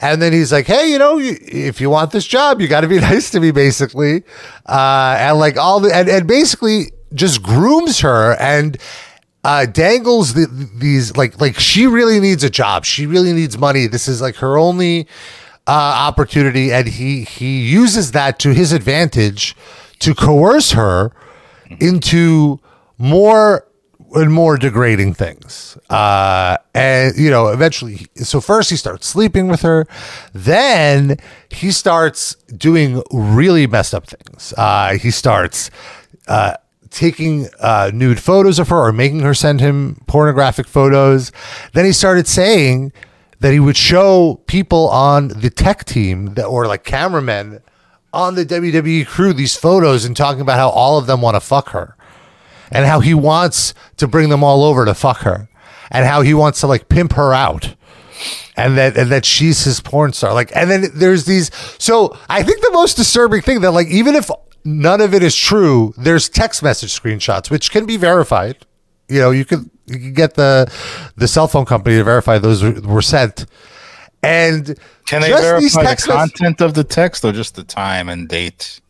And 0.00 0.20
then 0.20 0.34
he's 0.34 0.52
like 0.52 0.66
hey 0.66 0.90
you 0.90 0.98
know 0.98 1.16
you, 1.16 1.38
if 1.40 1.80
you 1.80 1.88
want 1.88 2.12
this 2.12 2.26
job 2.26 2.60
you 2.60 2.68
got 2.68 2.82
to 2.82 2.88
be 2.88 3.00
nice 3.00 3.30
to 3.30 3.40
me 3.40 3.52
basically. 3.52 4.22
Uh 4.66 5.16
and 5.18 5.38
like 5.38 5.56
all 5.56 5.80
the 5.80 5.94
and, 5.94 6.10
and 6.10 6.28
basically 6.28 6.92
just 7.14 7.42
grooms 7.42 8.00
her 8.00 8.36
and 8.38 8.78
uh, 9.44 9.66
dangles 9.66 10.34
the, 10.34 10.46
these 10.74 11.16
like 11.16 11.40
like 11.40 11.58
she 11.58 11.86
really 11.86 12.20
needs 12.20 12.44
a 12.44 12.50
job. 12.50 12.84
She 12.84 13.06
really 13.06 13.32
needs 13.32 13.56
money. 13.56 13.86
This 13.86 14.08
is 14.08 14.20
like 14.20 14.36
her 14.36 14.58
only 14.58 15.06
uh, 15.66 15.70
opportunity, 15.70 16.72
and 16.72 16.88
he 16.88 17.24
he 17.24 17.60
uses 17.60 18.12
that 18.12 18.38
to 18.40 18.52
his 18.52 18.72
advantage 18.72 19.56
to 20.00 20.14
coerce 20.14 20.72
her 20.72 21.12
into 21.80 22.60
more 22.98 23.66
and 24.14 24.32
more 24.32 24.56
degrading 24.56 25.14
things. 25.14 25.78
Uh, 25.88 26.56
and 26.74 27.16
you 27.16 27.30
know, 27.30 27.48
eventually, 27.48 28.06
so 28.16 28.40
first 28.40 28.68
he 28.70 28.76
starts 28.76 29.06
sleeping 29.06 29.48
with 29.48 29.62
her, 29.62 29.86
then 30.34 31.16
he 31.50 31.70
starts 31.70 32.34
doing 32.56 33.02
really 33.12 33.66
messed 33.66 33.94
up 33.94 34.06
things. 34.06 34.52
Uh, 34.56 34.98
he 34.98 35.10
starts. 35.10 35.70
Uh, 36.28 36.54
taking 36.90 37.48
uh, 37.60 37.90
nude 37.94 38.20
photos 38.20 38.58
of 38.58 38.68
her 38.68 38.76
or 38.76 38.92
making 38.92 39.20
her 39.20 39.34
send 39.34 39.60
him 39.60 40.02
pornographic 40.06 40.66
photos. 40.66 41.32
Then 41.72 41.84
he 41.84 41.92
started 41.92 42.26
saying 42.26 42.92
that 43.40 43.52
he 43.52 43.60
would 43.60 43.76
show 43.76 44.40
people 44.46 44.88
on 44.88 45.28
the 45.28 45.50
tech 45.50 45.84
team 45.84 46.34
that 46.34 46.44
or 46.44 46.66
like 46.66 46.84
cameramen 46.84 47.60
on 48.12 48.34
the 48.34 48.44
WWE 48.44 49.06
crew 49.06 49.32
these 49.32 49.56
photos 49.56 50.04
and 50.04 50.16
talking 50.16 50.40
about 50.40 50.58
how 50.58 50.68
all 50.68 50.98
of 50.98 51.06
them 51.06 51.20
want 51.20 51.36
to 51.36 51.40
fuck 51.40 51.70
her 51.70 51.96
and 52.70 52.84
how 52.86 53.00
he 53.00 53.14
wants 53.14 53.72
to 53.96 54.06
bring 54.06 54.28
them 54.28 54.44
all 54.44 54.64
over 54.64 54.84
to 54.84 54.94
fuck 54.94 55.18
her 55.18 55.48
and 55.90 56.06
how 56.06 56.22
he 56.22 56.34
wants 56.34 56.60
to 56.60 56.66
like 56.66 56.88
pimp 56.88 57.12
her 57.12 57.32
out 57.32 57.74
and 58.56 58.76
that 58.76 58.96
and 58.96 59.10
that 59.10 59.24
she's 59.24 59.64
his 59.64 59.80
porn 59.80 60.12
star 60.12 60.34
like 60.34 60.50
and 60.54 60.70
then 60.70 60.86
there's 60.94 61.24
these 61.24 61.50
so 61.78 62.16
i 62.28 62.42
think 62.42 62.60
the 62.60 62.70
most 62.72 62.96
disturbing 62.96 63.40
thing 63.40 63.60
that 63.60 63.70
like 63.70 63.88
even 63.88 64.14
if 64.14 64.30
none 64.64 65.00
of 65.00 65.14
it 65.14 65.22
is 65.22 65.34
true 65.34 65.92
there's 65.96 66.28
text 66.28 66.62
message 66.62 66.90
screenshots 66.98 67.50
which 67.50 67.70
can 67.70 67.86
be 67.86 67.96
verified 67.96 68.56
you 69.08 69.18
know 69.20 69.30
you 69.30 69.44
could 69.44 69.68
you 69.86 69.98
can 69.98 70.12
get 70.14 70.34
the 70.34 70.70
the 71.16 71.26
cell 71.28 71.48
phone 71.48 71.64
company 71.64 71.96
to 71.96 72.04
verify 72.04 72.38
those 72.38 72.62
were, 72.62 72.80
were 72.82 73.02
sent 73.02 73.46
and 74.22 74.78
Can 75.06 75.22
they 75.22 75.28
just 75.28 75.60
these 75.60 75.74
verify 75.74 75.82
the 75.82 75.88
text 75.88 76.08
mess- 76.08 76.16
content 76.16 76.60
of 76.60 76.74
the 76.74 76.84
text 76.84 77.24
or 77.24 77.32
just 77.32 77.54
the 77.56 77.64
time 77.64 78.08
and 78.08 78.28
date 78.28 78.80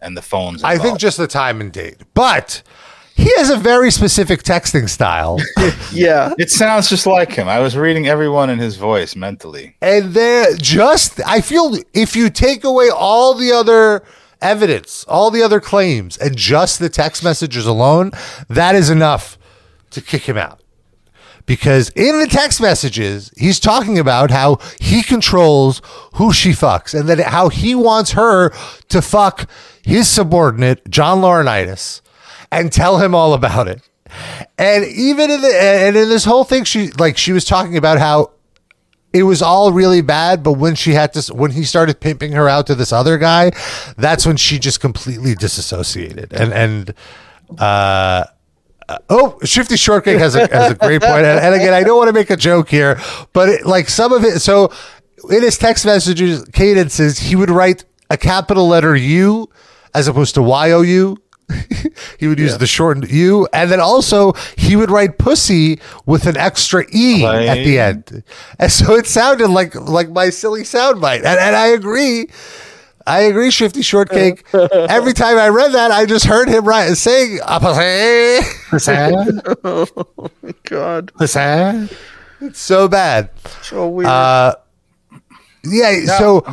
and 0.00 0.16
the 0.16 0.22
phones? 0.22 0.64
i 0.64 0.76
think 0.78 0.98
just 0.98 1.16
the 1.16 1.26
time 1.28 1.60
and 1.60 1.72
date 1.72 1.98
but 2.14 2.62
he 3.14 3.32
has 3.36 3.50
a 3.50 3.56
very 3.56 3.90
specific 3.90 4.42
texting 4.44 4.88
style 4.88 5.38
Yeah. 5.92 6.32
it 6.38 6.50
sounds 6.52 6.88
just 6.88 7.04
like 7.04 7.32
him. 7.32 7.48
I 7.48 7.58
was 7.58 7.76
reading 7.76 8.06
everyone 8.06 8.48
in 8.48 8.60
his 8.60 8.76
voice 8.76 9.16
mentally. 9.16 9.76
and 9.82 10.12
they're 10.14 10.54
just 10.56 11.20
i 11.26 11.40
feel 11.40 11.76
if 11.94 12.14
you 12.16 12.30
take 12.30 12.64
away 12.64 12.90
all 12.90 13.34
the 13.34 13.50
other 13.52 14.04
evidence 14.40 15.04
all 15.08 15.30
the 15.30 15.42
other 15.42 15.60
claims 15.60 16.16
and 16.16 16.36
just 16.36 16.78
the 16.78 16.88
text 16.88 17.24
messages 17.24 17.66
alone 17.66 18.12
that 18.48 18.74
is 18.74 18.90
enough 18.90 19.38
to 19.90 20.00
kick 20.00 20.22
him 20.22 20.36
out. 20.36 20.60
Because 21.46 21.88
in 21.90 22.20
the 22.20 22.26
text 22.26 22.60
messages 22.60 23.32
he's 23.36 23.58
talking 23.58 23.98
about 23.98 24.30
how 24.30 24.58
he 24.80 25.02
controls 25.02 25.80
who 26.14 26.32
she 26.32 26.50
fucks 26.50 26.98
and 26.98 27.08
that 27.08 27.18
how 27.18 27.48
he 27.48 27.74
wants 27.74 28.12
her 28.12 28.50
to 28.88 29.00
fuck 29.00 29.48
his 29.82 30.08
subordinate 30.08 30.88
john 30.90 31.22
laurinaitis 31.22 32.02
and 32.52 32.70
tell 32.70 32.98
him 32.98 33.14
all 33.14 33.32
about 33.34 33.68
it. 33.68 33.82
And 34.58 34.84
even 34.84 35.30
in 35.30 35.40
the 35.40 35.54
and 35.60 35.96
in 35.96 36.08
this 36.08 36.24
whole 36.24 36.44
thing 36.44 36.64
she 36.64 36.90
like 36.92 37.16
she 37.16 37.32
was 37.32 37.44
talking 37.44 37.76
about 37.76 37.98
how 37.98 38.30
it 39.12 39.22
was 39.22 39.40
all 39.42 39.72
really 39.72 40.00
bad 40.02 40.42
but 40.42 40.52
when 40.52 40.74
she 40.74 40.92
had 40.92 41.12
to 41.12 41.34
when 41.34 41.50
he 41.50 41.64
started 41.64 42.00
pimping 42.00 42.32
her 42.32 42.48
out 42.48 42.66
to 42.66 42.74
this 42.74 42.92
other 42.92 43.18
guy 43.18 43.50
that's 43.96 44.26
when 44.26 44.36
she 44.36 44.58
just 44.58 44.80
completely 44.80 45.34
disassociated 45.34 46.32
and 46.32 46.52
and 46.52 46.94
uh 47.60 48.24
Oh, 49.10 49.38
Shifty 49.44 49.76
Shortcake 49.76 50.18
has 50.18 50.34
a 50.34 50.46
has 50.50 50.72
a 50.72 50.74
great 50.74 51.02
point, 51.02 51.26
and, 51.26 51.38
and 51.38 51.54
again, 51.54 51.74
I 51.74 51.82
don't 51.82 51.98
want 51.98 52.08
to 52.08 52.14
make 52.14 52.30
a 52.30 52.36
joke 52.36 52.70
here, 52.70 52.98
but 53.34 53.50
it, 53.50 53.66
like 53.66 53.90
some 53.90 54.14
of 54.14 54.24
it. 54.24 54.40
So, 54.40 54.72
in 55.30 55.42
his 55.42 55.58
text 55.58 55.84
messages, 55.84 56.42
cadences, 56.54 57.18
he 57.18 57.36
would 57.36 57.50
write 57.50 57.84
a 58.08 58.16
capital 58.16 58.66
letter 58.66 58.96
U 58.96 59.50
as 59.94 60.08
opposed 60.08 60.34
to 60.36 60.42
Y 60.42 60.70
O 60.70 60.80
U. 60.80 61.18
he 62.18 62.28
would 62.28 62.38
use 62.38 62.58
the 62.58 62.66
shortened 62.66 63.10
U, 63.10 63.48
and 63.52 63.70
then 63.70 63.80
also 63.80 64.32
he 64.56 64.76
would 64.76 64.90
write 64.90 65.18
"pussy" 65.18 65.80
with 66.06 66.26
an 66.26 66.36
extra 66.36 66.84
E 66.92 67.24
at 67.24 67.64
the 67.64 67.78
end, 67.78 68.22
and 68.58 68.70
so 68.70 68.94
it 68.94 69.06
sounded 69.06 69.48
like 69.48 69.74
like 69.74 70.10
my 70.10 70.30
silly 70.30 70.62
soundbite, 70.62 71.18
and, 71.18 71.38
and 71.38 71.56
I 71.56 71.68
agree. 71.68 72.28
I 73.06 73.20
agree, 73.20 73.50
Shifty 73.50 73.80
Shortcake. 73.80 74.44
Every 74.52 75.14
time 75.14 75.38
I 75.38 75.48
read 75.48 75.72
that, 75.72 75.90
I 75.90 76.04
just 76.04 76.26
heard 76.26 76.48
him 76.48 76.66
right 76.66 76.94
saying 76.94 77.38
"pussy." 78.68 78.92
oh 79.64 79.86
my 80.42 80.54
God. 80.64 81.12
pussy! 81.14 81.88
It's 82.40 82.60
so 82.60 82.86
bad. 82.88 83.30
So 83.62 83.88
weird. 83.88 84.08
Uh, 84.08 84.54
yeah. 85.64 86.18
So 86.18 86.44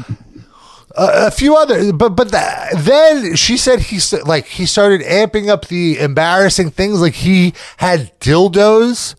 a 0.98 1.32
few 1.32 1.56
other, 1.56 1.92
but 1.94 2.10
but 2.10 2.32
th- 2.32 2.84
then 2.84 3.36
she 3.36 3.58
said 3.58 3.80
he 3.80 4.00
like 4.24 4.46
he 4.46 4.66
started 4.66 5.02
amping 5.02 5.50
up 5.50 5.68
the 5.68 6.00
embarrassing 6.00 6.72
things. 6.72 7.02
Like 7.02 7.14
he 7.16 7.54
had 7.78 8.18
dildos 8.20 9.16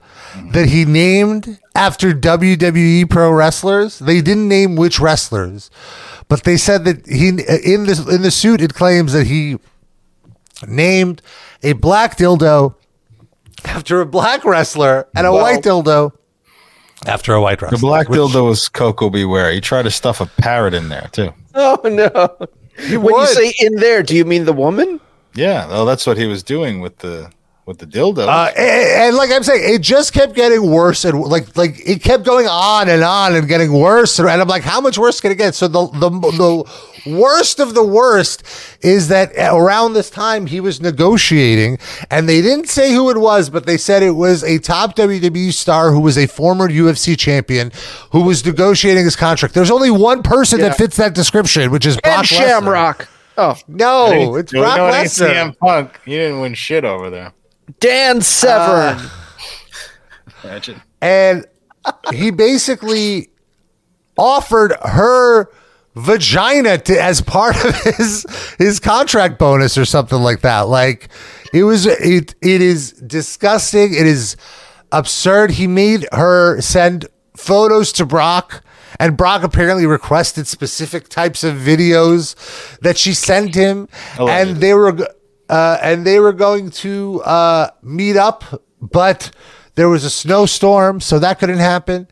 that 0.52 0.68
he 0.68 0.84
named 0.84 1.58
after 1.74 2.12
WWE 2.12 3.08
pro 3.10 3.30
wrestlers. 3.30 3.98
They 3.98 4.20
didn't 4.20 4.48
name 4.48 4.76
which 4.76 4.98
wrestlers, 5.00 5.70
but 6.28 6.44
they 6.44 6.56
said 6.56 6.84
that 6.84 7.06
he 7.06 7.28
in 7.28 7.84
this 7.84 7.98
in 8.06 8.22
the 8.22 8.30
suit 8.30 8.60
it 8.60 8.74
claims 8.74 9.12
that 9.12 9.26
he 9.26 9.58
named 10.66 11.20
a 11.62 11.74
black 11.74 12.16
dildo 12.16 12.74
after 13.64 14.00
a 14.00 14.06
black 14.06 14.44
wrestler 14.44 15.08
and 15.14 15.26
a 15.26 15.32
Wow. 15.32 15.42
white 15.42 15.62
dildo 15.62 16.12
after 17.06 17.34
a 17.34 17.40
white 17.40 17.60
wrestler. 17.60 17.76
The 17.78 17.80
black 17.82 18.08
which- 18.08 18.18
dildo 18.18 18.46
was 18.48 18.68
Koko 18.68 19.10
B. 19.10 19.24
Ware. 19.24 19.50
He 19.52 19.60
tried 19.60 19.82
to 19.82 19.90
stuff 19.90 20.20
a 20.20 20.26
parrot 20.26 20.72
in 20.74 20.88
there 20.88 21.08
too. 21.12 21.32
Oh 21.58 21.80
no! 21.84 22.48
when 23.00 23.14
you 23.14 23.26
say 23.26 23.54
in 23.60 23.76
there, 23.76 24.02
do 24.02 24.14
you 24.14 24.26
mean 24.26 24.44
the 24.44 24.52
woman? 24.52 25.00
Yeah, 25.34 25.66
well, 25.68 25.86
that's 25.86 26.06
what 26.06 26.18
he 26.18 26.26
was 26.26 26.42
doing 26.42 26.80
with 26.80 26.98
the 26.98 27.30
with 27.66 27.78
the 27.78 27.86
dildo. 27.86 28.26
Uh, 28.28 28.50
and, 28.56 29.02
and 29.08 29.16
like 29.16 29.30
I'm 29.30 29.42
saying, 29.42 29.74
it 29.74 29.82
just 29.82 30.12
kept 30.12 30.34
getting 30.34 30.70
worse 30.70 31.04
and 31.04 31.20
like 31.20 31.56
like 31.56 31.74
it 31.86 32.02
kept 32.02 32.24
going 32.24 32.46
on 32.46 32.88
and 32.88 33.02
on 33.02 33.34
and 33.34 33.46
getting 33.48 33.72
worse. 33.72 34.18
And 34.18 34.28
I'm 34.28 34.46
like, 34.48 34.62
how 34.62 34.80
much 34.80 34.96
worse 34.98 35.20
can 35.20 35.32
it 35.32 35.34
get? 35.38 35.54
So 35.54 35.66
the 35.68 35.86
the 35.88 36.08
the 36.10 37.10
worst 37.12 37.58
of 37.60 37.74
the 37.74 37.84
worst 37.84 38.42
is 38.82 39.08
that 39.08 39.32
around 39.36 39.92
this 39.94 40.10
time 40.10 40.46
he 40.46 40.60
was 40.60 40.80
negotiating, 40.80 41.78
and 42.10 42.28
they 42.28 42.40
didn't 42.40 42.68
say 42.68 42.92
who 42.94 43.10
it 43.10 43.18
was, 43.18 43.50
but 43.50 43.66
they 43.66 43.76
said 43.76 44.02
it 44.02 44.12
was 44.12 44.42
a 44.44 44.58
top 44.58 44.94
WWE 44.96 45.52
star 45.52 45.90
who 45.90 46.00
was 46.00 46.16
a 46.16 46.26
former 46.26 46.68
UFC 46.68 47.18
champion 47.18 47.72
who 48.12 48.22
was 48.22 48.44
negotiating 48.46 49.04
his 49.04 49.16
contract. 49.16 49.54
There's 49.54 49.70
only 49.70 49.90
one 49.90 50.22
person 50.22 50.60
Yeah. 50.60 50.68
that 50.68 50.78
fits 50.78 50.96
that 50.98 51.14
description, 51.14 51.70
which 51.70 51.84
is 51.84 51.96
Brock 51.96 52.18
And 52.18 52.26
Lesnar. 52.28 52.36
Shamrock. 52.48 53.08
Oh, 53.38 53.54
No, 53.68 54.36
it's 54.36 54.52
No, 54.52 54.62
Brock 54.62 54.76
no, 54.78 54.86
it 54.86 54.94
ain't 54.94 55.08
Lesnar. 55.08 55.28
CM 55.34 55.58
Punk. 55.58 56.00
He 56.04 56.12
didn't 56.12 56.40
win 56.40 56.54
shit 56.54 56.84
over 56.84 57.10
there. 57.10 57.32
Dan 57.80 58.20
Severn. 58.20 58.98
Uh, 58.98 59.10
imagine. 60.44 60.82
and 61.00 61.44
he 62.12 62.30
basically 62.30 63.30
offered 64.18 64.72
her 64.82 65.48
vagina 65.94 66.78
to 66.78 67.02
as 67.02 67.20
part 67.20 67.56
of 67.64 67.74
his 67.96 68.26
his 68.58 68.78
contract 68.80 69.38
bonus 69.38 69.78
or 69.78 69.84
something 69.84 70.18
like 70.20 70.40
that 70.42 70.62
like 70.68 71.08
it 71.54 71.64
was 71.64 71.86
it 71.86 72.34
it 72.42 72.60
is 72.60 72.92
disgusting 72.92 73.94
it 73.94 74.06
is 74.06 74.36
absurd 74.92 75.52
he 75.52 75.66
made 75.66 76.06
her 76.12 76.60
send 76.60 77.06
photos 77.34 77.92
to 77.92 78.04
Brock 78.04 78.62
and 79.00 79.16
Brock 79.16 79.42
apparently 79.42 79.86
requested 79.86 80.46
specific 80.46 81.08
types 81.08 81.42
of 81.44 81.54
videos 81.56 82.34
that 82.80 82.96
she 82.98 83.12
sent 83.14 83.54
him 83.54 83.88
oh, 84.18 84.24
Allegedly. 84.24 84.52
and 84.52 84.60
they 84.62 84.74
were 84.74 85.08
uh, 85.48 85.78
and 85.82 86.06
they 86.06 86.18
were 86.18 86.32
going 86.32 86.70
to 86.70 87.22
uh, 87.22 87.70
meet 87.82 88.16
up 88.16 88.62
but 88.80 89.30
there 89.74 89.88
was 89.88 90.04
a 90.04 90.10
snowstorm 90.10 91.00
so 91.00 91.18
that 91.18 91.38
couldn't 91.38 91.58
happen 91.58 92.06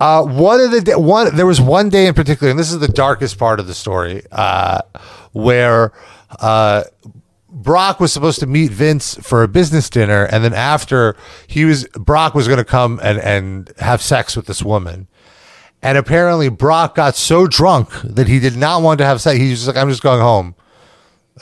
uh, 0.00 0.22
one 0.22 0.60
of 0.60 0.84
the 0.84 0.98
one 0.98 1.34
there 1.36 1.46
was 1.46 1.60
one 1.60 1.88
day 1.88 2.06
in 2.06 2.14
particular, 2.14 2.50
and 2.50 2.58
this 2.58 2.72
is 2.72 2.80
the 2.80 2.88
darkest 2.88 3.38
part 3.38 3.60
of 3.60 3.66
the 3.66 3.74
story, 3.74 4.22
uh, 4.32 4.80
where 5.32 5.92
uh, 6.40 6.82
Brock 7.48 8.00
was 8.00 8.12
supposed 8.12 8.40
to 8.40 8.46
meet 8.46 8.72
Vince 8.72 9.14
for 9.22 9.44
a 9.44 9.48
business 9.48 9.88
dinner, 9.88 10.24
and 10.24 10.42
then 10.42 10.52
after 10.52 11.16
he 11.46 11.64
was 11.64 11.86
Brock 11.94 12.34
was 12.34 12.48
going 12.48 12.58
to 12.58 12.64
come 12.64 12.98
and 13.02 13.18
and 13.20 13.72
have 13.78 14.02
sex 14.02 14.36
with 14.36 14.46
this 14.46 14.62
woman, 14.62 15.06
and 15.80 15.96
apparently 15.96 16.48
Brock 16.48 16.96
got 16.96 17.14
so 17.14 17.46
drunk 17.46 17.88
that 18.02 18.26
he 18.26 18.40
did 18.40 18.56
not 18.56 18.82
want 18.82 18.98
to 18.98 19.06
have 19.06 19.20
sex. 19.20 19.38
He 19.38 19.50
was 19.50 19.68
like, 19.68 19.76
"I'm 19.76 19.88
just 19.88 20.02
going 20.02 20.20
home. 20.20 20.56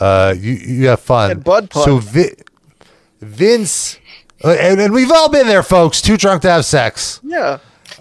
Uh, 0.00 0.34
you 0.38 0.52
you 0.52 0.86
have 0.88 1.00
fun." 1.00 1.30
And 1.30 1.44
Bud 1.44 1.70
Pun. 1.70 1.84
so 1.84 1.98
Vi- 1.98 2.34
Vince. 3.20 3.98
uh, 4.44 4.50
And, 4.50 4.80
and 4.80 4.92
we've 4.92 5.12
all 5.12 5.28
been 5.28 5.46
there, 5.46 5.62
folks. 5.62 6.00
Too 6.02 6.16
drunk 6.16 6.42
to 6.42 6.50
have 6.50 6.64
sex. 6.64 7.20
yeah. 7.22 7.58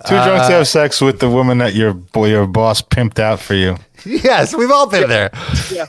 Too 0.08 0.16
drunk 0.16 0.42
Uh, 0.42 0.48
to 0.48 0.54
have 0.56 0.68
sex 0.68 1.00
with 1.02 1.20
the 1.20 1.30
woman 1.30 1.60
that 1.60 1.74
your 1.76 1.94
boy, 1.94 2.30
your 2.30 2.48
boss 2.48 2.82
pimped 2.82 3.20
out 3.20 3.40
for 3.40 3.54
you. 3.54 3.78
Yes, 4.06 4.56
we've 4.56 4.72
all 4.72 4.88
been 4.88 5.08
there. 5.10 5.30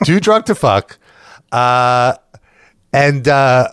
Too 0.05 0.19
drunk 0.19 0.45
to 0.45 0.53
fuck. 0.55 0.99
Uh, 1.51 2.13
and 2.91 3.27
uh, 3.27 3.69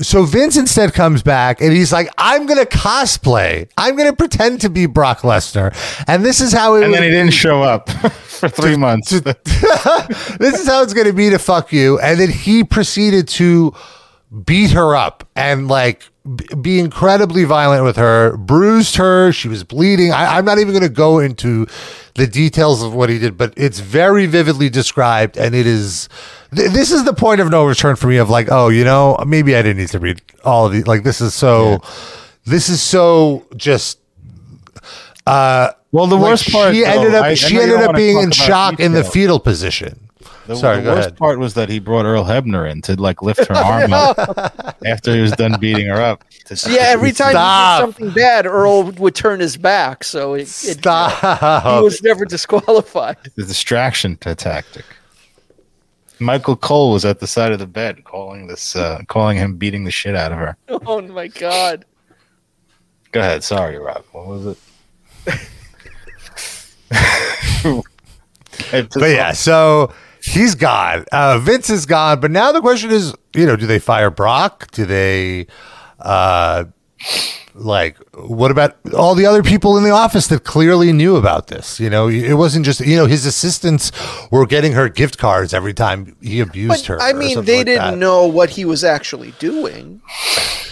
so 0.00 0.24
Vince 0.24 0.56
instead 0.56 0.94
comes 0.94 1.22
back 1.22 1.60
and 1.60 1.72
he's 1.72 1.92
like, 1.92 2.08
I'm 2.16 2.46
going 2.46 2.58
to 2.58 2.66
cosplay. 2.66 3.70
I'm 3.76 3.96
going 3.96 4.10
to 4.10 4.16
pretend 4.16 4.60
to 4.62 4.70
be 4.70 4.86
Brock 4.86 5.20
Lesnar. 5.20 5.74
And 6.06 6.24
this 6.24 6.40
is 6.40 6.52
how 6.52 6.74
it 6.74 6.84
And 6.84 6.94
then 6.94 7.02
he 7.02 7.10
didn't 7.10 7.34
show 7.34 7.62
up 7.62 7.90
for 7.90 8.48
three 8.48 8.76
months. 8.76 9.10
this 9.20 10.60
is 10.60 10.66
how 10.66 10.82
it's 10.82 10.94
going 10.94 11.06
to 11.06 11.12
be 11.12 11.30
to 11.30 11.38
fuck 11.38 11.72
you. 11.72 11.98
And 12.00 12.18
then 12.18 12.30
he 12.30 12.64
proceeded 12.64 13.28
to 13.28 13.74
beat 14.44 14.70
her 14.70 14.94
up 14.94 15.28
and 15.34 15.66
like 15.68 16.04
b- 16.36 16.46
be 16.60 16.78
incredibly 16.78 17.44
violent 17.44 17.82
with 17.84 17.96
her, 17.96 18.36
bruised 18.36 18.96
her. 18.96 19.32
She 19.32 19.48
was 19.48 19.64
bleeding. 19.64 20.12
I, 20.12 20.36
I'm 20.38 20.44
not 20.44 20.58
even 20.58 20.72
going 20.72 20.82
to 20.84 20.88
go 20.88 21.18
into 21.18 21.66
the 22.14 22.26
details 22.26 22.82
of 22.82 22.94
what 22.94 23.08
he 23.10 23.18
did, 23.18 23.36
but 23.36 23.52
it's 23.56 23.80
very 23.80 24.26
vividly 24.26 24.68
described. 24.70 25.36
And 25.36 25.54
it 25.54 25.66
is, 25.66 26.08
th- 26.54 26.70
this 26.70 26.92
is 26.92 27.04
the 27.04 27.12
point 27.14 27.40
of 27.40 27.50
no 27.50 27.66
return 27.66 27.96
for 27.96 28.06
me 28.06 28.18
of 28.18 28.30
like, 28.30 28.48
oh, 28.50 28.68
you 28.68 28.84
know, 28.84 29.16
maybe 29.26 29.56
I 29.56 29.62
didn't 29.62 29.78
need 29.78 29.88
to 29.90 29.98
read 29.98 30.22
all 30.44 30.66
of 30.66 30.72
these. 30.72 30.86
Like, 30.86 31.02
this 31.02 31.20
is 31.20 31.34
so, 31.34 31.82
this 32.44 32.68
is 32.68 32.80
so 32.80 33.46
just, 33.56 33.98
uh, 35.26 35.72
Well, 35.92 36.06
the 36.06 36.16
like, 36.16 36.30
worst 36.30 36.50
part, 36.52 36.74
she 36.74 36.82
though, 36.82 36.88
ended 36.90 37.14
up 37.14 37.24
I- 37.24 37.28
I 37.30 37.34
she 37.34 37.58
ended 37.58 37.80
up 37.80 37.96
being 37.96 38.18
in 38.20 38.30
shock 38.30 38.78
in 38.80 38.92
the 38.92 39.02
fetal 39.04 39.40
position. 39.40 40.08
The, 40.50 40.56
Sorry, 40.56 40.78
the 40.78 40.82
go 40.82 40.94
worst 40.96 41.06
ahead. 41.10 41.16
part 41.18 41.38
was 41.38 41.54
that 41.54 41.68
he 41.68 41.78
brought 41.78 42.04
Earl 42.06 42.24
Hebner 42.24 42.68
in 42.68 42.82
to 42.82 43.00
like 43.00 43.22
lift 43.22 43.46
her 43.46 43.54
arm 43.56 43.92
up 43.92 44.18
after 44.84 45.14
he 45.14 45.20
was 45.20 45.30
done 45.30 45.54
beating 45.60 45.86
her 45.86 46.02
up. 46.02 46.24
To- 46.46 46.70
Yeah, 46.72 46.86
every 46.88 47.12
time 47.12 47.30
Stop. 47.30 47.78
he 47.78 47.86
did 47.86 47.94
something 47.94 48.10
bad, 48.14 48.46
Earl 48.46 48.90
would 48.90 49.14
turn 49.14 49.38
his 49.38 49.56
back, 49.56 50.02
so 50.02 50.34
it, 50.34 50.48
it, 50.64 50.80
he 50.84 51.82
was 51.82 52.02
never 52.02 52.24
disqualified. 52.24 53.16
the 53.36 53.44
distraction 53.44 54.16
t- 54.16 54.34
tactic. 54.34 54.84
Michael 56.18 56.56
Cole 56.56 56.92
was 56.94 57.04
at 57.04 57.20
the 57.20 57.28
side 57.28 57.52
of 57.52 57.60
the 57.60 57.66
bed 57.68 58.02
calling 58.02 58.48
this, 58.48 58.74
uh, 58.74 59.02
calling 59.06 59.36
him 59.36 59.54
beating 59.56 59.84
the 59.84 59.92
shit 59.92 60.16
out 60.16 60.32
of 60.32 60.38
her. 60.38 60.56
Oh 60.68 61.00
my 61.00 61.28
god! 61.28 61.84
Go 63.12 63.20
ahead. 63.20 63.44
Sorry, 63.44 63.78
Rob. 63.78 64.04
What 64.10 64.26
was 64.26 64.46
it? 64.46 64.58
It 68.72 68.88
But 68.92 69.10
yeah, 69.10 69.32
so 69.32 69.92
he's 70.22 70.54
gone. 70.54 71.04
Uh, 71.12 71.38
Vince 71.38 71.70
is 71.70 71.86
gone. 71.86 72.20
But 72.20 72.30
now 72.30 72.52
the 72.52 72.60
question 72.60 72.90
is, 72.90 73.14
you 73.34 73.46
know, 73.46 73.56
do 73.56 73.66
they 73.66 73.78
fire 73.78 74.10
Brock? 74.10 74.70
Do 74.72 74.86
they, 74.86 75.46
uh, 75.98 76.64
like, 77.54 77.96
what 78.14 78.50
about 78.50 78.76
all 78.94 79.14
the 79.14 79.26
other 79.26 79.42
people 79.42 79.76
in 79.76 79.84
the 79.84 79.90
office 79.90 80.26
that 80.28 80.44
clearly 80.44 80.92
knew 80.92 81.16
about 81.16 81.48
this? 81.48 81.78
You 81.80 81.90
know, 81.90 82.08
it 82.08 82.34
wasn't 82.34 82.64
just, 82.64 82.80
you 82.80 82.96
know, 82.96 83.06
his 83.06 83.26
assistants 83.26 83.92
were 84.30 84.46
getting 84.46 84.72
her 84.72 84.88
gift 84.88 85.18
cards 85.18 85.52
every 85.54 85.74
time 85.74 86.16
he 86.20 86.40
abused 86.40 86.68
But 86.68 86.86
her. 86.86 87.00
I 87.02 87.12
mean, 87.12 87.44
they 87.44 87.58
like 87.58 87.66
didn't 87.66 87.92
that. 87.92 87.98
know 87.98 88.26
what 88.26 88.50
he 88.50 88.64
was 88.64 88.84
actually 88.84 89.32
doing. 89.38 90.00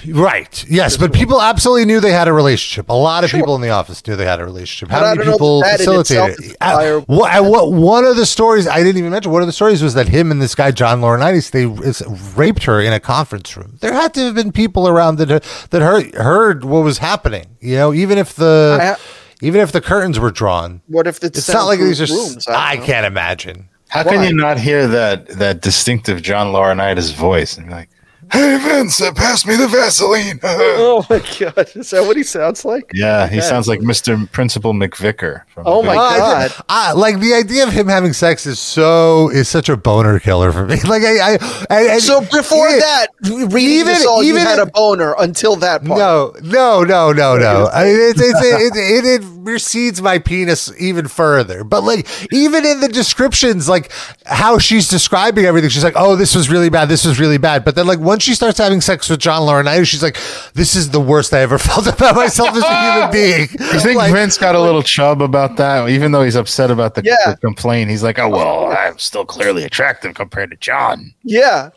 Right. 0.06 0.64
Yes, 0.68 0.96
but 0.96 1.12
people 1.12 1.40
absolutely 1.42 1.84
knew 1.84 1.98
they 2.00 2.12
had 2.12 2.28
a 2.28 2.32
relationship. 2.32 2.88
A 2.88 2.92
lot 2.92 3.24
of 3.24 3.30
people 3.30 3.56
in 3.56 3.60
the 3.62 3.70
office 3.70 4.06
knew 4.06 4.14
they 4.14 4.24
had 4.26 4.40
a 4.40 4.44
relationship. 4.44 4.90
How 4.90 5.00
But 5.00 5.18
many 5.18 5.32
people 5.32 5.62
facilitated 5.62 6.38
it? 6.52 6.56
Uh, 6.60 7.00
what, 7.00 7.44
what? 7.44 7.72
One 7.72 8.04
of 8.04 8.14
the 8.16 8.24
stories 8.24 8.68
I 8.68 8.78
didn't 8.78 8.98
even 8.98 9.10
mention. 9.10 9.32
One 9.32 9.42
of 9.42 9.48
the 9.48 9.52
stories 9.52 9.82
was 9.82 9.94
that 9.94 10.06
him 10.08 10.30
and 10.30 10.40
this 10.40 10.54
guy 10.54 10.70
John 10.70 11.00
Laurinaitis 11.00 11.50
they 11.50 11.64
is- 11.84 12.02
raped 12.36 12.62
her 12.64 12.80
in 12.80 12.92
a 12.92 13.00
conference 13.00 13.56
room. 13.56 13.76
There 13.80 13.92
had 13.92 14.14
to 14.14 14.20
have 14.20 14.34
been 14.36 14.52
people 14.52 14.86
around 14.86 15.16
that 15.16 15.42
that 15.70 15.82
heard 15.82 16.14
heard 16.14 16.64
what 16.68 16.84
was 16.84 16.98
happening. 16.98 17.46
You 17.60 17.76
know, 17.76 17.92
even 17.94 18.18
if 18.18 18.34
the 18.34 18.78
ha- 18.80 19.00
even 19.42 19.60
if 19.60 19.72
the 19.72 19.80
curtains 19.80 20.18
were 20.18 20.30
drawn, 20.30 20.82
What 20.86 21.06
if 21.06 21.22
it's 21.22 21.38
it's 21.38 21.48
not 21.48 21.64
like 21.66 21.78
these 21.80 22.00
are. 22.00 22.06
rooms? 22.12 22.46
I, 22.48 22.76
don't 22.76 22.84
can't 22.86 23.06
imagine. 23.06 23.68
How 23.88 24.02
can 24.04 24.22
you 24.22 24.34
not 24.34 24.58
hear 24.58 24.86
that 24.86 25.28
that 25.38 25.62
distinctive 25.62 26.20
John 26.22 26.52
Laurinaitis 26.52 27.14
voice 27.14 27.56
and 27.56 27.66
be 27.68 27.72
like, 27.72 27.90
"Hey 28.32 28.58
Vince, 28.58 29.00
uh, 29.00 29.12
pass 29.12 29.46
me 29.46 29.56
the 29.56 29.68
Vaseline." 29.68 30.40
Oh 30.90 31.04
my 31.10 31.18
god! 31.38 31.68
Is 31.74 31.90
that 31.90 32.04
what 32.06 32.16
he 32.16 32.22
sounds 32.22 32.64
like? 32.64 32.90
yeah, 32.94 33.26
he 33.28 33.36
Yeah. 33.36 33.42
sounds 33.42 33.68
like 33.68 33.80
Mr. 33.80 34.30
Principal 34.32 34.72
McVicker. 34.72 35.42
From 35.48 35.64
Oh 35.66 35.82
my 35.82 35.94
Well, 35.94 36.04
I- 36.04 36.18
God. 36.48 36.52
I, 36.68 36.92
like 36.92 37.20
the 37.20 37.34
idea 37.34 37.64
of 37.64 37.70
him 37.72 37.88
having 37.88 38.12
sex 38.12 38.46
is 38.46 38.58
so 38.58 39.30
is 39.30 39.48
such 39.48 39.68
a 39.68 39.76
boner 39.76 40.18
killer 40.18 40.52
for 40.52 40.66
me. 40.66 40.76
Like 40.88 41.02
I, 41.02 41.34
I, 41.34 41.38
I, 41.70 41.88
I 41.94 41.98
So 41.98 42.20
before 42.20 42.68
even- 42.68 42.80
that, 42.80 43.06
reading 43.22 43.56
even- 43.80 43.86
this 43.86 44.06
all, 44.06 44.22
even 44.22 44.42
you 44.42 44.46
had 44.48 44.58
if- 44.58 44.68
a 44.68 44.70
boner 44.70 45.14
until 45.18 45.56
that 45.56 45.84
part. 45.84 45.98
No, 45.98 46.32
no, 46.42 46.82
no, 46.84 47.12
no, 47.12 47.36
no. 47.36 47.68
I 47.72 47.84
mean, 47.84 47.96
it's, 48.00 48.20
it's, 48.20 48.40
it, 48.42 48.76
it, 48.76 49.22
it, 49.22 49.28
recedes 49.48 50.02
my 50.02 50.18
penis 50.18 50.70
even 50.78 51.08
further. 51.08 51.64
But 51.64 51.82
like, 51.82 52.06
even 52.32 52.66
in 52.66 52.80
the 52.80 52.88
descriptions, 52.88 53.66
like 53.66 53.90
how 54.26 54.58
she's 54.58 54.88
describing 54.88 55.46
everything, 55.46 55.70
she's 55.70 55.82
like, 55.84 55.94
"Oh, 55.96 56.16
this 56.16 56.34
was 56.34 56.50
really 56.50 56.68
bad. 56.68 56.90
This 56.90 57.06
was 57.06 57.18
really 57.18 57.38
bad." 57.38 57.64
But 57.64 57.74
then, 57.74 57.86
like, 57.86 57.98
once 58.18 58.24
she 58.24 58.34
starts 58.34 58.58
having 58.58 58.80
sex 58.80 59.08
with 59.08 59.20
John 59.20 59.42
Laurinaitis, 59.42 59.86
she's 59.86 60.02
like, 60.02 60.18
"This 60.52 60.74
is 60.74 60.90
the 60.90 60.98
worst 60.98 61.32
I 61.32 61.38
ever 61.42 61.56
felt 61.70 61.86
about 61.86 62.16
myself 62.16 62.48
as 62.56 62.64
a 62.64 62.92
human 62.92 63.10
being." 63.12 63.42
You 63.72 63.78
think 63.80 63.96
Like, 63.96 64.12
Vince 64.12 64.36
got 64.36 64.56
a 64.56 64.60
little 64.60 64.82
chub 64.82 65.22
about 65.22 65.56
that? 65.58 65.88
Even 65.88 66.10
though 66.10 66.24
he's 66.24 66.34
upset 66.34 66.72
about 66.72 66.96
the, 66.96 67.04
Yeah. 67.04 67.14
the 67.30 67.36
complaint, 67.36 67.90
he's 67.90 68.02
like, 68.02 68.18
"Oh 68.18 68.28
well, 68.28 68.72
I'm 68.76 68.98
still 68.98 69.24
clearly 69.24 69.62
attractive 69.62 70.14
compared 70.16 70.50
to 70.50 70.56
John." 70.56 71.14
Yeah. 71.22 71.70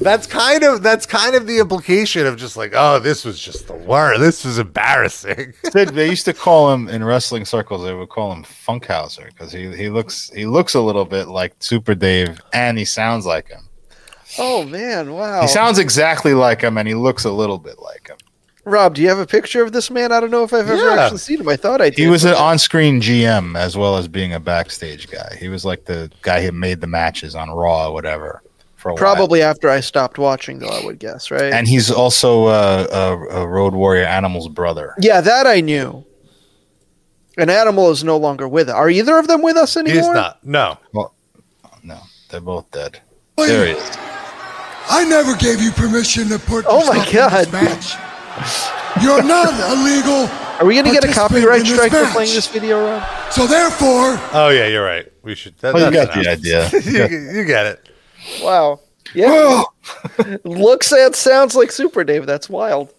That's 0.00 0.26
kind 0.26 0.64
of 0.64 0.82
that's 0.82 1.06
kind 1.06 1.34
of 1.36 1.46
the 1.46 1.58
implication 1.60 2.26
of 2.26 2.36
just 2.36 2.56
like, 2.56 2.72
"Oh, 2.74 2.98
this 2.98 3.24
was 3.24 3.38
just 3.38 3.68
the 3.68 3.74
worst. 3.74 4.20
This 4.20 4.44
was 4.44 4.58
embarrassing." 4.58 5.54
Sid, 5.72 5.90
they 5.90 6.10
used 6.10 6.24
to 6.24 6.32
call 6.34 6.72
him 6.72 6.88
in 6.88 7.04
wrestling 7.04 7.44
circles. 7.44 7.84
They 7.84 7.94
would 7.94 8.08
call 8.08 8.32
him 8.32 8.42
Funkhouser 8.42 9.26
because 9.28 9.52
he, 9.52 9.74
he 9.76 9.90
looks 9.90 10.28
he 10.34 10.44
looks 10.46 10.74
a 10.74 10.80
little 10.80 11.04
bit 11.04 11.28
like 11.28 11.54
Super 11.60 11.94
Dave, 11.94 12.40
and 12.52 12.76
he 12.78 12.84
sounds 12.84 13.24
like 13.26 13.46
him. 13.48 13.67
Oh 14.38 14.64
man, 14.64 15.12
wow. 15.14 15.40
He 15.42 15.48
sounds 15.48 15.78
exactly 15.78 16.34
like 16.34 16.60
him, 16.60 16.76
and 16.76 16.86
he 16.88 16.94
looks 16.94 17.24
a 17.24 17.30
little 17.32 17.58
bit 17.58 17.78
like 17.78 18.08
him. 18.08 18.16
Rob, 18.64 18.94
do 18.94 19.00
you 19.00 19.08
have 19.08 19.18
a 19.18 19.26
picture 19.26 19.62
of 19.62 19.72
this 19.72 19.90
man? 19.90 20.12
I 20.12 20.20
don't 20.20 20.30
know 20.30 20.44
if 20.44 20.52
I've 20.52 20.68
ever 20.68 20.94
Yeah. 20.94 21.02
actually 21.04 21.18
seen 21.18 21.40
him. 21.40 21.48
I 21.48 21.56
thought 21.56 21.80
I 21.80 21.88
did. 21.88 21.98
He 21.98 22.06
was 22.08 22.26
an 22.26 22.34
on-screen 22.34 23.00
GM 23.00 23.56
as 23.56 23.78
well 23.78 23.96
as 23.96 24.08
being 24.08 24.34
a 24.34 24.40
backstage 24.40 25.08
guy. 25.10 25.36
He 25.40 25.48
was 25.48 25.64
like 25.64 25.86
the 25.86 26.10
guy 26.20 26.44
who 26.44 26.52
made 26.52 26.82
the 26.82 26.86
matches 26.86 27.34
on 27.34 27.48
Raw 27.50 27.88
or 27.88 27.94
whatever 27.94 28.42
for 28.76 28.90
a 28.90 28.92
while. 28.92 28.98
probably 28.98 29.40
after 29.40 29.70
I 29.70 29.80
stopped 29.80 30.18
watching, 30.18 30.58
though. 30.58 30.68
I 30.68 30.84
would 30.84 30.98
guess, 30.98 31.30
right? 31.30 31.50
And 31.50 31.66
he's 31.66 31.90
also 31.90 32.44
uh, 32.46 32.86
a, 33.32 33.38
a 33.40 33.46
Road 33.48 33.72
Warrior 33.74 34.04
Animal's 34.04 34.48
brother. 34.48 34.94
yeah, 35.00 35.22
that 35.22 35.46
I 35.46 35.62
knew. 35.62 36.04
An 37.38 37.48
animal 37.48 37.90
is 37.90 38.04
no 38.04 38.18
longer 38.18 38.46
with 38.48 38.68
us. 38.68 38.74
Are 38.74 38.90
either 38.90 39.16
of 39.16 39.28
them 39.28 39.40
with 39.40 39.56
us 39.56 39.76
anymore? 39.78 39.94
He's 40.02 40.08
not. 40.12 40.44
No. 40.44 40.76
Well, 40.92 41.14
No, 41.82 42.00
they're 42.28 42.40
both 42.40 42.70
dead. 42.72 43.00
There 43.38 43.66
he 43.66 43.72
is. 43.72 43.96
I 44.90 45.04
never 45.04 45.34
gave 45.36 45.60
you 45.60 45.70
permission 45.72 46.28
to 46.28 46.38
put 46.38 46.64
Oh 46.68 46.86
my 46.86 47.04
yourself 47.04 47.08
in 47.08 47.14
God. 47.14 47.46
this 47.46 47.96
match. 47.96 49.02
You're 49.02 49.22
not 49.22 49.52
illegal, 49.72 50.26
Are 50.60 50.64
we 50.66 50.74
going 50.74 50.86
to 50.86 50.92
get 50.92 51.04
a 51.04 51.12
copyright 51.12 51.60
in 51.60 51.66
this 51.66 51.74
strike 51.74 51.92
for 51.92 52.06
playing 52.12 52.30
this 52.34 52.48
video, 52.48 52.84
Rob? 52.84 53.32
so 53.32 53.46
therefore, 53.46 54.18
Oh 54.32 54.48
yeah, 54.50 54.66
you're 54.66 54.84
right. 54.84 55.10
We 55.22 55.34
should. 55.34 55.56
That, 55.58 55.74
Oh, 55.74 55.78
you 55.78 55.90
that's 55.90 56.14
got 56.14 56.22
the 56.24 56.30
idea. 56.30 57.08
you, 57.08 57.38
you 57.38 57.44
get 57.44 57.66
it. 57.66 57.88
Wow. 58.42 58.80
Yeah. 59.14 59.62
Looks 60.44 60.92
and 60.92 61.14
sounds 61.14 61.54
like 61.54 61.70
Super 61.72 62.04
Dave. 62.04 62.26
That's 62.26 62.48
wild. 62.48 62.92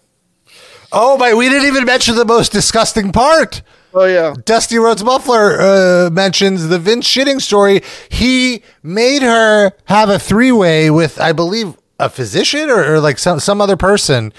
Oh 0.92 1.16
my! 1.16 1.34
We 1.34 1.48
didn't 1.48 1.68
even 1.68 1.84
mention 1.84 2.16
the 2.16 2.24
most 2.24 2.50
disgusting 2.50 3.12
part. 3.12 3.62
Oh 3.94 4.04
yeah. 4.06 4.34
Dusty 4.44 4.78
Rhodes 4.78 5.04
Muffler 5.04 5.60
uh, 5.60 6.10
mentions 6.10 6.66
the 6.68 6.78
Vince 6.80 7.06
shitting 7.08 7.40
story. 7.40 7.82
He 8.08 8.62
made 8.82 9.22
her 9.22 9.70
have 9.84 10.08
a 10.08 10.18
three 10.18 10.50
way 10.52 10.90
with, 10.90 11.20
I 11.20 11.32
believe, 11.32 11.76
a 12.00 12.08
physician 12.08 12.70
or, 12.70 12.94
or 12.94 13.00
like 13.00 13.18
some 13.18 13.38
some 13.40 13.60
other 13.60 13.76
person. 13.76 14.32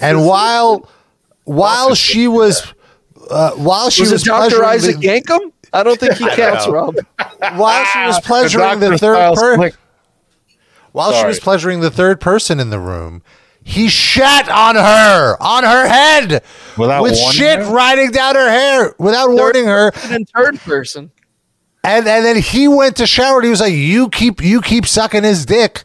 And 0.00 0.26
while 0.26 0.88
while 1.44 1.94
she 1.94 2.28
was 2.28 2.72
uh, 3.30 3.52
while 3.52 3.90
she 3.90 4.02
Was, 4.02 4.12
was, 4.12 4.22
Dr. 4.24 4.56
pleasuring 4.56 4.68
Isaac 4.68 4.98
the, 4.98 5.06
Yankem? 5.08 5.52
I 5.72 5.82
don't 5.82 5.98
think 5.98 6.14
he 6.14 6.28
counts. 6.36 6.66
Rob. 6.68 6.96
while 7.56 7.84
she 7.86 7.98
was 8.00 8.20
pleasuring 8.24 8.80
the, 8.80 8.90
Dr. 8.90 8.98
third 8.98 9.34
person. 9.36 9.78
While 10.92 11.12
she 11.12 11.26
was 11.26 11.40
pleasuring 11.40 11.80
the 11.80 11.90
third 11.90 12.20
person 12.20 12.60
in 12.60 12.70
the 12.70 12.78
room, 12.78 13.22
he 13.64 13.88
shat 13.88 14.48
on 14.48 14.76
her, 14.76 15.36
on 15.40 15.64
her 15.64 15.88
head, 15.88 16.44
Without 16.78 17.02
with 17.02 17.16
shit 17.16 17.58
her? 17.58 17.72
riding 17.74 18.10
down 18.12 18.36
her 18.36 18.48
hair 18.48 18.94
without 18.98 19.30
warning 19.30 19.66
her. 19.66 19.90
And 20.04 20.28
third 20.28 20.60
person. 20.60 21.10
And 21.82 22.06
and 22.06 22.24
then 22.24 22.36
he 22.36 22.68
went 22.68 22.96
to 22.96 23.06
shower. 23.06 23.36
And 23.38 23.44
he 23.44 23.50
was 23.50 23.60
like, 23.60 23.72
"You 23.74 24.08
keep 24.08 24.40
you 24.42 24.60
keep 24.60 24.86
sucking 24.86 25.24
his 25.24 25.44
dick." 25.44 25.82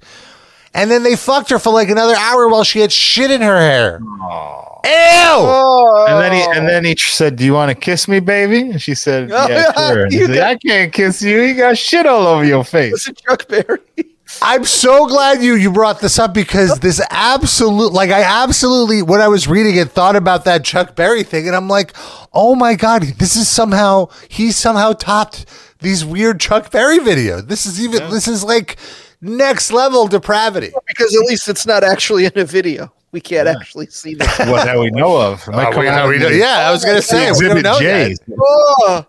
And 0.73 0.89
then 0.91 1.03
they 1.03 1.15
fucked 1.15 1.49
her 1.49 1.59
for 1.59 1.71
like 1.73 1.89
another 1.89 2.15
hour 2.15 2.47
while 2.47 2.63
she 2.63 2.79
had 2.79 2.91
shit 2.91 3.31
in 3.31 3.41
her 3.41 3.57
hair. 3.59 3.99
Ew! 4.01 4.85
Oh. 4.85 6.05
And 6.07 6.21
then 6.21 6.31
he 6.31 6.57
and 6.57 6.67
then 6.67 6.85
he 6.85 6.95
said, 6.95 7.35
"Do 7.35 7.43
you 7.43 7.53
want 7.53 7.69
to 7.69 7.75
kiss 7.75 8.07
me, 8.07 8.19
baby?" 8.19 8.61
And 8.61 8.81
she 8.81 8.95
said, 8.95 9.29
Oh, 9.31 9.47
"Yeah, 9.49 9.71
yeah, 9.75 9.87
sure." 9.89 10.03
And 10.03 10.13
he 10.13 10.19
you 10.19 10.25
said, 10.27 10.35
got- 10.35 10.49
I 10.51 10.55
can't 10.57 10.93
kiss 10.93 11.21
you. 11.21 11.41
You 11.41 11.53
got 11.55 11.77
shit 11.77 12.05
all 12.05 12.25
over 12.27 12.45
your 12.45 12.63
face. 12.63 12.91
Was 12.93 13.07
it 13.07 13.17
Chuck 13.17 13.47
Berry? 13.47 13.79
I'm 14.41 14.63
so 14.63 15.07
glad 15.07 15.41
you 15.41 15.55
you 15.55 15.71
brought 15.71 15.99
this 15.99 16.17
up 16.19 16.33
because 16.33 16.79
this 16.79 17.01
absolute 17.09 17.91
like 17.91 18.11
I 18.11 18.21
absolutely 18.21 19.01
when 19.01 19.21
I 19.21 19.27
was 19.27 19.47
reading 19.47 19.75
it 19.75 19.89
thought 19.89 20.15
about 20.15 20.45
that 20.45 20.63
Chuck 20.63 20.95
Berry 20.95 21.23
thing 21.23 21.47
and 21.47 21.55
I'm 21.55 21.67
like, 21.67 21.93
oh 22.31 22.55
my 22.55 22.75
god, 22.75 23.01
this 23.17 23.35
is 23.35 23.47
somehow 23.49 24.07
he 24.29 24.51
somehow 24.51 24.93
topped 24.93 25.45
these 25.79 26.05
weird 26.05 26.39
Chuck 26.39 26.71
Berry 26.71 26.99
videos. 26.99 27.47
This 27.47 27.65
is 27.65 27.81
even 27.83 28.09
this 28.11 28.27
is 28.27 28.43
like 28.43 28.77
next 29.21 29.71
level 29.71 30.07
depravity. 30.07 30.71
because 30.87 31.15
at 31.15 31.21
least 31.25 31.47
it's 31.47 31.65
not 31.65 31.83
actually 31.83 32.25
in 32.25 32.31
a 32.37 32.45
video. 32.45 32.91
We 33.11 33.19
can't 33.21 33.47
actually 33.47 33.87
see 33.87 34.13
that. 34.15 34.47
What 34.49 34.65
that 34.65 34.77
we 34.77 34.91
know 34.91 35.17
of. 35.19 35.41
It 35.47 35.51
might 35.51 35.75
Uh, 35.75 35.79
we 35.79 35.87
out 35.87 36.07
we 36.09 36.19
know- 36.19 36.27
yeah, 36.27 36.67
I 36.67 36.71
was 36.71 36.85
gonna 36.85 37.01
say 37.01 37.31
we 37.31 37.47
don't 37.47 37.61
know 37.63 37.79
J. 37.79 38.09
yet. 38.09 38.17
oh, 38.39 39.05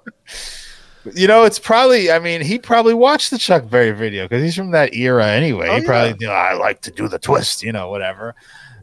You 1.14 1.26
know, 1.26 1.44
it's 1.44 1.58
probably. 1.58 2.10
I 2.10 2.18
mean, 2.18 2.40
he 2.42 2.58
probably 2.58 2.94
watched 2.94 3.30
the 3.30 3.38
Chuck 3.38 3.68
Berry 3.70 3.90
video 3.92 4.24
because 4.24 4.42
he's 4.42 4.54
from 4.56 4.70
that 4.72 4.94
era 4.94 5.26
anyway. 5.26 5.68
Oh, 5.70 5.76
he 5.80 5.84
probably, 5.86 6.14
you 6.20 6.26
know, 6.26 6.32
I 6.32 6.54
like 6.54 6.80
to 6.82 6.90
do 6.90 7.08
the 7.08 7.18
twist, 7.18 7.62
you 7.62 7.72
know, 7.72 7.88
whatever. 7.90 8.34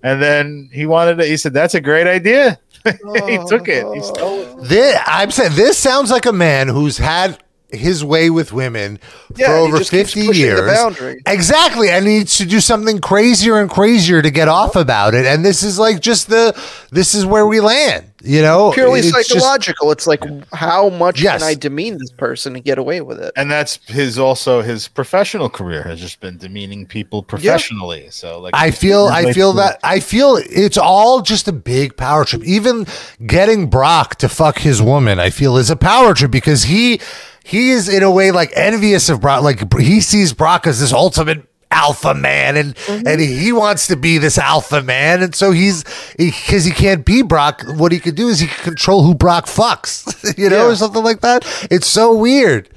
And 0.04 0.22
then 0.22 0.70
he 0.72 0.86
wanted 0.86 1.18
to. 1.20 1.26
He 1.26 1.38
said, 1.38 1.54
"That's 1.54 1.74
a 1.76 1.82
great 1.82 2.08
idea." 2.08 2.60
he 2.86 3.38
took 3.48 3.68
it. 3.68 3.86
He 3.94 4.02
stole 4.02 4.40
it. 4.42 4.70
This, 4.70 5.00
I'm 5.06 5.30
saying 5.32 5.54
this 5.56 5.78
sounds 5.78 6.10
like 6.12 6.26
a 6.26 6.32
man 6.34 6.68
who's 6.68 6.98
had 6.98 7.44
his 7.70 8.04
way 8.04 8.30
with 8.30 8.54
women 8.54 8.98
Yeah, 9.36 9.48
for 9.48 9.52
and 9.54 9.62
he 9.62 9.68
over 9.68 9.78
just 9.80 9.92
keeps 9.92 10.14
50 10.14 10.28
the 10.32 10.38
years. 10.38 10.72
boundary. 10.72 11.22
Exactly. 11.26 11.90
And 11.90 12.06
needs 12.06 12.38
to 12.38 12.46
do 12.46 12.62
something 12.62 13.00
crazier 13.00 13.60
and 13.60 13.70
crazier 13.70 14.22
to 14.22 14.32
get 14.32 14.48
off 14.48 14.76
about 14.78 15.14
it. 15.14 15.26
And 15.26 15.44
this 15.44 15.64
is 15.64 15.78
like 15.78 16.00
just 16.00 16.30
the 16.30 16.58
this 16.92 17.14
is 17.14 17.26
where 17.26 17.46
we 17.46 17.60
land, 17.60 18.06
you 18.24 18.42
know? 18.42 18.72
purely 18.72 19.00
It's 19.02 19.12
just- 19.12 19.28
psychological. 19.30 19.92
it's 19.92 20.08
like 20.08 20.24
how 20.54 20.88
much 20.90 21.22
Yes. 21.22 21.42
can 21.42 21.50
I 21.50 21.56
demean 21.56 21.98
this 21.98 22.12
person 22.12 22.56
and 22.56 22.64
get 22.64 22.78
away 22.78 23.02
with 23.02 23.20
it? 23.20 23.34
And 23.36 23.52
that's 23.52 23.80
his 23.88 24.18
also 24.18 24.62
his 24.62 24.88
professional 24.88 25.50
career 25.50 25.84
has 25.84 26.00
just 26.00 26.22
been 26.22 26.38
demeaning 26.38 26.86
people 26.86 27.22
professionally. 27.22 28.08
So 28.12 28.40
like, 28.40 28.56
I 28.56 28.72
feel 28.72 29.08
I 29.08 29.34
feel 29.34 29.52
that 29.54 29.80
I 29.84 30.00
feel 30.00 30.38
it's 30.50 30.78
all 30.78 31.22
just 31.22 31.50
a 31.50 31.54
big 31.54 31.98
power 31.98 32.24
trip. 32.24 32.44
Even 32.46 32.88
getting 33.26 33.70
Brock 33.70 34.16
to 34.20 34.30
fuck 34.30 34.60
his 34.60 34.82
woman, 34.82 35.20
I 35.20 35.32
feel 35.32 35.58
is 35.58 35.70
a 35.70 35.76
power 35.76 36.14
trip 36.14 36.32
because 36.32 36.64
he 36.64 37.02
he 37.48 37.70
is 37.70 37.88
in 37.88 38.04
a 38.04 38.12
way 38.12 38.32
like 38.32 38.52
envious 38.56 39.08
of 39.08 39.22
Brock. 39.22 39.42
Like 39.42 39.74
he 39.80 40.02
sees 40.02 40.34
Brock 40.34 40.68
as 40.68 40.82
this 40.82 40.92
ultimate 40.92 41.48
alpha 41.72 42.14
man 42.14 42.56
and 42.56 42.76
mm-hmm. 42.76 43.08
and 43.08 43.20
he 43.20 43.52
wants 43.52 43.88
to 43.88 43.96
be 43.98 44.18
this 44.18 44.38
alpha 44.38 44.82
man 44.82 45.22
and 45.22 45.36
so 45.36 45.52
he's 45.52 45.84
because 46.18 46.64
he, 46.64 46.72
can't 46.72 47.06
be 47.06 47.22
Brock 47.22 47.62
what 47.76 47.92
he 47.92 48.00
could 48.00 48.16
do 48.16 48.30
is 48.30 48.40
he 48.40 48.48
can 48.48 48.64
control 48.64 49.04
who 49.04 49.14
Brock 49.14 49.48
fucks 49.48 50.38
you 50.38 50.50
know 50.50 50.68
Yeah. 50.68 50.72
or 50.72 50.76
something 50.78 51.04
like 51.04 51.20
that 51.22 51.46
it's 51.70 51.88
so 51.88 52.16
weird 52.16 52.70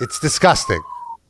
it's 0.00 0.18
disgusting 0.18 0.82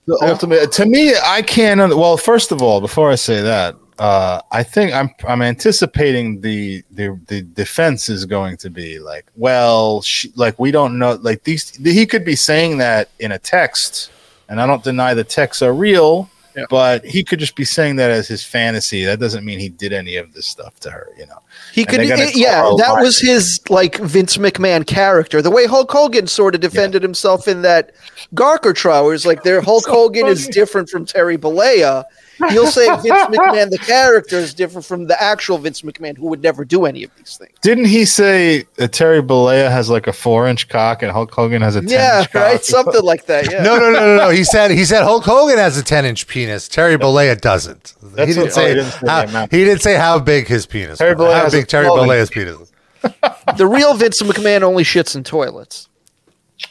the 0.06 0.18
ultimate 0.22 0.72
to 0.72 0.86
me 0.86 1.12
i 1.22 1.42
can't 1.42 1.94
well 1.94 2.16
first 2.16 2.52
of 2.52 2.62
all 2.62 2.80
before 2.80 3.10
i 3.10 3.16
say 3.16 3.42
that 3.42 3.76
uh 3.98 4.40
i 4.50 4.62
think 4.62 4.92
i'm 4.92 5.10
i'm 5.28 5.42
anticipating 5.42 6.40
the 6.40 6.82
the 6.92 7.18
the 7.26 7.42
defense 7.42 8.08
is 8.08 8.24
going 8.24 8.56
to 8.56 8.70
be 8.70 8.98
like 8.98 9.26
well 9.36 10.00
she, 10.02 10.32
like 10.34 10.58
we 10.58 10.70
don't 10.70 10.98
know 10.98 11.14
like 11.22 11.44
these 11.44 11.76
he 11.76 12.06
could 12.06 12.24
be 12.24 12.34
saying 12.36 12.78
that 12.78 13.08
in 13.18 13.32
a 13.32 13.38
text 13.38 14.10
and 14.48 14.60
i 14.60 14.66
don't 14.66 14.82
deny 14.82 15.12
the 15.14 15.24
texts 15.24 15.62
are 15.62 15.74
real 15.74 16.28
Yeah. 16.56 16.64
but 16.70 17.04
he 17.04 17.22
could 17.24 17.38
just 17.38 17.54
be 17.56 17.64
saying 17.64 17.96
that 17.96 18.10
as 18.10 18.28
his 18.28 18.42
fantasy 18.44 19.04
that 19.04 19.18
doesn't 19.20 19.44
mean 19.44 19.58
he 19.58 19.68
did 19.68 19.92
any 19.92 20.16
of 20.16 20.32
this 20.34 20.46
stuff 20.46 20.78
to 20.80 20.90
her 20.90 21.08
you 21.18 21.26
know 21.26 21.40
He 21.72 21.82
And 21.82 21.90
could, 21.90 22.00
they're 22.00 22.30
yeah, 22.36 22.62
that 22.78 22.88
Riley. 22.94 23.02
was 23.04 23.18
his 23.20 23.60
like 23.70 23.96
Vince 23.98 24.36
McMahon 24.36 24.86
character. 24.86 25.40
The 25.42 25.50
way 25.50 25.66
Hulk 25.66 25.90
Hogan 25.90 26.26
sort 26.26 26.54
of 26.54 26.60
defended 26.60 27.02
himself 27.02 27.48
in 27.48 27.62
that 27.62 27.92
Gawker 28.34 28.74
trial, 28.74 29.04
where 29.06 29.14
it's 29.14 29.24
like 29.24 29.42
their 29.42 29.60
Hulk 29.62 29.86
Hogan 29.86 30.26
is 30.26 30.46
different 30.48 30.90
from 30.90 31.06
Terry 31.06 31.38
Bollea. 31.38 32.04
He'll 32.50 32.66
say 32.66 32.86
Vince 33.02 33.04
McMahon, 33.06 33.70
the 33.70 33.78
character, 33.78 34.36
is 34.36 34.54
different 34.54 34.84
from 34.84 35.06
the 35.06 35.20
actual 35.22 35.58
Vince 35.58 35.82
McMahon, 35.82 36.16
who 36.16 36.26
would 36.28 36.42
never 36.42 36.64
do 36.64 36.84
any 36.86 37.04
of 37.04 37.10
these 37.16 37.36
things. 37.36 37.52
didn't 37.62 37.86
he 37.86 38.04
say 38.04 38.64
that 38.76 38.92
terry 38.92 39.22
Bollea 39.22 39.70
has 39.70 39.88
like 39.90 40.06
a 40.06 40.12
four 40.12 40.48
inch 40.48 40.68
cock 40.68 41.02
and 41.02 41.12
hulk 41.12 41.32
hogan 41.32 41.62
has 41.62 41.76
a 41.76 41.80
10 41.80 41.88
Yeah, 41.90 42.20
inch 42.20 42.30
cock? 42.32 42.42
right, 42.42 42.64
something 42.64 43.02
like 43.02 43.26
that. 43.26 43.50
Yeah. 43.50 43.62
No, 43.62 43.78
no, 43.78 43.90
no, 43.92 44.00
no, 44.00 44.16
no. 44.16 44.30
He 44.30 44.44
said 44.44 44.70
he 44.70 44.84
said 44.84 45.02
Hulk 45.04 45.24
Hogan 45.24 45.58
has 45.58 45.76
a 45.78 45.82
ten 45.84 46.04
inch 46.04 46.26
penis. 46.26 46.68
Terry 46.68 46.96
Bollea 46.96 47.40
doesn't. 47.40 47.94
That's 48.02 48.28
he 48.28 48.34
didn't 48.34 48.38
what- 48.38 48.46
oh, 48.46 48.50
say 48.50 48.68
he 48.68 48.74
didn't 48.74 48.92
say 48.92 49.06
how, 49.08 49.46
he 49.50 49.64
didn't 49.64 49.82
say 49.82 49.94
how 49.96 50.18
big 50.18 50.46
his 50.48 50.66
penis. 50.66 50.98
Terry 50.98 51.14
was, 51.14 51.32
how 51.32 51.50
big 51.50 51.66
Terry 51.68 51.86
12 51.86 51.98
Bollea's 52.08 52.30
penis. 52.30 52.56
is. 52.60 52.72
The 53.56 53.66
real 53.66 53.94
Vince 53.94 54.22
McMahon 54.22 54.62
only 54.62 54.84
shits 54.84 55.16
in 55.16 55.24
toilets. 55.24 55.88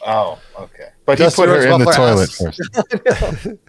Oh, 0.06 0.38
okay. 0.58 0.88
But 1.04 1.18
Dusty 1.18 1.42
he 1.42 1.46
put 1.46 1.54
her 1.54 1.68
in 1.70 1.80
the 1.80 1.92
toilet 1.92 2.30
first. 2.30 3.46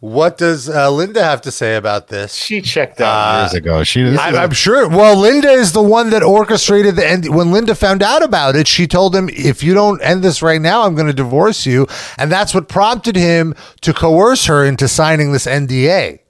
What 0.00 0.38
does 0.38 0.66
uh, 0.66 0.90
Linda 0.90 1.22
have 1.22 1.42
to 1.42 1.50
say 1.50 1.76
about 1.76 2.08
this? 2.08 2.34
She 2.34 2.62
checked 2.62 3.02
out 3.02 3.42
years 3.42 3.52
ago. 3.52 3.84
She 3.84 4.02
I, 4.16 4.30
I'm 4.30 4.52
sure. 4.52 4.88
Well, 4.88 5.14
Linda 5.14 5.50
is 5.50 5.72
the 5.72 5.82
one 5.82 6.08
that 6.10 6.22
orchestrated 6.22 6.96
the 6.96 7.06
end. 7.06 7.28
When 7.34 7.52
Linda 7.52 7.74
found 7.74 8.02
out 8.02 8.22
about 8.22 8.56
it, 8.56 8.66
she 8.66 8.86
told 8.86 9.14
him, 9.14 9.28
"If 9.30 9.62
you 9.62 9.74
don't 9.74 10.00
end 10.00 10.22
this 10.22 10.40
right 10.40 10.60
now, 10.60 10.82
I'm 10.86 10.94
going 10.94 11.08
to 11.08 11.12
divorce 11.12 11.66
you." 11.66 11.86
And 12.16 12.32
that's 12.32 12.54
what 12.54 12.66
prompted 12.66 13.14
him 13.14 13.54
to 13.82 13.92
coerce 13.92 14.46
her 14.46 14.64
into 14.64 14.88
signing 14.88 15.32
this 15.32 15.46
NDA. 15.46 16.20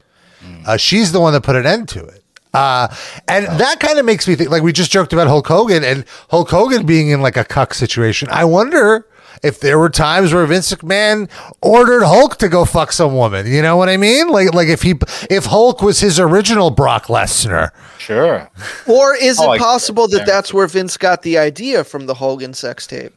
Uh, 0.67 0.77
she's 0.77 1.13
the 1.13 1.21
one 1.21 1.33
that 1.33 1.43
put 1.43 1.55
an 1.55 1.65
end 1.67 1.89
to 1.91 2.05
it. 2.05 2.20
Uh, 2.53 2.89
and 3.29 3.47
that 3.61 3.79
kind 3.81 3.99
of 3.99 4.05
makes 4.05 4.27
me 4.27 4.35
think. 4.35 4.51
Like 4.51 4.63
we 4.63 4.73
just 4.73 4.91
joked 4.91 5.13
about 5.13 5.29
Hulk 5.29 5.47
Hogan 5.47 5.85
and 5.85 6.05
Hulk 6.31 6.51
Hogan 6.51 6.85
being 6.87 7.11
in 7.11 7.21
like 7.23 7.37
a 7.37 7.45
cuck 7.45 7.75
situation. 7.75 8.29
I 8.31 8.45
wonder 8.45 9.07
if 9.43 9.61
there 9.61 9.79
were 9.79 9.89
times 9.89 10.35
where 10.35 10.45
Vince 10.47 10.73
McMahon 10.75 11.31
ordered 11.63 12.03
Hulk 12.05 12.37
to 12.39 12.49
go 12.49 12.65
fuck 12.65 12.91
some 12.93 13.15
woman. 13.15 13.47
You 13.47 13.63
know 13.63 13.77
what 13.77 13.89
I 13.89 13.97
mean? 13.97 14.29
Like 14.29 14.53
like 14.53 14.69
if 14.69 14.83
he 14.83 14.95
if 15.31 15.45
Hulk 15.47 15.81
was 15.81 16.01
his 16.01 16.19
original 16.19 16.71
Brock 16.71 17.07
Lesnar. 17.07 17.71
sure. 17.99 18.51
Or 18.89 19.15
is 19.15 19.39
Oh, 19.41 19.53
it 19.53 19.57
I- 19.57 19.59
possible 19.59 20.09
that 20.09 20.27
that's 20.27 20.53
where 20.53 20.67
Vince 20.67 20.97
got 20.97 21.23
the 21.23 21.39
idea 21.39 21.85
from 21.85 22.07
the 22.07 22.15
Hogan 22.15 22.53
sex 22.53 22.87
tape? 22.87 23.13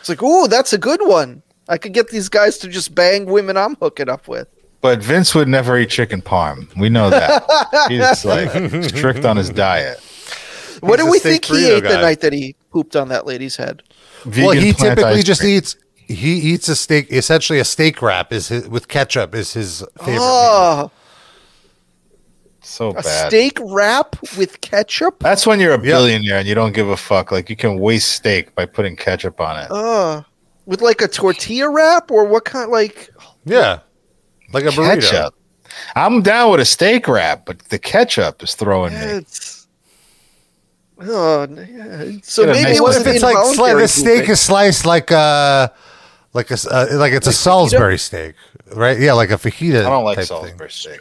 It's 0.00 0.08
like, 0.08 0.22
ooh, 0.22 0.46
that's 0.48 0.72
a 0.74 0.78
good 0.78 1.00
one. 1.02 1.42
I 1.68 1.78
could 1.78 1.92
get 1.94 2.08
these 2.08 2.28
guys 2.28 2.58
to 2.58 2.68
just 2.68 2.94
bang 2.94 3.24
women 3.24 3.56
I'm 3.56 3.76
hooking 3.76 4.08
up 4.10 4.28
with. 4.28 4.48
But 4.82 5.02
Vince 5.02 5.34
would 5.34 5.48
never 5.48 5.78
eat 5.78 5.88
chicken 5.90 6.20
parm. 6.20 6.68
We 6.76 6.88
know 6.90 7.08
that. 7.08 7.44
He's 7.88 8.24
like 8.24 8.50
strict 8.84 9.24
on 9.24 9.36
his 9.36 9.48
diet. 9.48 9.98
What 10.80 10.98
He's 10.98 11.06
do 11.06 11.10
we 11.12 11.18
think 11.20 11.44
he 11.44 11.54
burrito 11.54 11.76
ate 11.76 11.82
the 11.84 12.00
night 12.00 12.20
that 12.20 12.32
he 12.32 12.56
pooped 12.70 12.96
on 12.96 13.08
that 13.08 13.24
lady's 13.24 13.54
head? 13.56 13.84
Vegan 14.24 14.44
well, 14.44 14.56
he 14.56 14.72
typically 14.72 15.22
just 15.22 15.40
cream. 15.40 15.56
eats. 15.58 15.76
He 16.08 16.32
eats 16.52 16.68
a 16.68 16.74
steak, 16.76 17.10
essentially 17.12 17.60
a 17.60 17.64
steak 17.64 18.02
wrap, 18.02 18.32
is 18.32 18.48
his, 18.48 18.68
with 18.68 18.88
ketchup 18.88 19.34
is 19.34 19.52
his 19.54 19.84
favorite. 19.98 20.14
meal. 20.14 20.20
Oh, 20.20 20.90
so 22.60 22.90
a 22.90 22.94
bad. 22.94 23.28
steak 23.28 23.58
wrap 23.62 24.16
with 24.36 24.60
ketchup? 24.60 25.20
That's 25.20 25.46
when 25.46 25.58
you're 25.60 25.74
a 25.74 25.78
billionaire 25.78 26.38
and 26.38 26.46
you 26.48 26.54
don't 26.54 26.72
give 26.72 26.88
a 26.88 26.96
fuck. 26.96 27.30
Like 27.32 27.48
you 27.50 27.56
can 27.56 27.78
waste 27.78 28.10
steak 28.12 28.54
by 28.54 28.66
putting 28.66 28.96
ketchup 28.96 29.40
on 29.40 29.58
it. 29.64 29.70
Uh, 29.70 30.22
with 30.66 30.80
like 30.80 31.00
a 31.00 31.08
tortilla 31.08 31.70
wrap 31.70 32.10
or 32.10 32.24
what 32.24 32.44
kind? 32.44 32.70
Like, 32.70 33.10
Yeah, 33.44 33.80
like 34.52 34.64
a 34.64 34.68
burrito. 34.68 35.00
ketchup. 35.00 35.34
I'm 35.96 36.22
down 36.22 36.50
with 36.50 36.60
a 36.60 36.64
steak 36.64 37.08
wrap, 37.08 37.46
but 37.46 37.58
the 37.70 37.78
ketchup 37.78 38.42
is 38.42 38.54
throwing 38.54 38.92
me. 38.94 39.00
it's. 39.00 39.66
Oh, 41.04 41.48
yeah. 41.50 42.12
so 42.22 42.46
maybe 42.46 42.62
nice 42.62 42.80
What 42.80 43.00
if 43.00 43.06
it's 43.06 43.22
like 43.24 43.36
sli- 43.36 43.76
the 43.80 43.88
steak 43.88 44.18
pooping. 44.20 44.30
is 44.30 44.40
sliced 44.40 44.86
like 44.86 45.10
a 45.10 45.72
like 46.32 46.50
a 46.50 46.54
s- 46.54 46.66
uh, 46.66 46.86
like 46.92 47.12
it's 47.12 47.26
a 47.26 47.32
Salisbury 47.32 47.98
steak, 47.98 48.34
right? 48.76 48.98
Yeah, 49.00 49.14
like 49.14 49.30
a 49.30 49.34
fajita. 49.34 49.80
I 49.80 49.90
don't 49.90 50.04
like 50.04 50.18
type 50.18 50.26
Salisbury 50.26 50.68
thing. 50.68 50.76
steak. 50.76 51.00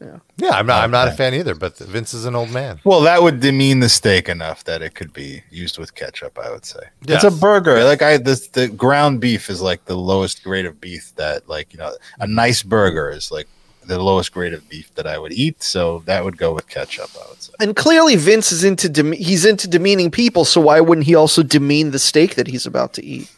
Yeah, 0.00 0.50
I'm 0.52 0.66
not. 0.66 0.82
I'm 0.82 0.90
not 0.90 1.08
a 1.08 1.12
fan 1.12 1.34
either. 1.34 1.54
But 1.54 1.76
Vince 1.76 2.14
is 2.14 2.24
an 2.24 2.34
old 2.34 2.50
man. 2.50 2.80
Well, 2.84 3.02
that 3.02 3.22
would 3.22 3.40
demean 3.40 3.80
the 3.80 3.88
steak 3.88 4.28
enough 4.28 4.64
that 4.64 4.80
it 4.80 4.94
could 4.94 5.12
be 5.12 5.42
used 5.50 5.78
with 5.78 5.94
ketchup. 5.94 6.38
I 6.38 6.50
would 6.50 6.64
say 6.64 6.80
it's 7.06 7.24
a 7.24 7.30
burger. 7.30 7.84
Like 7.84 8.00
I, 8.00 8.16
this, 8.16 8.48
the 8.48 8.68
ground 8.68 9.20
beef 9.20 9.50
is 9.50 9.60
like 9.60 9.84
the 9.84 9.96
lowest 9.96 10.42
grade 10.42 10.64
of 10.64 10.80
beef 10.80 11.12
that, 11.16 11.48
like 11.48 11.72
you 11.72 11.78
know, 11.78 11.92
a 12.18 12.26
nice 12.26 12.62
burger 12.62 13.10
is 13.10 13.30
like 13.30 13.46
the 13.86 14.02
lowest 14.02 14.32
grade 14.32 14.54
of 14.54 14.66
beef 14.70 14.94
that 14.94 15.06
I 15.06 15.18
would 15.18 15.32
eat. 15.32 15.62
So 15.62 16.02
that 16.06 16.24
would 16.24 16.38
go 16.38 16.54
with 16.54 16.66
ketchup. 16.68 17.10
I 17.14 17.28
would 17.28 17.42
say. 17.42 17.52
And 17.60 17.76
clearly, 17.76 18.16
Vince 18.16 18.52
is 18.52 18.64
into 18.64 18.88
dem- 18.88 19.12
he's 19.12 19.44
into 19.44 19.68
demeaning 19.68 20.10
people. 20.10 20.46
So 20.46 20.62
why 20.62 20.80
wouldn't 20.80 21.06
he 21.06 21.14
also 21.14 21.42
demean 21.42 21.90
the 21.90 21.98
steak 21.98 22.36
that 22.36 22.46
he's 22.46 22.64
about 22.64 22.94
to 22.94 23.04
eat? 23.04 23.30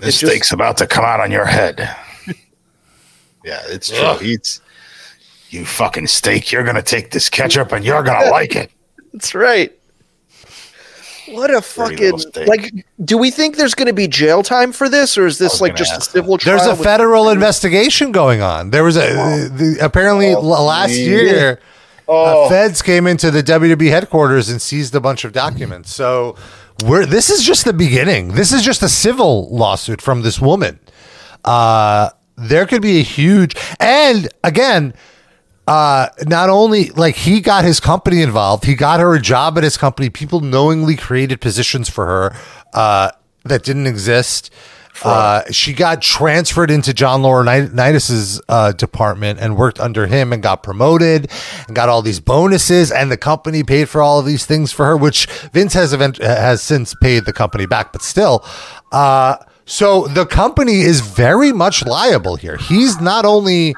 This 0.00 0.18
just- 0.18 0.32
steak's 0.32 0.50
about 0.52 0.78
to 0.78 0.86
come 0.88 1.04
out 1.04 1.20
on 1.20 1.30
your 1.30 1.44
head. 1.44 1.78
yeah, 3.44 3.60
it's 3.66 3.88
true. 3.88 3.98
Ugh. 3.98 4.20
He's 4.20 4.60
you 5.50 5.64
fucking 5.66 6.06
steak. 6.06 6.50
You're 6.52 6.64
gonna 6.64 6.82
take 6.82 7.10
this 7.10 7.28
ketchup 7.28 7.72
and 7.72 7.84
you're 7.84 8.02
gonna 8.02 8.30
like 8.32 8.56
it. 8.56 8.70
That's 9.12 9.34
right. 9.34 9.72
What 11.28 11.54
a 11.54 11.60
fucking 11.62 12.18
steak. 12.18 12.48
like. 12.48 12.72
Do 13.04 13.16
we 13.16 13.30
think 13.30 13.56
there's 13.56 13.74
going 13.74 13.86
to 13.86 13.92
be 13.92 14.08
jail 14.08 14.42
time 14.42 14.72
for 14.72 14.88
this, 14.88 15.16
or 15.16 15.26
is 15.26 15.38
this 15.38 15.60
like 15.60 15.72
gonna 15.72 15.78
just 15.78 15.92
a 15.92 15.96
ask 15.96 16.10
civil 16.10 16.38
trial? 16.38 16.56
There's 16.58 16.66
a 16.68 16.72
with- 16.74 16.82
federal 16.82 17.28
investigation 17.30 18.10
going 18.10 18.42
on. 18.42 18.70
There 18.70 18.82
was 18.82 18.96
a 18.96 19.48
the, 19.48 19.78
apparently 19.80 20.30
l- 20.32 20.42
last 20.42 20.90
please. 20.90 21.06
year. 21.06 21.60
Oh. 22.08 22.46
Uh, 22.46 22.48
feds 22.48 22.82
came 22.82 23.06
into 23.06 23.30
the 23.30 23.42
WWE 23.44 23.90
headquarters 23.90 24.48
and 24.48 24.60
seized 24.60 24.92
a 24.96 25.00
bunch 25.00 25.24
of 25.24 25.32
documents. 25.32 25.94
So 25.94 26.34
we're 26.84 27.06
this 27.06 27.30
is 27.30 27.44
just 27.44 27.64
the 27.64 27.72
beginning. 27.72 28.32
This 28.34 28.52
is 28.52 28.62
just 28.62 28.82
a 28.82 28.88
civil 28.88 29.48
lawsuit 29.54 30.00
from 30.02 30.22
this 30.22 30.40
woman. 30.40 30.80
Uh, 31.44 32.10
there 32.36 32.66
could 32.66 32.82
be 32.82 32.98
a 32.98 33.02
huge 33.04 33.54
and 33.78 34.28
again, 34.42 34.94
uh, 35.66 36.08
not 36.26 36.48
only 36.48 36.90
like 36.90 37.16
he 37.16 37.40
got 37.40 37.64
his 37.64 37.80
company 37.80 38.22
involved, 38.22 38.64
he 38.64 38.74
got 38.74 39.00
her 39.00 39.14
a 39.14 39.20
job 39.20 39.56
at 39.58 39.64
his 39.64 39.76
company. 39.76 40.10
People 40.10 40.40
knowingly 40.40 40.96
created 40.96 41.40
positions 41.40 41.88
for 41.88 42.06
her 42.06 42.36
uh, 42.72 43.10
that 43.44 43.62
didn't 43.62 43.86
exist. 43.86 44.50
Uh, 45.02 45.42
she 45.50 45.72
got 45.72 46.02
transferred 46.02 46.70
into 46.70 46.92
John 46.92 47.22
Laurinaitis's 47.22 48.40
uh, 48.48 48.72
department 48.72 49.40
and 49.40 49.56
worked 49.56 49.80
under 49.80 50.06
him 50.06 50.32
and 50.32 50.42
got 50.42 50.62
promoted 50.62 51.30
and 51.66 51.74
got 51.74 51.88
all 51.88 52.02
these 52.02 52.20
bonuses. 52.20 52.90
And 52.90 53.10
the 53.10 53.16
company 53.16 53.62
paid 53.62 53.88
for 53.88 54.02
all 54.02 54.18
of 54.18 54.26
these 54.26 54.44
things 54.44 54.72
for 54.72 54.84
her, 54.86 54.96
which 54.96 55.26
Vince 55.52 55.72
has 55.72 55.92
event- 55.92 56.18
has 56.18 56.60
since 56.60 56.94
paid 56.94 57.24
the 57.24 57.32
company 57.32 57.66
back, 57.66 57.92
but 57.92 58.02
still. 58.02 58.44
Uh, 58.92 59.36
so 59.64 60.08
the 60.08 60.26
company 60.26 60.80
is 60.80 61.00
very 61.00 61.52
much 61.52 61.86
liable 61.86 62.36
here. 62.36 62.56
He's 62.56 63.00
not 63.00 63.24
only 63.24 63.74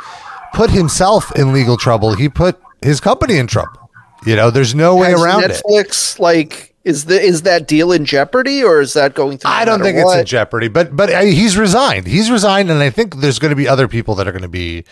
put 0.53 0.71
himself 0.71 1.35
in 1.37 1.53
legal 1.53 1.77
trouble, 1.77 2.15
he 2.15 2.29
put 2.29 2.61
his 2.83 3.01
company 3.01 3.37
in 3.37 3.47
trouble. 3.47 3.91
You 4.25 4.37
know, 4.37 4.51
there's 4.51 4.75
no 4.75 4.97
way 4.97 5.11
Has 5.11 5.23
around 5.23 5.45
it. 5.45 5.51
Netflix 5.51 6.19
like 6.19 6.75
is 6.85 7.07
the 7.07 7.21
is 7.21 7.43
that 7.43 7.67
deal 7.67 7.93
in 7.93 8.05
jeopardy, 8.05 8.63
or 8.63 8.81
is 8.81 8.93
that 8.95 9.15
going 9.15 9.39
through? 9.39 9.51
no 9.51 9.57
I 9.57 9.65
don't 9.65 9.83
think 9.83 9.99
it's 9.99 10.15
in 10.15 10.25
jeopardy, 10.27 10.69
but 10.69 10.95
but 10.97 11.11
uh, 11.11 11.21
he's 11.21 11.57
resigned. 11.57 12.07
He's 12.07 12.31
resigned, 12.31 12.71
and 12.71 12.81
I 12.81 12.91
think 12.91 13.17
there's 13.17 13.39
going 13.39 13.51
to 13.51 13.57
be 13.57 13.69
other 13.69 13.89
people 13.89 14.15
that 14.17 14.29
are 14.29 14.33
going 14.33 14.43
to 14.43 14.49
be 14.49 14.85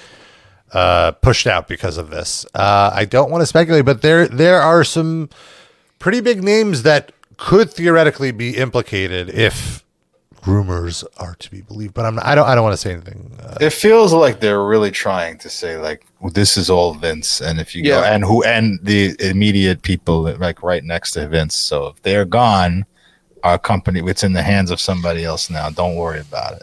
uh, 0.72 1.12
pushed 1.12 1.46
out 1.46 1.68
because 1.68 1.96
of 1.96 2.10
this. 2.10 2.46
Uh, 2.54 2.90
I 2.92 3.04
don't 3.04 3.30
want 3.30 3.42
to 3.42 3.46
speculate, 3.46 3.84
but 3.84 4.02
there 4.02 4.28
there 4.28 4.60
are 4.60 4.84
some 4.84 5.30
pretty 5.98 6.20
big 6.20 6.42
names 6.42 6.82
that 6.82 7.12
could 7.36 7.70
theoretically 7.70 8.32
be 8.32 8.56
implicated 8.56 9.30
if 9.30 9.84
rumors 10.46 11.04
are 11.18 11.34
to 11.38 11.50
be 11.50 11.60
believed. 11.62 11.94
But 11.94 12.06
I'm 12.06 12.18
I 12.22 12.34
don't 12.34 12.46
I 12.48 12.54
don't 12.54 12.64
want 12.64 12.72
to 12.74 12.76
say 12.80 12.92
anything. 12.92 13.30
Uh, 13.42 13.56
It 13.60 13.70
feels 13.70 14.12
like 14.12 14.40
they're 14.40 14.64
really 14.64 14.90
trying 14.90 15.38
to 15.38 15.50
say 15.50 15.76
like 15.76 16.06
this 16.32 16.56
is 16.56 16.70
all 16.70 16.94
Vince, 16.94 17.40
and 17.40 17.60
if 17.60 17.74
you 17.74 17.82
go 17.84 18.00
Yeah. 18.00 18.12
and 18.14 18.24
who 18.24 18.42
and 18.44 18.78
the 18.82 19.14
immediate 19.20 19.82
people 19.82 20.22
like 20.38 20.62
right 20.62 20.84
next 20.84 21.12
to 21.12 21.26
Vince. 21.28 21.54
So 21.56 21.88
if 21.88 22.02
they're 22.02 22.24
gone, 22.24 22.84
our 23.44 23.58
company 23.58 24.00
it's 24.08 24.22
in 24.24 24.32
the 24.32 24.42
hands 24.42 24.70
of 24.70 24.80
somebody 24.80 25.24
else 25.24 25.50
now. 25.50 25.70
Don't 25.70 25.96
worry 25.96 26.20
about 26.20 26.54
it. 26.54 26.62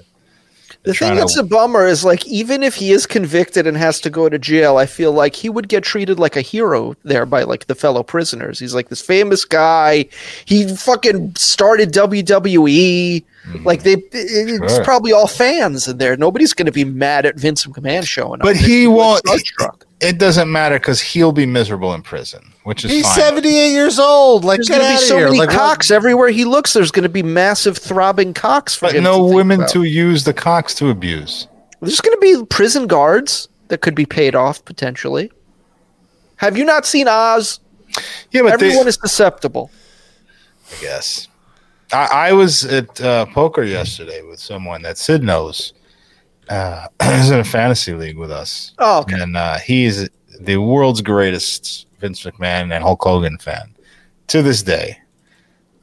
The 0.83 0.93
trying 0.93 1.09
thing 1.11 1.17
to- 1.17 1.21
that's 1.23 1.35
a 1.37 1.43
bummer 1.43 1.85
is 1.85 2.05
like 2.05 2.25
even 2.27 2.63
if 2.63 2.75
he 2.75 2.91
is 2.91 3.05
convicted 3.05 3.67
and 3.67 3.75
has 3.75 3.99
to 4.01 4.09
go 4.09 4.29
to 4.29 4.39
jail, 4.39 4.77
I 4.77 4.85
feel 4.85 5.11
like 5.11 5.35
he 5.35 5.49
would 5.49 5.67
get 5.67 5.83
treated 5.83 6.17
like 6.17 6.37
a 6.37 6.41
hero 6.41 6.95
there 7.03 7.25
by 7.25 7.43
like 7.43 7.67
the 7.67 7.75
fellow 7.75 8.03
prisoners. 8.03 8.57
He's 8.59 8.73
like 8.73 8.87
this 8.87 9.01
famous 9.01 9.43
guy. 9.43 10.05
He 10.45 10.65
fucking 10.75 11.35
started 11.35 11.91
WWE. 11.91 13.23
Mm. 13.51 13.65
Like 13.65 13.83
they, 13.83 13.93
it's 14.11 14.73
Sure. 14.75 14.83
probably 14.83 15.13
all 15.13 15.27
fans 15.27 15.87
in 15.87 15.97
there. 15.97 16.17
Nobody's 16.17 16.53
going 16.53 16.65
to 16.65 16.71
be 16.71 16.83
mad 16.85 17.25
at 17.25 17.39
Vince 17.39 17.65
McMahon 17.65 18.05
showing 18.05 18.41
up. 18.41 18.45
But 18.45 18.55
he 18.57 18.87
won't. 18.87 19.23
starstruck. 19.23 19.83
It 19.99 20.19
doesn't 20.19 20.51
matter 20.51 20.77
because 20.77 21.01
he'll 21.01 21.31
be 21.31 21.45
miserable 21.47 21.93
in 21.93 22.01
prison, 22.03 22.53
which 22.65 22.85
is 22.85 22.91
he's 22.91 23.05
fine. 23.05 23.15
78 23.15 23.71
years 23.71 23.97
old. 23.97 24.43
Like 24.43 24.57
There's 24.57 24.69
going 24.69 24.81
to 24.81 24.89
be 24.89 24.97
so 24.97 25.17
here. 25.17 25.25
many 25.27 25.39
Like, 25.39 25.49
what- 25.49 25.57
cocks 25.57 25.89
everywhere 25.91 26.29
he 26.29 26.45
looks. 26.45 26.73
There's 26.73 26.91
going 26.91 27.03
to 27.03 27.09
be 27.09 27.23
massive 27.23 27.77
throbbing 27.77 28.33
cocks 28.33 28.75
for 28.75 28.87
But 28.87 28.95
him. 28.95 29.03
no 29.05 29.27
to 29.27 29.33
women 29.35 29.61
about. 29.61 29.69
to 29.71 29.83
use 29.83 30.23
the 30.23 30.33
cocks 30.33 30.75
to 30.75 30.89
abuse. 30.89 31.47
There's 31.81 32.01
going 32.01 32.15
to 32.15 32.21
be 32.21 32.45
prison 32.45 32.85
guards 32.87 33.47
that 33.69 33.81
could 33.81 33.95
be 33.95 34.05
paid 34.05 34.35
off 34.35 34.63
potentially. 34.65 35.31
Have 36.37 36.57
you 36.57 36.65
not 36.65 36.85
seen 36.85 37.07
Oz? 37.07 37.59
Yeah, 38.31 38.41
but 38.43 38.59
they, 38.59 38.67
Everyone 38.67 38.87
is 38.87 38.95
susceptible. 39.01 39.71
I 40.77 40.81
guess. 40.81 41.26
I, 41.91 42.30
I 42.30 42.34
was 42.34 42.65
at 42.65 42.99
uh, 43.01 43.26
poker 43.27 43.64
yesterday 43.64 44.22
with 44.22 44.39
someone 44.39 44.81
that 44.84 44.97
Sid 44.97 45.23
knows. 45.23 45.73
Uh, 46.49 46.88
he's 47.03 47.30
in 47.31 47.39
a 47.39 47.43
fantasy 47.43 47.93
league 47.93 48.18
with 48.18 48.31
us. 48.31 48.73
Oh, 48.80 48.99
okay. 49.01 49.22
And 49.22 49.35
uh, 49.38 49.57
he's 49.59 50.09
the 50.39 50.57
world's 50.57 51.01
greatest 51.01 51.88
Vince 51.99 52.23
McMahon 52.23 52.72
and 52.73 52.84
Hulk 52.84 53.03
Hogan 53.03 53.38
fan 53.38 53.73
to 54.27 54.41
this 54.41 54.64
day. 54.64 54.99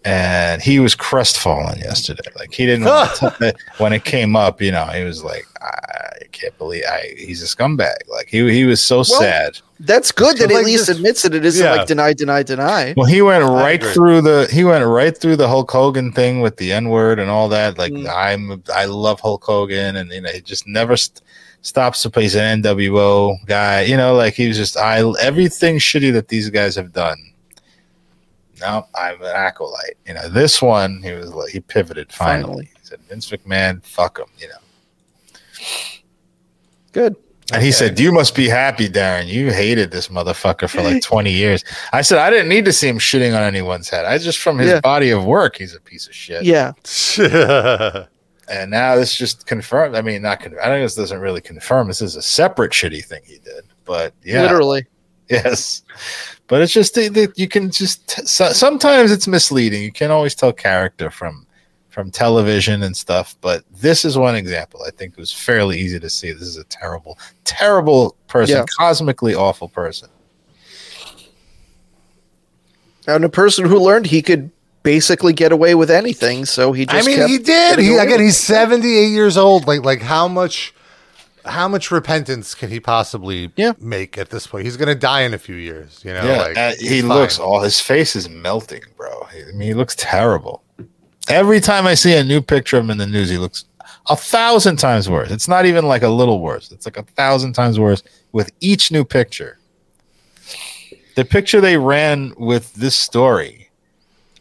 And 0.05 0.61
he 0.63 0.81
was 0.81 0.95
crestfallen 0.95 1.79
yesterday. 1.79 2.23
Like 2.37 2.53
he 2.53 2.67
didn't 2.67 2.85
want 2.87 3.15
to 3.17 3.35
t- 3.41 3.59
when 3.79 3.93
it 3.93 4.05
came 4.05 4.37
up. 4.37 4.61
You 4.61 4.73
know, 4.73 4.85
he 4.87 5.03
was 5.05 5.25
like, 5.25 5.47
I 5.63 6.19
can't 6.33 6.57
believe 6.59 6.85
I, 6.89 7.15
he's 7.17 7.43
a 7.43 7.47
scumbag. 7.47 7.95
Like 8.09 8.29
he 8.29 8.49
he 8.53 8.65
was 8.65 8.81
so 8.83 9.03
sad. 9.03 9.59
That's 9.81 10.13
good 10.13 10.37
that 10.39 10.49
Like 10.51 10.59
at 10.61 10.65
least 10.65 10.87
this- 10.87 10.97
admits 10.97 11.23
that 11.23 11.35
it 11.35 11.45
isn't 11.45 11.65
Yeah. 11.65 11.73
like 11.77 11.87
deny, 11.89 12.13
deny, 12.13 12.43
deny. 12.43 12.95
Well, 12.97 13.07
he 13.07 13.23
went 13.23 13.45
right 13.45 13.83
through 13.83 14.21
the 14.23 14.49
he 14.53 14.63
went 14.65 14.85
right 14.87 15.17
through 15.17 15.37
the 15.37 15.49
Hulk 15.49 15.71
Hogan 15.71 16.13
thing 16.13 16.41
with 16.41 16.57
the 16.59 16.73
N 16.73 16.89
word 16.91 17.19
and 17.19 17.31
all 17.31 17.49
that. 17.49 17.79
Like 17.79 17.93
Mm. 17.93 18.09
I'm 18.09 18.63
I 18.75 18.85
love 18.87 19.21
Hulk 19.21 19.43
Hogan, 19.45 19.97
and 19.97 20.11
you 20.13 20.21
know 20.21 20.31
he 20.31 20.41
just 20.41 20.67
never 20.67 20.97
st- 20.97 21.23
stops 21.63 22.03
to 22.03 22.11
play. 22.11 22.23
He's 22.25 22.35
an 22.37 22.63
NWO 22.63 23.37
guy. 23.47 23.83
You 23.83 23.97
know, 23.97 24.15
like 24.15 24.35
he 24.35 24.49
was 24.49 24.57
just 24.57 24.77
I 24.77 25.03
everything 25.21 25.79
shitty 25.79 26.13
that 26.13 26.29
these 26.29 26.51
guys 26.51 26.77
have 26.77 26.93
done. 26.93 27.17
No, 28.65 28.87
I'm 28.95 29.21
an 29.21 29.27
acolyte. 29.35 29.97
You 30.07 30.15
know, 30.15 30.29
this 30.29 30.63
one 30.63 31.03
he 31.03 31.13
was 31.13 31.33
like 31.35 31.51
he 31.53 31.61
pivoted 31.61 32.13
finally. 32.13 32.45
Finally. 32.45 32.65
He 32.81 32.87
said 32.87 33.01
Vince 33.09 33.31
McMahon, 33.31 33.85
fuck 33.85 34.19
him. 34.19 34.27
You 34.39 34.49
know. 34.49 34.55
Good. 36.93 37.17
And 37.53 37.63
he 37.63 37.73
said, 37.73 38.01
You 38.01 38.11
must 38.11 38.35
be 38.35 38.49
happy, 38.49 38.89
Darren. 38.89 39.27
You 39.27 39.53
hated 39.53 39.91
this 39.91 40.09
motherfucker 40.09 40.69
for 40.69 40.81
like 40.83 41.03
20 41.05 41.31
years. 41.31 41.63
I 41.93 42.01
said, 42.01 42.19
I 42.19 42.31
didn't 42.31 42.49
need 42.49 42.65
to 42.65 42.73
see 42.73 42.89
him 42.89 42.99
shitting 42.99 43.37
on 43.37 43.43
anyone's 43.43 43.89
head. 43.91 44.07
I 44.07 44.17
just, 44.17 44.39
from 44.39 44.59
his 44.59 44.71
Yeah. 44.71 44.81
body 44.81 45.11
of 45.11 45.25
work, 45.27 45.57
he's 45.57 45.75
a 45.75 45.81
piece 45.81 46.07
of 46.07 46.15
shit. 46.15 46.45
Yeah. 46.45 46.73
And 48.47 48.71
now 48.71 48.95
this 48.95 49.17
just 49.17 49.47
confirmed. 49.47 49.97
I 49.97 50.03
mean, 50.03 50.21
not 50.21 50.41
con- 50.41 50.53
I 50.61 50.67
think 50.67 50.85
this 50.85 50.95
doesn't 50.95 51.19
really 51.19 51.41
confirm. 51.41 51.89
This 51.89 52.03
is 52.03 52.15
a 52.15 52.21
separate 52.21 52.73
shitty 52.73 53.03
thing 53.03 53.23
he 53.25 53.39
did. 53.39 53.65
But 53.87 54.13
yeah, 54.23 54.43
Literally. 54.43 54.85
yes. 55.31 55.81
But 56.47 56.61
it's 56.63 56.73
just 56.73 56.95
that 56.95 57.15
that 57.15 57.39
you 57.39 57.49
can 57.49 57.71
just 57.71 58.11
sometimes 58.29 59.11
it's 59.11 59.27
misleading. 59.27 59.83
You 59.83 59.93
can't 59.93 60.13
always 60.13 60.35
tell 60.35 60.53
character 60.53 61.11
from 61.11 61.47
from 61.89 62.11
television 62.11 62.83
and 62.83 62.97
stuff. 62.97 63.37
But 63.41 63.65
this 63.73 64.05
is 64.05 64.19
one 64.19 64.35
example. 64.35 64.83
I 64.87 64.91
think 64.91 65.15
it 65.15 65.19
was 65.21 65.33
fairly 65.33 65.79
easy 65.79 66.01
to 66.01 66.11
see. 66.11 66.33
This 66.33 66.43
is 66.43 66.57
a 66.57 66.65
terrible, 66.65 67.19
terrible 67.45 68.17
person, 68.27 68.57
Yeah. 68.57 68.65
cosmically 68.77 69.35
awful 69.35 69.69
person. 69.69 70.09
And 73.07 73.25
a 73.25 73.29
person 73.29 73.67
who 73.67 73.79
learned 73.79 74.07
he 74.07 74.23
could 74.23 74.51
basically 74.83 75.33
get 75.33 75.53
away 75.53 75.75
with 75.75 75.91
anything, 75.91 76.45
so 76.45 76.73
he 76.73 76.87
just 76.87 77.05
I 77.05 77.07
mean, 77.07 77.17
kept 77.19 77.31
he 77.31 77.39
did. 77.39 77.79
He, 77.79 77.97
again, 77.97 78.21
he's 78.21 78.37
78 78.37 79.09
years 79.09 79.37
old. 79.37 79.67
Like, 79.67 79.85
like 79.85 80.03
how 80.03 80.27
much, 80.27 80.75
how 81.45 81.69
much 81.69 81.91
repentance 81.91 82.55
can 82.55 82.71
he 82.71 82.81
possibly 82.81 83.53
Yeah. 83.57 83.73
make 83.79 84.17
at 84.19 84.31
this 84.31 84.47
point? 84.47 84.65
He's 84.65 84.77
going 84.77 84.89
to 84.89 84.95
die 84.95 85.23
in 85.23 85.35
a 85.35 85.39
few 85.39 85.57
years. 85.57 86.01
You 86.05 86.13
know, 86.15 86.25
Yeah, 86.25 86.39
like 86.43 86.57
uh, 86.59 86.73
he 86.81 86.89
he's 86.89 87.05
looks 87.05 87.39
all 87.39 87.61
his 87.61 87.81
face 87.81 88.17
is 88.17 88.29
melting, 88.29 88.83
bro. 88.97 89.27
I 89.31 89.53
mean, 89.53 89.69
he 89.69 89.75
looks 89.75 89.95
terrible. 89.97 90.63
Every 91.29 91.61
time 91.61 91.87
I 91.87 91.95
see 91.95 92.15
a 92.17 92.25
new 92.25 92.41
picture 92.43 92.77
of 92.79 92.85
him 92.85 92.91
in 92.91 92.99
the 92.99 93.07
news, 93.07 93.29
he 93.31 93.39
looks 93.39 93.65
a 94.11 94.17
thousand 94.17 94.77
times 94.77 95.09
worse. 95.09 95.31
It's 95.31 95.49
not 95.49 95.65
even 95.67 95.87
like 95.87 96.03
a 96.03 96.09
little 96.09 96.41
worse. 96.41 96.71
It's 96.71 96.87
like 96.87 96.97
a 96.99 97.03
thousand 97.03 97.55
times 97.55 97.79
worse 97.81 98.03
with 98.33 98.51
each 98.61 98.91
new 98.93 99.05
picture. 99.05 99.59
The 101.17 101.25
picture 101.25 101.61
they 101.61 101.77
ran 101.77 102.35
with 102.37 102.75
this 102.75 102.97
story, 102.97 103.71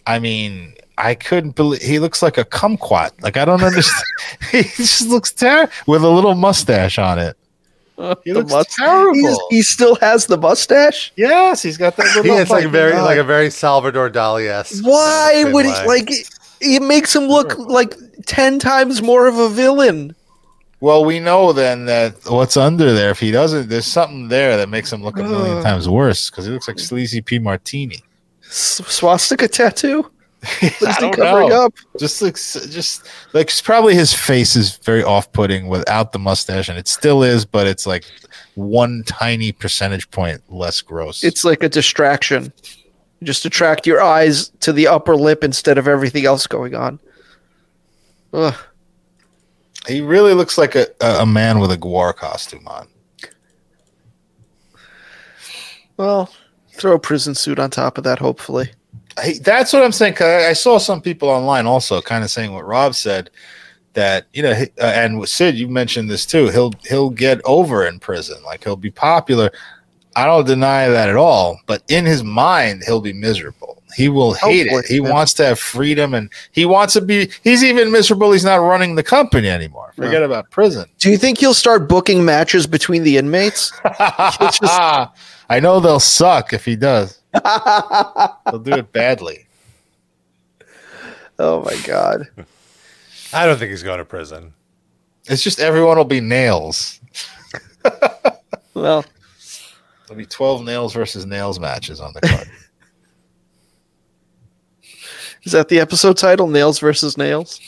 I 0.08 0.20
mean, 0.20 0.74
I 0.98 1.16
couldn't 1.16 1.56
believe 1.56 1.82
he 1.82 2.00
looks 2.00 2.22
like 2.22 2.38
a 2.38 2.46
kumquat. 2.46 3.12
Like 3.22 3.38
I 3.38 3.46
don't 3.46 3.64
understand. 3.72 4.04
he 4.52 4.64
just 4.64 5.08
looks 5.08 5.32
terrible 5.32 5.72
with 5.88 6.04
a 6.04 6.10
little 6.10 6.36
mustache 6.36 6.98
on 7.00 7.20
it. 7.20 7.36
Uh, 7.98 8.16
he 8.24 8.32
The 8.32 8.40
looks 8.40 8.52
must- 8.52 8.72
terrible. 8.72 9.14
He's- 9.16 9.38
he 9.50 9.62
still 9.62 9.96
has 9.96 10.26
the 10.26 10.38
mustache. 10.38 11.12
yes, 11.16 11.62
he's 11.62 11.78
got 11.78 11.96
that 11.98 12.06
little. 12.16 12.24
He 12.24 12.42
is 12.42 12.50
like 12.50 12.68
very, 12.68 12.94
like 13.00 13.18
a 13.18 13.24
very 13.24 13.50
Salvador 13.50 14.10
Dali 14.10 14.48
esque. 14.50 14.84
Why 14.86 15.44
would 15.52 15.66
he 15.66 15.72
like? 15.86 16.10
It, 16.12 16.30
it 16.62 16.82
makes 16.82 17.16
him 17.16 17.24
look 17.26 17.58
like 17.58 17.96
ten 18.26 18.58
times 18.60 19.02
more 19.02 19.28
of 19.28 19.38
a 19.38 19.50
villain. 19.50 20.16
Well, 20.80 21.06
we 21.06 21.20
know 21.20 21.54
then 21.54 21.86
that 21.86 22.16
what's 22.30 22.58
under 22.58 22.94
there. 22.94 23.10
If 23.12 23.20
he 23.20 23.32
doesn't, 23.32 23.70
there's 23.70 23.86
something 23.86 24.28
there 24.28 24.58
that 24.58 24.68
makes 24.70 24.92
him 24.92 25.02
look 25.04 25.18
a 25.18 25.24
million 25.24 25.64
times 25.64 25.88
worse 25.88 26.30
because 26.30 26.46
he 26.46 26.52
looks 26.52 26.68
like 26.68 26.78
Sleazy 26.80 27.22
P. 27.22 27.40
Martini. 27.40 28.02
S- 28.46 28.82
swastika 28.88 29.48
tattoo. 29.48 30.10
I 30.44 30.74
What 30.80 30.90
is 30.90 30.96
he 30.98 31.02
don't 31.02 31.18
know. 31.50 31.66
up? 31.66 31.74
Just 31.98 32.22
looks, 32.22 32.54
just 32.70 33.08
like 33.34 33.52
probably 33.64 33.96
his 33.96 34.14
face 34.14 34.56
is 34.56 34.78
very 34.78 35.04
off-putting 35.04 35.68
without 35.68 36.12
the 36.12 36.20
mustache, 36.20 36.68
and 36.70 36.78
it 36.78 36.88
still 36.88 37.24
is, 37.24 37.46
but 37.46 37.66
it's 37.68 37.86
like 37.88 38.06
one 38.56 39.04
tiny 39.06 39.52
percentage 39.52 40.10
point 40.12 40.42
less 40.50 40.82
gross. 40.82 41.24
It's 41.24 41.44
like 41.46 41.64
a 41.64 41.70
distraction. 41.70 42.52
Just 43.24 43.46
attract 43.46 43.88
your 43.88 44.02
eyes 44.02 44.50
to 44.60 44.74
the 44.74 44.88
upper 44.88 45.16
lip 45.16 45.44
instead 45.44 45.78
of 45.78 45.88
everything 45.88 46.26
else 46.26 46.46
going 46.46 46.76
on. 46.76 47.00
Ugh. 48.34 48.56
he 49.88 50.02
really 50.02 50.34
looks 50.34 50.58
like 50.58 50.76
a, 50.76 50.88
a 51.02 51.26
man 51.26 51.60
with 51.60 51.72
a 51.72 51.78
Gwar 51.78 52.16
costume 52.16 52.68
on. 52.68 52.88
Well, 55.98 56.34
throw 56.74 56.96
a 56.96 57.00
prison 57.00 57.36
suit 57.36 57.60
on 57.60 57.70
top 57.70 57.98
of 57.98 58.04
that, 58.04 58.20
hopefully. 58.20 58.72
I, 59.18 59.36
that's 59.42 59.74
what 59.74 59.84
I'm 59.84 59.92
saying. 59.92 60.16
I, 60.20 60.48
I 60.50 60.54
saw 60.54 60.78
some 60.78 61.02
people 61.02 61.30
online 61.30 61.66
also 61.66 62.02
kind 62.02 62.24
of 62.24 62.30
saying 62.30 62.54
what 62.54 62.66
Rob 62.66 62.96
said 62.96 63.30
that 63.94 64.26
you 64.34 64.42
know, 64.42 64.54
he- 64.54 64.72
uh, 64.80 64.86
and 64.86 65.28
Sid, 65.28 65.56
you 65.56 65.68
mentioned 65.68 66.10
this 66.10 66.26
too. 66.26 66.48
He'll 66.50 66.74
he'll 66.84 67.10
get 67.10 67.42
over 67.46 67.86
in 67.88 68.00
prison, 68.00 68.42
like 68.44 68.64
he'll 68.64 68.76
be 68.76 68.92
popular. 68.92 69.52
I 70.16 70.26
don't 70.26 70.46
deny 70.46 70.88
that 70.90 71.10
at 71.10 71.16
all, 71.16 71.60
but 71.66 71.82
in 71.90 72.06
his 72.06 72.24
mind, 72.24 72.84
he'll 72.86 73.02
be 73.02 73.14
miserable. 73.14 73.82
He 73.96 74.10
will 74.10 74.34
hate 74.34 74.68
Hopefully, 74.68 74.80
it. 74.80 74.86
He 74.86 74.98
yeah. 74.98 75.12
wants 75.12 75.34
to 75.36 75.46
have 75.46 75.60
freedom, 75.60 76.14
and 76.14 76.32
he 76.52 76.66
wants 76.66 76.94
to 76.94 77.02
be. 77.02 77.30
He's 77.44 77.64
even 77.64 77.92
miserable. 77.92 78.32
He's 78.32 78.44
not 78.46 78.56
running 78.56 78.96
the 78.96 79.04
company 79.04 79.50
anymore. 79.50 79.94
Forget 79.96 80.24
about 80.24 80.50
prison. 80.50 80.86
Do 81.00 81.10
you 81.10 81.18
think 81.18 81.38
he'll 81.40 81.54
start 81.54 81.88
booking 81.88 82.26
matches 82.26 82.66
between 82.68 83.04
the 83.04 83.18
inmates? 83.18 83.72
I 85.50 85.60
know 85.62 85.80
they'll 85.80 86.00
suck 86.00 86.54
if 86.54 86.66
he 86.66 86.76
does. 86.76 87.20
He'll 88.50 88.60
do 88.60 88.74
it 88.74 88.92
badly. 88.92 89.48
oh 91.40 91.64
my 91.64 91.76
god. 91.86 92.28
I 93.34 93.46
don't 93.46 93.58
think 93.58 93.72
he's 93.72 93.84
going 93.84 93.98
to 93.98 94.06
prison. 94.06 94.54
It's 95.26 95.42
just 95.42 95.60
everyone 95.60 95.98
will 95.98 96.06
be 96.06 96.22
nails. 96.22 97.00
Well, 98.74 99.06
There'll 100.08 100.18
be 100.18 100.26
12 100.26 100.64
nails 100.64 100.94
versus 100.94 101.26
nails 101.26 101.60
matches 101.60 102.00
on 102.00 102.14
the 102.14 102.22
card. 102.22 102.50
is 105.44 105.52
that 105.54 105.70
the 105.70 105.80
episode 105.80 106.18
title? 106.18 106.48
Nails 106.48 106.80
versus 106.80 107.18
nails? 107.18 107.60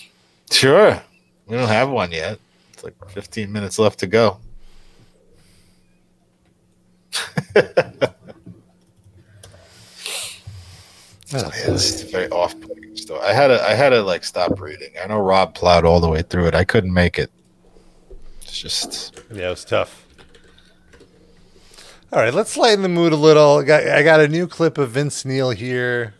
sure. 0.51 1.01
We 1.47 1.55
don't 1.57 1.67
have 1.67 1.89
one 1.89 2.11
yet. 2.11 2.39
It's 2.73 2.83
like 2.83 2.93
15 3.09 3.51
minutes 3.51 3.79
left 3.79 3.99
to 3.99 4.07
go. 4.07 4.39
So, 11.39 11.47
yeah, 11.47 11.73
it's 11.73 12.01
very 12.03 12.29
off-putting 12.29 12.95
story. 12.95 13.21
I 13.21 13.33
had 13.33 13.47
to, 13.47 13.61
I 13.63 13.73
had 13.73 13.89
to 13.89 14.01
like 14.01 14.23
stop 14.23 14.59
reading. 14.59 14.89
I 15.01 15.07
know 15.07 15.19
Rob 15.19 15.53
plowed 15.55 15.85
all 15.85 15.99
the 15.99 16.09
way 16.09 16.21
through 16.21 16.47
it. 16.47 16.55
I 16.55 16.63
couldn't 16.63 16.93
make 16.93 17.17
it. 17.19 17.31
It's 18.41 18.57
just 18.59 19.19
Yeah, 19.31 19.47
it 19.47 19.49
was 19.49 19.65
tough. 19.65 20.05
All 22.13 22.19
right, 22.21 22.33
let's 22.33 22.55
lighten 22.55 22.81
the 22.81 22.89
mood 22.89 23.11
a 23.11 23.17
little. 23.17 23.57
I 23.57 23.63
got, 23.63 23.87
I 23.87 24.03
got 24.03 24.19
a 24.21 24.27
new 24.27 24.47
clip 24.47 24.77
of 24.77 24.91
Vince 24.91 25.25
Neil 25.25 25.49
here 25.49 26.13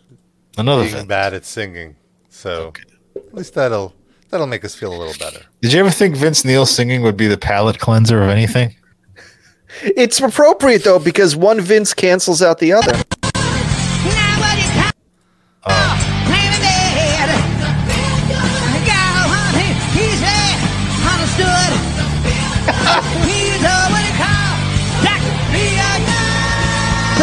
another 0.58 0.82
being 0.82 0.94
thing. 0.94 1.06
bad 1.06 1.32
at 1.34 1.44
singing. 1.44 1.96
So 2.28 2.72
at 3.14 3.34
least 3.34 3.54
that'll 3.54 3.94
that'll 4.30 4.46
make 4.46 4.64
us 4.64 4.74
feel 4.74 4.94
a 4.94 4.98
little 4.98 5.14
better. 5.18 5.44
Did 5.62 5.72
you 5.72 5.80
ever 5.80 5.90
think 5.90 6.16
Vince 6.16 6.44
Neil 6.44 6.66
singing 6.66 7.02
would 7.02 7.16
be 7.16 7.28
the 7.28 7.38
palate 7.38 7.78
cleanser 7.78 8.22
of 8.22 8.28
anything? 8.28 8.74
It's 9.82 10.20
appropriate 10.20 10.84
though 10.84 10.98
because 10.98 11.36
one 11.36 11.60
Vince 11.60 11.94
cancels 11.94 12.42
out 12.42 12.58
the 12.58 12.72
other. 12.72 12.92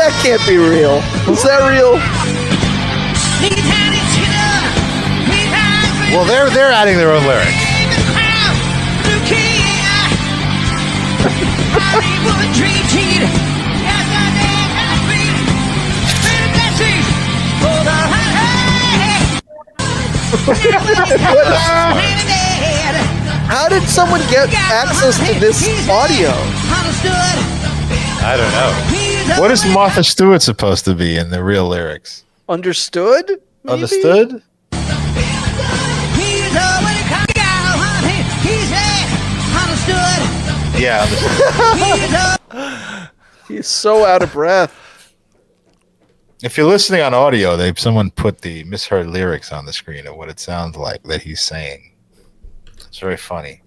That 0.04 0.12
can't 0.20 0.44
be 0.44 0.58
real. 0.60 1.00
Is 1.32 1.48
that 1.48 1.64
real? 1.64 1.96
Well, 6.12 6.28
they're 6.28 6.52
they're 6.52 6.76
adding 6.76 7.00
their 7.00 7.16
own 7.16 7.24
lyrics. 7.24 7.56
How 23.48 23.70
did 23.70 23.88
someone 23.88 24.20
get 24.28 24.52
access 24.68 25.16
to 25.16 25.40
this 25.40 25.64
audio? 25.88 26.36
I 28.20 28.36
don't 28.36 28.52
know. 28.52 29.03
What 29.26 29.52
is 29.52 29.66
Martha 29.66 30.04
Stewart 30.04 30.42
supposed 30.42 30.84
to 30.86 30.94
be 30.94 31.18
in 31.18 31.30
the 31.30 31.44
real 31.44 31.68
lyrics? 31.68 32.26
Understood? 32.50 33.26
maybe? 33.64 33.72
Understood? 33.74 34.44
Yeah, 40.78 41.08
understood. 42.52 43.10
He's 43.48 43.68
so 43.68 44.06
out 44.06 44.22
of 44.22 44.34
breath. 44.34 45.14
if 46.44 46.58
you're 46.58 46.68
listening 46.68 47.02
on 47.02 47.14
audio, 47.14 47.56
they 47.56 47.74
someone 47.76 48.12
put 48.12 48.42
the 48.42 48.66
misheard 48.66 49.08
lyrics 49.08 49.54
on 49.54 49.66
the 49.66 49.72
screen 49.72 50.06
of 50.06 50.18
what 50.18 50.28
it 50.28 50.40
sounds 50.42 50.76
like 50.76 51.02
that 51.04 51.22
he's 51.22 51.40
saying. 51.40 51.94
It's 52.76 53.00
very 53.00 53.16
funny. 53.18 53.63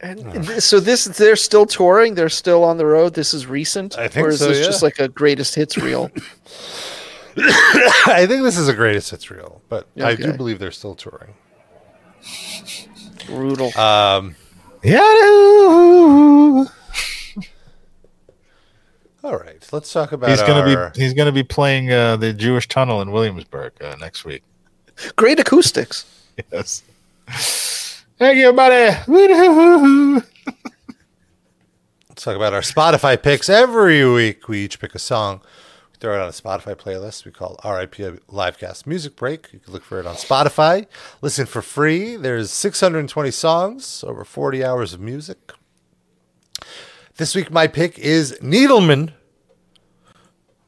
And 0.00 0.46
th- 0.46 0.60
so 0.60 0.78
this 0.78 1.06
they're 1.06 1.36
still 1.36 1.64
touring. 1.66 2.14
They're 2.14 2.28
still 2.28 2.64
on 2.64 2.76
the 2.76 2.84
road. 2.86 3.14
This 3.14 3.32
is 3.32 3.46
recent, 3.46 3.96
I 3.98 4.08
think 4.08 4.26
or 4.26 4.30
is 4.30 4.40
so, 4.40 4.48
this 4.48 4.58
yeah. 4.58 4.64
just 4.66 4.82
like 4.82 4.98
a 4.98 5.08
greatest 5.08 5.54
hits 5.54 5.76
reel? 5.78 6.10
I 7.38 8.24
think 8.28 8.42
this 8.42 8.58
is 8.58 8.68
a 8.68 8.74
greatest 8.74 9.10
hits 9.10 9.30
reel, 9.30 9.62
but 9.68 9.86
I 10.02 10.14
do 10.14 10.32
believe 10.34 10.58
they're 10.58 10.70
still 10.70 10.94
touring. 10.94 11.34
Brutal. 13.26 13.76
Um, 13.78 14.36
Yeah. 14.82 15.00
all 19.24 19.36
right, 19.38 19.66
let's 19.72 19.92
talk 19.92 20.12
about. 20.12 20.30
He's 20.30 20.40
gonna 20.42 20.60
our- 20.60 20.90
be 20.90 21.00
he's 21.00 21.14
gonna 21.14 21.32
be 21.32 21.42
playing 21.42 21.90
uh, 21.92 22.16
the 22.16 22.32
Jewish 22.32 22.68
Tunnel 22.68 23.00
in 23.02 23.10
Williamsburg 23.12 23.72
uh, 23.82 23.96
next 23.98 24.24
week. 24.24 24.42
Great 25.16 25.40
acoustics. 25.40 26.04
Yes. 26.52 26.82
Thank 28.18 28.38
you, 28.38 28.50
buddy. 28.54 28.96
Let's 32.08 32.24
talk 32.24 32.34
about 32.34 32.54
our 32.54 32.62
Spotify 32.62 33.22
picks. 33.22 33.50
Every 33.50 34.10
week, 34.10 34.48
we 34.48 34.64
each 34.64 34.80
pick 34.80 34.94
a 34.94 34.98
song. 34.98 35.42
We 35.92 35.98
throw 35.98 36.14
it 36.14 36.22
on 36.22 36.28
a 36.28 36.32
Spotify 36.32 36.74
playlist 36.74 37.26
we 37.26 37.30
call 37.30 37.60
RIP 37.62 37.96
Livecast 38.28 38.86
Music 38.86 39.16
Break. 39.16 39.52
You 39.52 39.58
can 39.58 39.70
look 39.70 39.84
for 39.84 40.00
it 40.00 40.06
on 40.06 40.14
Spotify. 40.14 40.86
Listen 41.20 41.44
for 41.44 41.60
free. 41.60 42.16
There's 42.16 42.50
620 42.50 43.30
songs, 43.30 44.02
over 44.02 44.24
40 44.24 44.64
hours 44.64 44.94
of 44.94 45.00
music. 45.00 45.52
This 47.18 47.34
week, 47.34 47.50
my 47.50 47.66
pick 47.66 47.98
is 47.98 48.38
Needleman 48.40 49.12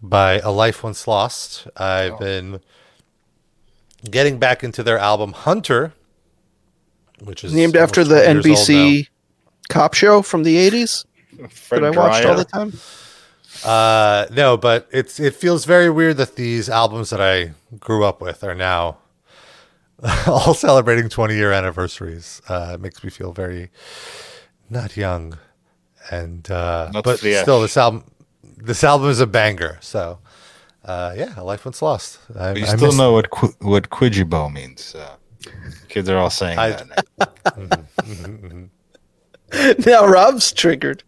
by 0.03 0.41
A 0.41 0.51
Life 0.51 0.85
Once 0.85 1.09
Lost. 1.09 1.66
I've 1.79 2.12
oh. 2.12 2.19
been 2.19 2.61
getting 4.11 4.39
back 4.39 4.62
into 4.62 4.83
their 4.83 4.99
album 4.99 5.33
Hunter, 5.33 5.95
which 7.24 7.45
is 7.45 7.55
Named 7.55 7.77
after 7.77 8.05
the 8.05 8.23
20 8.24 8.49
years 8.49 8.59
old 8.61 8.69
now. 8.69 8.74
NBC 8.74 9.09
cop 9.69 9.95
show 9.95 10.23
from 10.23 10.43
the 10.45 10.57
eighties 10.57 11.05
Fred 11.51 11.82
that 11.82 11.95
I 11.95 11.99
watched 11.99 12.24
all 12.27 12.36
the 12.36 12.45
time. 12.45 12.73
Uh, 13.65 14.27
no, 14.32 14.57
but 14.57 14.89
it's 14.93 15.19
it 15.19 15.35
feels 15.35 15.65
very 15.65 15.90
weird 15.90 16.16
that 16.19 16.36
these 16.36 16.69
albums 16.69 17.11
that 17.11 17.20
I 17.20 17.53
grew 17.78 18.05
up 18.05 18.20
with 18.20 18.45
are 18.45 18.55
now 18.55 18.99
all 20.27 20.55
celebrating 20.55 21.09
20 21.09 21.35
year 21.35 21.53
anniversaries. 21.53 22.40
Uh, 22.49 22.73
it 22.74 22.81
makes 22.81 23.03
me 23.03 23.11
feel 23.11 23.32
very 23.32 23.70
not 24.70 24.97
young, 24.97 25.39
and 26.11 26.49
uh, 26.51 26.90
Not 26.93 27.05
but 27.05 27.19
fresh. 27.20 27.43
still, 27.43 27.61
this 27.61 27.77
album 27.77 28.05
this 28.43 28.85
album 28.85 29.09
is 29.11 29.19
a 29.20 29.27
banger. 29.27 29.78
So, 29.81 30.19
uh, 30.85 31.15
yeah, 31.16 31.35
a 31.36 31.43
life 31.45 31.65
once 31.65 31.82
lost. 31.82 32.19
I, 32.39 32.53
You 32.55 32.62
I 32.65 32.77
still 32.77 32.89
miss- 32.89 32.97
know 32.97 33.12
what 33.12 33.31
Qu- 33.31 33.55
what 33.61 33.90
Kwyjibo 33.90 34.53
means. 34.53 34.95
Uh, 34.95 35.16
kids 35.89 36.09
are 36.09 36.16
all 36.19 36.31
saying 36.31 36.59
I- 36.59 36.70
that. 36.70 37.89
now. 39.53 39.79
now 39.87 40.07
Rob's 40.07 40.53
triggered. 40.53 41.03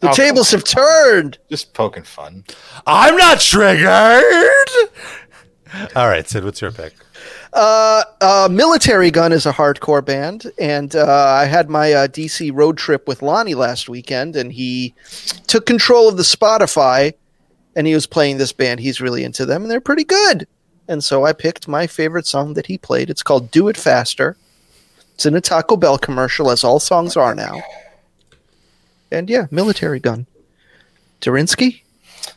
The 0.00 0.10
Oh, 0.10 0.14
tables 0.14 0.50
have 0.50 0.64
turned. 0.64 1.38
Just 1.48 1.74
poking 1.74 2.02
fun. 2.02 2.44
I'm 2.86 3.16
not 3.16 3.40
triggered. 3.40 4.90
All 5.96 6.08
right, 6.08 6.28
Sid, 6.28 6.44
what's 6.44 6.60
your 6.60 6.72
pick? 6.72 6.92
Uh, 7.52 8.02
uh, 8.20 8.48
Militarie 8.48 9.12
Gun 9.12 9.30
is 9.32 9.46
a 9.46 9.52
hardcore 9.52 10.04
band, 10.04 10.50
and 10.58 10.94
uh, 10.96 11.06
I 11.38 11.44
had 11.44 11.70
my 11.70 11.92
uh, 11.92 12.08
DC 12.08 12.50
road 12.52 12.78
trip 12.78 13.06
with 13.06 13.22
Lonnie 13.22 13.54
last 13.54 13.88
weekend, 13.88 14.34
and 14.36 14.52
he 14.52 14.94
took 15.46 15.66
control 15.66 16.08
of 16.08 16.16
the 16.16 16.22
Spotify, 16.24 17.14
and 17.76 17.86
he 17.86 17.94
was 17.94 18.06
playing 18.06 18.38
this 18.38 18.52
band. 18.52 18.80
He's 18.80 19.00
really 19.00 19.22
into 19.22 19.46
them, 19.46 19.62
and 19.62 19.70
they're 19.70 19.80
pretty 19.80 20.04
good. 20.04 20.46
And 20.88 21.02
so 21.02 21.24
I 21.24 21.32
picked 21.32 21.68
my 21.68 21.86
favorite 21.86 22.26
song 22.26 22.54
that 22.54 22.66
he 22.66 22.76
played. 22.78 23.08
It's 23.10 23.22
called 23.22 23.50
"Do 23.50 23.68
It 23.68 23.76
Faster." 23.76 24.36
It's 25.14 25.26
in 25.26 25.34
a 25.36 25.40
Taco 25.40 25.76
Bell 25.76 25.98
commercial, 25.98 26.50
as 26.50 26.64
all 26.64 26.80
songs 26.80 27.16
are 27.16 27.34
now. 27.34 27.60
And 29.10 29.28
yeah, 29.30 29.46
Militarie 29.52 30.00
Gun. 30.02 30.26
Durinsky? 31.20 31.82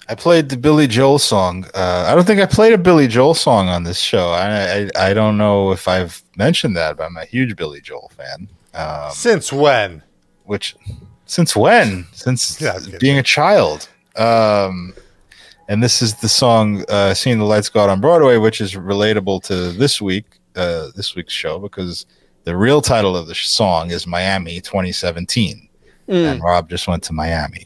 I 0.08 0.16
played 0.16 0.50
the 0.50 0.58
Billy 0.58 0.88
Joel 0.88 1.18
song. 1.20 1.66
Uh, 1.74 2.06
I 2.08 2.14
don't 2.14 2.26
think 2.26 2.40
I 2.40 2.46
played 2.46 2.74
a 2.74 2.78
Billy 2.78 3.08
Joel 3.08 3.34
song 3.34 3.70
on 3.70 3.84
this 3.84 3.98
show. 4.00 4.30
I, 4.30 4.90
I 4.96 5.10
I 5.10 5.14
don't 5.14 5.38
know 5.38 5.72
if 5.72 5.88
I've 5.88 6.22
mentioned 6.38 6.76
that, 6.78 6.98
but 6.98 7.04
I'm 7.06 7.18
a 7.18 7.26
huge 7.26 7.56
Billy 7.56 7.82
Joel 7.82 8.12
fan. 8.16 8.48
Um, 8.74 9.12
Since 9.12 9.52
when? 9.54 10.04
which 10.44 10.76
since 11.26 11.56
when? 11.56 12.06
Since 12.12 12.62
Yeah, 12.62 12.78
being 13.00 13.18
a 13.18 13.24
child. 13.24 13.90
Um, 14.16 14.94
and 15.68 15.84
this 15.84 16.02
is 16.02 16.16
the 16.16 16.30
song 16.30 16.86
uh, 16.90 17.14
"Seeing 17.14 17.40
the 17.40 17.46
Lights 17.46 17.70
Go 17.70 17.82
Out 17.82 17.90
on 17.90 18.02
Broadway," 18.02 18.38
which 18.38 18.62
is 18.62 18.76
relatable 18.76 19.44
to 19.44 19.72
this 19.72 20.02
week, 20.02 20.26
uh, 20.56 20.90
this 20.96 21.16
week's 21.16 21.34
show, 21.34 21.60
because 21.60 22.06
the 22.44 22.56
real 22.56 22.82
title 22.82 23.16
of 23.18 23.28
the 23.28 23.36
song 23.36 23.92
is 23.92 24.06
"Miami 24.06 24.62
2017." 24.62 25.70
Mm. 26.08 26.34
and 26.34 26.44
Rob 26.44 26.70
just 26.70 26.88
went 26.88 27.04
to 27.04 27.14
Miami. 27.14 27.66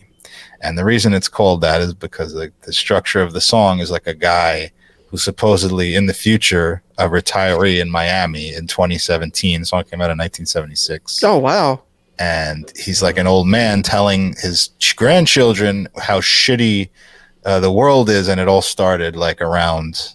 And 0.61 0.77
the 0.77 0.85
reason 0.85 1.13
it's 1.13 1.27
called 1.27 1.61
that 1.61 1.81
is 1.81 1.93
because 1.93 2.33
the, 2.33 2.51
the 2.61 2.73
structure 2.73 3.21
of 3.21 3.33
the 3.33 3.41
song 3.41 3.79
is 3.79 3.91
like 3.91 4.07
a 4.07 4.13
guy 4.13 4.71
who's 5.07 5.23
supposedly 5.23 5.95
in 5.95 6.05
the 6.05 6.13
future 6.13 6.81
a 6.97 7.07
retiree 7.07 7.81
in 7.81 7.89
Miami 7.89 8.53
in 8.53 8.67
2017. 8.67 9.61
The 9.61 9.65
song 9.65 9.83
came 9.83 10.01
out 10.01 10.11
in 10.11 10.17
1976. 10.17 11.23
Oh, 11.23 11.37
wow. 11.37 11.81
And 12.19 12.71
he's 12.77 13.01
like 13.01 13.17
an 13.17 13.27
old 13.27 13.47
man 13.47 13.81
telling 13.81 14.35
his 14.41 14.69
grandchildren 14.95 15.87
how 15.97 16.19
shitty 16.19 16.89
uh, 17.49 17.59
the 17.59 17.71
world 17.71 18.09
is. 18.09 18.27
And 18.27 18.39
it 18.39 18.47
all 18.47 18.61
started 18.61 19.15
like 19.15 19.41
around 19.41 20.13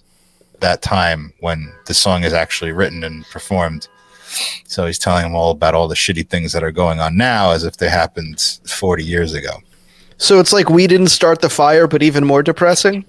that 0.60 0.80
time 0.82 1.32
when 1.40 1.72
the 1.86 1.94
song 1.94 2.24
is 2.24 2.32
actually 2.32 2.72
written 2.72 3.04
and 3.04 3.24
performed. 3.26 3.88
So 4.66 4.86
he's 4.86 4.98
telling 4.98 5.22
them 5.24 5.34
all 5.34 5.50
about 5.50 5.74
all 5.74 5.86
the 5.88 5.94
shitty 5.94 6.28
things 6.28 6.52
that 6.52 6.64
are 6.64 6.72
going 6.72 6.98
on 7.00 7.16
now 7.16 7.50
as 7.50 7.64
if 7.64 7.76
they 7.76 7.88
happened 7.88 8.40
40 8.66 9.04
years 9.04 9.34
ago. 9.34 9.58
So 10.16 10.40
it's 10.40 10.52
like 10.52 10.68
we 10.70 10.86
didn't 10.86 11.08
start 11.08 11.40
the 11.40 11.50
fire, 11.50 11.86
but 11.86 12.02
even 12.02 12.24
more 12.24 12.42
depressing? 12.42 13.04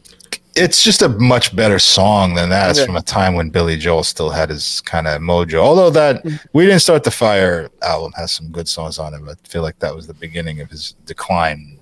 It's 0.56 0.84
just 0.84 1.02
a 1.02 1.10
much 1.10 1.56
better 1.56 1.80
song 1.80 2.34
than 2.36 2.50
that. 2.50 2.70
It's 2.70 2.80
Okay. 2.80 2.86
from 2.86 2.96
a 2.96 3.02
time 3.02 3.36
when 3.36 3.50
Billy 3.50 3.76
Joel 3.78 4.04
still 4.04 4.30
had 4.30 4.50
his 4.50 4.82
kind 4.82 5.06
of 5.08 5.22
mojo. 5.22 5.56
Although 5.60 5.90
that 5.92 6.24
We 6.54 6.66
Didn't 6.66 6.82
Start 6.82 7.04
the 7.04 7.12
Fire 7.12 7.70
album 7.82 8.14
has 8.16 8.32
some 8.32 8.50
good 8.52 8.68
songs 8.68 8.98
on 8.98 9.14
it, 9.14 9.22
but 9.26 9.38
I 9.44 9.48
feel 9.48 9.64
like 9.64 9.80
that 9.80 9.96
was 9.96 10.08
the 10.08 10.14
beginning 10.14 10.62
of 10.62 10.70
his 10.70 10.94
decline. 11.06 11.75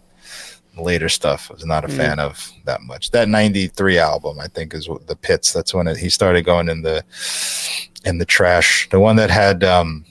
Later 0.76 1.08
stuff 1.08 1.52
I 1.52 1.54
was 1.54 1.66
not 1.66 1.86
a 1.86 1.88
fan 1.88 2.20
of 2.20 2.52
that 2.66 2.82
much. 2.82 3.12
That 3.12 3.30
93 3.30 4.00
album, 4.00 4.40
I 4.40 4.48
think, 4.48 4.74
is 4.74 4.90
the 5.06 5.16
pits. 5.16 5.54
That's 5.54 5.72
when 5.74 5.88
it, 5.88 5.98
he 5.98 6.10
started 6.10 6.46
going 6.46 6.68
in 6.68 6.82
the 6.82 7.04
in 8.06 8.18
the 8.18 8.26
trash. 8.26 8.90
The 8.90 9.00
one 9.00 9.16
that 9.18 9.30
had 9.30 9.64
um 9.64 10.04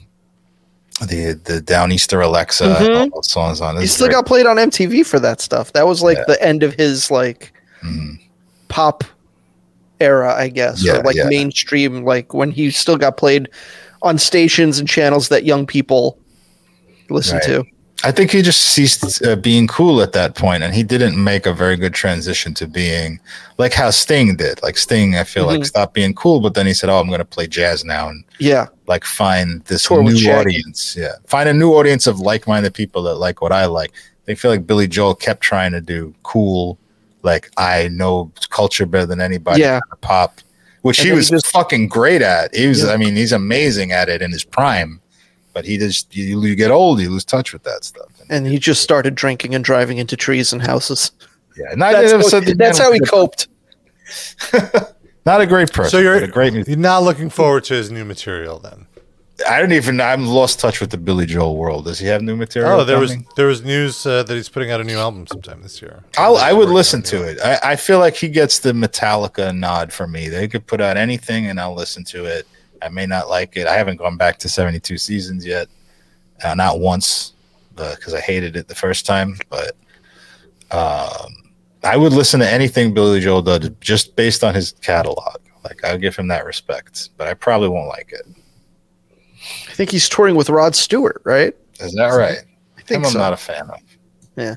the 1.01 1.33
the 1.43 1.59
Downeaster 1.61 2.23
Alexa 2.23 2.77
Mhm. 2.79 3.11
those 3.13 3.29
songs 3.29 3.59
on 3.59 3.75
it. 3.77 3.81
He 3.81 3.87
still 3.87 4.07
great. 4.07 4.13
got 4.15 4.25
played 4.25 4.45
on 4.45 4.55
MTV 4.57 5.05
for 5.05 5.19
that 5.19 5.41
stuff. 5.41 5.73
That 5.73 5.85
was 5.85 6.01
like 6.01 6.17
Yeah. 6.19 6.23
the 6.27 6.41
end 6.41 6.63
of 6.63 6.75
his 6.75 7.11
like 7.11 7.51
Mhm. 7.83 8.19
pop 8.69 9.03
era, 9.99 10.33
I 10.33 10.47
guess, 10.47 10.81
Yeah, 10.83 10.99
or 10.99 11.03
like 11.03 11.15
yeah. 11.17 11.25
mainstream, 11.27 12.05
like 12.05 12.33
when 12.33 12.51
he 12.51 12.71
still 12.71 12.97
got 12.97 13.17
played 13.17 13.49
on 14.01 14.17
stations 14.17 14.79
and 14.79 14.87
channels 14.87 15.27
that 15.27 15.43
young 15.43 15.65
people 15.65 16.17
listen 17.09 17.35
Right. 17.35 17.43
to. 17.47 17.65
I 18.05 18.11
think 18.11 18.31
he 18.31 18.41
just 18.41 18.59
ceased 18.59 19.25
uh, 19.25 19.37
being 19.37 19.65
cool 19.67 20.01
at 20.01 20.11
that 20.11 20.35
point, 20.35 20.61
and 20.61 20.73
he 20.73 20.83
didn't 20.83 21.21
make 21.21 21.45
a 21.45 21.53
very 21.53 21.77
good 21.77 21.93
transition 21.93 22.53
to 22.55 22.67
being 22.67 23.19
like 23.57 23.71
how 23.73 23.91
Sting 23.91 24.35
did. 24.35 24.61
Like 24.61 24.77
Sting, 24.77 25.15
I 25.15 25.23
feel 25.23 25.45
like 25.45 25.61
Mhm. 25.61 25.65
stopped 25.65 25.93
being 25.93 26.13
cool, 26.13 26.41
but 26.41 26.53
then 26.53 26.65
he 26.67 26.73
said, 26.73 26.89
"Oh, 26.89 26.99
I'm 26.99 27.07
going 27.07 27.19
to 27.19 27.25
play 27.25 27.47
jazz 27.47 27.85
now 27.85 28.09
and 28.09 28.23
Yeah, 28.39 28.67
like 28.87 29.05
find 29.05 29.63
this 29.65 29.83
Tour 29.83 30.03
new 30.03 30.31
audience." 30.31 30.95
Yeah, 30.99 31.13
find 31.27 31.47
a 31.47 31.53
new 31.53 31.71
audience 31.73 32.05
of 32.05 32.19
like-minded 32.19 32.73
people 32.73 33.03
that 33.03 33.15
like 33.15 33.41
what 33.41 33.53
I 33.53 33.65
like. 33.67 33.93
They 34.25 34.35
feel 34.35 34.51
like 34.51 34.67
Billy 34.67 34.87
Joel 34.87 35.15
kept 35.15 35.41
trying 35.41 35.71
to 35.71 35.79
do 35.81 36.13
cool, 36.23 36.77
like 37.23 37.51
I 37.57 37.87
know 37.87 38.31
culture 38.49 38.85
better 38.85 39.05
than 39.05 39.21
anybody. 39.21 39.61
Yeah. 39.61 39.79
kind 39.79 39.93
of 39.93 40.01
pop, 40.01 40.41
which 40.81 40.97
he 40.97 41.03
then 41.05 41.13
he 41.13 41.17
was 41.17 41.29
just- 41.29 41.47
fucking 41.47 41.87
great 41.87 42.21
at. 42.21 42.53
He 42.53 42.67
was, 42.67 42.83
Yeah. 42.83 42.91
I 42.91 42.97
mean, 42.97 43.15
he's 43.15 43.31
amazing 43.31 43.93
at 43.93 44.09
it 44.09 44.21
in 44.21 44.31
his 44.33 44.43
prime. 44.43 44.99
But 45.53 45.65
he 45.65 45.77
just 45.77 46.15
you, 46.15 46.41
you 46.41 46.55
get 46.55 46.71
old, 46.71 46.99
you 46.99 47.09
lose 47.09 47.23
touch 47.25 47.53
with 47.53 47.63
that 47.63 47.83
stuff. 47.83 48.09
and 48.29 48.47
he 48.47 48.57
just 48.57 48.81
started 48.81 49.15
drinking 49.15 49.53
and 49.53 49.63
driving 49.63 49.97
into 49.99 50.17
trees 50.17 50.51
and 50.51 50.61
houses. 50.61 51.11
Yeah, 51.55 51.71
and 51.71 51.81
That's, 51.81 52.11
never 52.11 52.23
how, 52.23 52.29
said 52.29 52.57
that's 52.57 52.79
how 52.79 52.91
he 52.91 52.99
coped. 52.99 53.47
Not 55.25 55.39
a 55.41 55.45
great 55.45 55.71
person. 55.71 55.91
So 55.91 55.99
you're 55.99 56.15
a 56.15 56.27
great 56.27 56.53
musician. 56.53 56.79
you're 56.81 56.89
not 56.91 57.03
looking 57.03 57.29
forward 57.29 57.63
to 57.65 57.75
his 57.75 57.89
new 57.91 58.03
material 58.03 58.59
then? 58.59 58.87
I 59.47 59.59
don't 59.59 59.71
even. 59.71 59.99
I'm 60.01 60.25
lost 60.25 60.59
touch 60.59 60.79
with 60.81 60.89
the 60.89 60.97
Billy 60.97 61.25
Joel 61.25 61.55
world. 61.55 61.85
Does 61.85 61.97
he 61.97 62.07
have 62.07 62.21
new 62.21 62.35
material? 62.35 62.81
Oh, 62.81 62.83
there 62.83 62.99
was 62.99 63.15
there 63.35 63.47
was 63.47 63.63
news 63.63 64.05
uh, 64.05 64.23
that 64.23 64.33
he's 64.33 64.49
putting 64.49 64.69
out 64.71 64.79
a 64.79 64.83
new 64.83 64.97
album 64.97 65.25
sometime 65.27 65.61
this 65.63 65.81
year. 65.81 66.03
I'll, 66.17 66.37
I 66.37 66.53
would 66.53 66.69
listen 66.69 67.01
to 67.03 67.23
it. 67.23 67.39
I, 67.43 67.71
I 67.71 67.75
feel 67.75 67.99
like 67.99 68.15
he 68.15 68.27
gets 68.27 68.59
the 68.59 68.73
Metallica 68.73 69.57
nod 69.57 69.91
for 69.91 70.07
me. 70.07 70.29
They 70.29 70.47
could 70.47 70.67
put 70.67 70.81
out 70.81 70.97
anything 70.97 71.47
and 71.47 71.59
I'll 71.59 71.73
listen 71.73 72.03
to 72.05 72.25
it. 72.25 72.47
I 72.83 72.89
may 72.89 73.05
not 73.05 73.29
like 73.29 73.55
it. 73.55 73.67
I 73.67 73.75
haven't 73.75 73.97
gone 73.97 74.17
back 74.17 74.37
to 74.39 74.49
72 74.49 74.97
seasons 74.97 75.45
yet, 75.45 75.67
uh, 76.43 76.53
not 76.55 76.79
once, 76.79 77.33
because 77.75 78.13
I 78.13 78.19
hated 78.19 78.55
it 78.55 78.67
the 78.67 78.75
first 78.75 79.05
time. 79.05 79.37
But 79.49 79.71
um, 80.71 81.33
I 81.83 81.97
would 81.97 82.13
listen 82.13 82.39
to 82.39 82.49
anything 82.49 82.93
Billy 82.93 83.19
Joel 83.19 83.41
does 83.41 83.69
just 83.79 84.15
based 84.15 84.43
on 84.43 84.53
his 84.53 84.73
catalog. 84.81 85.37
Like 85.63 85.83
I'll 85.85 85.97
give 85.97 86.15
him 86.15 86.27
that 86.27 86.45
respect, 86.45 87.09
but 87.17 87.27
I 87.27 87.33
probably 87.33 87.69
won't 87.69 87.87
like 87.87 88.11
it. 88.11 88.27
I 89.69 89.73
think 89.73 89.91
he's 89.91 90.09
touring 90.09 90.35
with 90.35 90.49
Rod 90.49 90.75
Stewart, 90.75 91.21
right? 91.25 91.55
Is 91.79 91.93
that 91.93 92.09
right? 92.09 92.39
I 92.77 92.81
think 92.81 93.05
I'm 93.05 93.11
so. 93.11 93.19
not 93.19 93.33
a 93.33 93.37
fan 93.37 93.69
of. 93.69 93.79
Yeah. 94.35 94.55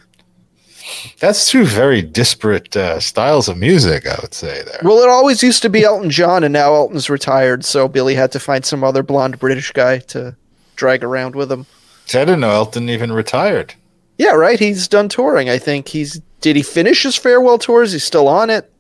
That's 1.19 1.51
two 1.51 1.65
very 1.65 2.03
disparate 2.03 2.77
uh, 2.77 3.01
styles 3.01 3.49
of 3.49 3.57
music, 3.57 4.07
I 4.07 4.19
would 4.21 4.35
say 4.35 4.63
there. 4.63 4.81
Well, 4.83 5.03
it 5.03 5.09
always 5.09 5.43
used 5.43 5.63
to 5.63 5.69
be 5.69 5.85
Elton 5.85 6.11
John, 6.11 6.45
and 6.45 6.53
now 6.53 6.75
Elton's 6.75 7.11
retired, 7.11 7.65
so 7.65 7.89
Billy 7.89 8.15
had 8.15 8.33
to 8.33 8.41
find 8.41 8.65
some 8.65 8.85
other 8.85 9.03
blonde 9.03 9.39
British 9.39 9.73
guy 9.73 9.99
to 9.99 10.37
drag 10.77 11.03
around 11.03 11.35
with 11.35 11.51
him. 11.51 11.67
I 12.11 12.25
didn't 12.25 12.41
know 12.41 12.51
Elton 12.51 12.89
even 12.89 13.13
retired. 13.13 13.75
Yeah, 14.19 14.33
right. 14.33 14.59
He's 14.59 14.89
done 14.89 15.09
touring. 15.09 15.51
I 15.51 15.59
think 15.59 15.89
he's. 15.89 16.21
Did 16.41 16.57
he 16.57 16.63
finish 16.63 17.03
his 17.03 17.17
farewell 17.17 17.59
tours? 17.59 17.93
He's 17.93 18.05
still 18.05 18.29
on 18.29 18.51
it, 18.51 18.73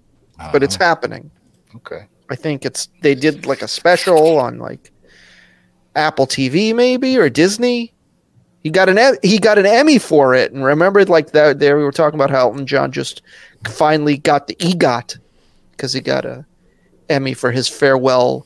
but 0.53 0.63
it's 0.63 0.77
happening. 0.77 1.31
Okay. 1.75 2.07
I 2.31 2.37
think 2.37 2.65
it's. 2.65 2.89
They 3.03 3.15
did 3.15 3.47
like 3.47 3.63
a 3.63 3.69
special 3.69 4.39
on 4.39 4.59
like 4.59 4.93
Apple 5.95 6.27
TV, 6.27 6.75
maybe 6.75 7.19
or 7.19 7.29
Disney. 7.29 7.93
He 8.67 8.71
got 8.71 8.89
an 8.89 9.17
he 9.23 9.39
got 9.39 9.59
an 9.59 9.65
Emmy 9.65 9.97
for 9.97 10.35
it, 10.35 10.51
and 10.51 10.65
remember, 10.65 11.05
like 11.05 11.31
that. 11.31 11.61
There 11.61 11.79
we 11.79 11.85
were 11.85 11.93
talking 11.93 12.19
about 12.19 12.31
how 12.31 12.49
Elton 12.49 12.67
John 12.67 12.91
just 12.91 13.23
finally 13.69 14.17
got 14.17 14.49
the 14.49 14.57
EGOT 14.57 15.21
because 15.71 15.93
he 15.93 16.01
got 16.01 16.25
a 16.25 16.45
Emmy 17.09 17.33
for 17.33 17.53
his 17.53 17.69
farewell 17.69 18.45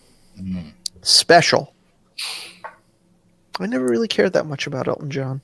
special. 1.01 1.73
I 3.59 3.65
never 3.65 3.87
really 3.87 4.09
cared 4.09 4.35
that 4.35 4.45
much 4.45 4.67
about 4.67 4.89
Elton 4.89 5.11
John. 5.11 5.41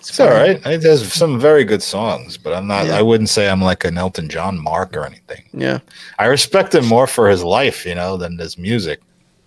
It's 0.00 0.18
all 0.18 0.30
right. 0.30 0.60
It 0.66 0.82
has 0.82 1.12
some 1.12 1.38
very 1.38 1.62
good 1.62 1.80
songs, 1.80 2.36
but 2.36 2.54
I'm 2.54 2.66
not. 2.66 2.86
Yeah. 2.86 2.98
I 2.98 3.02
wouldn't 3.02 3.28
say 3.28 3.48
I'm 3.48 3.62
like 3.62 3.84
an 3.84 3.98
Elton 3.98 4.28
John 4.28 4.58
mark 4.58 4.96
or 4.96 5.06
anything. 5.06 5.44
Yeah. 5.52 5.78
I 6.18 6.26
respect 6.26 6.74
him 6.74 6.86
more 6.86 7.06
for 7.06 7.28
his 7.28 7.44
life, 7.44 7.86
you 7.86 7.94
know, 7.94 8.16
than 8.16 8.36
his 8.36 8.58
music. 8.58 9.00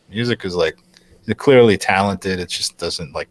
Music 0.10 0.46
is 0.46 0.56
like 0.56 0.78
he's 1.26 1.36
clearly 1.36 1.78
talented. 1.78 2.40
It 2.40 2.48
just 2.48 2.78
doesn't 2.78 3.14
like 3.14 3.28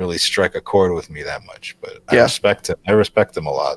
really 0.00 0.18
strike 0.18 0.54
a 0.56 0.60
chord 0.60 0.92
with 0.94 1.10
me 1.10 1.22
that 1.22 1.44
much. 1.44 1.76
But 1.82 1.92
I 2.08 2.16
Yeah. 2.16 2.22
respect 2.22 2.68
him. 2.70 2.76
I 2.88 2.92
respect 2.92 3.36
him 3.36 3.46
a 3.46 3.52
lot. 3.52 3.76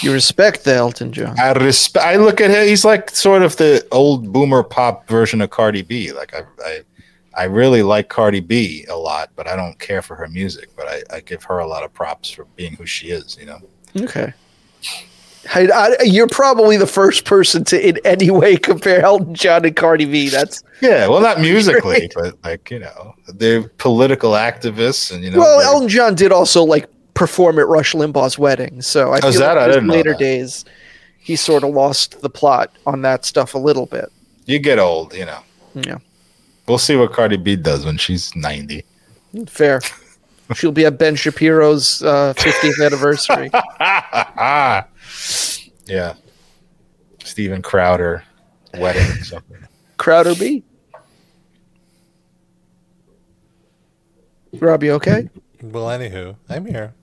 You 0.00 0.12
respect 0.12 0.64
the 0.64 0.74
Elton 0.74 1.12
John. 1.12 1.38
I 1.38 1.52
respect. 1.52 2.04
I 2.06 2.16
look 2.16 2.40
at 2.40 2.50
him. 2.50 2.66
He's 2.66 2.84
like 2.84 3.10
sort 3.10 3.42
of 3.42 3.56
the 3.56 3.86
old 3.92 4.32
boomer 4.32 4.62
pop 4.62 5.06
version 5.08 5.40
of 5.42 5.50
Cardi 5.50 5.82
B. 5.82 6.12
Like 6.12 6.32
I, 6.34 6.42
I, 6.64 6.80
I 7.34 7.44
really 7.44 7.82
like 7.82 8.08
Cardi 8.08 8.40
B 8.40 8.86
a 8.88 8.96
lot, 8.96 9.30
but 9.36 9.46
I 9.46 9.54
don't 9.56 9.78
care 9.78 10.00
for 10.02 10.14
her 10.16 10.28
music. 10.28 10.70
But 10.76 10.86
I, 10.88 11.16
I 11.16 11.20
give 11.20 11.42
her 11.44 11.58
a 11.58 11.66
lot 11.66 11.82
of 11.84 11.92
props 11.92 12.30
for 12.30 12.46
being 12.56 12.74
who 12.76 12.86
she 12.86 13.08
is. 13.08 13.36
You 13.38 13.46
know. 13.46 13.60
Okay. 14.04 14.32
I, 15.54 15.66
I, 15.68 15.96
you're 16.04 16.26
probably 16.28 16.76
the 16.76 16.86
first 16.86 17.24
person 17.24 17.64
to 17.64 17.88
in 17.88 17.98
any 18.04 18.30
way 18.30 18.56
compare 18.56 19.00
Elton 19.02 19.34
John 19.34 19.64
and 19.64 19.76
Cardi 19.76 20.04
B. 20.04 20.28
That's 20.28 20.62
Yeah. 20.80 21.06
Well, 21.08 21.20
not 21.20 21.40
musically, 21.42 22.10
but 22.14 22.36
like 22.44 22.70
you 22.70 22.78
know, 22.80 23.14
they're 23.34 23.68
political 23.78 24.32
activists, 24.32 25.12
and 25.14 25.22
you 25.22 25.30
know. 25.30 25.38
well, 25.38 25.60
Elton 25.60 25.88
John 25.88 26.14
did 26.14 26.32
also 26.32 26.62
like 26.64 26.88
perform 27.14 27.58
at 27.58 27.66
Rush 27.68 27.92
Limbaugh's 27.94 28.38
wedding, 28.38 28.82
so 28.82 29.12
I 29.12 29.18
Oh, 29.22 29.30
feel 29.30 29.40
that? 29.40 29.54
like 29.54 29.58
I 29.58 29.64
in 29.66 29.70
didn't 29.72 29.88
later 29.88 30.14
days 30.14 30.64
he 31.18 31.34
sort 31.36 31.64
of 31.64 31.70
lost 31.74 32.20
the 32.22 32.30
plot 32.30 32.70
on 32.86 33.02
that 33.02 33.24
stuff 33.24 33.54
a 33.54 33.58
little 33.58 33.86
bit. 33.86 34.10
you 34.44 34.58
get 34.58 34.78
old, 34.78 35.12
you 35.14 35.24
know. 35.26 35.40
Yeah, 35.74 35.98
We'll 36.68 36.78
see 36.78 36.96
what 36.96 37.12
Cardi 37.12 37.36
B 37.36 37.56
does 37.56 37.84
when 37.84 37.96
she's 37.98 38.34
ninety. 38.36 38.84
fair. 39.48 39.80
She'll 40.54 40.70
be 40.70 40.86
at 40.86 40.96
Ben 40.96 41.16
Shapiro's 41.16 42.04
uh, 42.04 42.32
50th 42.36 42.84
anniversary. 42.86 43.50
Yeah. 45.86 46.14
Steven 47.24 47.62
Crowder 47.62 48.24
wedding 48.74 49.02
or 49.02 49.24
something. 49.24 49.56
Crowder 49.98 50.34
B. 50.34 50.62
Rob, 54.54 54.82
you 54.82 54.92
okay? 54.92 55.28
Well, 55.62 55.86
anywho, 55.86 56.36
I'm 56.48 56.66
here. 56.66 56.94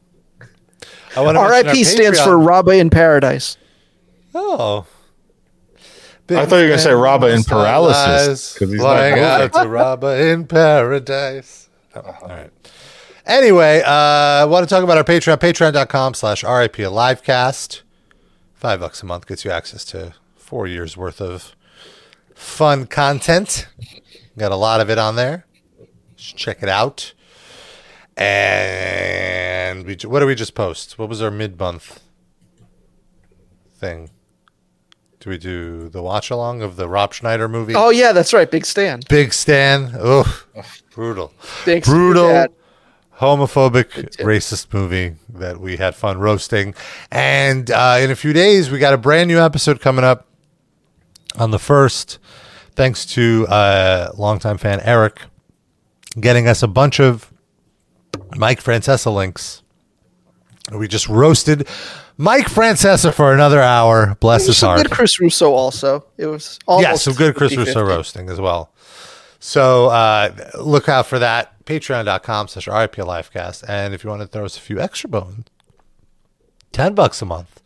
I 1.16 1.22
want 1.22 1.36
to 1.36 1.40
R.I.P. 1.42 1.84
stands 1.84 2.20
for 2.20 2.38
Rabba 2.38 2.72
in 2.72 2.90
Paradise. 2.90 3.58
Oh. 4.34 4.86
I 6.30 6.46
thought 6.46 6.56
you 6.56 6.62
were 6.64 6.68
gonna 6.70 6.80
say 6.80 6.94
Rabba 6.96 7.28
in 7.28 7.44
paralysis, 7.44 8.58
'cause 8.58 8.70
he's 8.72 8.80
not 8.80 8.86
Flying 8.96 9.12
moving. 9.16 9.24
out 9.26 9.54
to 9.54 9.68
Rabba 9.68 10.28
in 10.30 10.48
paradise. 10.48 11.70
Oh, 11.96 12.00
all 12.02 12.28
right. 12.30 12.50
Anyway, 13.28 13.84
uh, 13.86 13.90
I 13.92 14.46
want 14.46 14.68
to 14.68 14.74
talk 14.74 14.84
about 14.84 14.98
our 14.98 15.04
Patreon, 15.04 15.38
patreon.com 15.38 16.16
slash 16.16 16.44
RIP 16.44 16.80
a 16.80 16.90
Livecast. 16.90 17.82
Five 18.64 18.80
bucks 18.80 19.04
a 19.04 19.06
month 19.06 19.28
gets 19.28 19.44
you 19.44 19.52
access 19.52 19.84
to 19.84 20.14
four 20.38 20.68
years 20.68 20.96
worth 20.96 21.20
of 21.20 21.54
fun 22.34 22.86
content. 22.86 23.68
Got 24.38 24.54
a 24.54 24.56
lot 24.56 24.80
of 24.80 24.90
it 24.90 24.98
on 24.98 25.18
there. 25.18 25.46
Just 26.16 26.38
check 26.38 26.64
it 26.64 26.70
out. 26.70 27.14
And 28.16 29.86
we, 29.86 29.98
what 30.06 30.22
did 30.22 30.28
we 30.28 30.36
just 30.36 30.56
post? 30.56 30.98
What 30.98 31.10
was 31.10 31.22
our 31.22 31.30
mid 31.30 31.60
month 31.60 32.00
thing? 33.76 34.12
Do 35.20 35.30
we 35.30 35.38
do 35.38 35.90
the 35.90 36.02
watch 36.02 36.30
along 36.30 36.62
of 36.62 36.78
the 36.78 36.88
Rob 36.88 37.14
Schneider 37.14 37.50
movie? 37.50 37.74
Oh 37.76 37.90
yeah, 37.90 38.14
that's 38.14 38.32
right. 38.32 38.50
Big 38.50 38.66
stand. 38.66 39.06
Big 39.10 39.34
Stan. 39.34 39.92
Oh, 40.00 40.46
brutal. 40.92 41.34
Thanks 41.66 41.90
brutal. 41.90 42.48
Homophobic, 43.24 43.88
racist 44.18 44.74
movie 44.74 45.16
that 45.30 45.60
we 45.60 45.78
had 45.78 45.96
fun 45.96 46.20
roasting. 46.20 46.76
And 47.12 47.72
uh, 47.72 47.98
in 48.00 48.12
a 48.12 48.16
few 48.16 48.34
days, 48.34 48.70
we 48.70 48.78
got 48.80 48.94
a 48.94 48.98
brand 48.98 49.28
new 49.30 49.40
episode 49.40 49.80
coming 49.82 50.04
up 50.06 50.28
on 51.38 51.52
the 51.52 51.60
first, 51.60 52.20
thanks 52.76 53.06
to 53.08 53.48
uh, 53.48 54.12
longtime 54.18 54.58
fan 54.58 54.80
Eric 54.82 55.22
getting 56.20 56.48
us 56.48 56.62
a 56.62 56.68
bunch 56.68 57.00
of 57.00 57.32
Mike 58.36 58.62
Francesa 58.62 59.12
links. 59.14 59.64
We 60.72 60.88
just 60.88 61.10
roasted 61.10 61.68
Mike 62.18 62.46
Francesa 62.46 63.12
for 63.14 63.34
another 63.34 63.60
hour. 63.62 64.16
Bless 64.20 64.46
his 64.46 64.58
Some 64.60 64.68
heart. 64.68 64.84
good 64.84 64.92
Chris 64.92 65.20
Russo 65.20 65.52
also. 65.54 66.06
It 66.18 66.28
was 66.28 66.60
almost 66.68 66.88
Yeah, 66.88 66.96
some 66.96 67.14
good 67.16 67.36
Chris 67.36 67.54
50-50. 67.54 67.58
Russo 67.58 67.84
roasting 67.84 68.30
as 68.30 68.40
well. 68.40 68.72
So 69.40 69.88
uh, 69.88 70.34
look 70.60 70.88
out 70.88 71.08
for 71.08 71.20
that. 71.20 71.53
Patreon.com 71.66 72.48
slash 72.48 72.68
RIP 72.68 72.96
Livecast. 72.96 73.64
And 73.68 73.94
if 73.94 74.04
you 74.04 74.10
want 74.10 74.22
to 74.22 74.28
throw 74.28 74.46
us 74.46 74.58
a 74.58 74.62
few 74.62 74.80
extra 74.80 75.10
bones, 75.10 75.46
10 76.72 76.94
bucks 76.96 77.22
a 77.22 77.26
month 77.26 77.62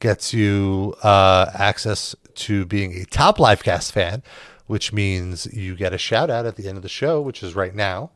gets 0.00 0.34
you 0.34 0.94
uh, 1.02 1.50
access 1.54 2.14
to 2.34 2.64
being 2.66 2.94
a 2.94 3.04
top 3.06 3.38
Livecast 3.38 3.92
fan, 3.92 4.22
which 4.66 4.92
means 4.92 5.46
you 5.52 5.74
get 5.74 5.92
a 5.92 5.98
shout 5.98 6.30
out 6.30 6.46
at 6.46 6.56
the 6.56 6.68
end 6.68 6.76
of 6.76 6.82
the 6.82 6.88
show, 6.88 7.20
which 7.20 7.42
is 7.42 7.54
right 7.54 7.74
now. 7.74 8.10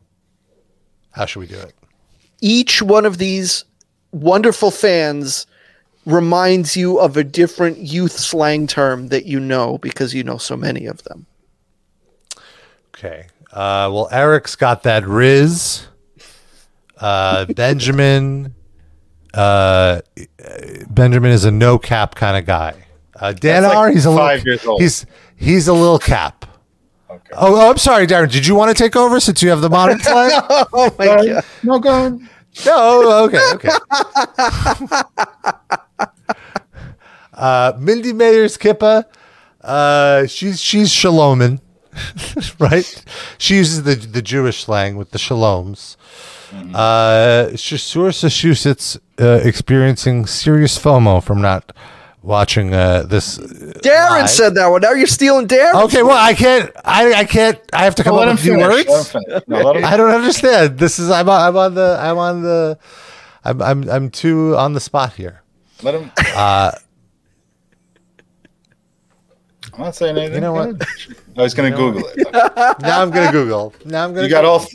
How 1.13 1.27
should 1.27 1.41
we 1.41 1.47
do 1.47 1.59
it? 1.59 1.75
Each 2.41 2.83
one 2.83 3.05
of 3.05 3.19
these 3.19 3.65
wonderful 4.13 4.71
fans 4.71 5.47
reminds 6.07 6.77
you 6.77 6.99
of 6.99 7.17
a 7.17 7.25
different 7.25 7.79
youth 7.79 8.13
slang 8.13 8.67
term 8.67 9.09
that 9.09 9.27
you 9.27 9.39
know 9.41 9.79
because 9.79 10.15
you 10.15 10.23
know 10.23 10.39
so 10.39 10.57
many 10.57 10.87
of 10.87 11.03
them. 11.05 11.27
Okay. 12.95 13.27
Uh, 13.53 13.91
well, 13.93 14.09
Eric's 14.13 14.57
got 14.57 14.83
that 14.85 15.07
Riz. 15.07 15.87
Uh, 16.97 17.45
Benjamin. 17.55 18.55
Uh, 19.33 20.01
Benjamin 20.91 21.31
is 21.31 21.45
a 21.45 21.51
no 21.51 21.79
cap 21.79 22.15
kind 22.15 22.37
of 22.37 22.45
guy. 22.45 22.75
Uh, 23.15 23.33
Dan 23.33 23.65
like 23.65 23.77
R. 23.77 23.91
He's 23.91 24.07
a 24.07 24.15
five 24.15 24.45
little, 24.45 24.47
years 24.47 24.67
old. 24.67 24.81
He's 24.81 25.07
he's 25.37 25.69
a 25.69 25.73
little 25.73 25.99
cap. 25.99 26.45
Okay. 27.11 27.31
Oh, 27.33 27.57
oh, 27.57 27.71
I'm 27.71 27.79
sorry, 27.79 28.07
Darren. 28.07 28.31
Did 28.31 28.47
you 28.47 28.55
want 28.55 28.77
to 28.77 28.81
take 28.81 28.95
over 28.95 29.19
since 29.19 29.43
you 29.43 29.51
have 29.51 29.61
the 29.61 29.71
modern 29.71 29.99
slang? 30.01 30.31
Oh 30.73 30.95
my 30.99 31.07
god. 31.07 31.45
No, 31.63 31.79
go 31.79 31.91
on. 31.91 32.29
no. 32.65 33.25
Okay. 33.25 33.51
Okay. 33.55 33.69
uh, 37.35 37.73
Mindy 37.79 38.13
Mayer's 38.13 38.57
Kippa. 38.57 39.05
Uh, 39.61 40.27
she's 40.27 40.61
she's 40.61 40.91
Shalomin, 40.91 41.61
right? 42.59 43.05
She 43.39 43.57
uses 43.57 43.83
the 43.83 43.95
the 43.95 44.23
Jewish 44.23 44.65
slang 44.65 44.97
with 44.97 45.11
the 45.11 45.19
Shaloms. 45.19 45.97
Uh, 46.75 47.51
Massachusetts 47.51 48.99
uh, 49.21 49.41
experiencing 49.45 50.27
serious 50.27 50.79
FOMO 50.79 51.23
from 51.23 51.43
not 51.43 51.73
watching 52.23 52.73
uh, 52.75 53.03
this. 53.03 53.39
Darren 53.39 54.21
live. 54.23 54.31
said 54.31 54.55
that 54.55 54.69
one. 54.69 54.81
Now 54.81 54.93
you're 54.93 55.07
stealing 55.07 55.47
Darren. 55.47 55.85
Okay, 55.85 56.03
well, 56.03 56.17
I 56.17 56.35
can't. 56.35 56.71
I 56.85 57.13
I 57.15 57.25
can't. 57.25 57.59
I 57.73 57.85
have 57.85 57.95
to 57.97 58.05
come 58.05 58.15
Well, 58.15 58.27
let 58.27 58.29
up 58.29 58.37
with 58.37 58.47
new 58.47 58.59
finish. 58.59 59.15
Let 59.15 59.29
words. 59.29 59.47
No, 59.47 59.73
I 59.85 59.97
don't 59.97 60.11
understand. 60.15 60.79
This 60.79 60.99
is 60.99 61.11
I'm 61.11 61.29
on, 61.29 61.41
I'm 61.41 61.57
on 61.57 61.75
the 61.75 61.99
I'm 62.01 62.19
on 62.19 62.43
the 62.43 62.79
I'm 63.45 63.63
I'm 63.63 63.91
I'm 63.91 64.11
too 64.11 64.57
on 64.57 64.73
the 64.73 64.81
spot 64.81 65.15
here. 65.15 65.43
Let 65.83 65.95
him. 65.95 66.11
Uh, 66.35 66.73
I'm 69.79 69.85
not 69.85 69.95
saying 69.95 70.17
anything. 70.19 70.35
You 70.35 70.41
know 70.41 70.55
what? 70.55 70.83
I 71.37 71.43
was 71.43 71.55
going 71.55 71.71
to 71.71 71.77
Google 71.79 72.03
it. 72.05 72.27
now 72.81 73.01
I'm 73.01 73.13
gonna 73.13 73.31
Google. 73.31 73.73
Now 73.85 74.05
I'm 74.07 74.13
gonna. 74.13 74.25
You 74.27 74.29
got 74.29 74.45
all. 74.45 74.67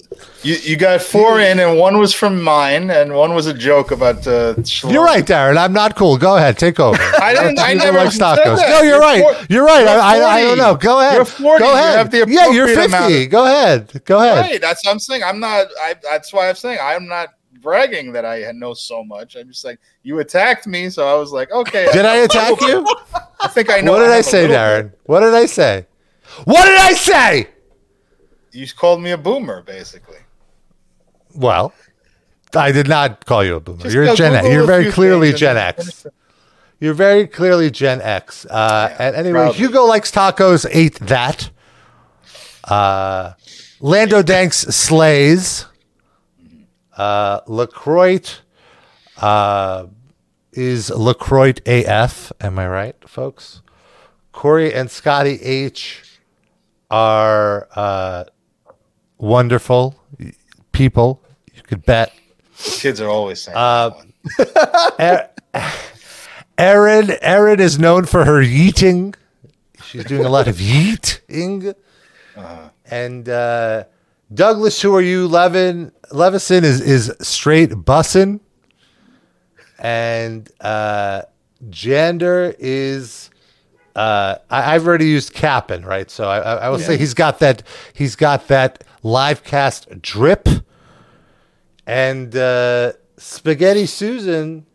You, 0.43 0.55
you 0.55 0.77
got 0.77 1.01
four 1.01 1.41
in, 1.41 1.59
and 1.59 1.77
one 1.77 1.97
was 1.97 2.13
from 2.13 2.41
mine, 2.41 2.89
and 2.89 3.13
one 3.13 3.35
was 3.35 3.45
a 3.45 3.53
joke 3.53 3.91
about. 3.91 4.25
Uh, 4.25 4.55
You're 4.87 5.03
right, 5.03 5.25
Darren. 5.25 5.57
I'm 5.57 5.73
not 5.73 5.97
cool. 5.97 6.17
Go 6.17 6.37
ahead, 6.37 6.57
take 6.57 6.79
over. 6.79 6.97
I 7.21 7.33
didn't. 7.33 7.59
I 7.59 7.73
never 7.73 7.97
likes 7.97 8.15
said 8.15 8.37
tacos. 8.37 8.55
that. 8.55 8.69
No, 8.69 8.81
you're, 8.81 8.99
right. 9.01 9.21
four- 9.21 9.45
you're 9.49 9.65
right. 9.65 9.81
you're 9.81 9.89
I, 9.89 10.19
I, 10.19 10.35
I 10.35 10.41
don't 10.43 10.57
know. 10.57 10.75
Go 10.75 11.01
ahead. 11.01 11.15
You're 11.15 11.25
40. 11.25 11.59
Go 11.59 11.67
You 11.71 11.77
ahead. 11.77 12.11
the 12.11 12.25
yeah, 12.29 12.49
you're 12.51 12.67
50. 12.67 13.25
of- 13.25 13.29
Go 13.29 13.45
ahead. 13.45 14.05
Go 14.05 14.19
ahead. 14.19 14.39
Right. 14.51 14.61
That's 14.61 14.85
what 14.85 14.91
I'm 14.93 14.99
saying. 14.99 15.21
I'm 15.23 15.41
not. 15.41 15.67
I. 15.81 15.95
That's 16.01 16.31
why 16.31 16.47
I'm 16.47 16.55
saying 16.55 16.79
I'm 16.81 17.09
not 17.09 17.33
bragging 17.63 18.11
that 18.13 18.25
I 18.25 18.51
know 18.53 18.73
so 18.73 19.03
much. 19.03 19.35
I'm 19.35 19.47
just 19.47 19.63
like 19.65 19.79
you 20.03 20.19
attacked 20.19 20.67
me, 20.67 20.89
so 20.89 21.07
I 21.07 21.15
was 21.15 21.31
like, 21.31 21.51
okay. 21.51 21.87
Did 21.93 22.05
I 22.05 22.17
attack 22.27 22.59
you? 22.61 22.85
I 23.39 23.47
think 23.47 23.69
I 23.71 23.79
know. 23.81 23.93
What 23.93 23.99
did 23.99 24.09
I 24.09 24.17
a 24.17 24.23
say, 24.23 24.47
Darren? 24.47 24.91
bit. 24.91 24.99
What 25.05 25.21
did 25.21 25.33
I 25.33 25.45
say? 25.45 25.87
What 26.45 26.65
did 26.65 26.77
I 26.77 26.93
say? 26.93 27.47
You 28.51 28.67
called 28.75 29.01
me 29.01 29.11
a 29.11 29.17
boomer, 29.17 29.61
basically. 29.63 30.17
Well, 31.35 31.73
I 32.55 32.71
did 32.71 32.87
not 32.87 33.25
call 33.25 33.43
you 33.43 33.55
a 33.55 33.59
boomer. 33.59 33.81
Just 33.81 33.95
you're 33.95 34.15
Gen 34.15 34.33
X. 34.35 34.47
You're 34.47 34.65
very 34.65 34.91
clearly 34.91 35.33
Gen 35.33 35.57
X. 35.57 36.05
You're 36.79 36.93
very 36.93 37.27
clearly 37.27 37.71
Gen 37.71 38.01
X. 38.01 38.45
Uh, 38.45 38.93
and 38.99 39.15
anyway, 39.15 39.39
proudly. 39.39 39.57
Hugo 39.57 39.85
likes 39.85 40.11
tacos. 40.11 40.67
Ate 40.69 40.99
that. 40.99 41.49
Uh, 42.65 43.33
Lando 43.79 44.21
Danks 44.21 44.57
slays. 44.57 45.65
Uh, 46.97 47.41
Lacroix 47.47 48.21
uh, 49.17 49.87
is 50.51 50.89
Lacroix 50.89 51.53
AF. 51.65 52.31
Am 52.41 52.59
I 52.59 52.67
right, 52.67 53.09
folks? 53.09 53.61
Corey 54.31 54.73
and 54.73 54.89
Scotty 54.89 55.41
H 55.41 56.03
are 56.89 57.67
uh, 57.75 58.25
wonderful 59.17 59.95
people. 60.71 61.23
You 61.53 61.61
could 61.63 61.85
bet. 61.85 62.13
Kids 62.57 63.01
are 63.01 63.09
always 63.09 63.41
saying. 63.41 63.57
Uh, 63.57 63.91
that 64.97 65.39
one. 65.53 65.63
Erin, 66.57 67.17
Erin 67.21 67.59
is 67.59 67.79
known 67.79 68.05
for 68.05 68.25
her 68.25 68.43
yeeting. 68.43 69.15
She's 69.83 70.05
doing 70.05 70.25
a 70.25 70.29
lot 70.29 70.47
of 70.47 70.57
yeeting. 70.57 71.75
And 72.85 73.29
uh, 73.29 73.85
Douglas, 74.31 74.81
who 74.81 74.95
are 74.95 75.01
you? 75.01 75.27
Levin 75.27 75.91
Levison 76.11 76.63
is 76.63 76.81
is 76.81 77.11
straight 77.21 77.71
bussin. 77.71 78.39
And 79.79 80.49
uh, 80.61 81.23
Jander 81.69 82.55
is. 82.59 83.29
Uh, 83.95 84.37
I, 84.49 84.73
I've 84.73 84.87
already 84.87 85.05
used 85.05 85.33
Cap'n, 85.33 85.85
right? 85.85 86.09
So 86.09 86.27
I, 86.27 86.39
I, 86.39 86.53
I 86.55 86.69
will 86.69 86.79
say 86.79 86.97
he's 86.97 87.13
got 87.13 87.39
that. 87.39 87.61
He's 87.93 88.15
got 88.15 88.47
that 88.47 88.83
live 89.03 89.43
cast 89.43 90.01
drip. 90.01 90.47
And 91.85 92.35
uh, 92.35 92.93
Spaghetti 93.17 93.85
Susan, 93.85 94.65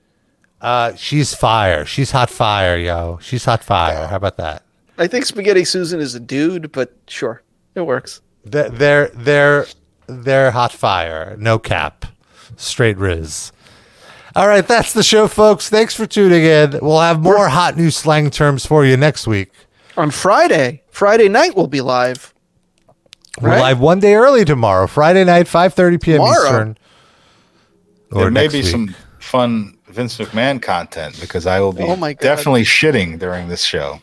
uh, 0.61 0.95
she's 0.95 1.35
fire. 1.35 1.85
She's 1.85 2.11
hot 2.11 2.31
fire, 2.31 2.77
yo. 2.77 3.19
She's 3.21 3.45
hot 3.45 3.65
fire. 3.65 4.07
How 4.07 4.17
about 4.17 4.37
that? 4.37 4.63
I 4.99 5.07
think 5.07 5.25
Spaghetti 5.25 5.65
Susan 5.65 6.01
is 6.01 6.15
a 6.15 6.21
dude, 6.21 6.71
but 6.71 6.95
sure, 7.07 7.43
it 7.75 7.81
works. 7.83 8.21
They're 8.45 8.69
they're 8.71 9.09
they're, 9.15 9.67
they're 10.07 10.51
hot 10.53 10.73
fire. 10.73 11.37
No 11.39 11.59
cap. 11.59 12.07
Straight 12.57 12.97
riz. 12.97 13.53
All 14.37 14.47
right, 14.47 14.67
that's 14.67 14.93
the 14.93 15.03
show, 15.03 15.27
folks. 15.27 15.69
Thanks 15.69 15.95
for 15.95 16.07
tuning 16.07 16.45
in. 16.45 16.79
We'll 16.81 17.01
have 17.01 17.21
more 17.21 17.49
hot 17.49 17.77
new 17.77 17.91
slang 17.91 18.31
terms 18.31 18.65
for 18.67 18.85
you 18.85 18.97
next 18.97 19.27
week. 19.27 19.51
On 19.97 20.11
Friday, 20.11 20.83
Friday 20.91 21.29
night 21.29 21.57
we'll 21.57 21.67
be 21.67 21.81
live. 21.81 22.33
We're 23.41 23.51
Right. 23.51 23.61
live 23.61 23.81
one 23.81 24.01
day 24.01 24.15
early 24.15 24.45
tomorrow, 24.45 24.87
Friday 24.87 25.25
night, 25.25 25.47
5.30 25.47 26.01
p.m. 26.03 26.17
Tomorrow? 26.19 26.45
Eastern. 26.45 26.79
there 28.11 28.31
may 28.31 28.49
be 28.49 28.59
week. 28.63 28.67
some 28.67 28.95
fun 29.21 29.77
Vince 29.89 30.19
McMahon 30.19 30.61
content 30.63 31.19
because 31.21 31.47
I 31.47 31.61
will 31.61 31.73
be 31.73 31.83
Oh 31.85 31.97
my 31.97 32.13
God. 32.15 32.21
definitely 32.23 32.65
shitting 32.65 33.19
during 33.19 33.49
this 33.49 33.63
show. 33.63 34.01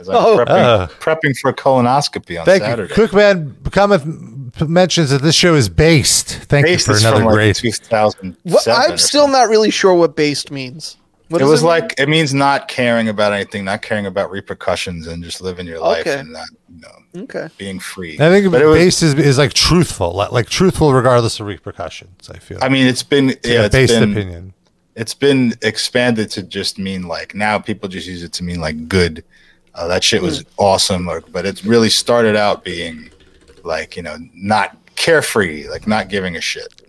As 0.00 0.08
I'm 0.08 0.16
Oh. 0.16 0.36
prepping, 0.38 0.48
Uh. 0.48 0.86
prepping 0.98 1.36
for 1.38 1.50
a 1.50 1.54
colonoscopy 1.54 2.38
on 2.40 2.46
Thank 2.46 2.62
Saturday. 2.62 2.88
you. 2.88 2.94
Quickman 2.94 3.56
cometh 3.70 4.04
mentions 4.66 5.10
that 5.10 5.22
this 5.22 5.34
show 5.34 5.54
is 5.54 5.68
based. 5.68 6.28
Thank 6.48 6.66
Based 6.66 6.86
you 6.88 6.94
for 6.94 6.98
another 7.00 7.18
from 7.18 7.26
like 7.26 7.34
great. 7.34 7.56
2007. 7.56 8.36
What, 8.44 8.66
I'm 8.68 8.98
still 8.98 9.28
not 9.28 9.48
really 9.48 9.70
sure 9.70 9.94
what 9.94 10.16
based 10.16 10.50
means. 10.50 10.96
What 11.28 11.40
It 11.40 11.44
was 11.44 11.60
mean? 11.62 11.68
like 11.68 11.94
it 11.98 12.08
means 12.08 12.34
not 12.34 12.66
caring 12.66 13.08
about 13.08 13.32
anything, 13.32 13.64
not 13.64 13.82
caring 13.82 14.04
about 14.06 14.32
repercussions, 14.32 15.06
and 15.06 15.22
just 15.22 15.40
living 15.40 15.64
your 15.66 15.78
life 15.78 16.00
Okay. 16.00 16.18
and 16.18 16.32
not, 16.32 16.48
you 16.74 16.80
know, 16.80 17.22
okay. 17.24 17.46
being 17.56 17.78
free. 17.78 18.14
I 18.14 18.28
think 18.30 18.50
but 18.50 18.60
it 18.60 18.66
was. 18.66 18.78
based 18.78 19.02
is, 19.04 19.14
is 19.14 19.38
like 19.38 19.52
truthful, 19.52 20.12
like, 20.12 20.32
like 20.32 20.48
truthful 20.48 20.92
regardless 20.92 21.38
of 21.38 21.46
repercussions. 21.46 22.28
I 22.28 22.38
feel. 22.38 22.58
I 22.60 22.68
mean, 22.68 22.86
it's 22.88 23.04
been 23.04 23.30
It's 23.30 23.48
yeah, 23.48 23.60
a 23.60 23.64
it's 23.66 23.72
based 23.76 23.92
been 24.00 24.10
opinion. 24.10 24.54
it's 24.96 25.14
been 25.14 25.54
expanded 25.62 26.30
to 26.30 26.42
just 26.42 26.80
mean 26.80 27.06
like 27.06 27.32
now 27.36 27.60
people 27.60 27.88
just 27.88 28.08
use 28.08 28.24
it 28.24 28.32
to 28.32 28.42
mean 28.42 28.60
like 28.60 28.88
good. 28.88 29.22
Uh, 29.74 29.86
that 29.88 30.02
shit 30.04 30.20
was 30.20 30.44
awesome, 30.56 31.08
or, 31.08 31.20
but 31.20 31.46
it 31.46 31.62
really 31.64 31.90
started 31.90 32.36
out 32.36 32.64
being 32.64 33.10
like 33.64 33.96
you 33.96 34.02
know 34.02 34.16
not 34.34 34.76
carefree, 34.96 35.68
like 35.68 35.86
not 35.86 36.08
giving 36.08 36.36
a 36.36 36.40
shit. 36.40 36.82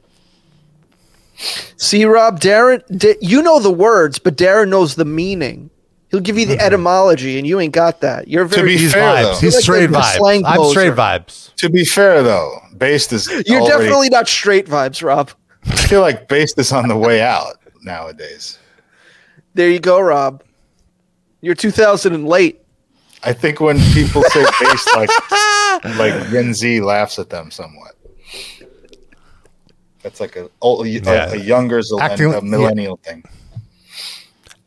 See, 1.77 2.05
Rob, 2.05 2.39
Darren, 2.39 2.83
Da- 2.95 3.17
you 3.21 3.41
know 3.41 3.59
the 3.59 3.71
words, 3.71 4.19
but 4.19 4.35
Darren 4.37 4.69
knows 4.69 4.95
the 4.95 5.05
meaning. 5.05 5.69
He'll 6.11 6.19
give 6.19 6.37
you 6.37 6.45
the 6.45 6.59
etymology, 6.59 7.37
and 7.37 7.47
you 7.47 7.59
ain't 7.59 7.73
got 7.73 8.01
that. 8.01 8.27
You're 8.27 8.47
To 8.47 8.63
be 8.63 8.77
He's 8.77 8.91
fair, 8.93 9.01
vibes. 9.01 9.21
though. 9.23 9.39
He's 9.39 9.55
like 9.55 9.63
straight 9.63 9.85
the- 9.87 9.93
the 9.93 9.97
vibes. 9.99 10.17
slang 10.17 10.45
I'm 10.45 10.63
straight 10.65 10.93
vibes. 10.93 11.55
To 11.55 11.69
be 11.69 11.85
fair 11.85 12.21
though, 12.21 12.59
based 12.77 13.13
is 13.13 13.27
you're 13.47 13.61
already- 13.61 13.67
definitely 13.85 14.09
not 14.09 14.27
straight 14.27 14.67
vibes, 14.67 15.01
Rob. 15.03 15.31
I 15.65 15.75
feel 15.87 16.01
like 16.01 16.27
based 16.27 16.57
is 16.59 16.71
on 16.71 16.87
the 16.89 16.97
way 16.97 17.21
out 17.21 17.57
nowadays. 17.81 18.57
There 19.53 19.69
you 19.69 19.79
go, 19.79 19.99
Rob. 19.99 20.43
You're 21.41 21.55
2000 21.55 22.13
and 22.13 22.27
late. 22.27 22.60
I 23.23 23.33
think 23.33 23.59
when 23.59 23.77
people 23.93 24.23
say 24.23 24.43
based, 24.61 24.89
like 24.95 25.09
like 25.97 26.29
Gen 26.31 26.53
Z 26.53 26.81
laughs 26.81 27.19
at 27.19 27.29
them 27.29 27.51
somewhat. 27.51 27.95
That's 30.03 30.19
like 30.19 30.35
a 30.35 30.49
old, 30.61 30.85
a, 30.85 30.89
Yeah. 30.89 31.31
a 31.31 31.35
younger 31.35 31.81
Acting- 31.99 32.33
a 32.33 32.41
millennial 32.41 32.97
thing. 33.03 33.23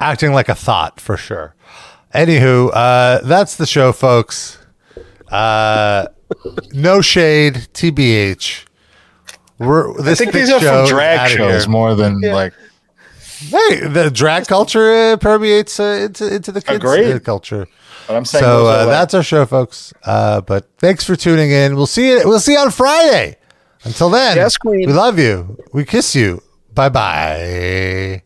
Acting 0.01 0.33
like 0.33 0.49
a 0.49 0.55
thought 0.55 1.01
for 1.01 1.17
sure. 1.17 1.55
Anywho, 2.15 2.71
uh, 2.73 3.21
that's 3.25 3.57
the 3.57 3.67
show, 3.67 3.93
folks. 3.93 4.59
Uh, 5.31 6.07
no 6.73 7.01
shade, 7.01 7.67
TBH. 7.75 8.67
We're 9.59 10.01
I 10.09 10.15
think 10.15 10.33
these 10.33 10.51
are 10.51 10.61
from 10.61 10.87
drag 10.87 11.31
shows 11.31 11.63
here. 11.65 11.71
more 11.71 11.95
than 11.95 12.21
like 12.21 12.53
Hey, 13.49 13.81
the 13.87 14.11
drag 14.13 14.47
culture 14.47 15.13
uh, 15.13 15.17
permeates 15.17 15.79
uh, 15.81 16.07
into 16.09 16.33
into 16.35 16.53
the 16.53 16.61
kids 16.61 16.77
Agreed. 16.77 17.13
uh, 17.13 17.19
culture. 17.21 17.67
But 18.07 18.17
I'm 18.17 18.25
saying 18.25 18.43
So 18.45 18.67
uh, 18.67 18.87
that's 18.87 19.15
our 19.15 19.23
show, 19.23 19.47
folks. 19.47 19.93
Uh, 20.05 20.41
but 20.41 20.69
thanks 20.79 21.05
for 21.05 21.17
tuning 21.17 21.51
in. 21.51 21.75
We'll 21.77 21.87
see 21.87 22.09
you. 22.11 22.23
We'll 22.25 22.41
see 22.41 22.53
you 22.53 22.59
on 22.59 22.71
Friday. 22.71 23.37
Until 23.85 24.11
then, 24.11 24.37
Yes, 24.37 24.57
Queen. 24.57 24.87
we 24.87 24.93
love 24.93 25.19
you. 25.19 25.59
We 25.73 25.85
kiss 25.85 26.15
you. 26.17 26.43
Bye 26.73 26.89
bye. 26.89 28.23